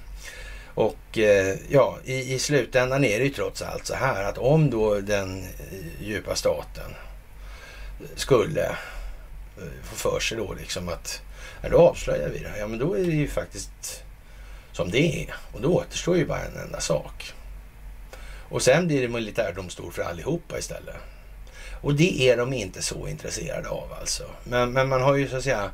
Och 0.74 1.18
eh, 1.18 1.58
ja, 1.70 1.98
i, 2.06 2.34
i 2.34 2.40
slutändan 2.40 3.04
är 3.04 3.20
det 3.20 3.26
ju 3.26 3.30
trots 3.30 3.62
allt 3.62 3.86
så 3.86 3.96
här 3.96 4.24
att 4.24 4.38
om 4.38 4.70
då 4.70 5.00
den 5.00 5.44
eh, 5.44 6.08
djupa 6.08 6.36
staten 6.36 6.92
skulle 8.16 8.66
eh, 8.66 9.84
få 9.84 9.96
för 9.96 10.20
sig 10.20 10.38
då 10.38 10.54
liksom 10.54 10.90
att 10.90 11.22
ja, 11.62 11.70
då 11.70 11.78
avslöjar 11.78 12.30
vi 12.30 12.40
det. 12.40 12.50
här. 12.50 12.58
Ja, 12.58 12.68
men 12.68 12.80
då 12.80 12.94
är 12.94 13.04
det 13.04 13.12
ju 13.12 13.28
faktiskt 13.28 14.04
som 14.72 14.92
det 14.92 15.24
är. 15.24 15.36
Och 15.54 15.62
då 15.62 15.76
återstår 15.76 16.18
ju 16.18 16.26
bara 16.26 16.46
en 16.46 16.58
enda 16.58 16.80
sak. 16.80 17.34
Och 18.52 18.62
sen 18.62 18.88
blir 18.88 19.02
det 19.02 19.08
militärdomstol 19.08 19.92
för 19.92 20.02
allihopa 20.02 20.60
istället. 20.60 20.96
Och 21.82 21.96
det 21.96 22.30
är 22.30 22.38
de 22.38 22.54
inte 22.54 22.82
så 22.82 23.08
intresserade 23.08 23.70
av 23.70 23.94
alltså. 24.00 24.24
Men, 24.44 24.72
men 24.72 24.90
man 24.90 25.02
har 25.02 25.16
ju 25.16 25.28
så 25.30 25.38
att 25.38 25.44
säga 25.44 25.72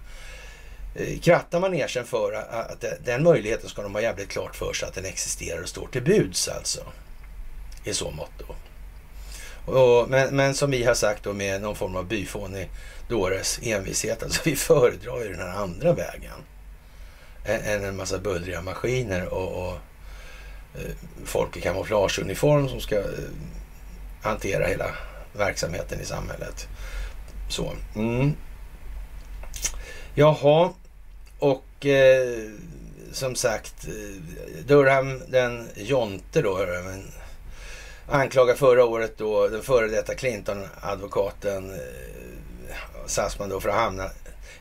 eh, 0.95 1.19
krattar 1.19 1.59
manegen 1.59 2.05
för 2.05 2.33
att 2.33 2.85
den 3.05 3.23
möjligheten 3.23 3.69
ska 3.69 3.81
de 3.81 3.93
ha 3.93 4.01
jävligt 4.01 4.29
klart 4.29 4.55
för 4.55 4.73
sig 4.73 4.87
att 4.87 4.95
den 4.95 5.05
existerar 5.05 5.61
och 5.61 5.69
står 5.69 5.87
till 5.87 6.03
buds 6.03 6.47
alltså. 6.47 6.81
I 7.83 7.93
så 7.93 8.11
mått 8.11 8.31
då. 8.47 8.55
Och, 9.71 10.09
men, 10.09 10.35
men, 10.35 10.53
som 10.53 10.71
vi 10.71 10.83
har 10.83 10.93
sagt 10.93 11.23
då 11.23 11.33
med 11.33 11.61
någon 11.61 11.75
form 11.75 11.95
av 11.95 12.05
byfånig 12.05 12.69
dåres 13.09 13.59
envishet, 13.63 14.23
alltså 14.23 14.41
vi 14.45 14.55
föredrar 14.55 15.23
ju 15.23 15.29
den 15.29 15.39
här 15.39 15.57
andra 15.57 15.93
vägen. 15.93 16.33
Än 17.45 17.83
en 17.83 17.95
massa 17.95 18.17
bullriga 18.17 18.61
maskiner 18.61 19.27
och, 19.27 19.67
och 19.67 19.77
Eh, 20.77 20.91
folk 21.25 21.57
i 21.57 21.61
kamouflageuniform 21.61 22.69
som 22.69 22.79
ska 22.79 22.95
eh, 22.95 23.03
hantera 24.21 24.67
hela 24.67 24.85
verksamheten 25.33 26.01
i 26.01 26.05
samhället. 26.05 26.67
Så. 27.49 27.73
Mm. 27.95 28.33
Jaha, 30.15 30.73
och 31.39 31.85
eh, 31.85 32.49
som 33.11 33.35
sagt, 33.35 33.87
eh, 33.87 34.63
Durham, 34.65 35.21
den 35.27 35.69
Jonte 35.75 36.41
då, 36.41 36.67
anklagar 38.09 38.55
förra 38.55 38.85
året 38.85 39.17
då 39.17 39.47
den 39.47 39.61
före 39.61 39.87
detta 39.87 40.15
Clinton-advokaten 40.15 41.73
eh, 41.73 41.79
Sassman 43.05 43.49
då 43.49 43.59
för 43.59 43.69
att 43.69 43.75
hamna 43.75 44.09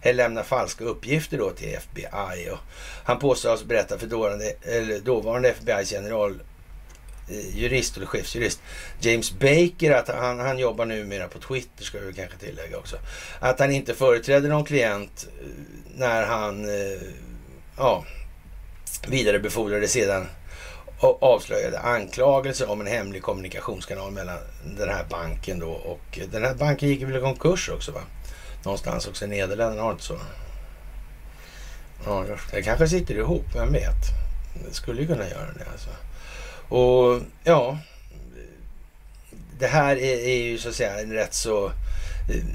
Eh, 0.07 0.15
lämna 0.15 0.43
falska 0.43 0.85
uppgifter 0.85 1.39
då 1.39 1.51
till 1.51 1.75
FBI. 1.75 2.51
Och 2.53 2.59
han 3.05 3.19
påstås 3.19 3.65
berätta 3.65 3.99
för 3.99 4.07
dåvarande, 4.07 4.53
eller 4.63 5.01
dåvarande 5.01 5.49
FBI-general 5.49 6.43
eh, 7.31 7.57
jurist 7.57 7.97
eller 7.97 8.07
chefsjurist 8.07 8.61
James 9.01 9.33
Baker 9.33 9.91
att 9.91 10.09
han, 10.09 10.41
han 10.41 10.59
jobbar 10.59 10.87
numera 10.87 11.29
på 11.29 11.39
Twitter 11.39 11.85
ska 11.85 11.99
vi 11.99 12.13
kanske 12.13 12.39
tillägga 12.39 12.79
också. 12.79 12.97
Att 13.41 13.61
han 13.61 13.73
inte 13.73 13.95
företrädde 13.95 14.49
någon 14.49 14.65
klient 14.65 15.29
eh, 15.41 15.47
när 15.97 16.23
han 16.23 16.67
ja, 17.77 18.05
vidarebefordrade 19.09 19.89
sedan 19.89 20.27
och 20.99 21.23
avslöjade 21.23 21.79
anklagelser 21.79 22.71
om 22.71 22.81
en 22.81 22.87
hemlig 22.87 23.23
kommunikationskanal 23.23 24.13
mellan 24.13 24.39
den 24.77 24.89
här 24.89 25.05
banken 25.11 25.59
då 25.59 25.71
och 25.71 26.19
den 26.31 26.45
här 26.45 26.55
banken 26.55 26.89
gick 26.89 27.03
väl 27.03 27.17
i 27.17 27.21
konkurs 27.21 27.69
också 27.69 27.93
va? 27.93 28.01
Någonstans 28.67 29.07
också 29.07 29.25
i 29.25 29.29
Nederländerna, 29.29 29.83
har 29.83 29.93
inte 29.93 30.05
så? 30.05 30.19
Ja, 32.05 32.25
det 32.51 32.63
kanske 32.63 32.89
sitter 32.89 33.15
ihop, 33.15 33.45
vem 33.55 33.73
vet? 33.73 34.03
Det 34.69 34.75
skulle 34.75 35.01
ju 35.01 35.07
kunna 35.07 35.29
göra 35.29 35.53
det 35.59 35.65
alltså. 35.73 35.91
Och 36.75 37.21
ja, 37.45 37.79
det 39.59 39.67
här 39.67 39.97
är, 39.97 40.19
är 40.19 40.43
ju 40.43 40.59
så 40.59 40.69
att 40.69 40.75
säga 40.75 41.01
en 41.01 41.13
rätt 41.13 41.35
så... 41.35 41.73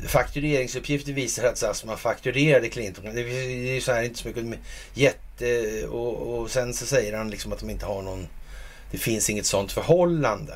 Faktureringsuppgifter 0.07 1.13
visar 1.13 1.43
att 1.43 1.57
Sassman 1.57 1.97
fakturerade 1.97 2.69
Clinton. 2.69 3.15
Det 3.15 3.21
är 3.21 3.73
ju 3.73 3.81
så 3.81 3.91
här 3.91 4.03
inte 4.03 4.19
så 4.19 4.27
mycket 4.27 4.59
jätte... 4.93 5.87
Och, 5.87 6.39
och 6.39 6.51
sen 6.51 6.73
så 6.73 6.85
säger 6.85 7.17
han 7.17 7.29
liksom 7.29 7.53
att 7.53 7.59
de 7.59 7.69
inte 7.69 7.85
har 7.85 8.01
någon... 8.01 8.27
Det 8.91 8.97
finns 8.97 9.29
inget 9.29 9.45
sånt 9.45 9.71
förhållande. 9.71 10.53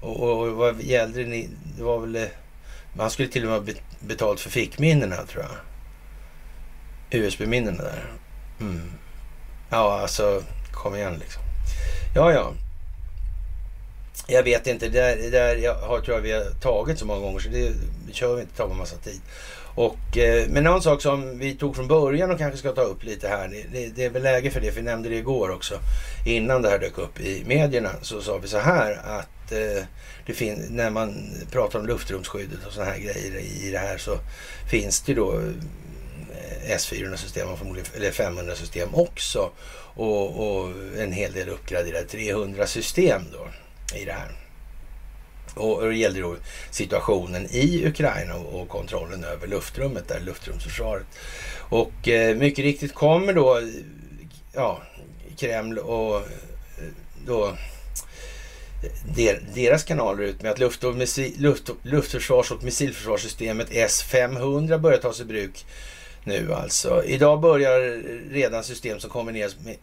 Och, 0.00 0.22
och 0.22 0.52
vad 0.52 0.82
gällde 0.82 1.24
det? 1.24 1.46
Det 1.76 1.82
var 1.82 1.98
väl 1.98 2.28
man 2.96 3.10
skulle 3.10 3.28
till 3.28 3.42
och 3.42 3.50
med 3.50 3.58
ha 3.58 3.64
betalt 4.04 4.40
för 4.40 4.50
fickminnena 4.50 5.16
tror 5.16 5.44
jag. 5.44 5.56
USB-minnena 7.20 7.82
där. 7.82 8.04
Mm. 8.60 8.92
Ja, 9.70 10.00
alltså 10.00 10.42
kom 10.72 10.94
igen 10.94 11.16
liksom. 11.20 11.42
Ja, 12.14 12.32
ja. 12.32 12.52
Jag 14.26 14.42
vet 14.42 14.66
inte. 14.66 14.88
Det 14.88 15.00
där, 15.00 15.16
det 15.16 15.30
där 15.30 15.56
jag 15.56 15.74
har, 15.74 16.00
tror 16.00 16.16
jag 16.16 16.22
vi 16.22 16.32
har 16.32 16.44
tagit 16.60 16.98
så 16.98 17.06
många 17.06 17.20
gånger 17.20 17.40
så 17.40 17.48
det 17.48 17.72
kör 18.12 18.34
vi 18.34 18.40
inte. 18.42 18.56
tar 18.56 18.70
en 18.70 18.76
massa 18.76 18.96
tid. 18.96 19.20
Och, 19.74 20.18
eh, 20.18 20.48
men 20.48 20.64
någon 20.64 20.82
sak 20.82 21.02
som 21.02 21.38
vi 21.38 21.54
tog 21.54 21.76
från 21.76 21.88
början 21.88 22.30
och 22.30 22.38
kanske 22.38 22.58
ska 22.58 22.72
ta 22.72 22.80
upp 22.80 23.04
lite 23.04 23.28
här. 23.28 23.48
Det, 23.72 23.86
det, 23.96 24.04
är 24.04 24.10
väl 24.10 24.22
läge 24.22 24.50
för 24.50 24.60
det, 24.60 24.72
för 24.72 24.80
vi 24.80 24.82
nämnde 24.82 25.08
det 25.08 25.16
igår 25.16 25.50
också. 25.50 25.74
Innan 26.26 26.62
det 26.62 26.68
här 26.68 26.78
dök 26.78 26.98
upp 26.98 27.20
i 27.20 27.44
medierna 27.46 27.90
så 28.02 28.20
sa 28.20 28.38
vi 28.38 28.48
så 28.48 28.58
här 28.58 28.92
att 29.04 29.52
eh, 29.52 29.84
det 30.26 30.32
fin- 30.32 30.66
när 30.70 30.90
man 30.90 31.30
pratar 31.50 31.78
om 31.78 31.86
luftrumsskyddet 31.86 32.66
och 32.66 32.72
sådana 32.72 32.90
här 32.90 32.98
grejer 32.98 33.40
i 33.66 33.70
det 33.70 33.78
här 33.78 33.98
så 33.98 34.18
finns 34.70 35.00
det 35.00 35.14
då 35.14 35.32
eh, 35.32 36.76
S400-system 36.76 37.48
och 37.48 37.58
eller 37.96 38.10
500-system 38.10 38.88
också. 38.92 39.50
Och, 39.96 40.58
och, 40.58 40.72
en 40.98 41.12
hel 41.12 41.32
del 41.32 41.48
uppgraderade 41.48 42.06
300-system 42.06 43.22
då 43.32 43.48
i 43.98 44.04
det 44.04 44.12
här. 44.12 44.43
Och, 45.54 45.88
det 45.88 45.96
gällde 45.96 46.20
då 46.20 46.36
situationen 46.70 47.46
i 47.50 47.86
Ukraina 47.86 48.34
och, 48.34 48.68
kontrollen 48.68 49.24
över 49.24 49.46
luftrummet, 49.46 50.08
där 50.08 50.20
luftrumsförsvaret. 50.20 51.06
Och 51.68 52.08
eh, 52.08 52.36
mycket 52.36 52.64
riktigt 52.64 52.94
kommer 52.94 53.32
då 53.32 53.60
ja, 54.52 54.82
Kreml 55.36 55.78
och 55.78 56.16
eh, 56.16 56.22
då 57.26 57.56
deras 59.54 59.84
kanaler 59.84 60.22
ut 60.22 60.42
med 60.42 60.52
att 60.52 60.58
luft 60.58 60.82
luft, 61.36 61.70
luftförsvars 61.82 62.50
och 62.50 62.64
missilförsvarssystemet 62.64 63.68
S-500 63.70 64.78
börjar 64.78 64.98
tas 64.98 65.20
i 65.20 65.24
bruk 65.24 65.64
nu 66.24 66.54
alltså. 66.54 67.04
Idag 67.04 67.40
börjar 67.40 68.02
redan 68.32 68.64
system 68.64 69.00
som 69.00 69.10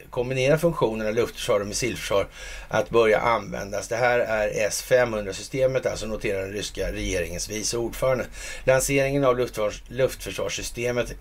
kombinerar 0.10 0.58
funktionerna 0.58 1.12
luftförsvar 1.12 1.60
och 1.60 1.68
missilförsvar 1.68 2.28
att 2.68 2.90
börja 2.90 3.20
användas. 3.20 3.88
Det 3.88 3.96
här 3.96 4.20
är 4.20 4.68
S-500-systemet, 4.68 5.86
alltså 5.86 6.06
noterar 6.06 6.42
den 6.42 6.54
ryska 6.54 6.92
regeringens 6.92 7.50
vice 7.50 7.78
ordförande. 7.78 8.26
Lanseringen 8.64 9.24
av 9.24 9.48
luftförsvarssystemet 9.88 11.16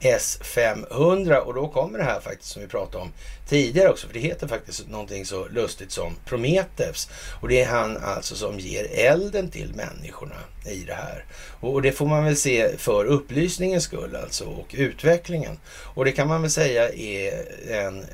S500 0.00 1.36
och 1.36 1.54
då 1.54 1.68
kommer 1.68 1.98
det 1.98 2.04
här 2.04 2.20
faktiskt 2.20 2.52
som 2.52 2.62
vi 2.62 2.68
pratade 2.68 3.04
om 3.04 3.12
tidigare 3.48 3.88
också, 3.88 4.06
för 4.06 4.14
det 4.14 4.20
heter 4.20 4.48
faktiskt 4.48 4.88
någonting 4.88 5.26
så 5.26 5.48
lustigt 5.48 5.92
som 5.92 6.16
Prometheus. 6.24 7.08
Och 7.40 7.48
det 7.48 7.62
är 7.62 7.66
han 7.66 7.96
alltså 7.96 8.34
som 8.34 8.58
ger 8.58 8.86
elden 8.92 9.50
till 9.50 9.74
människorna 9.74 10.36
i 10.66 10.84
det 10.84 10.94
här. 10.94 11.24
Och 11.60 11.82
det 11.82 11.92
får 11.92 12.06
man 12.06 12.24
väl 12.24 12.36
se 12.36 12.76
för 12.76 13.04
upplysningens 13.04 13.84
skull 13.84 14.16
alltså 14.16 14.44
och 14.44 14.74
utvecklingen. 14.78 15.58
Och 15.68 16.04
det 16.04 16.12
kan 16.12 16.28
man 16.28 16.42
väl 16.42 16.50
säga 16.50 16.88
är 16.92 17.32
en 17.70 18.04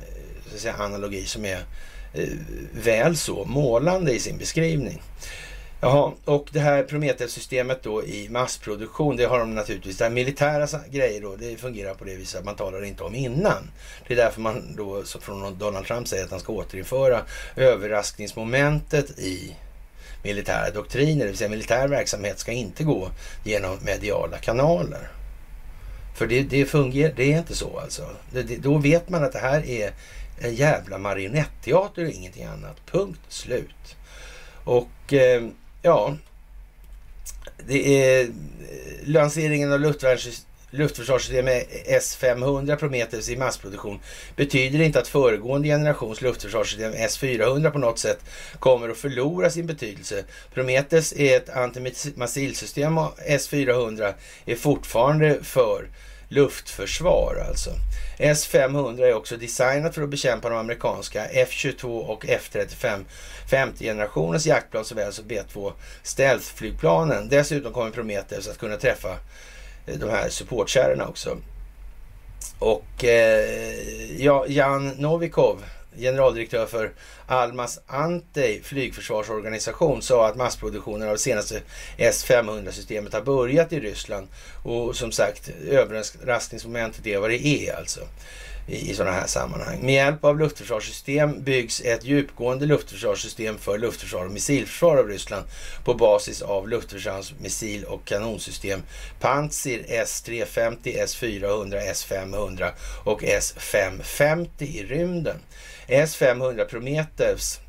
säga, 0.57 0.73
analogi 0.73 1.25
som 1.25 1.45
är 1.45 1.59
eh, 2.13 2.29
väl 2.71 3.17
så 3.17 3.45
målande 3.45 4.13
i 4.13 4.19
sin 4.19 4.37
beskrivning. 4.37 5.01
Jaha, 5.81 6.11
och 6.25 6.49
det 6.51 6.59
här 6.59 6.83
Prometheus-systemet 6.83 7.83
då 7.83 8.03
i 8.03 8.29
massproduktion, 8.29 9.15
det 9.15 9.25
har 9.25 9.39
de 9.39 9.55
naturligtvis. 9.55 9.97
Det 9.97 10.03
här 10.03 10.11
militära 10.11 10.67
grejer 10.89 11.21
då, 11.21 11.35
det 11.35 11.55
fungerar 11.55 11.93
på 11.93 12.03
det 12.03 12.15
viset 12.15 12.39
att 12.39 12.45
man 12.45 12.55
talar 12.55 12.83
inte 12.85 13.03
om 13.03 13.15
innan. 13.15 13.71
Det 14.07 14.13
är 14.13 14.17
därför 14.17 14.41
man 14.41 14.75
då, 14.77 15.03
som 15.03 15.21
från 15.21 15.57
Donald 15.57 15.85
Trump 15.85 16.07
säger 16.07 16.23
att 16.23 16.31
han 16.31 16.39
ska 16.39 16.53
återinföra 16.53 17.21
överraskningsmomentet 17.55 19.19
i 19.19 19.55
militära 20.23 20.71
doktriner. 20.71 21.19
Det 21.19 21.27
vill 21.27 21.37
säga 21.37 21.49
militär 21.49 21.87
verksamhet 21.87 22.39
ska 22.39 22.51
inte 22.51 22.83
gå 22.83 23.09
genom 23.43 23.77
mediala 23.81 24.37
kanaler. 24.37 25.11
För 26.17 26.27
det, 26.27 26.41
det 26.41 26.65
fungerar, 26.65 27.13
det 27.15 27.33
är 27.33 27.37
inte 27.37 27.55
så 27.55 27.79
alltså. 27.79 28.09
Det, 28.31 28.43
det, 28.43 28.55
då 28.57 28.77
vet 28.77 29.09
man 29.09 29.23
att 29.23 29.33
det 29.33 29.39
här 29.39 29.69
är 29.69 29.91
en 30.39 30.55
jävla 30.55 30.97
marionetteater 30.97 32.05
och 32.05 32.11
ingenting 32.11 32.43
annat. 32.43 32.75
Punkt 32.91 33.21
slut. 33.29 33.95
Och 34.63 35.13
eh, 35.13 35.43
ja, 35.89 36.15
det 37.67 38.03
är 38.03 38.23
eh, 38.23 38.29
lanseringen 39.05 39.71
av 39.73 39.79
luftförsvarssystemet 40.71 41.67
S500 41.87 42.75
Prometheus 42.75 43.29
i 43.29 43.37
massproduktion 43.37 43.99
betyder 44.35 44.81
inte 44.81 44.99
att 44.99 45.07
föregående 45.07 45.67
generations 45.67 46.21
luftförsvarssystem 46.21 46.93
S400 46.93 47.69
på 47.69 47.79
något 47.79 47.99
sätt 47.99 48.19
kommer 48.59 48.89
att 48.89 48.97
förlora 48.97 49.49
sin 49.49 49.65
betydelse. 49.65 50.23
Prometheus 50.53 51.13
är 51.13 51.37
ett 51.37 51.49
antimissilsystem 51.49 52.97
och 52.97 53.17
S400 53.27 54.13
är 54.45 54.55
fortfarande 54.55 55.43
för 55.43 55.87
luftförsvar 56.27 57.45
alltså. 57.49 57.71
S500 58.19 59.01
är 59.01 59.13
också 59.13 59.37
designat 59.37 59.95
för 59.95 60.01
att 60.01 60.09
bekämpa 60.09 60.49
de 60.49 60.57
amerikanska 60.57 61.27
F22 61.27 61.99
och 61.99 62.25
F35 62.25 63.05
femte 63.49 63.83
generationens 63.83 64.45
jaktplan 64.45 64.85
såväl 64.85 65.13
som 65.13 65.25
B2 65.25 65.73
stealthflygplanen. 66.03 67.29
Dessutom 67.29 67.73
kommer 67.73 67.91
Prometheus 67.91 68.47
att 68.47 68.57
kunna 68.57 68.77
träffa 68.77 69.11
eh, 69.85 69.99
de 69.99 70.09
här 70.09 70.29
supportkärrorna 70.29 71.07
också. 71.07 71.37
Och 72.59 73.03
eh, 73.03 74.21
ja, 74.23 74.45
Jan 74.47 74.87
Novikov 74.87 75.63
generaldirektör 75.97 76.65
för 76.65 76.91
Almas 77.27 77.79
Antey 77.87 78.61
flygförsvarsorganisation 78.61 80.01
sa 80.01 80.27
att 80.27 80.35
massproduktionen 80.35 81.07
av 81.07 81.13
det 81.13 81.19
senaste 81.19 81.61
S500-systemet 81.97 83.13
har 83.13 83.21
börjat 83.21 83.73
i 83.73 83.79
Ryssland. 83.79 84.27
Och 84.63 84.95
som 84.95 85.11
sagt, 85.11 85.49
överraskningsmomentet 85.69 87.07
är 87.07 87.19
vad 87.19 87.29
det 87.29 87.47
är 87.47 87.77
alltså 87.77 88.01
i 88.71 88.93
sådana 88.93 89.15
här 89.15 89.27
sammanhang. 89.27 89.79
Med 89.81 89.93
hjälp 89.93 90.25
av 90.25 90.39
luftförsvarssystem 90.39 91.43
byggs 91.43 91.81
ett 91.81 92.03
djupgående 92.03 92.65
luftförsvarssystem 92.65 93.57
för 93.57 93.77
luftförsvar 93.77 94.25
och 94.25 94.31
missilförsvar 94.31 94.97
av 94.97 95.07
Ryssland 95.07 95.45
på 95.85 95.93
basis 95.93 96.41
av 96.41 96.69
luftförsvarsmissil 96.69 97.83
och 97.83 98.05
kanonsystem 98.05 98.81
Pantsir 99.19 99.85
S350, 99.89 100.77
S400, 100.83 101.91
S500 101.91 102.71
och 103.03 103.21
S550 103.21 104.63
i 104.63 104.83
rymden. 104.83 105.37
S500 105.89 106.65
Prometheus 106.65 107.59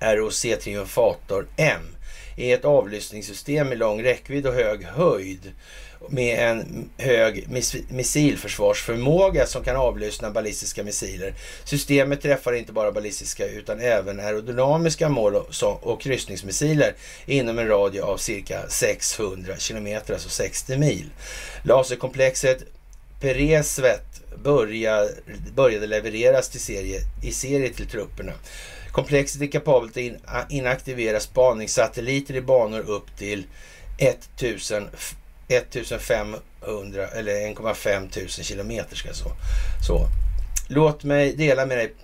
ROC 0.00 0.46
Triumfator 0.60 1.46
M 1.56 1.96
är 2.36 2.54
ett 2.54 2.64
avlyssningssystem 2.64 3.68
med 3.68 3.78
lång 3.78 4.02
räckvidd 4.02 4.46
och 4.46 4.54
hög 4.54 4.84
höjd 4.84 5.52
med 6.08 6.50
en 6.50 6.90
hög 6.98 7.48
missilförsvarsförmåga 7.88 9.46
som 9.46 9.64
kan 9.64 9.76
avlyssna 9.76 10.30
ballistiska 10.30 10.84
missiler. 10.84 11.34
Systemet 11.64 12.22
träffar 12.22 12.52
inte 12.52 12.72
bara 12.72 12.92
ballistiska 12.92 13.46
utan 13.46 13.80
även 13.80 14.20
aerodynamiska 14.20 15.08
mål 15.08 15.36
och 15.62 16.00
kryssningsmissiler 16.00 16.94
inom 17.26 17.58
en 17.58 17.68
radie 17.68 18.02
av 18.02 18.16
cirka 18.16 18.68
600 18.68 19.56
kilometer, 19.58 20.14
alltså 20.14 20.28
60 20.28 20.76
mil. 20.76 21.10
Laserkomplexet 21.64 22.64
Peresvet 23.20 24.11
började, 24.42 25.10
började 25.54 25.86
levereras 25.86 26.48
till 26.48 26.60
serie, 26.60 27.00
i 27.22 27.32
serie 27.32 27.68
till 27.68 27.86
trupperna. 27.86 28.32
Komplexet 28.92 29.42
är 29.42 29.46
kapabelt 29.46 29.96
att 30.24 30.52
inaktivera 30.52 31.20
spaningssatelliter 31.20 32.36
i 32.36 32.40
banor 32.40 32.80
upp 32.80 33.16
till 33.16 33.44
1000 33.98 34.88
1500 35.48 37.06
eller 37.06 37.32
1,5 37.32 38.10
tusen 38.10 38.44
kilometer 38.44 38.96
ska 38.96 39.12
så. 39.12 39.32
så. 39.86 40.08
Låt 40.68 41.04
mig 41.04 41.32
dela 41.32 41.66
med 41.66 41.78
dig 41.78 41.94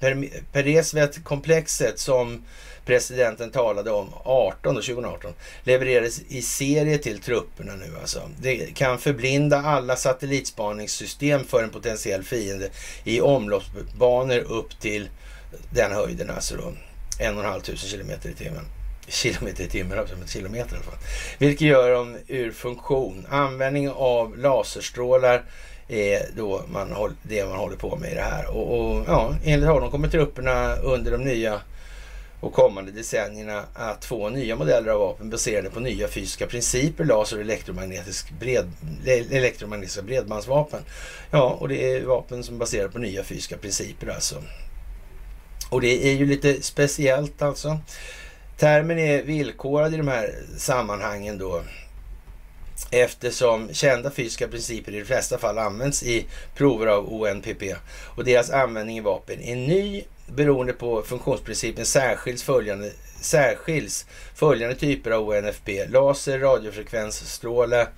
Peresvet-komplexet 0.53 1.99
som 1.99 2.45
presidenten 2.89 3.51
talade 3.51 3.91
om 3.91 4.09
18 4.25 4.75
2018 4.75 5.33
levererades 5.63 6.21
i 6.29 6.43
serie 6.43 6.99
till 6.99 7.21
trupperna 7.21 7.73
nu 7.77 7.93
alltså. 8.01 8.23
Det 8.41 8.75
kan 8.75 8.99
förblinda 8.99 9.59
alla 9.59 9.97
satellitspaningssystem 9.97 11.45
för 11.45 11.63
en 11.63 11.71
potentiell 11.71 12.23
fiende 12.23 12.69
i 13.05 13.21
omloppsbanor 13.21 14.39
upp 14.39 14.81
till 14.81 15.09
den 15.71 15.93
höjden 15.93 16.31
alltså 16.31 16.57
då. 16.57 16.73
En 17.25 17.39
och 17.39 17.45
en 17.45 17.51
halv 17.51 17.61
tusen 17.61 17.89
kilometer 17.89 18.29
i 18.29 18.35
timmen 18.35 18.65
kilometer 19.09 19.65
i 19.65 19.69
timmen, 19.69 19.99
alltså 19.99 20.15
kilometer 20.27 20.73
i 20.73 20.75
alla 20.75 20.85
fall. 20.85 20.99
Vilket 21.39 21.67
gör 21.67 21.91
dem 21.91 22.17
ur 22.27 22.51
funktion. 22.51 23.27
Användning 23.31 23.91
av 23.91 24.39
laserstrålar 24.39 25.45
är 25.89 26.23
då 26.37 26.63
man, 26.73 27.17
det 27.23 27.47
man 27.47 27.59
håller 27.59 27.77
på 27.77 27.97
med 27.97 28.13
i 28.13 28.15
det 28.15 28.21
här. 28.21 28.47
Och, 28.57 28.81
och 28.81 29.05
ja, 29.07 29.35
enligt 29.45 29.69
honom 29.69 29.91
kommer 29.91 30.09
trupperna 30.09 30.77
under 30.77 31.13
de 31.13 31.25
nya 31.25 31.61
och 32.41 32.53
kommande 32.53 32.93
decennierna 32.93 33.65
att 33.75 34.05
få 34.05 34.29
nya 34.29 34.57
modeller 34.57 34.91
av 34.91 35.01
vapen 35.01 35.31
baserade 35.31 35.71
på 35.71 35.81
nya 35.81 36.09
fysiska 36.09 36.47
principer, 36.47 37.05
laser 37.05 37.37
och 37.37 37.43
elektromagnetisk 37.43 38.31
bred, 38.31 38.73
elektromagnetiska 39.31 40.03
bredbandsvapen. 40.03 40.83
Ja, 41.31 41.57
och 41.61 41.69
det 41.69 41.93
är 41.93 42.05
vapen 42.05 42.45
som 42.45 42.55
är 42.55 42.59
baserade 42.59 42.89
på 42.89 42.99
nya 42.99 43.23
fysiska 43.23 43.57
principer 43.57 44.09
alltså. 44.09 44.43
Och 45.71 45.81
det 45.81 46.07
är 46.07 46.13
ju 46.13 46.27
lite 46.27 46.63
speciellt 46.63 47.43
alltså. 47.43 47.79
Termen 48.59 48.99
är 48.99 49.23
villkorad 49.23 49.95
i 49.95 49.97
de 49.97 50.09
här 50.09 50.35
sammanhangen 50.57 51.39
då 51.39 51.63
eftersom 52.91 53.69
kända 53.73 54.11
fysiska 54.11 54.49
principer 54.49 54.93
i 54.93 54.99
de 54.99 55.05
flesta 55.05 55.39
fall 55.39 55.59
används 55.59 56.03
i 56.03 56.27
prover 56.57 56.87
av 56.87 57.13
ONPP 57.13 57.63
och 58.17 58.25
deras 58.25 58.51
användning 58.51 58.99
i 58.99 59.01
vapen 59.01 59.41
är 59.41 59.57
ny 59.57 60.05
beroende 60.29 60.73
på 60.73 61.03
funktionsprincipen 61.03 61.87
särskiljs 61.87 62.43
följande, 62.43 62.93
särskiljs 63.21 64.07
följande 64.35 64.75
typer 64.75 65.11
av 65.11 65.29
ONFP. 65.29 65.87
Laser, 65.89 66.39
radiofrekvensstråle, 66.39 67.89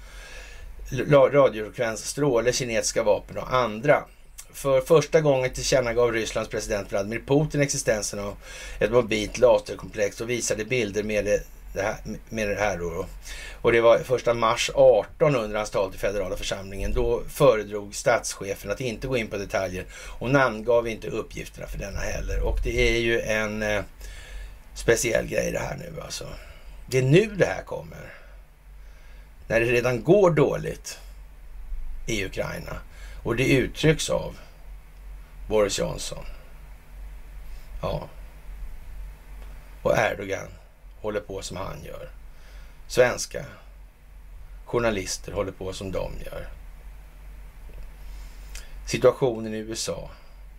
radiofrekvensstråle, 1.09 2.53
kinesiska 2.53 3.03
vapen 3.03 3.39
och 3.39 3.55
andra. 3.55 4.05
För 4.53 4.81
första 4.81 5.21
gången 5.21 5.51
tillkännagav 5.51 6.13
Rysslands 6.13 6.51
president 6.51 6.93
Vladimir 6.93 7.23
Putin 7.27 7.61
existensen 7.61 8.19
av 8.19 8.37
ett 8.79 8.93
mobilt 8.93 9.39
laserkomplex 9.39 10.21
och 10.21 10.31
visade 10.31 10.65
bilder 10.65 11.03
med 11.03 11.25
det, 11.25 11.43
det 11.73 11.83
här, 11.83 11.97
med 12.29 12.49
det 12.49 12.55
här 12.55 12.79
då. 12.79 13.07
Och 13.63 13.73
det 13.73 13.81
var 13.81 13.99
första 13.99 14.35
mars 14.35 14.71
18 14.75 15.37
under 15.37 15.57
hans 15.57 15.71
tal 15.71 15.91
till 15.91 16.01
federala 16.01 16.37
församlingen. 16.37 16.93
Då 16.93 17.23
föredrog 17.29 17.95
statschefen 17.95 18.71
att 18.71 18.81
inte 18.81 19.07
gå 19.07 19.17
in 19.17 19.29
på 19.29 19.37
detaljer 19.37 19.85
och 20.19 20.31
namngav 20.31 20.89
inte 20.89 21.09
uppgifterna 21.09 21.67
för 21.67 21.79
denna 21.79 22.01
heller. 22.01 22.43
Och 22.43 22.59
det 22.65 22.97
är 22.97 23.01
ju 23.01 23.21
en 23.21 23.63
eh, 23.63 23.83
speciell 24.75 25.27
grej 25.27 25.53
det 25.53 25.59
här 25.59 25.77
nu 25.77 26.01
alltså. 26.01 26.25
Det 26.87 26.99
är 26.99 27.03
nu 27.03 27.27
det 27.27 27.47
här 27.47 27.63
kommer. 27.63 28.13
När 29.49 29.61
det 29.61 29.67
redan 29.67 30.03
går 30.03 30.31
dåligt 30.31 30.99
i 32.07 32.25
Ukraina. 32.25 32.77
Och 33.23 33.37
det 33.37 33.53
uttrycks 33.53 34.11
av 34.11 34.37
Boris 35.49 35.79
Johnson. 35.79 36.25
Ja. 37.83 38.09
Och 39.83 39.99
Erdogan 39.99 40.49
håller 41.01 41.21
på 41.21 41.43
som 41.43 41.57
han 41.57 41.85
gör. 41.85 42.11
Svenska 42.87 43.45
journalister 44.65 45.33
håller 45.33 45.53
på 45.53 45.73
som 45.73 45.93
de 45.93 46.13
gör. 46.25 46.49
situationen 48.87 49.55
i 49.55 49.59
USA 49.59 50.11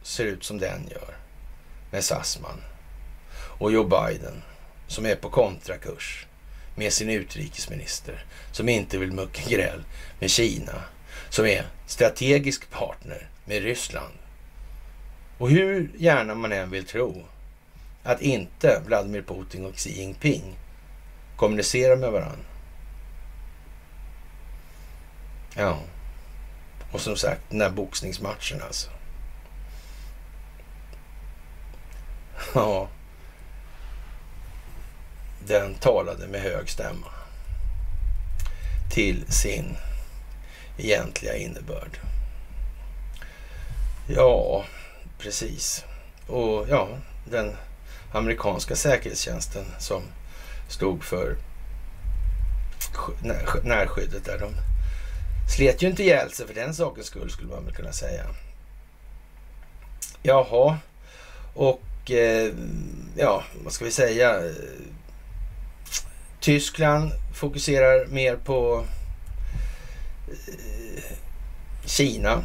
ser 0.03 0.25
ut 0.25 0.43
som 0.43 0.59
den 0.59 0.87
gör 0.91 1.15
med 1.91 2.03
Sassman 2.03 2.61
och 3.33 3.71
Joe 3.71 3.83
Biden 3.83 4.41
som 4.87 5.05
är 5.05 5.15
på 5.15 5.29
kontrakurs 5.29 6.25
med 6.75 6.93
sin 6.93 7.09
utrikesminister 7.09 8.25
som 8.51 8.69
inte 8.69 8.97
vill 8.97 9.11
mucka 9.11 9.49
gräl 9.49 9.83
med 10.19 10.29
Kina 10.29 10.83
som 11.29 11.45
är 11.45 11.65
strategisk 11.87 12.69
partner 12.69 13.27
med 13.45 13.63
Ryssland. 13.63 14.13
Och 15.37 15.49
hur 15.49 15.91
gärna 15.97 16.35
man 16.35 16.51
än 16.51 16.69
vill 16.69 16.85
tro 16.85 17.25
att 18.03 18.21
inte 18.21 18.81
Vladimir 18.85 19.21
Putin 19.21 19.65
och 19.65 19.75
Xi 19.75 19.99
Jinping 19.99 20.57
kommunicerar 21.35 21.95
med 21.95 22.11
varandra. 22.11 22.45
Ja, 25.55 25.79
och 26.91 27.01
som 27.01 27.15
sagt 27.15 27.41
den 27.49 27.61
här 27.61 27.69
boxningsmatchen 27.69 28.61
alltså. 28.61 28.89
Ja, 32.53 32.87
den 35.47 35.75
talade 35.75 36.27
med 36.27 36.41
hög 36.41 36.69
stämma 36.69 37.07
till 38.91 39.31
sin 39.31 39.77
egentliga 40.77 41.35
innebörd. 41.35 41.99
Ja, 44.07 44.65
precis. 45.17 45.85
Och 46.27 46.65
ja, 46.69 46.87
den 47.25 47.55
amerikanska 48.11 48.75
säkerhetstjänsten 48.75 49.65
som 49.79 50.01
stod 50.67 51.03
för 51.03 51.35
närskyddet 53.63 54.25
där. 54.25 54.39
De 54.39 54.51
slet 55.55 55.81
ju 55.81 55.87
inte 55.87 56.03
ihjäl 56.03 56.31
sig 56.31 56.47
för 56.47 56.53
den 56.53 56.73
sakens 56.73 57.07
skull 57.07 57.29
skulle 57.29 57.49
man 57.49 57.65
väl 57.65 57.75
kunna 57.75 57.91
säga. 57.91 58.23
Jaha, 60.23 60.77
och 61.53 62.11
eh, 62.11 62.53
ja, 63.15 63.43
vad 63.63 63.73
ska 63.73 63.85
vi 63.85 63.91
säga? 63.91 64.41
Tyskland 66.39 67.11
fokuserar 67.33 68.07
mer 68.07 68.35
på 68.35 68.85
eh, 70.27 71.13
Kina 71.85 72.43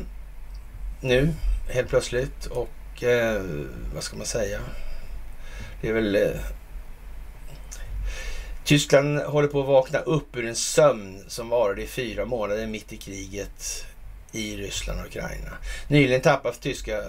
nu 1.00 1.34
helt 1.68 1.88
plötsligt 1.88 2.46
och 2.46 3.02
eh, 3.02 3.42
vad 3.94 4.02
ska 4.02 4.16
man 4.16 4.26
säga? 4.26 4.60
Det 5.86 5.90
är 5.90 5.94
väl... 5.94 6.16
Eh, 6.16 6.40
Tyskland 8.64 9.18
håller 9.18 9.48
på 9.48 9.60
att 9.60 9.66
vakna 9.66 9.98
upp 9.98 10.36
ur 10.36 10.46
en 10.46 10.56
sömn 10.56 11.24
som 11.28 11.48
varade 11.48 11.82
i 11.82 11.86
fyra 11.86 12.24
månader 12.24 12.66
mitt 12.66 12.92
i 12.92 12.96
kriget 12.96 13.86
i 14.32 14.56
Ryssland 14.56 15.00
och 15.00 15.06
Ukraina. 15.06 15.52
Nyligen 15.88 16.20
tappade 16.20 16.56
tyska 16.56 16.98
eh, 16.98 17.04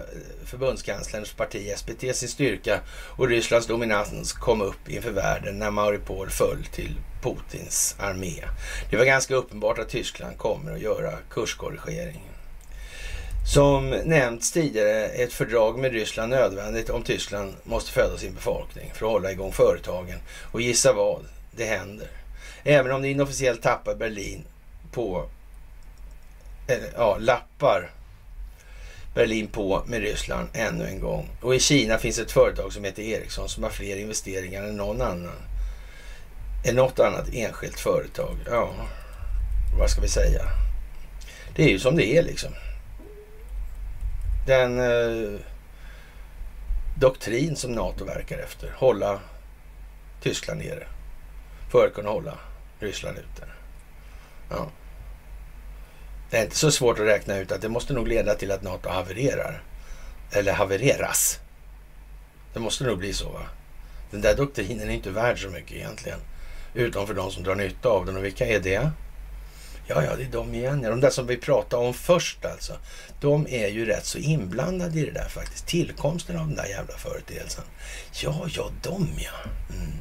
förbundskanslerns 0.45 1.33
parti 1.33 1.73
SPT 1.77 2.15
sin 2.15 2.29
styrka 2.29 2.79
och 2.89 3.27
Rysslands 3.27 3.67
dominans 3.67 4.33
kom 4.33 4.61
upp 4.61 4.89
inför 4.89 5.11
världen 5.11 5.59
när 5.59 5.71
Mariupol 5.71 6.29
föll 6.29 6.63
till 6.71 6.95
Putins 7.21 7.95
armé. 7.99 8.43
Det 8.89 8.97
var 8.97 9.05
ganska 9.05 9.35
uppenbart 9.35 9.79
att 9.79 9.89
Tyskland 9.89 10.37
kommer 10.37 10.73
att 10.73 10.81
göra 10.81 11.11
kurskorrigering. 11.29 12.36
Som 13.47 13.89
nämnts 13.89 14.51
tidigare 14.51 15.07
är 15.07 15.23
ett 15.23 15.33
fördrag 15.33 15.79
med 15.79 15.91
Ryssland 15.91 16.29
nödvändigt 16.29 16.89
om 16.89 17.03
Tyskland 17.03 17.53
måste 17.63 17.91
föda 17.91 18.17
sin 18.17 18.33
befolkning 18.33 18.91
för 18.93 19.05
att 19.05 19.11
hålla 19.11 19.31
igång 19.31 19.51
företagen. 19.51 20.19
Och 20.51 20.61
gissa 20.61 20.93
vad? 20.93 21.25
Det 21.51 21.65
händer. 21.65 22.07
Även 22.63 22.91
om 22.91 23.01
det 23.01 23.07
inofficiellt 23.07 23.61
tappar 23.61 23.95
Berlin 23.95 24.43
på 24.91 25.29
eller, 26.67 26.89
ja, 26.95 27.17
lappar 27.19 27.91
Berlin 29.15 29.47
på 29.47 29.83
med 29.87 30.01
Ryssland 30.01 30.47
ännu 30.53 30.85
en 30.85 30.99
gång. 30.99 31.29
Och 31.41 31.55
i 31.55 31.59
Kina 31.59 31.97
finns 31.97 32.19
ett 32.19 32.31
företag 32.31 32.73
som 32.73 32.83
heter 32.83 33.03
Ericsson 33.03 33.49
som 33.49 33.63
har 33.63 33.69
fler 33.69 33.97
investeringar 33.97 34.63
än 34.63 34.77
någon 34.77 35.01
annan. 35.01 35.35
Än 36.65 36.75
något 36.75 36.99
annat 36.99 37.33
enskilt 37.33 37.79
företag. 37.79 38.35
Ja, 38.45 38.71
vad 39.79 39.89
ska 39.89 40.01
vi 40.01 40.07
säga? 40.07 40.41
Det 41.55 41.63
är 41.63 41.69
ju 41.69 41.79
som 41.79 41.95
det 41.95 42.17
är 42.17 42.23
liksom. 42.23 42.51
Den 44.47 44.79
eh, 44.79 45.39
doktrin 46.99 47.55
som 47.55 47.71
NATO 47.71 48.05
verkar 48.05 48.37
efter. 48.37 48.73
Hålla 48.77 49.19
Tyskland 50.21 50.59
nere. 50.59 50.87
För 51.71 51.87
att 51.87 51.93
kunna 51.93 52.09
hålla 52.09 52.37
Ryssland 52.79 53.17
ute. 53.17 53.47
Ja. 54.49 54.69
Det 56.29 56.37
är 56.37 56.43
inte 56.43 56.55
så 56.55 56.71
svårt 56.71 56.99
att 56.99 57.05
räkna 57.05 57.37
ut 57.37 57.51
att 57.51 57.61
det 57.61 57.69
måste 57.69 57.93
nog 57.93 58.07
leda 58.07 58.35
till 58.35 58.51
att 58.51 58.63
NATO 58.63 58.89
havererar. 58.89 59.63
Eller 60.31 60.53
havereras. 60.53 61.39
Det 62.53 62.59
måste 62.59 62.83
nog 62.83 62.97
bli 62.97 63.13
så 63.13 63.29
va? 63.29 63.45
Den 64.11 64.21
där 64.21 64.35
doktrinen 64.35 64.89
är 64.89 64.93
inte 64.93 65.11
värd 65.11 65.41
så 65.41 65.49
mycket 65.49 65.71
egentligen. 65.71 66.19
Utom 66.73 67.07
för 67.07 67.13
de 67.13 67.31
som 67.31 67.43
drar 67.43 67.55
nytta 67.55 67.89
av 67.89 68.05
den. 68.05 68.17
Och 68.17 68.25
vilka 68.25 68.45
är 68.45 68.59
det? 68.59 68.91
Ja, 69.87 70.03
ja, 70.03 70.15
det 70.15 70.23
är 70.23 70.31
de 70.31 70.53
igen. 70.53 70.81
De 70.81 71.01
där 71.01 71.09
som 71.09 71.27
vi 71.27 71.37
pratade 71.37 71.87
om 71.87 71.93
först 71.93 72.45
alltså. 72.45 72.77
De 73.19 73.47
är 73.49 73.67
ju 73.67 73.85
rätt 73.85 74.05
så 74.05 74.17
inblandade 74.17 74.99
i 74.99 75.05
det 75.05 75.11
där 75.11 75.29
faktiskt. 75.29 75.67
Tillkomsten 75.67 76.37
av 76.37 76.47
den 76.47 76.55
där 76.55 76.65
jävla 76.65 76.97
företeelsen. 76.97 77.63
Ja, 78.23 78.47
ja, 78.49 78.69
de 78.83 79.09
ja. 79.17 79.49
Mm. 79.75 79.91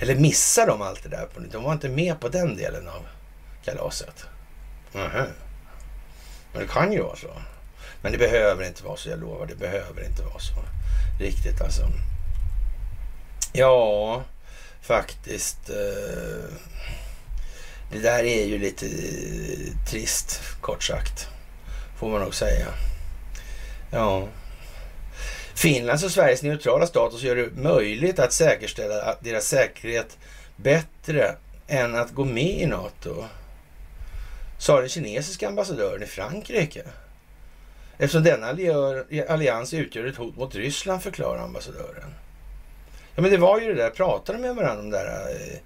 Eller 0.00 0.14
missar 0.14 0.66
de 0.66 0.82
allt 0.82 1.02
det 1.02 1.08
där? 1.08 1.28
De 1.52 1.62
var 1.62 1.72
inte 1.72 1.88
med 1.88 2.20
på 2.20 2.28
den 2.28 2.56
delen 2.56 2.88
av 2.88 3.06
kalaset. 3.64 4.26
Nähä. 4.92 5.26
Men 6.52 6.62
det 6.62 6.68
kan 6.68 6.92
ju 6.92 7.02
vara 7.02 7.16
så. 7.16 7.32
Men 8.02 8.12
det 8.12 8.18
behöver 8.18 8.66
inte 8.66 8.84
vara 8.84 8.96
så, 8.96 9.08
jag 9.08 9.20
lovar. 9.20 9.46
Det 9.46 9.54
behöver 9.54 10.04
inte 10.04 10.22
vara 10.22 10.38
så. 10.38 10.54
Riktigt 11.20 11.60
alltså. 11.60 11.82
Ja, 13.52 14.22
faktiskt. 14.82 15.70
Eh, 15.70 16.54
det 17.90 17.98
där 17.98 18.24
är 18.24 18.44
ju 18.44 18.58
lite 18.58 18.86
eh, 18.86 19.90
trist, 19.90 20.40
kort 20.60 20.82
sagt. 20.82 21.28
Får 21.98 22.08
man 22.08 22.20
nog 22.20 22.34
säga. 22.34 22.66
Ja. 23.90 24.28
Finlands 25.54 26.04
och 26.04 26.10
Sveriges 26.10 26.42
neutrala 26.42 26.86
status 26.86 27.22
gör 27.22 27.36
det 27.36 27.50
möjligt 27.62 28.18
att 28.18 28.32
säkerställa 28.32 29.16
deras 29.20 29.44
säkerhet 29.44 30.18
bättre 30.56 31.34
än 31.66 31.94
att 31.94 32.10
gå 32.10 32.24
med 32.24 32.60
i 32.60 32.66
NATO 32.66 33.24
sa 34.58 34.80
den 34.80 34.88
kinesiska 34.88 35.48
ambassadören 35.48 36.02
i 36.02 36.06
Frankrike. 36.06 36.82
Eftersom 37.98 38.22
denna 38.22 38.46
allians 39.28 39.74
utgör 39.74 40.04
ett 40.04 40.16
hot 40.16 40.36
mot 40.36 40.54
Ryssland, 40.54 41.02
förklarar 41.02 41.42
ambassadören. 41.42 42.14
Ja, 43.14 43.22
men 43.22 43.30
det 43.30 43.36
var 43.36 43.60
ju 43.60 43.74
det 43.74 43.82
där, 43.82 43.90
pratade 43.90 44.38
de 44.38 44.42
med 44.42 44.56
varandra 44.56 44.82
om 44.82 44.90
det 44.90 44.98
där 44.98 45.30
eh, 45.30 45.58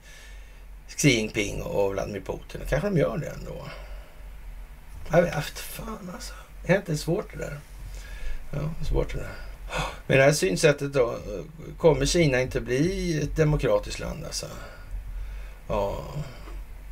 Xi 0.96 1.08
Jinping 1.08 1.62
och 1.62 1.92
Vladimir 1.92 2.20
Putin? 2.20 2.60
Kanske 2.68 2.88
de 2.88 2.98
gör 2.98 3.18
det 3.18 3.26
ändå. 3.26 3.68
Jag 5.10 5.22
vet 5.22 5.58
fan 5.58 6.10
alltså. 6.14 6.34
Är 6.64 6.68
det 6.68 6.76
inte 6.76 6.96
svårt 6.96 7.32
det 7.32 7.38
där? 7.38 7.60
Ja, 8.52 8.84
svårt 8.88 9.12
det 9.12 9.18
där. 9.18 9.32
Med 10.06 10.18
det 10.18 10.24
här 10.24 10.32
synsättet 10.32 10.92
då, 10.92 11.18
kommer 11.78 12.06
Kina 12.06 12.40
inte 12.40 12.60
bli 12.60 13.18
ett 13.22 13.36
demokratiskt 13.36 14.00
land 14.00 14.24
alltså? 14.24 14.46
Ja, 15.68 16.04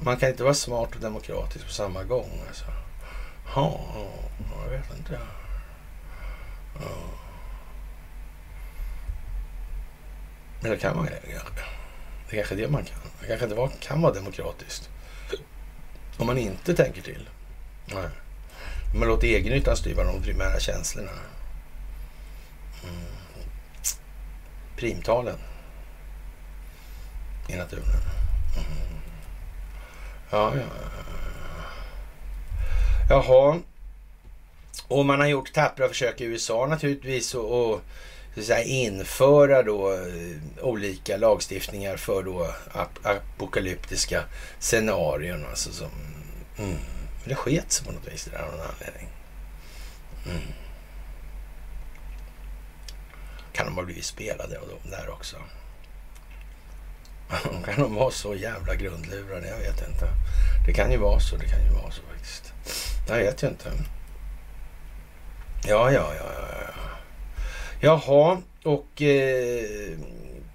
man 0.00 0.16
kan 0.16 0.28
inte 0.28 0.42
vara 0.42 0.54
smart 0.54 0.94
och 0.94 1.00
demokratisk 1.00 1.66
på 1.66 1.72
samma 1.72 2.04
gång. 2.04 2.42
Alltså. 2.48 2.64
Ja, 3.54 3.80
jag 4.64 4.70
vet 4.70 4.98
inte. 4.98 5.18
Ja. 6.74 6.86
Eller 10.64 10.76
kan 10.76 10.96
man 10.96 11.04
det 11.04 11.32
kanske? 11.32 11.79
Det 12.30 12.36
kanske 12.36 12.54
är 12.54 12.58
det 12.58 12.68
man 12.68 12.84
kan. 12.84 12.98
Det 13.20 13.26
kanske 13.26 13.44
inte 13.44 13.56
var, 13.56 13.70
kan 13.80 14.02
vara 14.02 14.12
demokratiskt. 14.12 14.88
Om 16.16 16.26
man 16.26 16.38
inte 16.38 16.74
tänker 16.74 17.02
till. 17.02 17.28
Nej. 17.86 18.08
Man 18.94 19.08
låter 19.08 19.26
egennyttan 19.26 19.76
styra 19.76 20.04
de 20.04 20.22
primära 20.22 20.60
känslorna. 20.60 21.10
Mm. 22.82 23.04
Primtalen 24.76 25.38
i 27.48 27.56
naturen. 27.56 27.84
Mm. 28.56 29.00
Ja, 30.30 30.52
ja. 30.56 30.62
Jaha. 33.08 33.58
Och 34.88 35.06
man 35.06 35.20
har 35.20 35.26
gjort 35.26 35.52
tappra 35.52 35.88
försök 35.88 36.20
i 36.20 36.24
USA 36.24 36.66
naturligtvis 36.66 37.34
och, 37.34 37.72
och 37.72 37.80
så 38.34 38.42
säga, 38.42 38.62
införa 38.62 39.62
då 39.62 39.92
eh, 39.92 40.64
olika 40.64 41.16
lagstiftningar 41.16 41.96
för 41.96 42.22
då 42.22 42.54
ap 42.72 42.98
apokalyptiska 43.02 44.24
scenarion. 44.58 45.46
Alltså 45.50 45.72
som, 45.72 45.90
mm, 46.58 46.78
det 47.24 47.34
sket 47.34 47.72
sig 47.72 47.86
på 47.86 47.92
något 47.92 48.12
vis 48.12 48.24
det 48.24 48.30
där 48.30 48.42
av 48.42 48.50
någon 48.52 48.66
anledning. 48.66 49.08
Mm. 50.26 50.52
Kan 53.52 53.66
de 53.66 53.76
ha 53.76 53.82
blivit 53.82 54.04
spelade 54.04 54.58
av 54.58 54.68
dem 54.68 54.90
där 54.90 55.10
också? 55.10 55.36
kan 57.64 57.80
de 57.80 57.94
vara 57.94 58.10
så 58.10 58.34
jävla 58.34 58.74
grundlurade? 58.74 59.48
Jag 59.48 59.58
vet 59.58 59.88
inte. 59.88 60.08
Det 60.66 60.72
kan 60.72 60.90
ju 60.90 60.96
vara 60.96 61.20
så. 61.20 61.36
Det 61.36 61.48
kan 61.48 61.64
ju 61.64 61.70
vara 61.70 61.90
så 61.90 62.02
faktiskt. 62.02 62.52
Jag 63.08 63.16
vet 63.16 63.42
ju 63.42 63.46
inte. 63.46 63.72
Ja, 65.64 65.92
ja, 65.92 66.12
ja, 66.18 66.24
ja. 66.32 66.79
Jaha, 67.82 68.42
och 68.64 69.02
eh, 69.02 69.98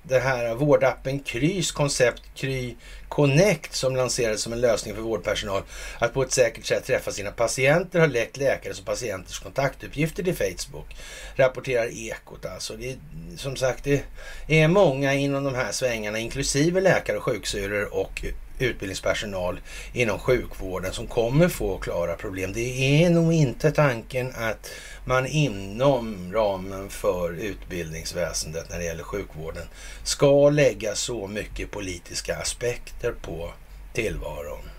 det 0.04 0.20
här 0.20 0.56
vårdappen 0.56 1.20
Krys 1.20 1.72
koncept 1.72 2.24
Kry 2.36 2.76
Connect 3.10 3.76
som 3.76 3.96
lanserades 3.96 4.42
som 4.42 4.54
en 4.54 4.62
lösning 4.62 4.96
för 4.96 5.02
vårdpersonal 5.02 5.62
att 6.00 6.14
på 6.14 6.24
ett 6.24 6.32
säkert 6.32 6.66
sätt 6.66 6.86
träffa 6.86 7.12
sina 7.12 7.32
patienter 7.32 8.00
har 8.00 8.08
läckt 8.08 8.38
läkares 8.38 8.80
och 8.80 8.86
patienters 8.86 9.40
kontaktuppgifter 9.40 10.24
till 10.24 10.36
Facebook. 10.36 10.96
Rapporterar 11.36 11.90
Ekot 11.98 12.46
alltså. 12.46 12.74
Det 12.74 12.90
är, 12.90 12.98
som 13.38 13.56
sagt, 13.56 13.84
det 13.84 14.04
är 14.48 14.68
många 14.68 15.14
inom 15.14 15.44
de 15.44 15.56
här 15.56 15.72
svängarna, 15.72 16.20
inklusive 16.20 16.82
läkare 16.82 17.18
och 17.18 17.24
sjuksyrror 17.24 17.94
och 17.94 18.26
utbildningspersonal 18.60 19.60
inom 19.94 20.20
sjukvården 20.20 20.94
som 20.94 21.08
kommer 21.08 21.48
få 21.48 21.78
klara 21.78 22.16
problem. 22.16 22.54
Det 22.54 23.04
är 23.04 23.10
nog 23.10 23.34
inte 23.34 23.72
tanken 23.72 24.34
att 24.36 24.72
man 25.06 25.28
inom 25.28 26.34
ramen 26.34 26.90
för 26.90 27.34
utbildningsväsendet 27.34 28.70
när 28.70 28.78
det 28.78 28.86
gäller 28.86 29.04
sjukvården 29.04 29.68
ska 30.04 30.50
lägga 30.50 30.96
så 30.96 31.28
mycket 31.28 31.72
politiska 31.72 32.38
aspekter 32.38 33.14
på 33.22 33.52
tillvaron 33.94 34.70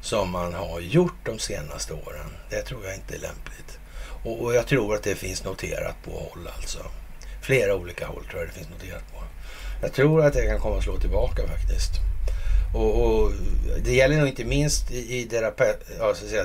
som 0.00 0.30
man 0.30 0.54
har 0.54 0.80
gjort 0.80 1.24
de 1.24 1.38
senaste 1.38 1.92
åren. 1.94 2.30
Det 2.50 2.62
tror 2.62 2.84
jag 2.84 2.94
inte 2.94 3.14
är 3.14 3.18
lämpligt. 3.18 3.78
Och, 4.24 4.42
och 4.44 4.54
jag 4.54 4.66
tror 4.66 4.94
att 4.94 5.02
det 5.02 5.14
finns 5.14 5.44
noterat 5.44 5.96
på 6.04 6.10
håll 6.10 6.48
alltså. 6.56 6.78
Flera 7.42 7.74
olika 7.74 8.06
håll 8.06 8.24
tror 8.24 8.40
jag 8.40 8.48
det 8.48 8.52
finns 8.52 8.70
noterat 8.70 9.12
på. 9.12 9.22
Jag 9.82 9.92
tror 9.92 10.24
att 10.24 10.32
det 10.32 10.46
kan 10.46 10.60
komma 10.60 10.76
att 10.76 10.84
slå 10.84 10.96
tillbaka 10.96 11.42
faktiskt. 11.46 11.92
Och, 12.74 13.04
och, 13.04 13.32
det 13.84 13.94
gäller 13.94 14.16
nog 14.18 14.28
inte 14.28 14.44
minst 14.44 14.90
i, 14.90 15.16
i 15.16 15.24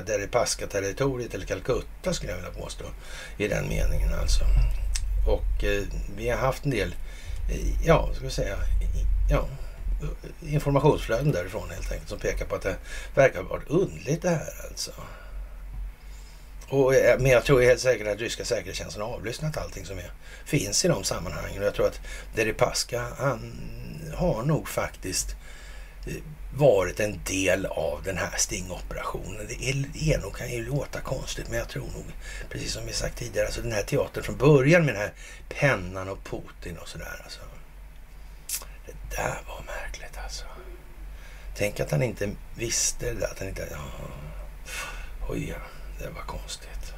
Deripaska-territoriet 0.06 1.34
eller 1.34 1.46
Calcutta 1.46 2.12
skulle 2.12 2.32
jag 2.32 2.36
vilja 2.36 2.50
påstå. 2.50 2.84
I 3.36 3.48
den 3.48 3.68
meningen 3.68 4.14
alltså. 4.20 4.44
Och 5.26 5.64
eh, 5.64 5.82
vi 6.16 6.28
har 6.28 6.38
haft 6.38 6.64
en 6.64 6.70
del, 6.70 6.94
eh, 7.50 7.86
ja, 7.86 8.10
ska 8.14 8.24
vi 8.24 8.30
säga, 8.30 8.56
ja, 9.30 9.48
informationsflöden 10.40 11.32
därifrån 11.32 11.70
helt 11.70 11.92
enkelt 11.92 12.08
som 12.08 12.18
pekar 12.18 12.46
på 12.46 12.54
att 12.54 12.62
det 12.62 12.76
verkar 13.14 13.42
ha 13.42 13.48
varit 13.48 13.70
underligt 13.70 14.22
det 14.22 14.30
här 14.30 14.52
alltså. 14.70 14.90
Och, 16.68 16.94
eh, 16.94 17.18
men 17.18 17.30
jag 17.30 17.44
tror 17.44 17.62
helt 17.62 17.80
säkert 17.80 18.06
att 18.06 18.18
ryska 18.18 18.44
säkerhetstjänsten 18.44 19.02
har 19.02 19.08
avlyssnat 19.08 19.56
allting 19.56 19.84
som 19.84 19.98
är, 19.98 20.10
finns 20.44 20.84
i 20.84 20.88
de 20.88 21.04
sammanhangen. 21.04 21.58
Och 21.58 21.66
jag 21.66 21.74
tror 21.74 21.86
att 21.86 22.00
Deripaska, 22.34 23.06
han 23.18 23.60
har 24.14 24.42
nog 24.42 24.68
faktiskt 24.68 25.36
varit 26.56 27.00
en 27.00 27.20
del 27.24 27.66
av 27.66 28.02
den 28.04 28.18
här 28.18 28.36
stingoperationen. 28.36 29.46
Det 29.48 29.70
är, 30.12 30.18
nog, 30.18 30.36
kan 30.36 30.50
ju 30.50 30.66
låta 30.66 31.00
konstigt, 31.00 31.48
men 31.48 31.58
jag 31.58 31.68
tror 31.68 31.82
nog, 31.82 32.04
precis 32.50 32.72
som 32.72 32.86
vi 32.86 32.92
sagt 32.92 33.18
tidigare, 33.18 33.46
alltså 33.46 33.62
den 33.62 33.72
här 33.72 33.82
teatern 33.82 34.24
från 34.24 34.36
början 34.36 34.84
med 34.84 34.94
den 34.94 35.02
här 35.02 35.12
pennan 35.48 36.08
och 36.08 36.24
Putin 36.24 36.78
och 36.78 36.88
sådär. 36.88 37.20
Alltså. 37.24 37.40
Det 38.86 39.16
där 39.16 39.38
var 39.48 39.62
märkligt 39.66 40.18
alltså. 40.24 40.44
Tänk 41.56 41.80
att 41.80 41.90
han 41.90 42.02
inte 42.02 42.30
visste 42.56 43.06
det 43.06 43.20
där, 43.20 43.26
att 43.26 43.38
han 43.38 43.48
inte... 43.48 43.68
Ja, 43.70 43.78
oj, 45.28 45.48
ja, 45.48 45.56
det 45.98 46.10
var 46.10 46.22
konstigt. 46.22 46.94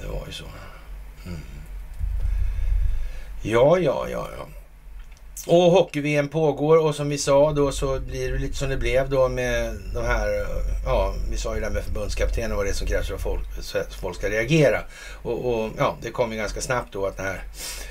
Det 0.00 0.06
var 0.06 0.26
ju 0.26 0.32
så. 0.32 0.44
Mm. 1.26 1.40
Ja, 3.42 3.78
ja, 3.78 4.08
ja, 4.08 4.28
ja. 4.38 4.48
Och 5.46 5.72
hockey-VM 5.72 6.28
pågår 6.28 6.78
och 6.78 6.94
som 6.94 7.08
vi 7.08 7.18
sa 7.18 7.52
då 7.52 7.72
så 7.72 8.00
blir 8.00 8.32
det 8.32 8.38
lite 8.38 8.56
som 8.56 8.68
det 8.68 8.76
blev 8.76 9.10
då 9.10 9.28
med 9.28 9.74
de 9.94 10.04
här, 10.04 10.46
ja, 10.84 11.14
vi 11.30 11.36
sa 11.36 11.54
ju 11.54 11.60
det 11.60 11.70
med 11.70 11.84
förbundskaptenen 11.84 12.56
vad 12.56 12.66
det 12.66 12.70
är 12.70 12.74
som 12.74 12.86
krävs 12.86 13.08
för 13.08 13.14
att 13.14 13.20
folk, 13.20 13.44
folk 14.00 14.16
ska 14.16 14.28
reagera. 14.28 14.80
Och, 15.22 15.54
och, 15.54 15.70
ja, 15.78 15.96
det 16.02 16.10
kom 16.10 16.32
ju 16.32 16.38
ganska 16.38 16.60
snabbt 16.60 16.92
då 16.92 17.06
att 17.06 17.16
den 17.16 17.26
här 17.26 17.42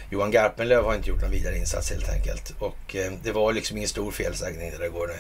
Johan 0.10 0.32
Garpenlöv 0.32 0.84
har 0.84 0.96
inte 0.96 1.10
gjort 1.10 1.22
någon 1.22 1.32
vidare 1.32 1.58
insats 1.58 1.92
helt 1.92 2.10
enkelt. 2.10 2.54
Och 2.60 2.96
eh, 2.96 3.12
det 3.24 3.32
var 3.32 3.54
liksom 3.54 3.78
ingen 3.78 3.90
stor 3.90 4.12
felsägning 4.12 4.72
det 4.72 4.78
där 4.78 4.90
går. 4.90 5.12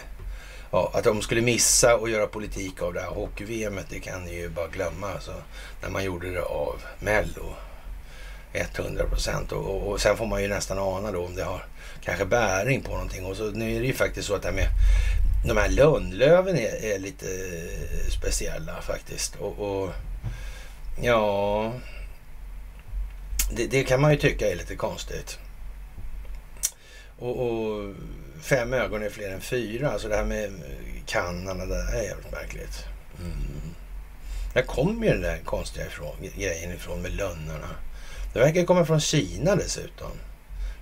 Ja, 0.72 0.92
att 0.94 1.04
de 1.04 1.22
skulle 1.22 1.42
missa 1.42 1.96
och 1.96 2.10
göra 2.10 2.28
politik 2.28 2.82
av 2.82 2.94
det 2.94 3.02
här 3.02 3.10
hockey-VMet, 3.10 3.86
det 3.90 4.00
kan 4.00 4.24
ni 4.24 4.36
ju 4.36 4.50
bara 4.50 4.68
glömma. 4.68 5.14
Alltså, 5.14 5.34
när 5.82 5.90
man 5.90 6.04
gjorde 6.04 6.32
det 6.32 6.42
av 6.42 6.82
Mello. 7.00 7.54
100 8.54 9.06
procent. 9.06 9.52
Och, 9.52 9.66
och, 9.66 9.92
och 9.92 10.02
sen 10.02 10.18
får 10.18 10.26
man 10.26 10.42
ju 10.42 10.48
nästan 10.48 10.80
ana 10.80 11.12
då 11.12 11.26
om 11.26 11.36
det 11.36 11.44
har 11.44 11.66
kanske 12.04 12.26
bäring 12.26 12.82
på 12.82 12.92
någonting. 12.92 13.26
Och 13.26 13.38
så, 13.38 13.44
nu 13.44 13.76
är 13.76 13.80
det 13.80 13.88
ju 13.88 13.94
faktiskt 13.94 14.28
så 14.28 14.36
att 14.36 14.42
det 14.42 14.48
här 14.48 14.56
med 14.56 14.68
de 15.46 15.58
här 15.58 15.70
lönnlöven 15.70 16.58
är, 16.58 16.86
är 16.86 17.00
lite 17.00 17.26
eh, 17.26 18.10
speciella 18.10 18.82
faktiskt. 18.82 19.36
Och, 19.36 19.60
och 19.60 19.90
ja, 21.02 21.74
det, 23.52 23.68
det, 23.68 23.84
kan 23.84 24.02
man 24.02 24.12
ju 24.12 24.18
tycka 24.18 24.52
är 24.52 24.56
lite 24.56 24.76
konstigt. 24.76 25.40
Och, 27.20 27.48
och, 27.48 27.94
fem 28.42 28.74
ögon 28.74 29.04
är 29.04 29.10
fler 29.10 29.30
än 29.30 29.42
fyra. 29.42 29.92
Alltså 29.92 30.08
det 30.08 30.16
här 30.16 30.26
med 30.26 30.52
Kanada, 31.06 31.66
det 31.66 31.98
är 31.98 32.04
jävligt 32.04 32.32
märkligt. 32.32 32.86
Mm. 33.20 33.74
Där 34.54 34.62
kommer 34.62 35.06
ju 35.06 35.12
den 35.12 35.22
där 35.22 35.40
konstiga 35.46 35.86
ifrån, 35.86 36.16
grejen 36.38 36.72
ifrån 36.72 37.02
med 37.02 37.12
lönerna. 37.12 37.70
Det 38.34 38.40
verkar 38.40 38.64
komma 38.64 38.86
från 38.86 39.00
Kina 39.00 39.56
dessutom. 39.56 40.12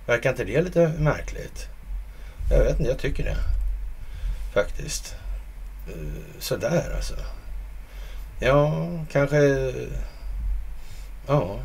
Verkar 0.06 0.30
inte 0.30 0.44
det 0.44 0.62
lite 0.62 0.88
märkligt? 0.88 1.68
Jag 2.50 2.58
vet 2.58 2.78
inte, 2.78 2.90
jag 2.90 2.98
tycker 2.98 3.24
det. 3.24 3.36
Faktiskt. 4.54 5.14
Eh, 5.88 6.38
sådär 6.38 6.92
alltså. 6.96 7.14
Ja, 8.40 8.88
kanske... 9.12 9.36
Eh, 9.36 9.88
ja. 11.26 11.58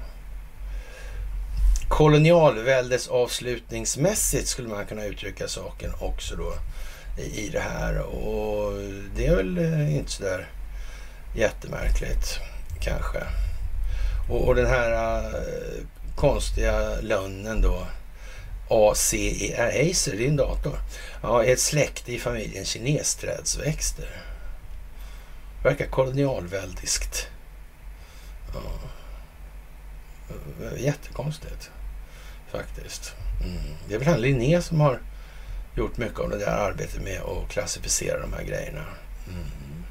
Kolonialväldes 1.88 3.07
avslutningsmässigt 3.07 4.47
skulle 4.47 4.68
man 4.68 4.85
kunna 4.85 5.05
uttrycka 5.05 5.47
saken 5.47 5.91
också 5.99 6.35
då 6.35 6.53
i 7.18 7.49
det 7.49 7.59
här. 7.59 7.99
Och 7.99 8.73
det 9.15 9.27
är 9.27 9.35
väl 9.35 9.57
eh, 9.57 9.95
inte 9.97 10.11
sådär 10.11 10.49
jättemärkligt 11.35 12.39
kanske. 12.80 13.23
Och, 14.30 14.47
och 14.47 14.55
den 14.55 14.68
här 14.68 14.91
äh, 14.91 15.85
konstiga 16.15 16.95
lönnen 17.01 17.61
då 17.61 17.88
ACE, 18.72 19.56
Acer, 19.57 20.18
det 20.18 20.23
är 20.23 20.27
en 20.27 20.35
dator. 20.35 20.80
Ja, 21.22 21.43
ett 21.43 21.60
släkte 21.60 22.14
i 22.14 22.19
familjen 22.19 22.65
kinesträdsväxter. 22.65 24.23
Verkar 25.64 25.85
kolonialväldiskt. 25.85 27.27
Ja. 28.53 28.61
Jättekonstigt 30.77 31.72
faktiskt. 32.52 33.14
Mm. 33.43 33.76
Det 33.88 33.95
är 33.95 33.99
väl 33.99 34.07
han 34.07 34.22
Linné 34.22 34.61
som 34.61 34.81
har 34.81 34.99
gjort 35.76 35.98
mycket 35.98 36.19
av 36.19 36.30
det 36.30 36.38
där 36.38 36.57
arbetet 36.57 37.02
med 37.02 37.22
att 37.22 37.49
klassificera 37.49 38.19
de 38.22 38.34
här 38.34 38.43
grejerna. 38.43 38.85
Mm. 39.27 39.84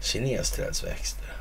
Kinesträdsväxter. 0.00 1.36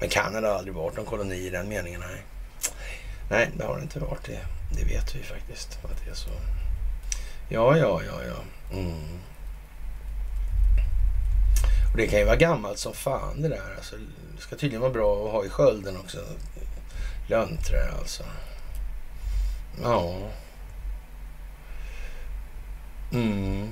Men 0.00 0.08
Kanada 0.08 0.48
har 0.48 0.54
aldrig 0.54 0.74
varit 0.74 0.96
någon 0.96 1.06
koloni 1.06 1.46
i 1.46 1.50
den 1.50 1.68
meningen, 1.68 2.00
nej. 2.00 2.22
Nej, 3.30 3.50
det 3.56 3.64
har 3.64 3.76
det 3.76 3.82
inte 3.82 4.00
varit. 4.00 4.24
Det, 4.24 4.40
det 4.70 4.84
vet 4.84 5.14
vi 5.14 5.22
faktiskt 5.22 5.78
att 5.84 6.04
det 6.04 6.10
är 6.10 6.14
så. 6.14 6.30
Ja, 7.48 7.76
ja, 7.76 8.02
ja, 8.06 8.22
ja. 8.28 8.76
Mm. 8.76 9.20
Och 11.90 11.96
det 11.96 12.06
kan 12.06 12.18
ju 12.18 12.24
vara 12.24 12.36
gammalt 12.36 12.78
som 12.78 12.94
fan 12.94 13.42
det 13.42 13.48
där. 13.48 13.74
Alltså, 13.76 13.96
det 14.36 14.42
ska 14.42 14.56
tydligen 14.56 14.80
vara 14.80 14.92
bra 14.92 15.26
att 15.26 15.32
ha 15.32 15.44
i 15.44 15.48
skölden 15.48 15.96
också. 15.96 16.18
Lönnträ 17.28 17.90
alltså. 17.98 18.22
Ja. 19.82 20.16
Mm. 23.12 23.68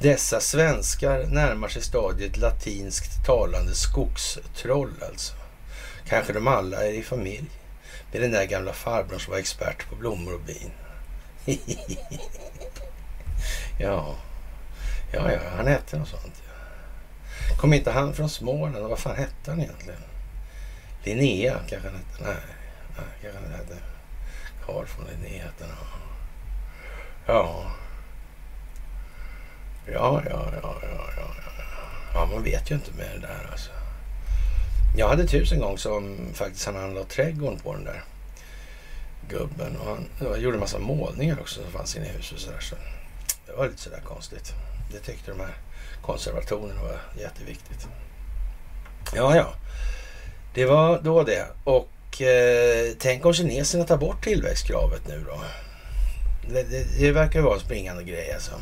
Dessa 0.00 0.40
svenskar 0.40 1.26
närmar 1.26 1.68
sig 1.68 1.82
stadiet 1.82 2.36
latinskt 2.36 3.26
talande 3.26 3.74
skogstroll 3.74 4.94
alltså. 5.10 5.34
Kanske 6.08 6.32
de 6.32 6.48
alla 6.48 6.84
är 6.84 6.92
i 6.92 7.02
familj 7.02 7.59
det 8.12 8.18
är 8.18 8.22
den 8.22 8.30
där 8.30 8.44
gamla 8.44 8.72
farbrorn 8.72 9.20
som 9.20 9.30
var 9.30 9.38
expert 9.38 9.88
på 9.88 9.96
blommor 9.96 10.34
och 10.34 10.40
bin. 10.40 10.70
ja. 13.78 14.16
ja, 15.12 15.32
ja, 15.32 15.38
han 15.56 15.66
hette 15.66 15.98
något 15.98 16.08
sånt. 16.08 16.42
Ja. 16.46 17.56
Kom 17.56 17.74
inte 17.74 17.90
han 17.90 18.14
från 18.14 18.30
Småland? 18.30 18.88
Vad 18.88 18.98
fan 18.98 19.16
hette 19.16 19.50
han 19.50 19.60
egentligen? 19.60 20.00
Linnea 21.04 21.58
kanske 21.68 21.88
han 21.88 21.96
hette? 21.96 22.24
Nej, 22.24 22.36
nej 22.96 23.06
kanske 23.22 23.40
han 23.40 23.58
hette. 23.58 23.76
Carl 24.66 24.86
från 24.86 25.06
Linnea 25.06 25.46
Ja. 25.58 25.66
Ja. 27.26 27.70
Ja, 29.86 30.22
ja, 30.30 30.52
ja, 30.62 30.76
ja, 30.82 31.10
ja. 31.16 31.30
Ja, 32.14 32.26
man 32.26 32.42
vet 32.42 32.70
ju 32.70 32.74
inte 32.74 32.92
med 32.92 33.10
det 33.14 33.26
där 33.26 33.48
alltså. 33.50 33.70
Jag 34.96 35.08
hade 35.08 35.26
tusen 35.26 35.60
gång 35.60 35.78
som 35.78 36.16
faktiskt 36.34 36.66
han 36.66 36.76
handlade 36.76 37.06
trädgården 37.06 37.58
på 37.58 37.72
den 37.74 37.84
där 37.84 38.04
gubben. 39.28 39.76
Och 39.76 39.86
han 39.86 40.08
ja, 40.20 40.36
gjorde 40.36 40.56
en 40.56 40.60
massa 40.60 40.78
målningar 40.78 41.40
också 41.40 41.62
som 41.62 41.72
fanns 41.72 41.96
inne 41.96 42.06
i 42.06 42.08
huset. 42.08 42.38
Så, 42.38 42.50
så 42.60 42.76
det 43.46 43.52
var 43.52 43.66
lite 43.66 43.82
sådär 43.82 44.00
konstigt. 44.04 44.52
Det 44.92 44.98
tyckte 44.98 45.30
de 45.30 45.40
här 45.40 45.54
konservatorerna 46.02 46.82
var 46.82 47.22
jätteviktigt. 47.22 47.86
Ja, 49.14 49.36
ja. 49.36 49.54
Det 50.54 50.64
var 50.64 51.00
då 51.02 51.22
det. 51.22 51.46
Och 51.64 52.22
eh, 52.22 52.92
tänk 52.98 53.26
om 53.26 53.32
kineserna 53.32 53.84
tar 53.84 53.96
bort 53.96 54.24
tillväxtkravet 54.24 55.08
nu 55.08 55.24
då. 55.28 55.40
Det, 56.52 56.62
det, 56.62 56.98
det 56.98 57.12
verkar 57.12 57.40
vara 57.40 57.54
en 57.54 57.60
springande 57.60 58.04
grej 58.04 58.32
alltså. 58.32 58.52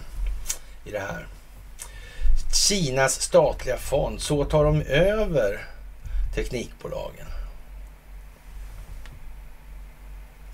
I 0.84 0.90
det 0.90 0.98
här. 0.98 1.26
Kinas 2.68 3.20
statliga 3.20 3.76
fond, 3.76 4.20
så 4.20 4.44
tar 4.44 4.64
de 4.64 4.82
över 4.82 5.68
teknikbolagen. 6.34 7.26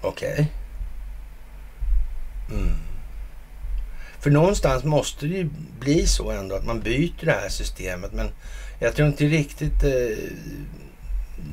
Okej. 0.01 0.33
Okay. 0.33 0.47
Mm. 2.59 2.79
För 4.21 4.31
någonstans 4.31 4.85
måste 4.85 5.27
det 5.27 5.35
ju 5.35 5.51
bli 5.81 6.07
så 6.07 6.31
ändå 6.31 6.55
att 6.55 6.67
man 6.67 6.81
byter 6.81 7.25
det 7.25 7.33
här 7.33 7.49
systemet. 7.49 8.13
Men 8.13 8.31
jag 8.79 8.95
tror 8.95 9.09
inte 9.09 9.25
riktigt 9.25 9.85
eh, 9.85 10.19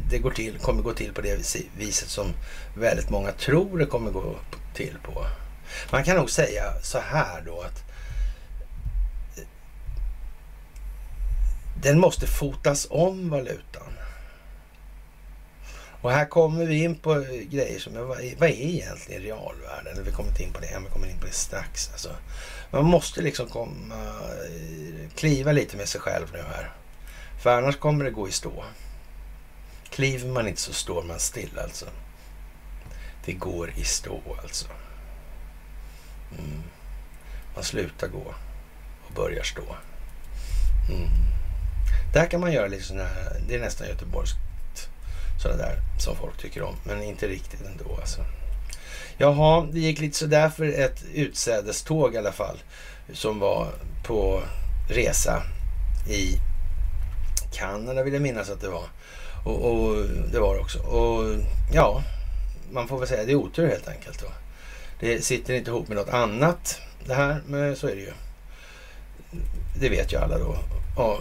det 0.10 0.18
går 0.18 0.32
till, 0.32 0.58
kommer 0.58 0.84
gå 0.84 0.94
till 0.94 1.14
på 1.14 1.22
det 1.22 1.56
viset 1.78 2.10
som 2.10 2.34
väldigt 2.76 3.10
många 3.10 3.32
tror 3.32 3.80
det 3.80 3.86
kommer 3.86 4.12
gå 4.12 4.36
till 4.74 4.98
på. 5.04 5.26
Man 5.92 6.04
kan 6.04 6.16
nog 6.16 6.30
säga 6.30 6.64
så 6.82 7.00
här 7.00 7.42
då 7.46 7.62
att 7.62 7.84
eh, 9.38 9.44
den 11.82 12.00
måste 12.00 12.28
fotas 12.28 12.88
om 12.90 13.30
valutan. 13.30 13.94
Och 16.02 16.12
här 16.12 16.26
kommer 16.26 16.66
vi 16.66 16.84
in 16.84 16.96
på 16.96 17.26
grejer 17.50 17.80
som, 17.80 18.08
vad 18.08 18.20
är, 18.20 18.36
vad 18.36 18.50
är 18.50 18.54
egentligen 18.54 19.22
realvärden? 19.22 20.04
Vi 20.06 20.12
kommer 20.12 20.30
inte 20.30 20.44
in 20.44 20.54
på 20.54 20.60
det, 20.60 20.68
än. 20.68 20.84
vi 20.84 20.90
kommer 20.90 21.08
in 21.08 21.20
på 21.20 21.26
det 21.26 21.32
strax. 21.32 21.92
Alltså, 21.92 22.16
man 22.72 22.86
måste 22.86 23.22
liksom 23.22 23.48
komma, 23.48 23.96
kliva 25.16 25.52
lite 25.52 25.78
med 25.78 25.88
sig 25.88 26.02
själv 26.02 26.28
nu 26.34 26.40
här. 26.40 26.72
För 27.42 27.58
annars 27.58 27.78
kommer 27.78 28.06
det 28.06 28.12
gå 28.12 28.28
i 28.28 28.32
stå. 28.32 28.64
Kliver 29.90 30.30
man 30.30 30.48
inte 30.48 30.62
så 30.62 30.74
står 30.74 31.04
man 31.04 31.20
still 31.20 31.60
alltså. 31.64 31.86
Det 33.26 33.34
går 33.34 33.74
i 33.76 33.84
stå 33.84 34.22
alltså. 34.42 34.68
Mm. 36.32 36.62
Man 37.56 37.64
slutar 37.64 38.08
gå 38.08 38.34
och 39.08 39.14
börjar 39.16 39.44
stå. 39.44 39.76
Mm. 40.90 41.10
Där 42.14 42.26
kan 42.26 42.42
man 42.42 42.54
göra 42.54 42.68
lite 42.68 42.84
sådana 42.84 43.10
här, 43.10 43.42
det 43.48 43.56
är 43.56 43.60
nästan 43.60 43.88
göteborgskt 43.88 44.51
sådana 45.42 45.64
där 45.64 45.76
som 46.00 46.16
folk 46.16 46.38
tycker 46.38 46.62
om, 46.62 46.76
men 46.84 47.04
inte 47.04 47.28
riktigt 47.28 47.62
ändå 47.62 47.96
alltså. 48.00 48.22
Jaha, 49.18 49.68
det 49.72 49.80
gick 49.80 50.00
lite 50.00 50.18
sådär 50.18 50.50
för 50.50 50.66
ett 50.66 51.04
utsädeståg 51.14 52.16
i 52.16 52.18
alla 52.18 52.32
fall 52.32 52.58
som 53.14 53.40
var 53.40 53.68
på 54.04 54.42
resa 54.90 55.44
i 56.10 56.38
Kanada 57.54 58.04
vill 58.04 58.14
jag 58.14 58.22
minnas 58.22 58.50
att 58.50 58.62
det 58.62 58.70
var. 58.70 58.86
Och, 59.46 59.72
och, 59.72 59.96
det 60.32 60.40
var 60.40 60.56
det 60.56 60.62
också. 60.62 60.80
Och 60.80 61.36
ja, 61.74 62.04
man 62.72 62.88
får 62.88 63.00
väl 63.00 63.08
säga 63.08 63.26
det 63.26 63.32
är 63.32 63.36
otur 63.36 63.68
helt 63.68 63.88
enkelt. 63.88 64.22
Då. 64.22 64.28
Det 65.00 65.26
sitter 65.26 65.54
inte 65.54 65.72
ihop 65.72 65.88
med 65.88 65.98
något 65.98 66.10
annat 66.10 66.80
det 67.06 67.14
här, 67.14 67.42
men 67.48 67.76
så 67.76 67.88
är 67.88 67.96
det 67.96 68.02
ju. 68.02 68.14
Det 69.80 69.90
vet 69.90 70.14
ju 70.14 70.18
alla 70.18 70.38
då. 70.38 70.58
Och 70.96 71.20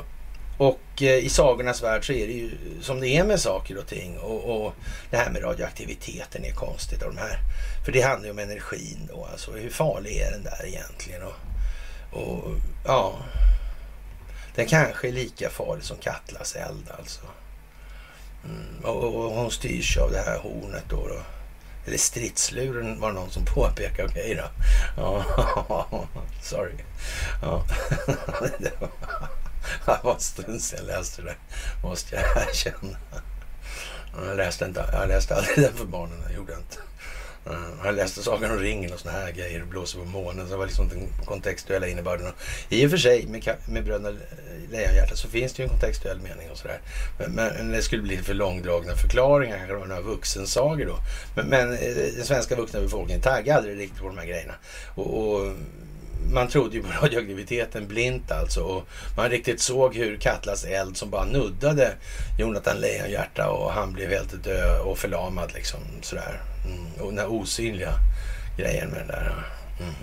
och 0.60 1.02
eh, 1.02 1.18
i 1.18 1.28
sagornas 1.28 1.82
värld 1.82 2.06
så 2.06 2.12
är 2.12 2.26
det 2.26 2.32
ju 2.32 2.50
som 2.80 3.00
det 3.00 3.08
är 3.08 3.24
med 3.24 3.40
saker 3.40 3.78
och 3.78 3.86
ting. 3.86 4.18
Och, 4.18 4.64
och 4.64 4.74
det 5.10 5.16
här 5.16 5.30
med 5.30 5.44
radioaktiviteten 5.44 6.44
är 6.44 6.52
konstigt. 6.52 7.02
Och 7.02 7.14
de 7.14 7.20
här, 7.20 7.38
för 7.84 7.92
det 7.92 8.00
handlar 8.00 8.26
ju 8.26 8.30
om 8.30 8.38
energin 8.38 9.08
då. 9.08 9.28
Alltså 9.32 9.52
hur 9.52 9.70
farlig 9.70 10.16
är 10.16 10.30
den 10.30 10.42
där 10.42 10.66
egentligen? 10.66 11.22
Och, 11.22 11.34
och 12.22 12.52
ja, 12.84 13.18
den 14.54 14.66
kanske 14.66 15.08
är 15.08 15.12
lika 15.12 15.50
farlig 15.50 15.84
som 15.84 15.96
Katlas 15.96 16.56
eld 16.56 16.90
alltså. 16.98 17.20
Mm, 18.44 18.84
och, 18.84 19.04
och, 19.04 19.32
hon 19.32 19.50
styrs 19.50 19.96
av 19.96 20.10
det 20.10 20.22
här 20.26 20.38
hornet 20.38 20.84
då. 20.88 21.08
då. 21.08 21.20
Eller 21.86 21.98
stridsluren 21.98 23.00
var 23.00 23.08
det 23.08 23.14
någon 23.14 23.30
som 23.30 23.44
påpekade. 23.44 24.08
Okej 24.08 24.22
okay 24.22 24.34
då. 24.34 24.50
Ja, 24.96 26.06
sorry. 26.42 26.74
Ja. 27.42 27.64
det 29.86 30.00
var 30.02 30.14
en 30.14 30.20
stund 30.20 30.62
sedan 30.62 30.78
jag 30.86 30.98
läste 30.98 31.22
det 31.22 31.36
måste 31.82 32.14
jag 32.14 32.48
erkänna. 32.48 32.98
Jag 34.26 34.36
läste, 34.36 34.64
inte, 34.64 34.84
jag 34.92 35.08
läste 35.08 35.34
aldrig 35.34 35.56
den 35.56 35.74
för 35.74 35.84
barnen, 35.84 36.18
jag 36.26 36.36
gjorde 36.36 36.52
inte. 36.52 36.76
Jag 37.84 37.94
läste 37.94 38.22
Sagan 38.22 38.50
om 38.50 38.58
ringen 38.58 38.92
och 38.92 39.00
såna 39.00 39.12
här 39.12 39.32
grejer, 39.32 39.64
Blåser 39.64 39.98
på 39.98 40.04
månen. 40.04 40.46
Så 40.46 40.52
det 40.52 40.58
var 40.58 40.66
liksom 40.66 40.88
den 40.88 41.08
kontextuella 41.24 41.88
innebörden. 41.88 42.26
Och 42.26 42.34
I 42.68 42.86
och 42.86 42.90
för 42.90 42.98
sig 42.98 43.26
med, 43.26 43.56
med 43.66 43.84
Bröderna 43.84 44.18
Lejonhjärta 44.70 45.16
så 45.16 45.28
finns 45.28 45.52
det 45.52 45.62
ju 45.62 45.64
en 45.64 45.70
kontextuell 45.70 46.18
mening 46.18 46.50
och 46.50 46.58
sådär. 46.58 46.80
Men, 47.18 47.32
men, 47.32 47.72
det 47.72 47.82
skulle 47.82 48.02
bli 48.02 48.16
för 48.16 48.34
långdragna 48.34 48.96
förklaringar, 48.96 49.56
kanske 49.56 49.74
det 49.74 49.80
var 49.80 49.86
några 49.86 50.02
vuxensagor 50.02 50.86
då. 50.86 50.96
Men, 51.34 51.46
men 51.46 51.72
eh, 51.72 51.94
den 52.16 52.24
svenska 52.24 52.56
vuxna 52.56 52.80
befolkningen 52.80 53.22
taggade 53.22 53.58
aldrig 53.58 53.78
riktigt 53.78 54.00
på 54.00 54.08
de 54.08 54.18
här 54.18 54.26
grejerna. 54.26 54.54
och, 54.94 55.24
och 55.24 55.52
man 56.32 56.48
trodde 56.48 56.76
ju 56.76 56.82
på 56.82 56.88
radioaktiviteten 57.02 57.88
blint 57.88 58.30
alltså. 58.30 58.60
Och 58.60 58.86
man 59.16 59.30
riktigt 59.30 59.60
såg 59.60 59.94
hur 59.94 60.16
Katlas 60.16 60.64
eld 60.64 60.96
som 60.96 61.10
bara 61.10 61.24
nuddade 61.24 61.94
Jonathan 62.38 62.76
Lejonhjärta 62.80 63.50
och 63.50 63.72
han 63.72 63.92
blev 63.92 64.10
helt 64.10 64.44
död 64.44 64.80
och 64.80 64.98
förlamad 64.98 65.52
liksom 65.54 65.80
sådär. 66.02 66.40
Mm. 66.64 66.92
Och 67.00 67.08
den 67.08 67.18
här 67.18 67.32
osynliga 67.32 67.92
grejen 68.56 68.88
med 68.88 68.98
den 68.98 69.08
där. 69.08 69.44
Mm. 69.80 69.94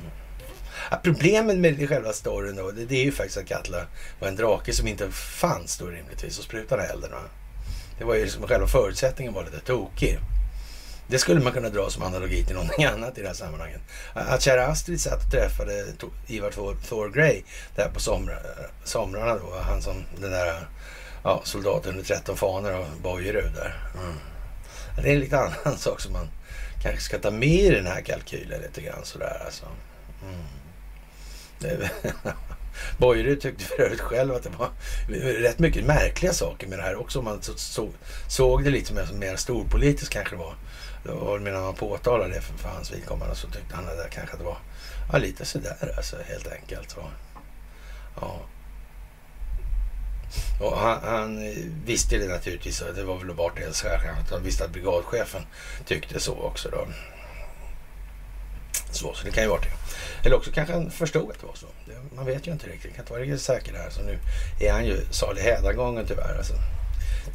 Ja, 0.92 1.00
problemet 1.04 1.58
med 1.58 1.90
själva 1.90 2.14
storyn 2.14 2.56
då, 2.56 2.72
det, 2.72 2.86
det, 2.86 2.96
är 2.96 3.04
ju 3.04 3.12
faktiskt 3.12 3.38
att 3.38 3.46
Katla 3.46 3.78
var 4.20 4.28
en 4.28 4.36
drake 4.36 4.74
som 4.74 4.88
inte 4.88 5.12
fanns 5.12 5.78
då 5.78 5.86
rimligtvis 5.86 6.38
och 6.38 6.44
sprutade 6.44 6.84
elden. 6.84 7.12
Va? 7.12 7.22
Det 7.98 8.04
var 8.04 8.16
ju 8.16 8.24
liksom 8.24 8.48
själva 8.48 8.68
förutsättningen 8.68 9.34
var 9.34 9.44
lite 9.44 9.60
tokig. 9.60 10.20
Det 11.08 11.20
skulle 11.20 11.42
man 11.42 11.54
kunna 11.54 11.70
dra 11.70 11.90
som 11.90 12.04
analogi 12.04 12.44
till 12.44 12.56
någonting 12.56 12.86
annat 12.94 13.18
i 13.18 13.22
det 13.22 13.28
här 13.28 13.36
sammanhanget. 13.36 13.82
Att 14.14 14.42
kära 14.42 14.68
Astrid 14.68 15.02
satt 15.02 15.26
och 15.26 15.32
träffade 15.32 15.86
Ivar 16.28 16.52
Thor, 16.52 16.78
Thor 16.88 17.10
Grey 17.10 17.42
där 17.76 17.90
på 17.90 18.00
somra, 18.00 18.36
somrarna 18.84 19.34
då. 19.34 19.60
Han 19.62 19.82
som 19.82 20.04
den 20.22 20.32
där 20.32 20.68
ja, 21.24 21.42
soldaten 21.44 21.96
med 21.96 22.06
13 22.06 22.38
fanor 22.38 22.74
och 22.80 22.88
Bojerud 23.04 23.54
där. 23.56 23.76
Mm. 24.02 24.16
Det 24.96 25.10
är 25.10 25.14
en 25.14 25.20
lite 25.20 25.38
annan 25.66 25.78
sak 25.78 26.02
som 26.02 26.14
man 26.14 26.30
kanske 26.84 27.02
ska 27.02 27.20
ta 27.20 27.32
med 27.32 27.48
i 27.48 27.70
den 27.70 27.88
här 27.88 28.02
kalkylen 28.02 28.62
lite 28.62 28.82
grann 28.82 29.06
sådär 29.06 29.42
alltså. 29.46 29.66
Mm. 30.24 30.44
Bojerud 32.98 33.42
tyckte 33.42 33.64
för 33.64 33.82
övrigt 33.82 34.00
själv 34.00 34.34
att 34.34 34.44
det 34.44 34.50
var 34.58 34.70
rätt 35.42 35.60
mycket 35.60 35.86
märkliga 35.86 36.34
saker 36.34 36.68
med 36.68 36.80
det 36.80 36.84
här 36.84 36.96
också. 36.96 37.20
Om 37.20 37.26
man 37.26 37.42
så, 37.42 37.54
så, 37.56 37.90
såg 38.30 38.64
det 38.64 38.70
lite 38.70 38.94
mer 38.94 39.08
mer 39.14 39.36
storpolitiskt 39.36 40.14
kanske 40.14 40.36
det 40.36 40.40
var. 40.40 40.56
Och 41.10 41.42
medan 41.42 41.62
man 41.62 41.74
påtalade 41.74 42.34
det 42.34 42.42
för, 42.42 42.58
för 42.58 42.70
hans 42.70 42.94
vidkommande 42.94 43.36
så 43.36 43.48
tyckte 43.48 43.76
han 43.76 43.86
att 43.86 43.98
det 43.98 44.10
kanske 44.10 44.34
att 44.34 44.40
det 44.40 44.46
var 44.46 44.58
ja, 45.12 45.18
lite 45.18 45.46
sådär 45.46 45.94
alltså 45.98 46.16
helt 46.26 46.48
enkelt. 46.52 46.98
Va? 46.98 47.04
Ja. 48.22 48.42
Och 50.60 50.78
han, 50.78 51.00
han, 51.04 51.54
visste 51.86 52.18
det 52.18 52.28
naturligtvis, 52.28 52.84
det 52.96 53.04
var 53.04 53.18
väl 53.18 53.36
bara 53.36 53.54
dels 53.54 53.86
att 53.86 54.32
han 54.32 54.44
visste 54.44 54.66
att 54.66 54.72
brigadchefen 54.72 55.42
tyckte 55.86 56.20
så 56.20 56.34
också 56.34 56.70
då. 56.70 56.88
Så, 58.92 59.14
så 59.14 59.26
det 59.26 59.32
kan 59.32 59.44
ju 59.44 59.50
vara 59.50 59.62
det. 59.62 59.72
Eller 60.26 60.36
också 60.36 60.52
kanske 60.52 60.74
han 60.74 60.92
förstod 60.92 61.32
att 61.32 61.40
det 61.40 61.46
var 61.46 61.56
så. 61.56 61.68
Det, 61.86 62.16
Man 62.16 62.26
vet 62.26 62.48
ju 62.48 62.52
inte 62.52 62.68
riktigt, 62.68 62.92
kan 62.92 63.02
inte 63.02 63.14
vara 63.14 63.22
riktigt 63.22 63.42
säker 63.42 63.74
där. 63.74 63.90
Så 63.90 64.02
nu 64.02 64.20
är 64.60 64.72
han 64.72 64.86
ju 64.86 65.06
salig 65.12 65.42
hädagången 65.42 66.06
tyvärr. 66.08 66.38
Alltså. 66.38 66.54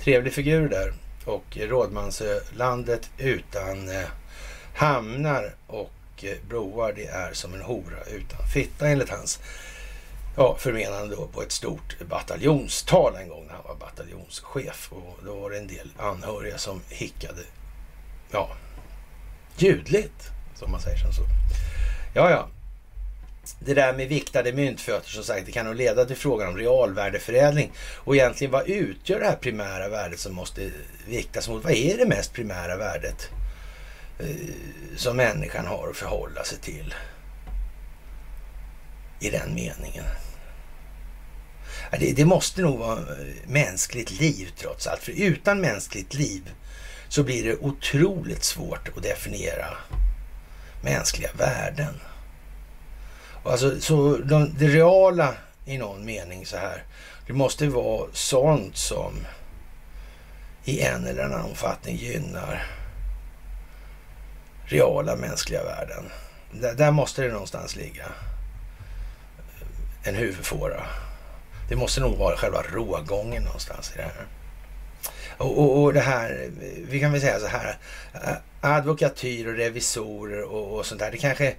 Trevlig 0.01 0.32
figur 0.32 0.69
där 0.69 0.93
och 1.24 1.57
Rådmansölandet 1.57 3.11
utan 3.19 3.89
eh, 3.89 4.09
hamnar 4.74 5.55
och 5.66 5.90
eh, 6.23 6.36
broar, 6.49 6.93
det 6.97 7.07
är 7.07 7.32
som 7.32 7.55
en 7.55 7.62
hora 7.62 8.05
utan 8.11 8.49
fitta 8.49 8.89
enligt 8.89 9.11
hans 9.11 9.40
ja, 10.36 10.57
förmenande 10.59 11.16
då 11.16 11.27
på 11.27 11.43
ett 11.43 11.53
stort 11.53 11.97
bataljonstal 12.09 13.16
en 13.16 13.28
gång 13.28 13.47
när 13.47 13.55
han 13.55 13.65
var 13.65 13.74
bataljonschef. 13.74 14.93
Och 14.93 15.19
då 15.24 15.40
var 15.40 15.51
det 15.51 15.59
en 15.59 15.66
del 15.66 15.90
anhöriga 15.99 16.59
som 16.59 16.81
hickade, 16.89 17.43
ja, 18.31 18.51
ljudligt, 19.57 20.31
som 20.55 20.70
man 20.70 20.81
säger 20.81 20.99
som 20.99 21.12
så. 21.12 21.23
Ja, 22.15 22.31
ja, 22.31 22.49
det 23.60 23.74
där 23.74 23.93
med 23.93 24.09
viktade 24.09 24.52
myntfötter 24.52 25.10
som 25.10 25.24
sagt, 25.24 25.47
det 25.47 25.52
kan 25.52 25.66
nog 25.66 25.77
leda 25.77 26.05
till 26.05 26.16
frågan 26.16 26.48
om 26.48 26.56
realvärdeförädling. 26.56 27.73
Och 27.97 28.16
egentligen 28.16 28.51
vad 28.51 28.69
utgör 28.69 29.20
det 29.20 29.27
här 29.27 29.36
primära 29.36 29.89
värdet 29.89 30.20
som 30.20 30.35
måste 30.35 30.70
viktas 31.06 31.48
mot? 31.48 31.64
Vad 31.64 31.73
är 31.73 31.97
det 31.97 32.06
mest 32.06 32.32
primära 32.32 32.77
värdet 32.77 33.28
eh, 34.19 34.27
som 34.97 35.16
människan 35.16 35.66
har 35.66 35.89
att 35.90 35.97
förhålla 35.97 36.44
sig 36.44 36.59
till? 36.59 36.94
I 39.20 39.31
den 39.31 39.55
meningen. 39.55 40.05
Det, 41.98 42.12
det 42.12 42.24
måste 42.24 42.62
nog 42.62 42.78
vara 42.78 42.98
eh, 42.98 43.05
mänskligt 43.47 44.10
liv 44.10 44.52
trots 44.56 44.86
allt. 44.86 45.01
För 45.01 45.12
utan 45.12 45.60
mänskligt 45.60 46.14
liv 46.14 46.51
så 47.09 47.23
blir 47.23 47.44
det 47.44 47.56
otroligt 47.56 48.44
svårt 48.44 48.89
att 48.97 49.02
definiera 49.02 49.66
mänskliga 50.82 51.31
värden. 51.39 51.94
Alltså, 53.44 53.81
så 53.81 54.16
de, 54.16 54.55
det 54.59 54.66
reala 54.66 55.35
i 55.64 55.78
någon 55.78 56.05
mening 56.05 56.47
så 56.47 56.56
här. 56.56 56.85
Det 57.27 57.32
måste 57.32 57.69
vara 57.69 58.09
sånt 58.12 58.77
som 58.77 59.12
i 60.64 60.81
en 60.81 61.06
eller 61.06 61.24
annan 61.24 61.44
omfattning 61.44 61.97
gynnar 61.97 62.66
reala 64.64 65.16
mänskliga 65.16 65.64
värden. 65.64 66.05
Där, 66.52 66.74
där 66.74 66.90
måste 66.90 67.23
det 67.23 67.32
någonstans 67.32 67.77
ligga 67.77 68.06
en 70.02 70.14
huvudfåra. 70.14 70.86
Det 71.69 71.77
måste 71.77 72.01
nog 72.01 72.19
vara 72.19 72.36
själva 72.36 72.62
rågången 72.62 73.43
någonstans 73.43 73.93
i 73.94 73.97
det 73.97 74.02
här. 74.02 74.27
Och, 75.36 75.59
och, 75.59 75.82
och, 75.82 75.93
det 75.93 76.01
här, 76.01 76.51
vi 76.89 77.01
kan 77.01 77.12
väl 77.12 77.20
säga 77.20 77.40
så 77.40 77.47
här, 77.47 77.78
eh, 78.14 78.36
advokatyr 78.60 79.48
och 79.48 79.56
revisorer 79.56 80.43
och, 80.43 80.78
och 80.78 80.86
sånt 80.86 81.01
där, 81.01 81.10
det 81.10 81.19
kanske 81.19 81.55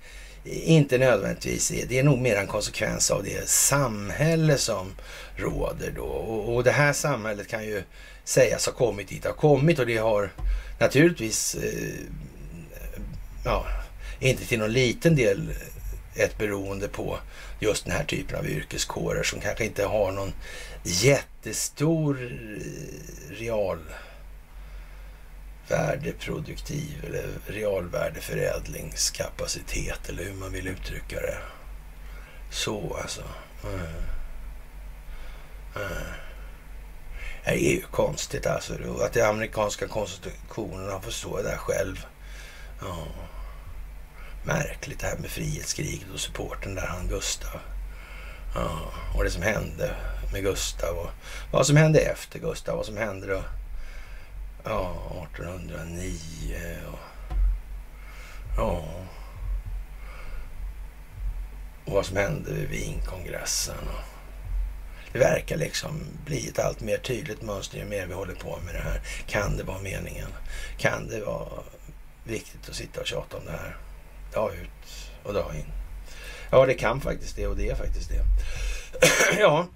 inte 0.46 0.98
nödvändigtvis 0.98 1.72
är, 1.72 1.86
det 1.86 2.00
är 2.00 2.04
nog 2.04 2.20
mer 2.20 2.36
en 2.36 2.48
konsekvens 2.48 3.12
av 3.12 3.24
det 3.24 3.50
samhälle 3.50 4.58
som 4.58 4.92
råder 5.36 5.92
då. 5.96 6.04
Och, 6.04 6.56
och 6.56 6.64
det 6.64 6.72
här 6.72 6.94
samhället 6.94 7.48
kan 7.48 7.66
ju 7.66 7.84
sägas 8.24 8.66
ha 8.66 8.74
kommit 8.74 9.08
dit 9.08 9.24
det 9.24 9.30
har 9.30 9.36
kommit 9.36 9.80
och 9.80 9.86
det 9.86 9.98
har 9.98 10.32
naturligtvis, 10.80 11.56
eh, 11.56 12.06
ja, 13.46 13.66
inte 14.20 14.46
till 14.46 14.60
någon 14.60 14.74
liten 14.74 15.16
del 15.16 15.54
ett 16.16 16.38
beroende 16.38 16.88
på 16.88 17.18
just 17.60 17.86
den 17.86 17.94
här 17.94 18.04
typen 18.04 18.40
av 18.40 18.48
yrkeskårer 18.48 19.24
som 19.24 19.40
kanske 19.40 19.66
inte 19.66 19.86
har 19.86 20.12
någon 20.12 20.34
jättestor 20.84 22.32
eh, 22.32 23.40
Värdeproduktiv 25.68 27.06
eller 27.08 27.28
realvärdeförädlingskapacitet 27.48 30.10
eller 30.10 30.24
hur 30.24 30.34
man 30.34 30.52
vill 30.52 30.68
uttrycka 30.68 31.16
det. 31.16 31.38
Så 32.50 32.98
alltså. 33.02 33.22
Mm. 33.64 33.80
Mm. 35.76 35.92
Det 37.46 37.50
är 37.50 37.76
ju 37.76 37.82
konstigt 37.82 38.46
alltså. 38.46 38.74
Att 39.02 39.14
den 39.14 39.30
amerikanska 39.30 39.88
konstitutionen 39.88 40.92
har 40.92 41.00
fått 41.00 41.14
stå 41.14 41.42
där 41.42 41.58
själv. 41.58 42.06
Ja. 42.82 43.08
Märkligt 44.46 45.00
det 45.00 45.08
här 45.08 45.18
med 45.18 45.30
frihetskriget 45.30 46.10
och 46.14 46.20
supporten 46.20 46.76
där 46.76 46.88
han 46.88 47.08
Gustav. 47.08 47.60
Ja, 48.56 48.92
och 49.16 49.24
det 49.24 49.32
som 49.32 49.42
hände 49.42 49.96
med 50.34 50.44
Gustav 50.44 50.98
och 50.98 51.10
vad 51.52 51.68
som 51.68 51.76
hände 51.76 52.00
efter 52.00 52.40
Gustav, 52.40 52.78
vad 52.78 52.86
som 52.86 52.98
hände 52.98 53.28
då 53.28 53.44
ja, 54.64 54.96
1809 55.34 56.58
och 56.92 57.00
ja, 58.58 58.84
och 61.86 61.94
vad 61.94 62.06
som 62.06 62.18
hände 62.18 62.54
vid 62.54 62.70
Wienkongressen. 62.70 63.88
Och 63.88 64.04
det 65.12 65.20
verkar 65.20 65.58
liksom 65.58 66.04
bli 66.26 66.48
ett 66.48 66.60
allt 66.60 66.82
mer 66.82 66.98
tydligt 66.98 67.42
mönster 67.42 67.78
ju 67.78 67.86
mer 67.86 68.08
vi 68.08 68.14
håller 68.14 68.36
på 68.36 68.60
med 68.66 68.76
det 68.76 68.82
här. 68.82 69.02
Kan 69.28 69.58
det 69.58 69.64
vara 69.64 69.80
meningen? 69.80 70.30
Kan 70.78 71.08
det 71.08 71.22
vara 71.22 71.64
viktigt 72.24 72.70
att 72.70 72.76
sitta 72.76 73.02
och 73.02 73.08
tjata 73.08 73.38
om 73.38 73.46
det 73.46 73.52
här? 73.52 73.78
dag 74.34 74.54
ut 74.56 75.12
och 75.24 75.34
dag 75.34 75.56
in. 75.56 75.66
Ja, 76.52 76.66
det 76.66 76.74
kan 76.74 77.02
faktiskt 77.02 77.36
det 77.36 77.48
och 77.48 77.58
det 77.58 77.70
är 77.70 77.76
faktiskt 77.76 78.10
det. 78.10 78.24
ja, 79.40 79.68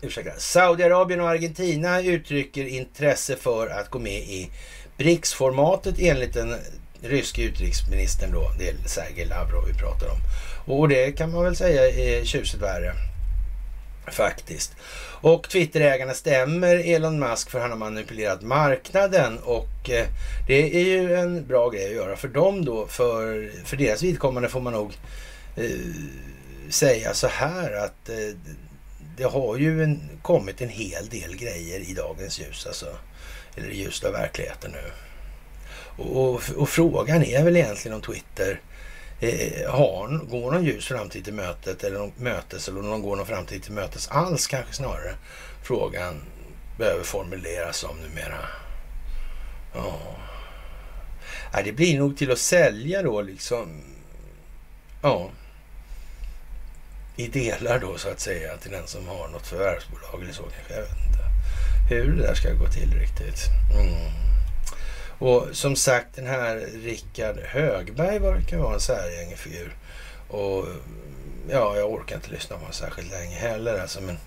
ursäkta. 0.00 0.30
Saudiarabien 0.38 1.20
och 1.20 1.28
Argentina 1.28 2.02
uttrycker 2.02 2.64
intresse 2.64 3.36
för 3.36 3.68
att 3.68 3.90
gå 3.90 3.98
med 3.98 4.18
i 4.18 4.50
BRICS-formatet 4.98 5.94
enligt 5.98 6.34
den 6.34 6.54
ryske 7.02 7.42
utrikesministern 7.42 8.32
då. 8.32 8.52
Det 8.58 8.68
är 8.68 8.74
Sergej 8.86 9.24
Lavrov 9.24 9.64
vi 9.66 9.74
pratar 9.74 10.06
om. 10.08 10.18
Och 10.74 10.88
det 10.88 11.12
kan 11.12 11.32
man 11.32 11.44
väl 11.44 11.56
säga 11.56 11.88
är 11.88 12.24
tjusigt 12.24 12.62
värre. 12.62 12.94
Faktiskt. 14.06 14.72
Och 15.20 15.48
Twitterägarna 15.48 16.14
stämmer 16.14 16.94
Elon 16.94 17.18
Musk 17.18 17.50
för 17.50 17.60
han 17.60 17.70
har 17.70 17.78
manipulerat 17.78 18.42
marknaden 18.42 19.38
och 19.38 19.90
eh, 19.90 20.06
det 20.46 20.76
är 20.76 20.84
ju 20.84 21.14
en 21.14 21.46
bra 21.46 21.68
grej 21.68 21.86
att 21.86 21.94
göra 21.94 22.16
för 22.16 22.28
dem 22.28 22.64
då. 22.64 22.86
För, 22.86 23.50
för 23.64 23.76
deras 23.76 24.02
vidkommande 24.02 24.48
får 24.48 24.60
man 24.60 24.72
nog 24.72 24.92
eh, 25.56 25.64
säga 26.70 27.14
så 27.14 27.26
här 27.26 27.72
att 27.72 28.08
eh, 28.08 28.36
det 29.22 29.28
har 29.28 29.56
ju 29.56 29.82
en, 29.82 30.00
kommit 30.22 30.60
en 30.60 30.68
hel 30.68 31.08
del 31.08 31.36
grejer 31.36 31.80
i 31.80 31.94
dagens 31.94 32.40
ljus 32.40 32.66
alltså. 32.66 32.86
Eller 33.56 33.68
i 33.68 33.76
ljuset 33.76 34.04
av 34.04 34.12
verkligheten 34.12 34.70
nu. 34.70 34.92
Och, 36.02 36.34
och, 36.34 36.42
och, 36.56 36.68
frågan 36.68 37.22
är 37.22 37.44
väl 37.44 37.56
egentligen 37.56 37.94
om 37.94 38.02
Twitter 38.02 38.60
eh, 39.20 39.70
har, 39.70 40.30
går 40.30 40.50
någon 40.50 40.64
ljus 40.64 40.86
framtid 40.86 41.24
till 41.24 41.34
mötet 41.34 41.84
eller 41.84 41.98
någon 41.98 42.12
mötes 42.16 42.68
eller 42.68 42.80
om 42.80 42.90
de 42.90 43.02
går 43.02 43.16
någon 43.16 43.26
framtid 43.26 43.62
till 43.62 43.72
mötes 43.72 44.08
alls 44.08 44.46
kanske 44.46 44.72
snarare. 44.72 45.14
Frågan 45.62 46.22
behöver 46.78 47.04
formuleras 47.04 47.84
om 47.84 47.96
numera. 47.96 48.40
Ja. 49.74 50.00
ja, 51.52 51.62
det 51.64 51.72
blir 51.72 51.98
nog 51.98 52.16
till 52.16 52.30
att 52.30 52.38
sälja 52.38 53.02
då 53.02 53.22
liksom. 53.22 53.82
Ja. 55.02 55.30
I 57.16 57.28
delar 57.28 57.78
då 57.78 57.98
så 57.98 58.08
att 58.08 58.20
säga 58.20 58.56
till 58.56 58.70
den 58.70 58.86
som 58.86 59.08
har 59.08 59.28
något 59.28 59.46
förvärvsbolag 59.46 60.22
eller 60.22 60.32
så 60.32 60.42
kanske. 60.42 60.74
Jag 60.74 60.82
vet 60.82 60.90
inte 60.90 61.22
hur 61.88 62.16
det 62.16 62.22
där 62.22 62.34
ska 62.34 62.52
gå 62.52 62.68
till 62.68 62.94
riktigt. 62.94 63.40
Mm. 63.74 64.12
Och 65.18 65.48
som 65.52 65.76
sagt 65.76 66.16
den 66.16 66.26
här 66.26 66.56
Rickard 66.84 67.36
Högberg 67.38 68.18
verkar 68.18 68.58
vara 68.58 68.74
en 68.74 68.80
säregen 68.80 69.36
figur. 69.36 69.76
Och 70.28 70.66
ja, 71.50 71.76
jag 71.76 71.90
orkar 71.92 72.16
inte 72.16 72.30
lyssna 72.30 72.56
på 72.56 72.60
honom 72.60 72.72
särskilt 72.72 73.10
länge 73.10 73.36
heller 73.36 73.80
alltså, 73.80 74.00
men 74.00 74.18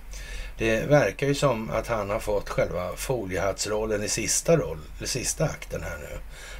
det 0.58 0.90
verkar 0.90 1.28
ju 1.28 1.36
som 1.36 1.70
att 1.70 1.88
han 1.88 2.10
har 2.10 2.20
fått 2.20 2.50
själva 2.50 2.96
foliehattsrollen 2.96 4.04
i 4.04 4.10
sista 4.10 4.58
roll, 4.58 4.80
sista 5.04 5.46
akten 5.46 5.84
här 5.84 5.98
nu. 5.98 6.20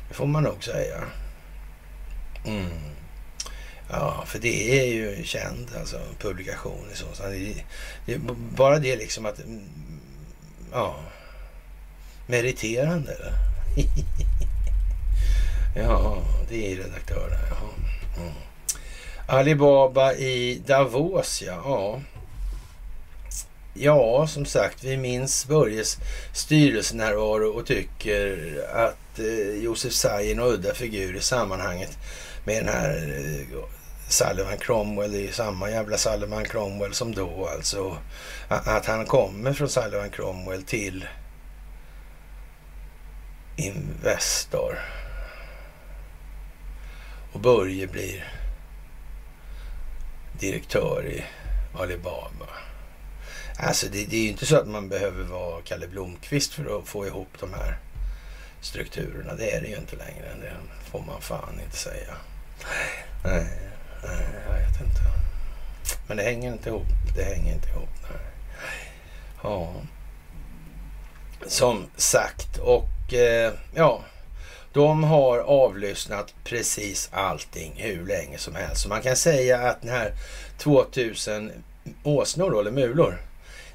Det 0.10 0.14
får 0.14 0.26
man 0.26 0.44
nog 0.44 0.64
säga. 0.64 1.04
Mm. 2.46 2.95
Ja, 3.90 4.24
för 4.28 4.40
det 4.40 4.80
är 4.80 4.86
ju 4.86 5.16
en 5.16 5.24
känd 5.24 5.72
alltså, 5.80 6.00
publikation. 6.20 6.86
Så. 6.94 7.06
så 7.14 7.24
det, 7.24 7.64
det, 8.06 8.18
bara 8.56 8.80
det 8.80 8.96
liksom 8.96 9.26
att... 9.26 9.40
Mm, 9.40 9.70
ja. 10.72 10.96
Meriterande. 12.28 13.14
Eller? 13.14 13.34
ja, 15.84 16.18
det 16.50 16.72
är 16.72 16.76
redaktören. 16.76 17.40
Ja. 17.50 17.70
Mm. 18.22 18.34
Alibaba 19.28 20.14
i 20.14 20.62
Davos, 20.66 21.42
ja. 21.42 21.62
ja. 21.66 22.02
Ja, 23.78 24.28
som 24.28 24.46
sagt, 24.46 24.84
vi 24.84 24.98
minns 24.98 25.48
Börjes 25.48 25.98
styrelsenärvaro 26.34 27.50
och 27.50 27.66
tycker 27.66 28.60
att 28.74 29.20
eh, 29.20 29.64
Josef 29.64 29.94
Say 29.94 30.28
är 30.28 30.32
en 30.32 30.40
udda 30.40 30.74
figur 30.74 31.16
i 31.16 31.22
sammanhanget 31.22 31.98
med 32.46 32.66
den 32.66 32.74
här 32.74 32.98
eh, 33.18 33.58
Sullivan 34.08 34.58
Cromwell. 34.58 35.12
Det 35.12 35.28
är 35.28 35.32
samma 35.32 35.70
jävla 35.70 35.98
Sullivan 35.98 36.46
Cromwell 36.46 36.94
som 36.94 37.16
då 37.16 37.48
alltså. 37.48 37.98
Att 38.48 38.86
han 38.86 39.06
kommer 39.06 39.54
från 39.54 39.70
Sullivan 39.70 40.10
Cromwell 40.10 40.64
till 40.64 41.08
Investor. 43.56 44.80
Och 47.34 47.40
Börje 47.40 47.88
blir 47.88 48.34
direktör 50.40 51.06
i 51.08 51.24
Alibaba. 51.80 52.48
Alltså 53.58 53.88
det, 53.92 54.06
det 54.06 54.16
är 54.16 54.22
ju 54.22 54.30
inte 54.30 54.46
så 54.46 54.58
att 54.58 54.68
man 54.68 54.90
behöver 54.90 55.24
vara 55.24 55.62
Kalle 55.62 55.88
Blomqvist 55.88 56.54
för 56.54 56.80
att 56.80 56.88
få 56.88 57.08
ihop 57.08 57.30
de 57.40 57.54
här 57.54 57.78
strukturerna. 58.62 59.34
Det 59.34 59.52
är 59.52 59.62
det 59.62 59.68
ju 59.68 59.76
inte 59.76 59.96
längre. 59.96 60.26
Det 60.42 60.54
får 60.92 61.00
man 61.00 61.22
fan 61.22 61.60
inte 61.66 61.78
säga. 61.78 62.14
Nej 63.24 63.75
jag 64.48 64.54
vet 64.54 64.82
inte. 64.82 65.02
Men 66.08 66.18
det 66.18 66.24
hänger 66.24 66.52
inte 66.52 66.70
ihop. 66.70 66.88
Det 67.16 67.24
hänger 67.24 67.54
inte 67.54 67.70
ihop. 67.70 67.90
Nej. 68.02 68.22
Ja, 69.44 69.74
som 71.48 71.86
sagt. 71.96 72.58
Och 72.58 73.14
eh, 73.14 73.54
ja, 73.76 74.02
de 74.74 75.04
har 75.04 75.40
avlyssnat 75.40 76.34
precis 76.44 77.10
allting 77.12 77.74
hur 77.76 78.06
länge 78.06 78.38
som 78.38 78.56
helst. 78.56 78.82
Så 78.82 78.90
man 78.90 79.02
kan 79.02 79.16
säga 79.16 79.70
att 79.70 79.82
den 79.82 79.92
här 79.92 80.14
2000 80.58 81.52
åsnor 82.04 82.52
då, 82.52 82.60
eller 82.60 82.72
mulor, 82.72 83.22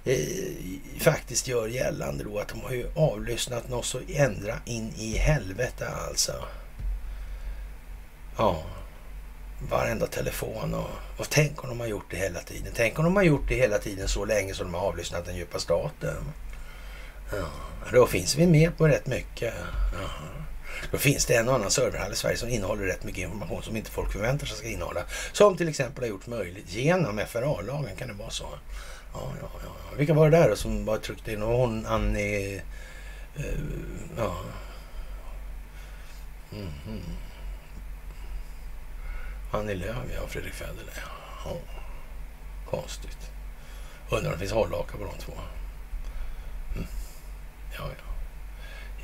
i, 0.04 0.80
faktiskt 1.00 1.48
gör 1.48 1.68
gällande 1.68 2.24
då 2.24 2.38
att 2.38 2.48
de 2.48 2.60
har 2.60 2.72
ju 2.72 2.86
avlyssnat 2.96 3.68
något 3.68 3.84
så 3.84 4.00
ändra 4.08 4.54
in 4.64 4.92
i 4.96 5.16
helvete 5.16 5.88
alltså. 6.08 6.32
Ja, 8.36 8.62
varenda 9.68 10.06
telefon 10.06 10.74
och, 10.74 10.90
och 11.16 11.30
tänk 11.30 11.64
om 11.64 11.70
de 11.70 11.80
har 11.80 11.86
gjort 11.86 12.10
det 12.10 12.16
hela 12.16 12.40
tiden. 12.40 12.72
Tänk 12.76 12.98
om 12.98 13.04
de 13.04 13.16
har 13.16 13.22
gjort 13.22 13.48
det 13.48 13.54
hela 13.54 13.78
tiden 13.78 14.08
så 14.08 14.24
länge 14.24 14.54
som 14.54 14.66
de 14.66 14.74
har 14.74 14.86
avlyssnat 14.86 15.26
den 15.26 15.36
djupa 15.36 15.58
staten. 15.58 16.24
Ja, 17.32 17.46
då 17.92 18.06
finns 18.06 18.36
vi 18.36 18.46
med 18.46 18.78
på 18.78 18.88
rätt 18.88 19.06
mycket. 19.06 19.54
Ja. 19.92 20.08
Då 20.90 20.98
finns 20.98 21.26
det 21.26 21.34
en 21.34 21.48
och 21.48 21.54
annan 21.54 21.70
serverhall 21.70 22.12
i 22.12 22.16
Sverige 22.16 22.36
som 22.36 22.48
innehåller 22.48 22.84
rätt 22.84 23.04
mycket 23.04 23.22
information 23.22 23.62
som 23.62 23.76
inte 23.76 23.90
folk 23.90 24.12
förväntar 24.12 24.46
sig 24.46 24.56
ska 24.56 24.68
innehålla. 24.68 25.00
Som 25.32 25.56
till 25.56 25.68
exempel 25.68 26.04
har 26.04 26.08
gjorts 26.08 26.26
möjligt 26.26 26.72
genom 26.72 27.20
FRA-lagen. 27.28 27.96
Kan 27.96 28.08
det 28.08 28.14
vara 28.14 28.30
så? 28.30 28.46
Ja, 29.12 29.32
ja, 29.40 29.50
ja. 29.64 29.96
Vilka 29.96 30.14
var 30.14 30.30
det 30.30 30.36
där 30.36 30.48
då 30.48 30.56
som 30.56 30.84
bara 30.84 30.98
tryckte 30.98 31.32
in? 31.32 31.42
Hon 31.42 31.86
Annie 31.86 32.62
Uh, 33.38 33.44
ja. 34.16 34.36
Mm 36.52 36.66
-hmm. 36.66 37.29
Annie 39.50 39.74
Lööf, 39.74 39.96
ja. 40.14 40.26
Fredrik 40.28 40.54
Federley. 40.54 40.94
Ja. 41.44 41.56
Konstigt. 42.70 43.30
Undrar 44.10 44.26
om 44.26 44.32
det 44.32 44.38
finns 44.38 44.52
hållhakar 44.52 44.98
på 44.98 45.04
de 45.04 45.18
två. 45.18 45.32
Mm. 46.74 46.86
Ja, 47.78 47.84
ja. 47.84 48.10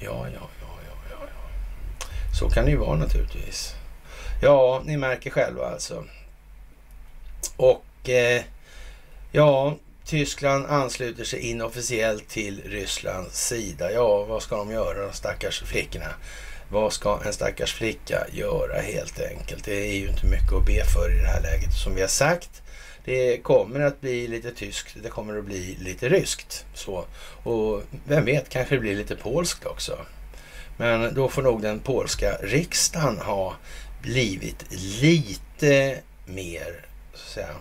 Ja, 0.01 0.29
ja, 0.29 0.49
ja, 0.61 0.69
ja, 0.87 1.11
ja, 1.11 1.19
ja. 1.21 2.07
Så 2.39 2.51
kan 2.51 2.65
det 2.65 2.71
ju 2.71 2.77
vara 2.77 2.97
naturligtvis. 2.97 3.75
Ja, 4.43 4.83
ni 4.85 4.97
märker 4.97 5.31
själva 5.31 5.67
alltså. 5.67 6.05
Och 7.57 8.09
eh, 8.09 8.43
ja, 9.33 9.77
Tyskland 10.05 10.67
ansluter 10.67 11.25
sig 11.25 11.41
inofficiellt 11.41 12.29
till 12.29 12.63
Rysslands 12.65 13.47
sida. 13.47 13.93
Ja, 13.93 14.25
vad 14.25 14.43
ska 14.43 14.57
de 14.57 14.71
göra 14.71 15.07
de 15.07 15.13
stackars 15.13 15.63
flickorna? 15.63 16.15
Vad 16.69 16.93
ska 16.93 17.21
en 17.25 17.33
stackars 17.33 17.75
flicka 17.75 18.27
göra 18.33 18.81
helt 18.81 19.21
enkelt? 19.21 19.65
Det 19.65 19.75
är 19.75 19.97
ju 19.97 20.09
inte 20.09 20.27
mycket 20.27 20.53
att 20.53 20.67
be 20.67 20.85
för 20.85 21.17
i 21.17 21.19
det 21.19 21.29
här 21.29 21.43
läget. 21.43 21.73
Som 21.73 21.95
vi 21.95 22.01
har 22.01 22.09
sagt, 22.09 22.63
det 23.05 23.43
kommer 23.43 23.81
att 23.81 24.01
bli 24.01 24.29
lite 24.29 24.51
tyskt, 24.51 24.97
det 25.03 25.09
kommer 25.09 25.39
att 25.39 25.45
bli 25.45 25.77
lite 25.81 26.09
ryskt. 26.09 26.67
Så. 26.75 27.05
Och 27.43 27.83
vem 28.05 28.25
vet, 28.25 28.49
kanske 28.49 28.75
det 28.75 28.81
blir 28.81 28.97
lite 28.97 29.17
polskt 29.17 29.67
också. 29.67 29.99
Men 30.77 31.15
då 31.15 31.29
får 31.29 31.43
nog 31.43 31.63
den 31.63 31.81
polska 31.81 32.37
riksdagen 32.43 33.19
ha 33.19 33.57
blivit 34.03 34.65
lite 35.01 35.99
mer 36.27 36.87
så 37.15 37.23
att 37.23 37.35
säga, 37.35 37.57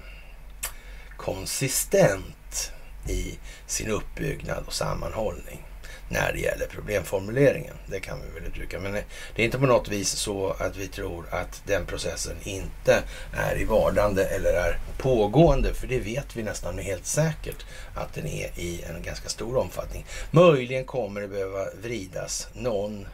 konsistent 1.18 2.72
i 3.08 3.38
sin 3.68 3.92
uppbyggnad 3.92 4.64
och 4.68 4.74
sammanhållning 4.74 5.66
när 6.10 6.34
det 6.34 6.40
gäller 6.40 6.68
problemformuleringen. 6.68 7.74
Det 7.88 8.00
kan 8.00 8.18
vi 8.22 8.40
väl 8.40 8.50
uttrycka. 8.50 8.80
Men 8.80 8.94
det 9.36 9.42
är 9.42 9.46
inte 9.46 9.60
på 9.60 9.66
något 9.66 9.88
vis 9.88 10.10
så 10.10 10.56
att 10.60 10.78
vi 10.78 10.88
tror 10.88 11.26
att 11.32 11.62
den 11.66 11.86
processen 11.86 12.36
inte 12.44 13.04
är 13.34 13.62
i 13.62 13.66
vardande 13.66 14.26
eller 14.26 14.54
är 14.54 14.80
pågående. 14.98 15.74
För 15.74 15.88
det 15.88 16.00
vet 16.00 16.36
vi 16.36 16.44
nästan 16.44 16.78
helt 16.78 17.06
säkert 17.06 17.66
att 17.96 18.14
den 18.14 18.28
är 18.28 18.60
i 18.60 18.84
en 18.90 19.04
ganska 19.04 19.30
stor 19.30 19.58
omfattning. 19.58 20.06
Möjligen 20.32 20.86
kommer 20.86 21.22
det 21.22 21.28
behöva 21.28 21.66
vridas 21.82 22.48
någon, 22.54 23.08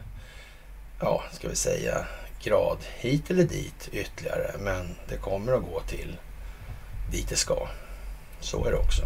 ja, 1.00 1.22
ska 1.32 1.48
vi 1.48 1.56
säga, 1.56 2.06
grad 2.42 2.78
hit 2.96 3.30
eller 3.30 3.44
dit 3.44 3.88
ytterligare. 3.92 4.50
Men 4.58 4.94
det 5.08 5.16
kommer 5.16 5.52
att 5.52 5.62
gå 5.62 5.80
till 5.80 6.16
dit 7.10 7.28
det 7.28 7.36
ska. 7.36 7.68
Så 8.40 8.64
är 8.64 8.70
det 8.70 8.78
också. 8.78 9.02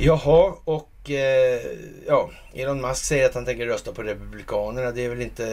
Jaha, 0.00 0.54
och 0.64 0.97
eh, 1.10 1.60
ja, 2.06 2.30
Elon 2.54 2.80
Musk 2.80 3.04
säger 3.04 3.26
att 3.26 3.34
han 3.34 3.44
tänker 3.44 3.66
rösta 3.66 3.92
på 3.92 4.02
Republikanerna. 4.02 4.90
Det 4.90 5.04
är 5.04 5.08
väl 5.08 5.22
inte 5.22 5.44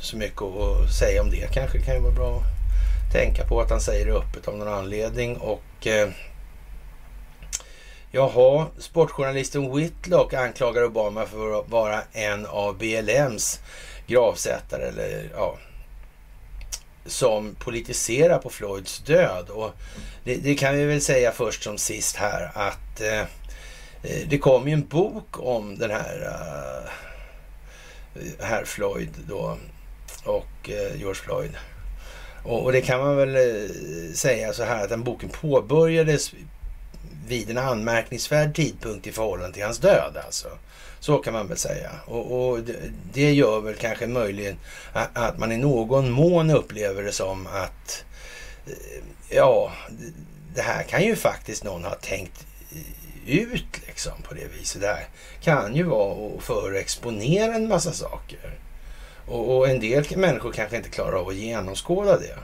så 0.00 0.16
mycket 0.16 0.42
att 0.42 0.92
säga 0.98 1.22
om 1.22 1.30
det. 1.30 1.52
Kanske 1.52 1.78
kan 1.78 1.94
ju 1.94 2.00
vara 2.00 2.14
bra 2.14 2.36
att 2.36 3.12
tänka 3.12 3.44
på 3.44 3.60
att 3.60 3.70
han 3.70 3.80
säger 3.80 4.06
det 4.06 4.12
öppet 4.12 4.48
av 4.48 4.56
någon 4.56 4.68
anledning. 4.68 5.36
Och 5.36 5.86
eh, 5.86 6.08
Jaha, 8.10 8.66
sportjournalisten 8.78 9.76
Whitlock 9.76 10.34
anklagar 10.34 10.84
Obama 10.84 11.26
för 11.26 11.60
att 11.60 11.68
vara 11.68 12.02
en 12.12 12.46
av 12.46 12.78
BLMs 12.78 13.60
gravsättare 14.06 14.88
eller 14.88 15.30
ja, 15.34 15.58
som 17.06 17.54
politiserar 17.54 18.38
på 18.38 18.50
Floyds 18.50 18.98
död. 18.98 19.50
Och 19.50 19.70
det, 20.24 20.34
det, 20.34 20.54
kan 20.54 20.76
vi 20.76 20.84
väl 20.84 21.00
säga 21.00 21.32
först 21.32 21.62
som 21.62 21.78
sist 21.78 22.16
här 22.16 22.50
att 22.54 22.88
Eh, 23.00 23.24
Eh, 24.02 24.28
det 24.28 24.38
kom 24.38 24.68
ju 24.68 24.74
en 24.74 24.86
bok 24.86 25.38
om 25.38 25.78
den 25.78 25.90
här 25.90 26.16
uh, 26.16 26.90
herr 28.40 28.64
Floyd 28.64 29.10
då 29.28 29.58
och 30.24 30.68
uh, 30.68 30.96
George 30.98 31.14
Floyd. 31.14 31.50
Och, 32.44 32.64
och, 32.64 32.72
det 32.72 32.80
kan 32.80 33.00
man 33.00 33.16
väl 33.16 33.36
uh, 33.36 33.70
säga 34.14 34.52
så 34.52 34.64
här 34.64 34.84
att 34.84 34.90
den 34.90 35.04
boken 35.04 35.28
påbörjades 35.28 36.32
vid 37.26 37.50
en 37.50 37.58
anmärkningsvärd 37.58 38.54
tidpunkt 38.54 39.06
i 39.06 39.12
förhållande 39.12 39.54
till 39.54 39.64
hans 39.64 39.78
död 39.78 40.16
alltså. 40.26 40.48
Så 41.00 41.18
kan 41.18 41.32
man 41.32 41.48
väl 41.48 41.58
säga. 41.58 41.90
Och, 42.06 42.50
och 42.50 42.60
det, 42.60 42.76
det, 43.12 43.32
gör 43.32 43.60
väl 43.60 43.74
kanske 43.74 44.06
möjligen 44.06 44.56
att, 44.92 45.08
att, 45.12 45.38
man 45.38 45.52
i 45.52 45.56
någon 45.56 46.10
mån 46.10 46.50
upplever 46.50 47.02
det 47.02 47.12
som 47.12 47.46
att 47.46 48.04
ja, 49.28 49.72
det 50.54 50.62
här 50.62 50.82
kan 50.82 51.04
ju 51.04 51.16
faktiskt 51.16 51.64
någon 51.64 51.84
ha 51.84 51.94
tänkt 51.94 52.46
ut 53.28 53.86
liksom 53.86 54.22
på 54.22 54.34
det 54.34 54.48
viset. 54.58 54.80
Det 54.80 54.86
här 54.86 55.08
kan 55.40 55.76
ju 55.76 55.82
vara 55.82 56.36
att 56.36 56.42
förexponera 56.42 57.54
en 57.54 57.68
massa 57.68 57.92
saker. 57.92 58.58
Och, 59.26 59.56
och, 59.56 59.68
en 59.68 59.80
del 59.80 60.04
människor 60.16 60.52
kanske 60.52 60.76
inte 60.76 60.88
klarar 60.88 61.12
av 61.12 61.28
att 61.28 61.34
genomskåda 61.34 62.18
det. 62.18 62.38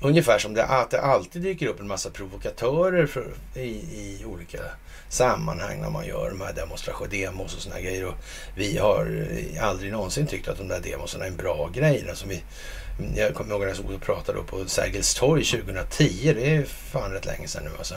Ungefär 0.00 0.38
som 0.38 0.54
det, 0.54 0.64
att 0.64 0.90
det 0.90 1.00
alltid 1.00 1.42
dyker 1.42 1.66
upp 1.66 1.80
en 1.80 1.88
massa 1.88 2.10
provokatörer 2.10 3.06
för, 3.06 3.34
i, 3.54 3.60
i, 3.60 4.24
olika 4.26 4.58
sammanhang 5.08 5.80
när 5.80 5.90
man 5.90 6.06
gör 6.06 6.30
de 6.30 6.40
här 6.40 6.52
demonstrationer, 6.52 7.10
demos 7.10 7.56
och 7.56 7.62
såna 7.62 7.80
grejer. 7.80 8.06
Och 8.06 8.14
vi 8.56 8.78
har 8.78 9.26
aldrig 9.60 9.92
någonsin 9.92 10.26
tyckt 10.26 10.48
att 10.48 10.58
de 10.58 10.68
där 10.68 10.80
demosarna 10.80 11.24
är 11.24 11.28
en 11.28 11.36
bra 11.36 11.70
grej. 11.74 12.06
Alltså 12.08 12.26
vi, 12.28 12.42
jag 13.16 13.34
kommer 13.34 13.50
ihåg 13.50 13.60
när 13.60 13.68
jag 13.68 13.76
stod 13.76 13.94
och 13.94 14.00
pratade 14.00 14.42
på 14.42 14.64
Sergels 14.66 15.14
torg 15.14 15.44
2010. 15.44 16.32
Det 16.34 16.54
är 16.54 16.64
fan 16.64 17.12
rätt 17.12 17.26
länge 17.26 17.48
sedan 17.48 17.64
nu 17.64 17.70
alltså. 17.78 17.94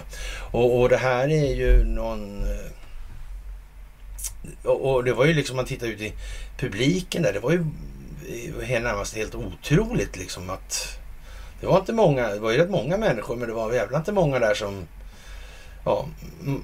Och, 0.52 0.80
och 0.80 0.90
det 0.90 0.98
här 0.98 1.30
är 1.30 1.56
ju 1.56 1.84
någon... 1.84 2.44
Eh, 2.44 2.72
och, 4.64 4.94
och, 4.94 5.04
det 5.04 5.14
var 5.14 5.26
ju 5.26 5.34
liksom, 5.34 5.56
man 5.56 5.66
tittar 5.66 5.88
ut 5.88 6.02
i 6.02 6.14
publiken 6.58 7.24
där, 7.24 7.34
det 7.34 7.40
var 7.40 7.52
ju 7.52 7.66
eh, 8.70 8.82
närmast 8.82 9.16
helt 9.16 9.36
otroligt 9.36 10.18
liksom 10.18 10.50
att... 10.50 11.00
Det 11.62 11.68
var 11.68 11.80
inte 11.80 11.94
många, 11.94 12.28
det 12.28 12.40
var 12.40 12.52
ju 12.52 12.58
rätt 12.58 12.70
många 12.70 12.98
människor, 12.98 13.36
men 13.36 13.48
det 13.48 13.54
var 13.54 13.74
jävla 13.74 13.98
inte 13.98 14.12
många 14.12 14.40
där 14.40 14.54
som 14.54 14.88
ja, 15.86 16.06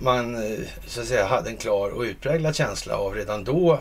man 0.02 0.36
eh, 0.36 0.60
så 0.88 1.02
att 1.02 1.08
säga 1.08 1.26
hade 1.26 1.49
en 1.49 1.58
klar 1.58 1.90
och 1.90 2.02
utpräglad 2.02 2.56
känsla 2.56 2.98
av 2.98 3.16
redan 3.16 3.44
då 3.44 3.80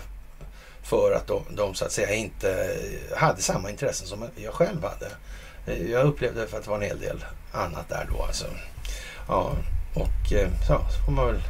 för 0.83 1.13
att 1.13 1.27
de, 1.27 1.43
de 1.51 1.75
så 1.75 1.85
att 1.85 1.93
säga 1.93 2.15
inte 2.15 2.77
hade 3.17 3.43
samma 3.43 3.71
intressen 3.71 4.07
som 4.07 4.29
jag 4.37 4.55
själv 4.55 4.83
hade. 4.83 5.11
Jag 5.91 6.07
upplevde 6.07 6.47
för 6.47 6.59
att 6.59 6.65
det 6.65 6.71
var 6.71 6.77
en 6.77 6.83
hel 6.83 7.01
del 7.01 7.25
annat 7.53 7.89
där 7.89 8.09
då 8.13 8.23
alltså. 8.23 8.45
Ja, 9.29 9.53
och 9.95 10.33
ja, 10.69 10.81
så 10.91 11.05
får 11.05 11.13
man 11.13 11.27
väl 11.27 11.43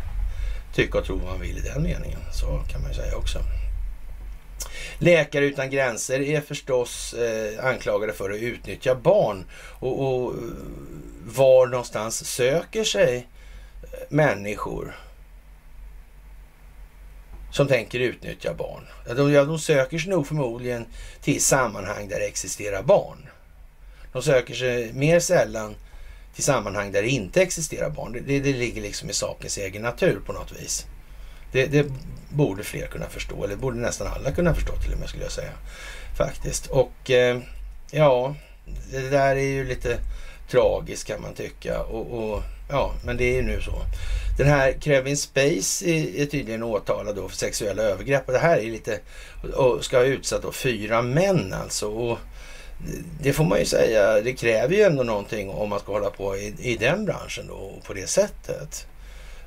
tycka 0.74 0.98
och 0.98 1.04
tro 1.04 1.16
vad 1.16 1.26
man 1.26 1.40
vill 1.40 1.58
i 1.58 1.60
den 1.60 1.82
meningen. 1.82 2.20
Så 2.32 2.46
kan 2.46 2.82
man 2.82 2.90
ju 2.90 2.96
säga 2.96 3.16
också. 3.16 3.38
Läkare 4.98 5.44
utan 5.44 5.70
gränser 5.70 6.20
är 6.20 6.40
förstås 6.40 7.14
eh, 7.14 7.64
anklagade 7.64 8.12
för 8.12 8.30
att 8.30 8.36
utnyttja 8.36 8.94
barn. 8.94 9.44
Och, 9.80 10.04
och 10.04 10.34
eh, 10.34 10.40
var 11.24 11.66
någonstans 11.66 12.26
söker 12.26 12.84
sig 12.84 13.16
eh, 13.82 13.88
människor 14.08 14.96
som 17.50 17.68
tänker 17.68 18.00
utnyttja 18.00 18.54
barn. 18.54 18.86
De, 19.16 19.32
ja, 19.32 19.44
de 19.44 19.58
söker 19.58 19.98
sig 19.98 20.10
nog 20.10 20.26
förmodligen 20.26 20.86
till 21.22 21.42
sammanhang 21.42 22.08
där 22.08 22.20
det 22.20 22.26
existerar 22.26 22.82
barn. 22.82 23.28
De 24.12 24.22
söker 24.22 24.54
sig 24.54 24.92
mer 24.92 25.20
sällan 25.20 25.74
till 26.34 26.44
sammanhang 26.44 26.92
där 26.92 27.02
det 27.02 27.08
inte 27.08 27.42
existerar 27.42 27.90
barn. 27.90 28.12
Det, 28.12 28.20
det, 28.20 28.40
det 28.40 28.52
ligger 28.52 28.82
liksom 28.82 29.10
i 29.10 29.12
sakens 29.12 29.58
egen 29.58 29.82
natur 29.82 30.20
på 30.26 30.32
något 30.32 30.52
vis. 30.52 30.86
Det, 31.52 31.66
det, 31.66 31.86
borde 32.32 32.64
fler 32.64 32.86
kunna 32.86 33.06
förstå, 33.06 33.44
eller 33.44 33.56
borde 33.56 33.78
nästan 33.78 34.06
alla 34.06 34.30
kunna 34.30 34.54
förstå 34.54 34.72
till 34.76 34.92
och 34.92 34.98
med 34.98 35.08
skulle 35.08 35.22
jag 35.22 35.32
säga. 35.32 35.52
Faktiskt. 36.16 36.66
Och 36.66 37.10
eh, 37.10 37.40
ja, 37.90 38.34
det 38.90 39.10
där 39.10 39.36
är 39.36 39.40
ju 39.40 39.64
lite 39.64 39.98
tragiskt 40.50 41.06
kan 41.06 41.22
man 41.22 41.34
tycka. 41.34 41.82
Och, 41.82 42.34
och 42.34 42.42
ja, 42.70 42.94
men 43.04 43.16
det 43.16 43.24
är 43.24 43.34
ju 43.34 43.42
nu 43.42 43.60
så. 43.60 43.82
Den 44.38 44.48
här 44.48 44.74
Kevin 44.80 45.16
Space 45.16 45.86
är 45.90 46.26
tydligen 46.26 46.62
åtalad 46.62 47.16
då 47.16 47.28
för 47.28 47.36
sexuella 47.36 47.82
övergrepp 47.82 48.26
och 48.26 48.32
det 48.32 48.38
här 48.38 48.58
är 48.58 48.70
lite 48.70 49.00
och 49.54 49.84
ska 49.84 49.96
ha 49.96 50.04
utsatt 50.04 50.42
då 50.42 50.52
fyra 50.52 51.02
män 51.02 51.52
alltså. 51.52 51.88
Och 51.88 52.18
det 53.22 53.32
får 53.32 53.44
man 53.44 53.58
ju 53.58 53.64
säga, 53.64 54.20
det 54.20 54.32
kräver 54.32 54.74
ju 54.74 54.82
ändå 54.82 55.02
någonting 55.02 55.50
om 55.50 55.68
man 55.68 55.80
ska 55.80 55.92
hålla 55.92 56.10
på 56.10 56.36
i, 56.36 56.54
i 56.58 56.76
den 56.76 57.04
branschen 57.04 57.46
då 57.48 57.80
på 57.86 57.94
det 57.94 58.06
sättet. 58.06 58.86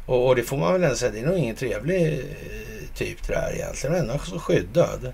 Och, 0.06 0.28
och, 0.28 0.36
det 0.36 0.44
får 0.44 0.58
man 0.58 0.74
väl 0.74 0.84
ändå 0.84 0.95
säga, 0.95 1.12
det 1.12 1.20
är 1.20 1.26
nog 1.26 1.38
ingen 1.38 1.56
trevlig 1.56 2.14
eh, 2.14 2.95
typ 2.95 3.28
det 3.28 3.36
här 3.36 3.54
egentligen. 3.54 3.95
Ändå 3.95 4.18
så 4.18 4.40
skyddad. 4.40 5.14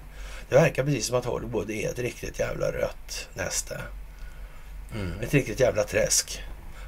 Det 0.49 0.55
verkar 0.55 0.83
precis 0.83 1.05
som 1.05 1.17
att 1.17 1.25
Hollywood 1.25 1.69
är 1.69 1.89
ett 1.89 1.99
riktigt 1.99 2.39
jävla 2.39 2.71
rött 2.71 3.27
näste. 3.33 3.81
Mm, 4.95 5.19
ett 5.21 5.33
riktigt 5.33 5.59
jävla 5.59 5.83
träsk. 5.83 6.41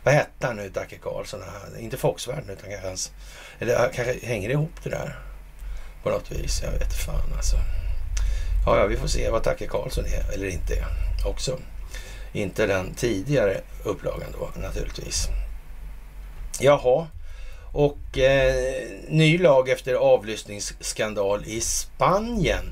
Vad 0.03 0.13
hette 0.13 0.47
han 0.47 0.55
nu, 0.55 0.69
Dacke 0.69 0.97
Karlsson? 0.97 1.39
Inte 1.79 1.97
Foxvärden 1.97 2.49
utan 2.49 2.69
kanske 2.69 2.87
hans... 2.87 3.11
Eller 3.59 3.89
kanske 3.93 4.25
hänger 4.25 4.47
det 4.47 4.53
ihop 4.53 4.83
det 4.83 4.89
där 4.89 5.19
på 6.03 6.09
något 6.09 6.31
vis. 6.31 6.61
Jag 6.63 6.71
vet 6.71 6.93
fan 6.93 7.33
alltså. 7.37 7.55
Ja, 8.65 8.77
ja, 8.77 8.85
vi 8.85 8.97
får 8.97 9.07
se 9.07 9.29
vad 9.29 9.43
Dacke 9.43 9.67
Karlsson 9.67 10.05
är 10.05 10.33
eller 10.33 10.47
inte 10.47 10.73
är 10.75 10.85
också. 11.25 11.59
Inte 12.33 12.65
den 12.65 12.93
tidigare 12.93 13.61
upplagan 13.83 14.31
då 14.39 14.61
naturligtvis. 14.61 15.27
Jaha, 16.59 17.07
Och 17.73 18.17
eh, 18.17 18.83
ny 19.07 19.37
lag 19.37 19.69
efter 19.69 19.93
avlyssningsskandal 19.93 21.43
i 21.45 21.61
Spanien. 21.61 22.65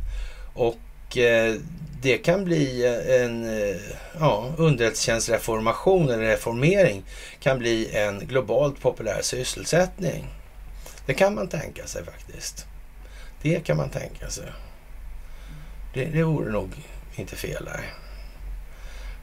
Och 0.54 1.18
eh, 1.18 1.56
det 2.02 2.18
kan 2.18 2.44
bli 2.44 2.86
eh, 2.86 3.24
en 3.24 3.60
eh, 3.60 3.78
ja, 4.20 4.54
underrättelsetjänstreformation 4.58 6.10
eller 6.10 6.24
reformering 6.24 7.04
kan 7.40 7.60
bli 7.60 7.96
en 7.96 8.20
globalt 8.20 8.82
populär 8.82 9.22
sysselsättning. 9.22 10.28
Det 11.06 11.14
kan 11.14 11.36
man 11.36 11.48
tänka 11.48 11.88
sig 11.88 12.06
faktiskt. 12.06 12.66
Det 13.42 13.66
kan 13.66 13.78
man 13.78 13.90
tänka 13.90 14.30
sig. 14.30 14.46
Det, 15.94 16.06
det 16.06 16.24
vore 16.24 16.52
nog 16.52 16.70
inte 17.16 17.36
fel. 17.36 17.66
Där. 17.66 17.94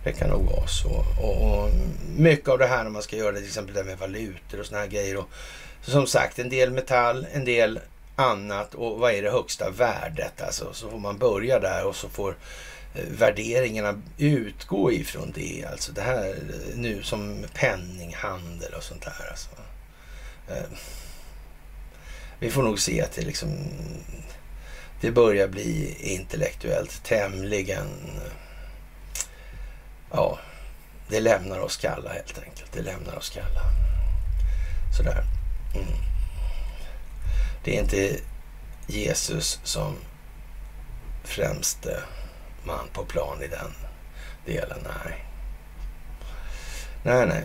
Det 0.05 0.13
kan 0.13 0.31
nog 0.31 0.45
vara 0.45 0.67
så. 0.67 1.05
Och, 1.21 1.63
och, 1.63 1.71
mycket 2.17 2.49
av 2.49 2.59
det 2.59 2.67
här 2.67 2.85
när 2.85 2.91
man 2.91 3.03
ska 3.03 3.17
göra 3.17 3.33
det, 3.33 3.39
till 3.39 3.47
exempel 3.47 3.75
det 3.75 3.85
med 3.85 3.99
valutor 3.99 4.61
och 4.61 4.67
såna 4.67 4.81
här 4.81 4.87
grejer. 4.87 5.17
Och, 5.17 5.29
som 5.83 6.07
sagt, 6.07 6.39
en 6.39 6.49
del 6.49 6.71
metall, 6.71 7.27
en 7.33 7.45
del 7.45 7.81
annat 8.17 8.75
och 8.75 8.99
vad 8.99 9.13
är 9.13 9.23
det 9.23 9.31
högsta 9.31 9.71
värdet? 9.71 10.43
Alltså, 10.43 10.73
så 10.73 10.91
får 10.91 10.99
man 10.99 11.19
börja 11.19 11.61
där 11.61 11.85
och 11.85 11.97
så 11.97 12.09
får 12.09 12.37
eh, 12.95 13.05
värderingarna 13.19 14.03
utgå 14.19 14.93
ifrån 14.93 15.33
det. 15.35 15.65
Alltså 15.71 15.93
det 15.93 16.03
här 16.03 16.29
eh, 16.29 16.77
nu 16.77 17.03
som 17.03 17.45
penninghandel 17.55 18.75
och 18.75 18.83
sånt 18.83 19.03
där. 19.03 19.31
Alltså. 19.31 19.49
Eh, 20.49 20.79
vi 22.39 22.51
får 22.51 22.63
nog 22.63 22.81
se 22.81 23.03
att 23.03 23.13
det 23.13 23.23
liksom 23.23 23.49
det 25.01 25.11
börjar 25.11 25.49
bli 25.49 25.97
intellektuellt 26.01 27.05
tämligen 27.05 27.89
ja, 30.11 30.39
det 31.09 31.21
lämnar 31.21 31.61
oss 31.61 31.77
kalla 31.77 32.13
helt 32.13 32.39
enkelt. 32.39 32.73
Det 32.73 32.83
lämnar 32.83 33.17
oss 33.17 33.31
kalla. 33.31 33.61
Sådär. 34.97 35.25
Mm. 35.75 36.16
Det 37.67 37.77
är 37.77 37.81
inte 37.81 38.17
Jesus 38.87 39.61
som 39.65 39.97
främste 41.25 42.03
man 42.65 42.89
på 42.93 43.05
plan 43.05 43.43
i 43.43 43.47
den 43.47 43.73
delen. 44.45 44.79
Nej. 44.83 45.25
Nej, 47.03 47.27
nej. 47.27 47.45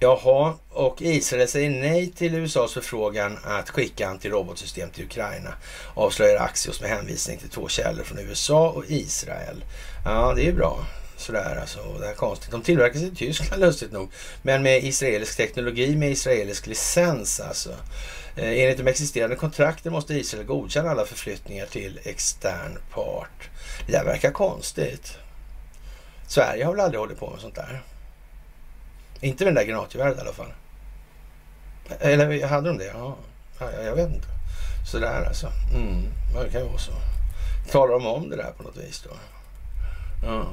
Jaha, 0.00 0.54
och 0.70 1.02
Israel 1.02 1.48
säger 1.48 1.70
nej 1.70 2.12
till 2.12 2.34
USAs 2.34 2.72
förfrågan 2.72 3.38
att 3.44 3.70
skicka 3.70 4.08
antirobotsystem 4.08 4.90
till 4.90 5.04
Ukraina. 5.04 5.54
Avslöjar 5.94 6.42
Axios 6.42 6.80
med 6.80 6.90
hänvisning 6.90 7.38
till 7.38 7.50
två 7.50 7.68
källor 7.68 8.04
från 8.04 8.18
USA 8.18 8.68
och 8.68 8.84
Israel. 8.88 9.64
Ja, 10.04 10.32
det 10.36 10.42
är 10.42 10.46
ju 10.46 10.52
bra. 10.52 10.84
Sådär 11.16 11.58
alltså. 11.60 11.98
Det 12.00 12.08
är 12.08 12.14
konstigt. 12.14 12.50
De 12.50 12.62
tillverkas 12.62 13.02
i 13.02 13.14
Tyskland 13.16 13.60
lustigt 13.60 13.92
nog. 13.92 14.12
Men 14.42 14.62
med 14.62 14.84
israelisk 14.84 15.36
teknologi 15.36 15.96
med 15.96 16.10
israelisk 16.10 16.66
licens 16.66 17.40
alltså. 17.40 17.70
Eh, 18.36 18.62
enligt 18.62 18.78
de 18.78 18.86
existerande 18.90 19.36
kontrakten 19.36 19.92
måste 19.92 20.14
Israel 20.14 20.46
godkänna 20.46 20.90
alla 20.90 21.06
förflyttningar 21.06 21.66
till 21.66 22.00
extern 22.04 22.78
part. 22.90 23.50
Det 23.86 23.92
där 23.92 24.04
verkar 24.04 24.30
konstigt. 24.30 25.18
Sverige 26.26 26.64
har 26.64 26.72
väl 26.72 26.80
aldrig 26.80 27.00
hållit 27.00 27.18
på 27.18 27.30
med 27.30 27.40
sånt 27.40 27.54
där? 27.54 27.82
Inte 29.20 29.44
med 29.44 29.54
den 29.54 29.64
där 29.64 29.72
granatgeväret 29.72 30.18
i 30.18 30.20
alla 30.20 30.32
fall. 30.32 30.52
Eller 32.00 32.46
hade 32.46 32.68
de 32.68 32.78
det? 32.78 32.92
Ja, 32.94 33.16
jag 33.84 33.96
vet 33.96 34.10
inte. 34.10 34.28
Sådär 34.90 35.24
alltså. 35.26 35.52
Mm, 35.74 36.04
det 36.34 36.50
kan 36.50 36.60
ju 36.60 36.66
vara 36.66 36.78
så. 36.78 36.92
Talar 37.70 37.92
de 37.92 38.06
om 38.06 38.30
det 38.30 38.36
där 38.36 38.52
på 38.56 38.62
något 38.62 38.76
vis 38.76 39.02
då? 39.02 39.10
Ja. 40.22 40.46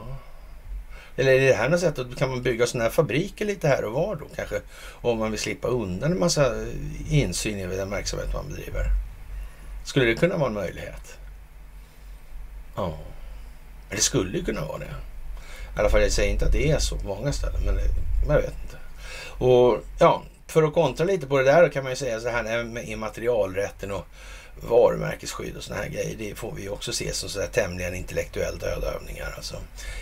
Eller 1.18 1.32
är 1.32 1.40
det 1.40 1.54
här 1.54 1.70
något 1.70 1.80
sätt 1.80 2.00
att 2.00 2.18
kan 2.18 2.30
man 2.30 2.42
bygga 2.42 2.68
sådana 2.68 2.84
här 2.84 2.92
fabriker 2.92 3.46
lite 3.46 3.68
här 3.68 3.86
och 3.86 3.94
var 3.94 4.16
då 4.16 4.26
kanske? 4.36 4.62
Om 4.92 5.20
man 5.20 5.32
vill 5.32 5.40
slippa 5.40 5.68
undan 5.68 6.12
en 6.12 6.20
massa 6.20 6.66
insyn 7.10 7.60
i 7.60 7.76
den 7.76 7.90
verksamhet 7.90 8.34
man 8.34 8.50
bedriver. 8.50 8.86
Skulle 9.86 10.06
det 10.06 10.16
kunna 10.16 10.38
vara 10.38 10.48
en 10.48 10.54
möjlighet? 10.54 11.18
Ja, 12.76 12.98
det 13.90 13.98
skulle 13.98 14.42
kunna 14.42 14.66
vara 14.66 14.78
det. 14.78 14.86
I 15.76 15.80
alla 15.80 15.90
fall, 15.90 16.02
jag 16.02 16.12
säger 16.12 16.32
inte 16.32 16.46
att 16.46 16.52
det 16.52 16.72
är 16.72 16.80
så 16.80 16.98
på 16.98 17.08
många 17.08 17.34
ställen, 17.34 17.62
men 17.66 17.78
eh, 17.78 17.84
jag 18.28 18.42
vet 18.42 18.54
inte. 18.64 18.78
Och 19.46 19.80
ja, 20.00 20.24
för 20.48 20.64
att 20.64 20.74
kontra 20.74 21.06
lite 21.06 21.28
på 21.28 21.38
det 21.38 21.44
där 21.44 21.70
kan 21.70 21.84
man 21.84 21.92
ju 21.92 21.96
säga 21.96 22.20
så 22.20 22.30
här 22.30 22.64
med 22.64 22.88
immaterialrätten 22.88 23.92
och 23.92 24.08
varumärkesskydd 24.62 25.58
och 25.58 25.64
såna 25.64 25.80
här 25.80 25.90
grejer. 25.90 26.16
Det 26.18 26.36
får 26.36 26.52
vi 26.52 26.70
också 26.70 26.94
se 26.94 27.14
som 27.14 27.30
sådär 27.30 27.48
tämligen 27.48 27.96
intellektuell 27.96 28.58
dödövningar 28.58 29.34
alltså, 29.36 29.56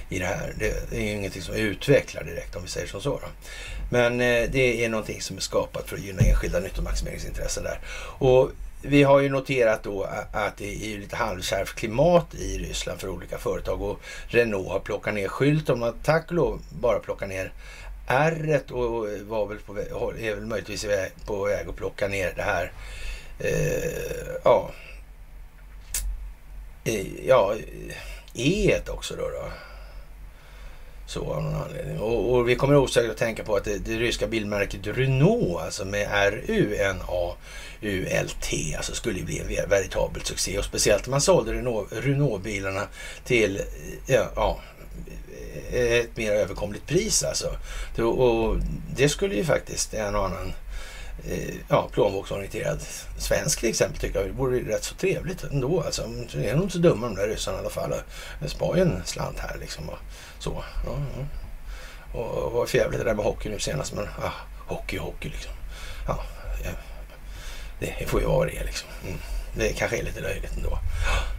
i 0.10 0.20
det 0.20 0.26
här. 0.26 0.54
Det, 0.60 0.98
är 0.98 1.02
ju 1.02 1.12
ingenting 1.12 1.42
som 1.42 1.56
utvecklar 1.56 2.24
direkt 2.24 2.56
om 2.56 2.62
vi 2.64 2.70
säger 2.70 2.88
som 2.88 3.02
så. 3.02 3.10
Då. 3.10 3.28
Men 3.90 4.22
eh, 4.22 4.50
det 4.52 4.86
är 4.86 4.90
någonting 4.90 5.22
som 5.22 5.38
är 5.38 5.42
skapat 5.42 5.90
för 5.90 5.96
att 5.96 6.04
gynna 6.04 6.22
enskilda 6.22 6.60
nyttomaximeringsintressen 6.60 7.64
där. 7.64 7.80
Och 8.18 8.52
vi 8.82 9.04
har 9.04 9.20
ju 9.20 9.30
noterat 9.30 9.84
då 9.84 10.04
att 10.32 10.58
det 10.58 10.94
är 10.94 10.98
lite 10.98 11.16
halvkärvt 11.16 11.76
klimat 11.76 12.36
i 12.36 12.58
Ryssland 12.58 13.00
för 13.00 13.10
olika 13.10 13.38
företag 13.38 13.82
och 13.82 14.00
Renault 14.28 14.68
har 14.68 14.80
plockat 14.80 15.14
ner 15.14 15.28
skylten. 15.28 15.80
Man 15.80 15.94
tack 16.04 16.28
och 16.28 16.34
lov 16.36 16.62
bara 16.70 17.00
plockat 17.00 17.30
ner 17.30 17.52
R 18.08 18.62
och 18.72 19.08
var 19.28 19.48
väl 19.48 19.58
på 19.58 19.74
är 20.20 20.36
väl 20.36 20.46
möjligtvis 20.46 20.86
på 21.26 21.44
väg 21.44 21.70
att 21.70 21.76
plocka 21.76 22.08
ner 22.08 22.34
det 22.36 22.42
här 22.42 22.72
eh, 23.40 24.36
ja, 24.44 24.72
eh, 26.84 27.26
ja, 27.28 27.56
E 28.34 28.82
också 28.88 29.16
då. 29.16 29.30
då. 29.30 29.52
Så 31.08 31.34
av 31.34 31.44
någon 31.44 31.56
anledning. 31.56 32.00
Och, 32.00 32.34
och 32.34 32.50
vi 32.50 32.56
kommer 32.56 32.76
osökt 32.76 33.12
att 33.12 33.18
tänka 33.18 33.44
på 33.44 33.56
att 33.56 33.64
det, 33.64 33.78
det 33.78 33.98
ryska 33.98 34.28
bilmärket 34.28 34.88
Renault, 34.88 35.62
alltså 35.62 35.86
med 35.86 36.08
R-U-N-A-U-L-T, 36.12 37.36
alltså 38.78 38.94
skulle 38.94 39.24
bli 39.24 39.40
en 39.40 39.48
veritabel 39.70 40.22
succé. 40.22 40.58
Och 40.58 40.66
speciellt 40.66 41.06
när 41.06 41.12
man 41.12 41.22
sålde 41.22 41.54
Renault-bilarna 41.92 42.88
till 43.24 43.62
ja, 44.08 44.32
ja, 44.36 44.60
ett 45.72 46.18
mer 46.18 46.32
överkomligt 46.32 46.88
pris 46.88 47.24
alltså. 47.24 47.58
Och 48.04 48.58
det 48.96 49.10
skulle 49.10 49.36
ju 49.36 49.44
faktiskt 49.44 49.94
en 49.94 50.16
och 50.16 50.26
annan 50.26 50.54
Eh, 51.30 51.56
ja, 51.70 51.90
plånboksorienterad 51.92 52.80
svensk 53.18 53.60
till 53.60 53.70
exempel 53.70 54.00
tycker 54.00 54.20
jag 54.20 54.28
det 54.28 54.34
vore 54.34 54.60
rätt 54.60 54.84
så 54.84 54.96
trevligt 54.96 55.44
ändå. 55.44 55.82
Alltså, 55.82 56.08
de 56.32 56.50
är 56.50 56.54
nog 56.54 56.64
inte 56.64 56.74
så 56.74 56.80
dumma 56.80 57.08
de 57.08 57.16
där 57.16 57.28
ryssarna 57.28 57.58
i 57.58 57.60
alla 57.60 57.70
fall. 57.70 57.94
De 58.42 58.50
spar 58.50 58.76
ju 58.76 58.82
en 58.82 59.02
slant 59.06 59.40
här 59.40 59.58
liksom. 59.60 59.90
Och 59.90 59.98
så. 60.40 60.64
Ja, 60.86 60.98
ja. 61.18 61.26
Och 62.20 62.52
vad 62.52 62.70
för 62.70 62.78
jävligt 62.78 63.00
det 63.00 63.06
där 63.06 63.16
med 63.16 63.26
hockey 63.26 63.50
nu 63.50 63.60
senast. 63.60 63.94
Men 63.94 64.04
ah, 64.04 64.32
hockey, 64.68 64.98
hockey 64.98 65.30
liksom. 65.30 65.52
Ja, 66.08 66.24
det 67.80 68.10
får 68.10 68.22
ju 68.22 68.28
vara 68.28 68.50
det 68.50 68.64
liksom. 68.64 68.90
Mm. 69.04 69.18
Det 69.58 69.74
kanske 69.74 69.98
är 69.98 70.04
lite 70.04 70.22
löjligt 70.22 70.58
ändå. 70.58 70.80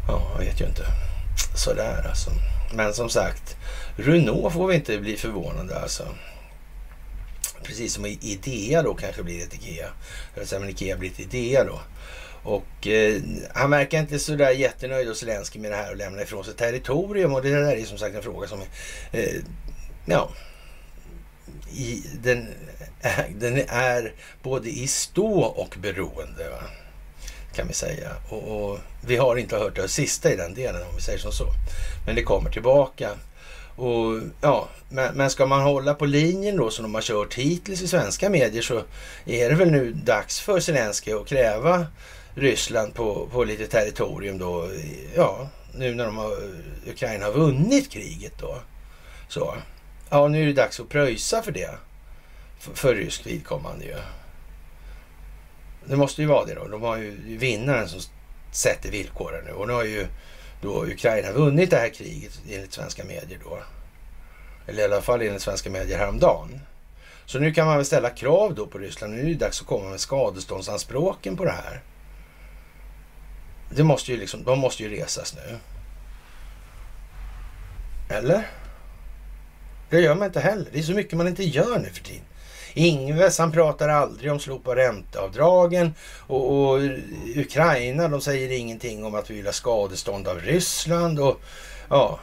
Ja, 0.08 0.30
jag 0.32 0.44
vet 0.44 0.60
ju 0.60 0.66
inte. 0.66 0.86
Sådär 1.54 2.06
alltså. 2.08 2.30
Men 2.74 2.94
som 2.94 3.08
sagt, 3.08 3.56
Renault 3.96 4.52
får 4.52 4.66
vi 4.66 4.74
inte 4.74 4.98
bli 4.98 5.16
förvånade 5.16 5.78
alltså. 5.78 6.08
Precis 7.66 7.94
som 7.94 8.06
Idea 8.06 8.82
då 8.82 8.94
kanske 8.94 9.22
blir 9.22 9.42
ett 9.42 9.54
Ikea. 9.54 9.88
Eller 10.34 10.46
så 10.46 10.58
men 10.58 10.68
Ikea 10.68 10.96
blir 10.96 11.10
ett 11.10 11.20
Idea 11.20 11.64
då. 11.64 11.80
Och 12.42 12.86
eh, 12.86 13.22
han 13.54 13.70
verkar 13.70 13.98
inte 13.98 14.18
sådär 14.18 14.50
jättenöjd 14.50 15.08
och 15.08 15.16
Zelenskyj 15.16 15.62
med 15.62 15.70
det 15.70 15.76
här 15.76 15.90
och 15.90 15.96
lämna 15.96 16.22
ifrån 16.22 16.44
sig 16.44 16.54
territorium. 16.54 17.34
Och 17.34 17.42
det 17.42 17.50
där 17.50 17.76
är 17.76 17.84
som 17.84 17.98
sagt 17.98 18.16
en 18.16 18.22
fråga 18.22 18.48
som 18.48 18.60
eh, 19.12 19.34
ja, 20.06 20.30
i, 21.72 22.02
den, 22.22 22.48
den 23.38 23.62
är 23.68 24.12
både 24.42 24.68
i 24.68 24.86
stå 24.86 25.42
och 25.42 25.76
beroende. 25.78 26.50
Va? 26.50 26.62
Kan 27.54 27.68
vi 27.68 27.74
säga. 27.74 28.10
Och, 28.28 28.42
och, 28.42 28.78
vi 29.06 29.16
har 29.16 29.36
inte 29.36 29.56
hört 29.56 29.76
det 29.76 29.88
sista 29.88 30.32
i 30.32 30.36
den 30.36 30.54
delen 30.54 30.82
om 30.82 30.96
vi 30.96 31.02
säger 31.02 31.18
som 31.18 31.32
så. 31.32 31.46
Men 32.06 32.14
det 32.14 32.22
kommer 32.22 32.50
tillbaka. 32.50 33.10
Och, 33.76 34.20
ja, 34.40 34.68
men, 34.88 35.14
men 35.14 35.30
ska 35.30 35.46
man 35.46 35.62
hålla 35.62 35.94
på 35.94 36.06
linjen 36.06 36.56
då 36.56 36.70
som 36.70 36.82
de 36.82 36.94
har 36.94 37.02
kört 37.02 37.34
hittills 37.34 37.82
i 37.82 37.88
svenska 37.88 38.30
medier 38.30 38.62
så 38.62 38.82
är 39.24 39.48
det 39.48 39.54
väl 39.54 39.70
nu 39.70 39.92
dags 39.92 40.40
för 40.40 40.60
Zelenskyj 40.60 41.12
att 41.12 41.26
kräva 41.26 41.86
Ryssland 42.34 42.94
på, 42.94 43.28
på 43.32 43.44
lite 43.44 43.66
territorium 43.66 44.38
då. 44.38 44.68
Ja, 45.14 45.48
nu 45.74 45.94
när 45.94 46.04
de 46.04 46.16
har, 46.16 46.36
Ukraina 46.86 47.24
har 47.24 47.32
vunnit 47.32 47.90
kriget 47.90 48.38
då. 48.40 48.58
Så. 49.28 49.54
Ja, 50.10 50.28
nu 50.28 50.42
är 50.42 50.46
det 50.46 50.52
dags 50.52 50.80
att 50.80 50.88
pröjsa 50.88 51.42
för 51.42 51.52
det. 51.52 51.70
För, 52.58 52.74
för 52.74 52.94
rysk 52.94 53.26
vidkommande 53.26 53.84
ju. 53.84 53.96
Det 55.84 55.96
måste 55.96 56.22
ju 56.22 56.28
vara 56.28 56.44
det 56.44 56.54
då. 56.54 56.68
De 56.68 56.82
har 56.82 56.96
ju 56.96 57.38
vinnaren 57.38 57.88
som 57.88 58.00
sätter 58.52 58.90
villkoren 58.90 59.44
nu. 59.44 59.52
Och 59.52 59.66
nu 59.66 59.72
har 59.72 59.84
ju 59.84 60.06
då 60.66 60.84
Ukraina 60.84 61.32
vunnit 61.32 61.70
det 61.70 61.76
här 61.76 61.88
kriget 61.88 62.40
enligt 62.50 62.72
svenska 62.72 63.04
medier 63.04 63.38
då. 63.44 63.58
Eller 64.66 64.82
i 64.82 64.84
alla 64.84 65.02
fall 65.02 65.22
enligt 65.22 65.42
svenska 65.42 65.70
medier 65.70 65.98
häromdagen. 65.98 66.60
Så 67.26 67.38
nu 67.38 67.52
kan 67.52 67.66
man 67.66 67.76
väl 67.76 67.86
ställa 67.86 68.10
krav 68.10 68.54
då 68.54 68.66
på 68.66 68.78
Ryssland. 68.78 69.14
Nu 69.14 69.20
är 69.20 69.24
det 69.24 69.34
dags 69.34 69.60
att 69.60 69.66
komma 69.66 69.88
med 69.88 70.00
skadeståndsanspråken 70.00 71.36
på 71.36 71.44
det 71.44 71.50
här. 71.50 71.82
Det 73.70 73.84
måste 73.84 74.12
ju 74.12 74.18
liksom, 74.18 74.44
de 74.44 74.58
måste 74.58 74.82
ju 74.82 74.88
resas 74.88 75.34
nu. 75.34 75.58
Eller? 78.14 78.50
Det 79.90 80.00
gör 80.00 80.14
man 80.14 80.26
inte 80.26 80.40
heller. 80.40 80.66
Det 80.72 80.78
är 80.78 80.82
så 80.82 80.92
mycket 80.92 81.18
man 81.18 81.28
inte 81.28 81.44
gör 81.44 81.78
nu 81.78 81.90
för 81.90 82.04
tiden. 82.04 82.24
Ingves 82.78 83.38
han 83.38 83.52
pratar 83.52 83.88
aldrig 83.88 84.32
om 84.32 84.40
slopa 84.40 84.76
ränteavdragen 84.76 85.94
och, 86.26 86.52
och 86.52 86.80
Ukraina 87.36 88.08
de 88.08 88.20
säger 88.20 88.58
ingenting 88.58 89.04
om 89.04 89.14
att 89.14 89.30
vi 89.30 89.34
vill 89.34 89.46
ha 89.46 89.52
skadestånd 89.52 90.28
av 90.28 90.40
Ryssland 90.40 91.20
och 91.20 91.40
ja, 91.88 92.20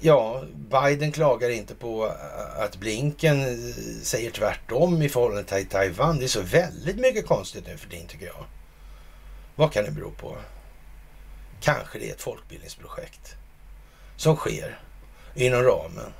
Ja, 0.00 0.42
Biden 0.54 1.12
klagar 1.12 1.50
inte 1.50 1.74
på 1.74 2.12
att 2.58 2.76
Blinken 2.76 3.72
säger 4.02 4.30
tvärtom 4.30 5.02
i 5.02 5.08
förhållande 5.08 5.44
till 5.44 5.66
Taiwan. 5.66 6.18
Det 6.18 6.24
är 6.24 6.28
så 6.28 6.40
väldigt 6.40 6.96
mycket 6.96 7.26
konstigt 7.26 7.66
nu 7.66 7.76
för 7.76 7.88
din 7.88 8.06
tycker 8.06 8.26
jag. 8.26 8.44
Vad 9.54 9.72
kan 9.72 9.84
det 9.84 9.90
bero 9.90 10.10
på? 10.10 10.36
Kanske 11.60 11.98
det 11.98 12.08
är 12.08 12.12
ett 12.12 12.22
folkbildningsprojekt 12.22 13.34
som 14.16 14.36
sker 14.36 14.80
inom 15.34 15.62
ramen 15.62 16.12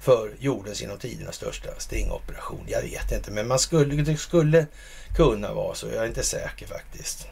för 0.00 0.30
jordens 0.38 0.80
genom 0.80 0.98
tiderna 0.98 1.32
största 1.32 1.68
stingoperation. 1.78 2.64
Jag 2.68 2.82
vet 2.82 3.12
inte, 3.12 3.30
men 3.30 3.48
man 3.48 3.58
skulle, 3.58 4.02
det 4.02 4.16
skulle 4.16 4.66
kunna 5.16 5.54
vara 5.54 5.74
så. 5.74 5.86
Jag 5.86 6.04
är 6.04 6.06
inte 6.06 6.22
säker 6.22 6.66
faktiskt. 6.66 7.26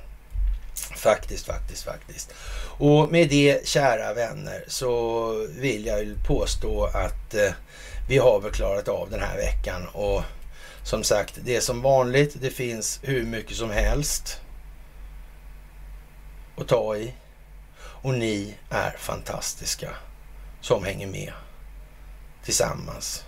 Faktiskt, 0.97 1.47
faktiskt, 1.47 1.85
faktiskt. 1.85 2.35
Och 2.79 3.13
med 3.13 3.29
det, 3.29 3.69
kära 3.69 4.15
vänner, 4.15 4.65
så 4.69 5.31
vill 5.49 5.87
jag 5.87 6.15
påstå 6.27 6.85
att 6.85 7.35
eh, 7.35 7.53
vi 8.09 8.19
har 8.19 8.41
väl 8.41 8.53
klarat 8.53 8.89
av 8.89 9.11
den 9.11 9.21
här 9.21 9.37
veckan. 9.37 9.89
Och 9.93 10.23
som 10.83 11.05
sagt, 11.05 11.39
det 11.45 11.57
är 11.57 11.61
som 11.61 11.83
vanligt. 11.83 12.37
Det 12.41 12.51
finns 12.51 13.01
hur 13.03 13.23
mycket 13.23 13.57
som 13.57 13.71
helst 13.71 14.41
att 16.57 16.69
ta 16.69 16.97
i. 16.97 17.15
Och 17.79 18.15
ni 18.15 18.55
är 18.71 18.91
fantastiska 18.99 19.91
som 20.61 20.85
hänger 20.85 21.07
med 21.07 21.33
tillsammans 22.47 23.25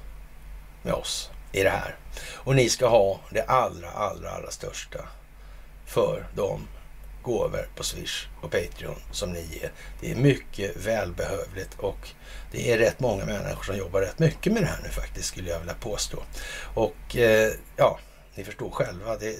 med 0.82 0.92
oss 0.92 1.30
i 1.52 1.62
det 1.62 1.70
här. 1.70 1.96
Och 2.34 2.56
ni 2.56 2.68
ska 2.68 2.88
ha 2.88 3.20
det 3.30 3.42
allra, 3.42 3.90
allra, 3.90 4.30
allra 4.30 4.50
största 4.50 5.08
för 5.86 6.26
de 6.34 6.68
gåvor 7.22 7.68
på 7.76 7.82
Swish 7.82 8.26
och 8.42 8.50
Patreon 8.50 9.00
som 9.10 9.32
ni 9.32 9.40
ger. 9.40 9.72
Det 10.00 10.10
är 10.10 10.16
mycket 10.16 10.76
välbehövligt 10.76 11.78
och 11.78 12.08
det 12.52 12.72
är 12.72 12.78
rätt 12.78 13.00
många 13.00 13.24
människor 13.24 13.62
som 13.62 13.76
jobbar 13.76 14.00
rätt 14.00 14.18
mycket 14.18 14.52
med 14.52 14.62
det 14.62 14.66
här 14.66 14.80
nu 14.82 14.88
faktiskt 14.88 15.28
skulle 15.28 15.50
jag 15.50 15.58
vilja 15.58 15.74
påstå. 15.74 16.22
Och 16.74 17.16
eh, 17.16 17.52
ja, 17.76 17.98
ni 18.34 18.44
förstår 18.44 18.70
själva. 18.70 19.16
Det 19.16 19.36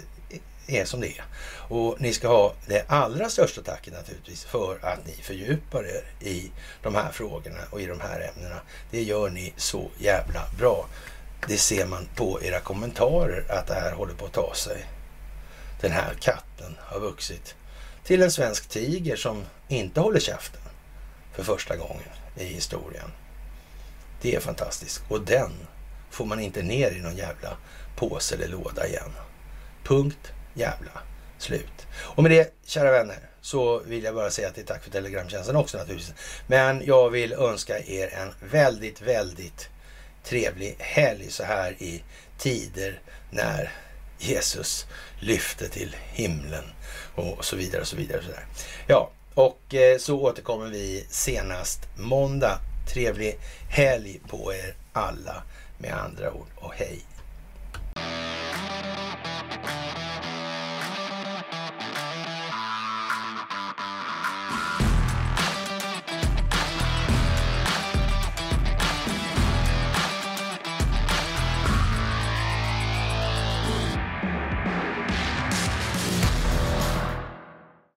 är 0.69 0.85
som 0.85 1.01
det 1.01 1.19
är. 1.19 1.25
Och 1.69 2.01
ni 2.01 2.13
ska 2.13 2.29
ha 2.29 2.55
det 2.67 2.85
allra 2.89 3.31
största 3.31 3.63
tacket 3.63 3.93
naturligtvis 3.93 4.45
för 4.45 4.79
att 4.83 5.07
ni 5.07 5.13
fördjupar 5.13 5.85
er 5.85 6.29
i 6.29 6.51
de 6.83 6.95
här 6.95 7.13
frågorna 7.13 7.61
och 7.71 7.81
i 7.81 7.87
de 7.87 8.01
här 8.01 8.31
ämnena. 8.35 8.61
Det 8.91 9.03
gör 9.03 9.31
ni 9.31 9.53
så 9.57 9.91
jävla 9.99 10.41
bra. 10.59 10.87
Det 11.49 11.59
ser 11.59 11.87
man 11.87 12.09
på 12.17 12.43
era 12.43 12.61
kommentarer 12.61 13.45
att 13.49 13.67
det 13.67 13.75
här 13.75 13.93
håller 13.93 14.15
på 14.15 14.27
att 14.27 14.33
ta 14.33 14.55
sig. 14.55 14.87
Den 15.81 15.93
här 15.93 16.15
katten 16.21 16.77
har 16.81 17.01
vuxit 17.01 17.55
till 18.05 18.23
en 18.23 18.31
svensk 18.31 18.69
tiger 18.69 19.17
som 19.17 19.45
inte 19.69 20.01
håller 20.01 20.21
käften 20.21 20.61
för 21.33 21.43
första 21.43 21.77
gången 21.77 22.09
i 22.37 22.45
historien. 22.45 23.11
Det 24.23 24.35
är 24.35 24.41
fantastiskt. 24.41 25.03
Och 25.09 25.21
den 25.21 25.53
får 26.11 26.25
man 26.25 26.41
inte 26.41 26.63
ner 26.63 26.91
i 26.91 27.01
någon 27.01 27.17
jävla 27.17 27.57
påse 27.97 28.35
eller 28.35 28.49
låda 28.49 28.87
igen. 28.87 29.13
Punkt 29.85 30.33
jävla 30.59 30.91
slut. 31.39 31.87
Och 31.97 32.23
med 32.23 32.33
det, 32.33 32.55
kära 32.67 32.91
vänner, 32.91 33.19
så 33.41 33.79
vill 33.79 34.05
jag 34.05 34.15
bara 34.15 34.31
säga 34.31 34.51
till 34.51 34.67
tack 34.67 34.85
för 34.85 34.91
telegramtjänsten 34.91 35.57
också 35.57 35.79
naturligtvis. 35.79 36.15
Men 36.47 36.83
jag 36.85 37.11
vill 37.11 37.33
önska 37.33 37.79
er 37.79 38.15
en 38.15 38.51
väldigt, 38.51 39.01
väldigt 39.03 39.69
trevlig 40.25 40.77
helg 40.79 41.31
så 41.31 41.45
här 41.45 41.83
i 41.83 42.03
tider 42.39 43.01
när 43.31 43.73
Jesus 44.19 44.87
lyfte 45.21 45.69
till 45.69 45.97
himlen 46.13 46.65
och 47.15 47.45
så 47.45 47.57
vidare 47.57 47.81
och 47.81 47.89
så 47.89 47.97
vidare. 47.97 48.19
Och 48.19 48.25
så 48.25 48.31
där. 48.31 48.47
Ja, 48.87 49.11
och 49.35 49.75
eh, 49.75 49.99
så 49.99 50.21
återkommer 50.21 50.67
vi 50.67 51.07
senast 51.11 51.81
måndag. 51.97 52.59
Trevlig 52.93 53.39
helg 53.69 54.21
på 54.29 54.55
er 54.55 54.75
alla 54.93 55.43
med 55.79 55.93
andra 55.93 56.33
ord 56.33 56.49
och 56.57 56.75
hej 56.75 57.01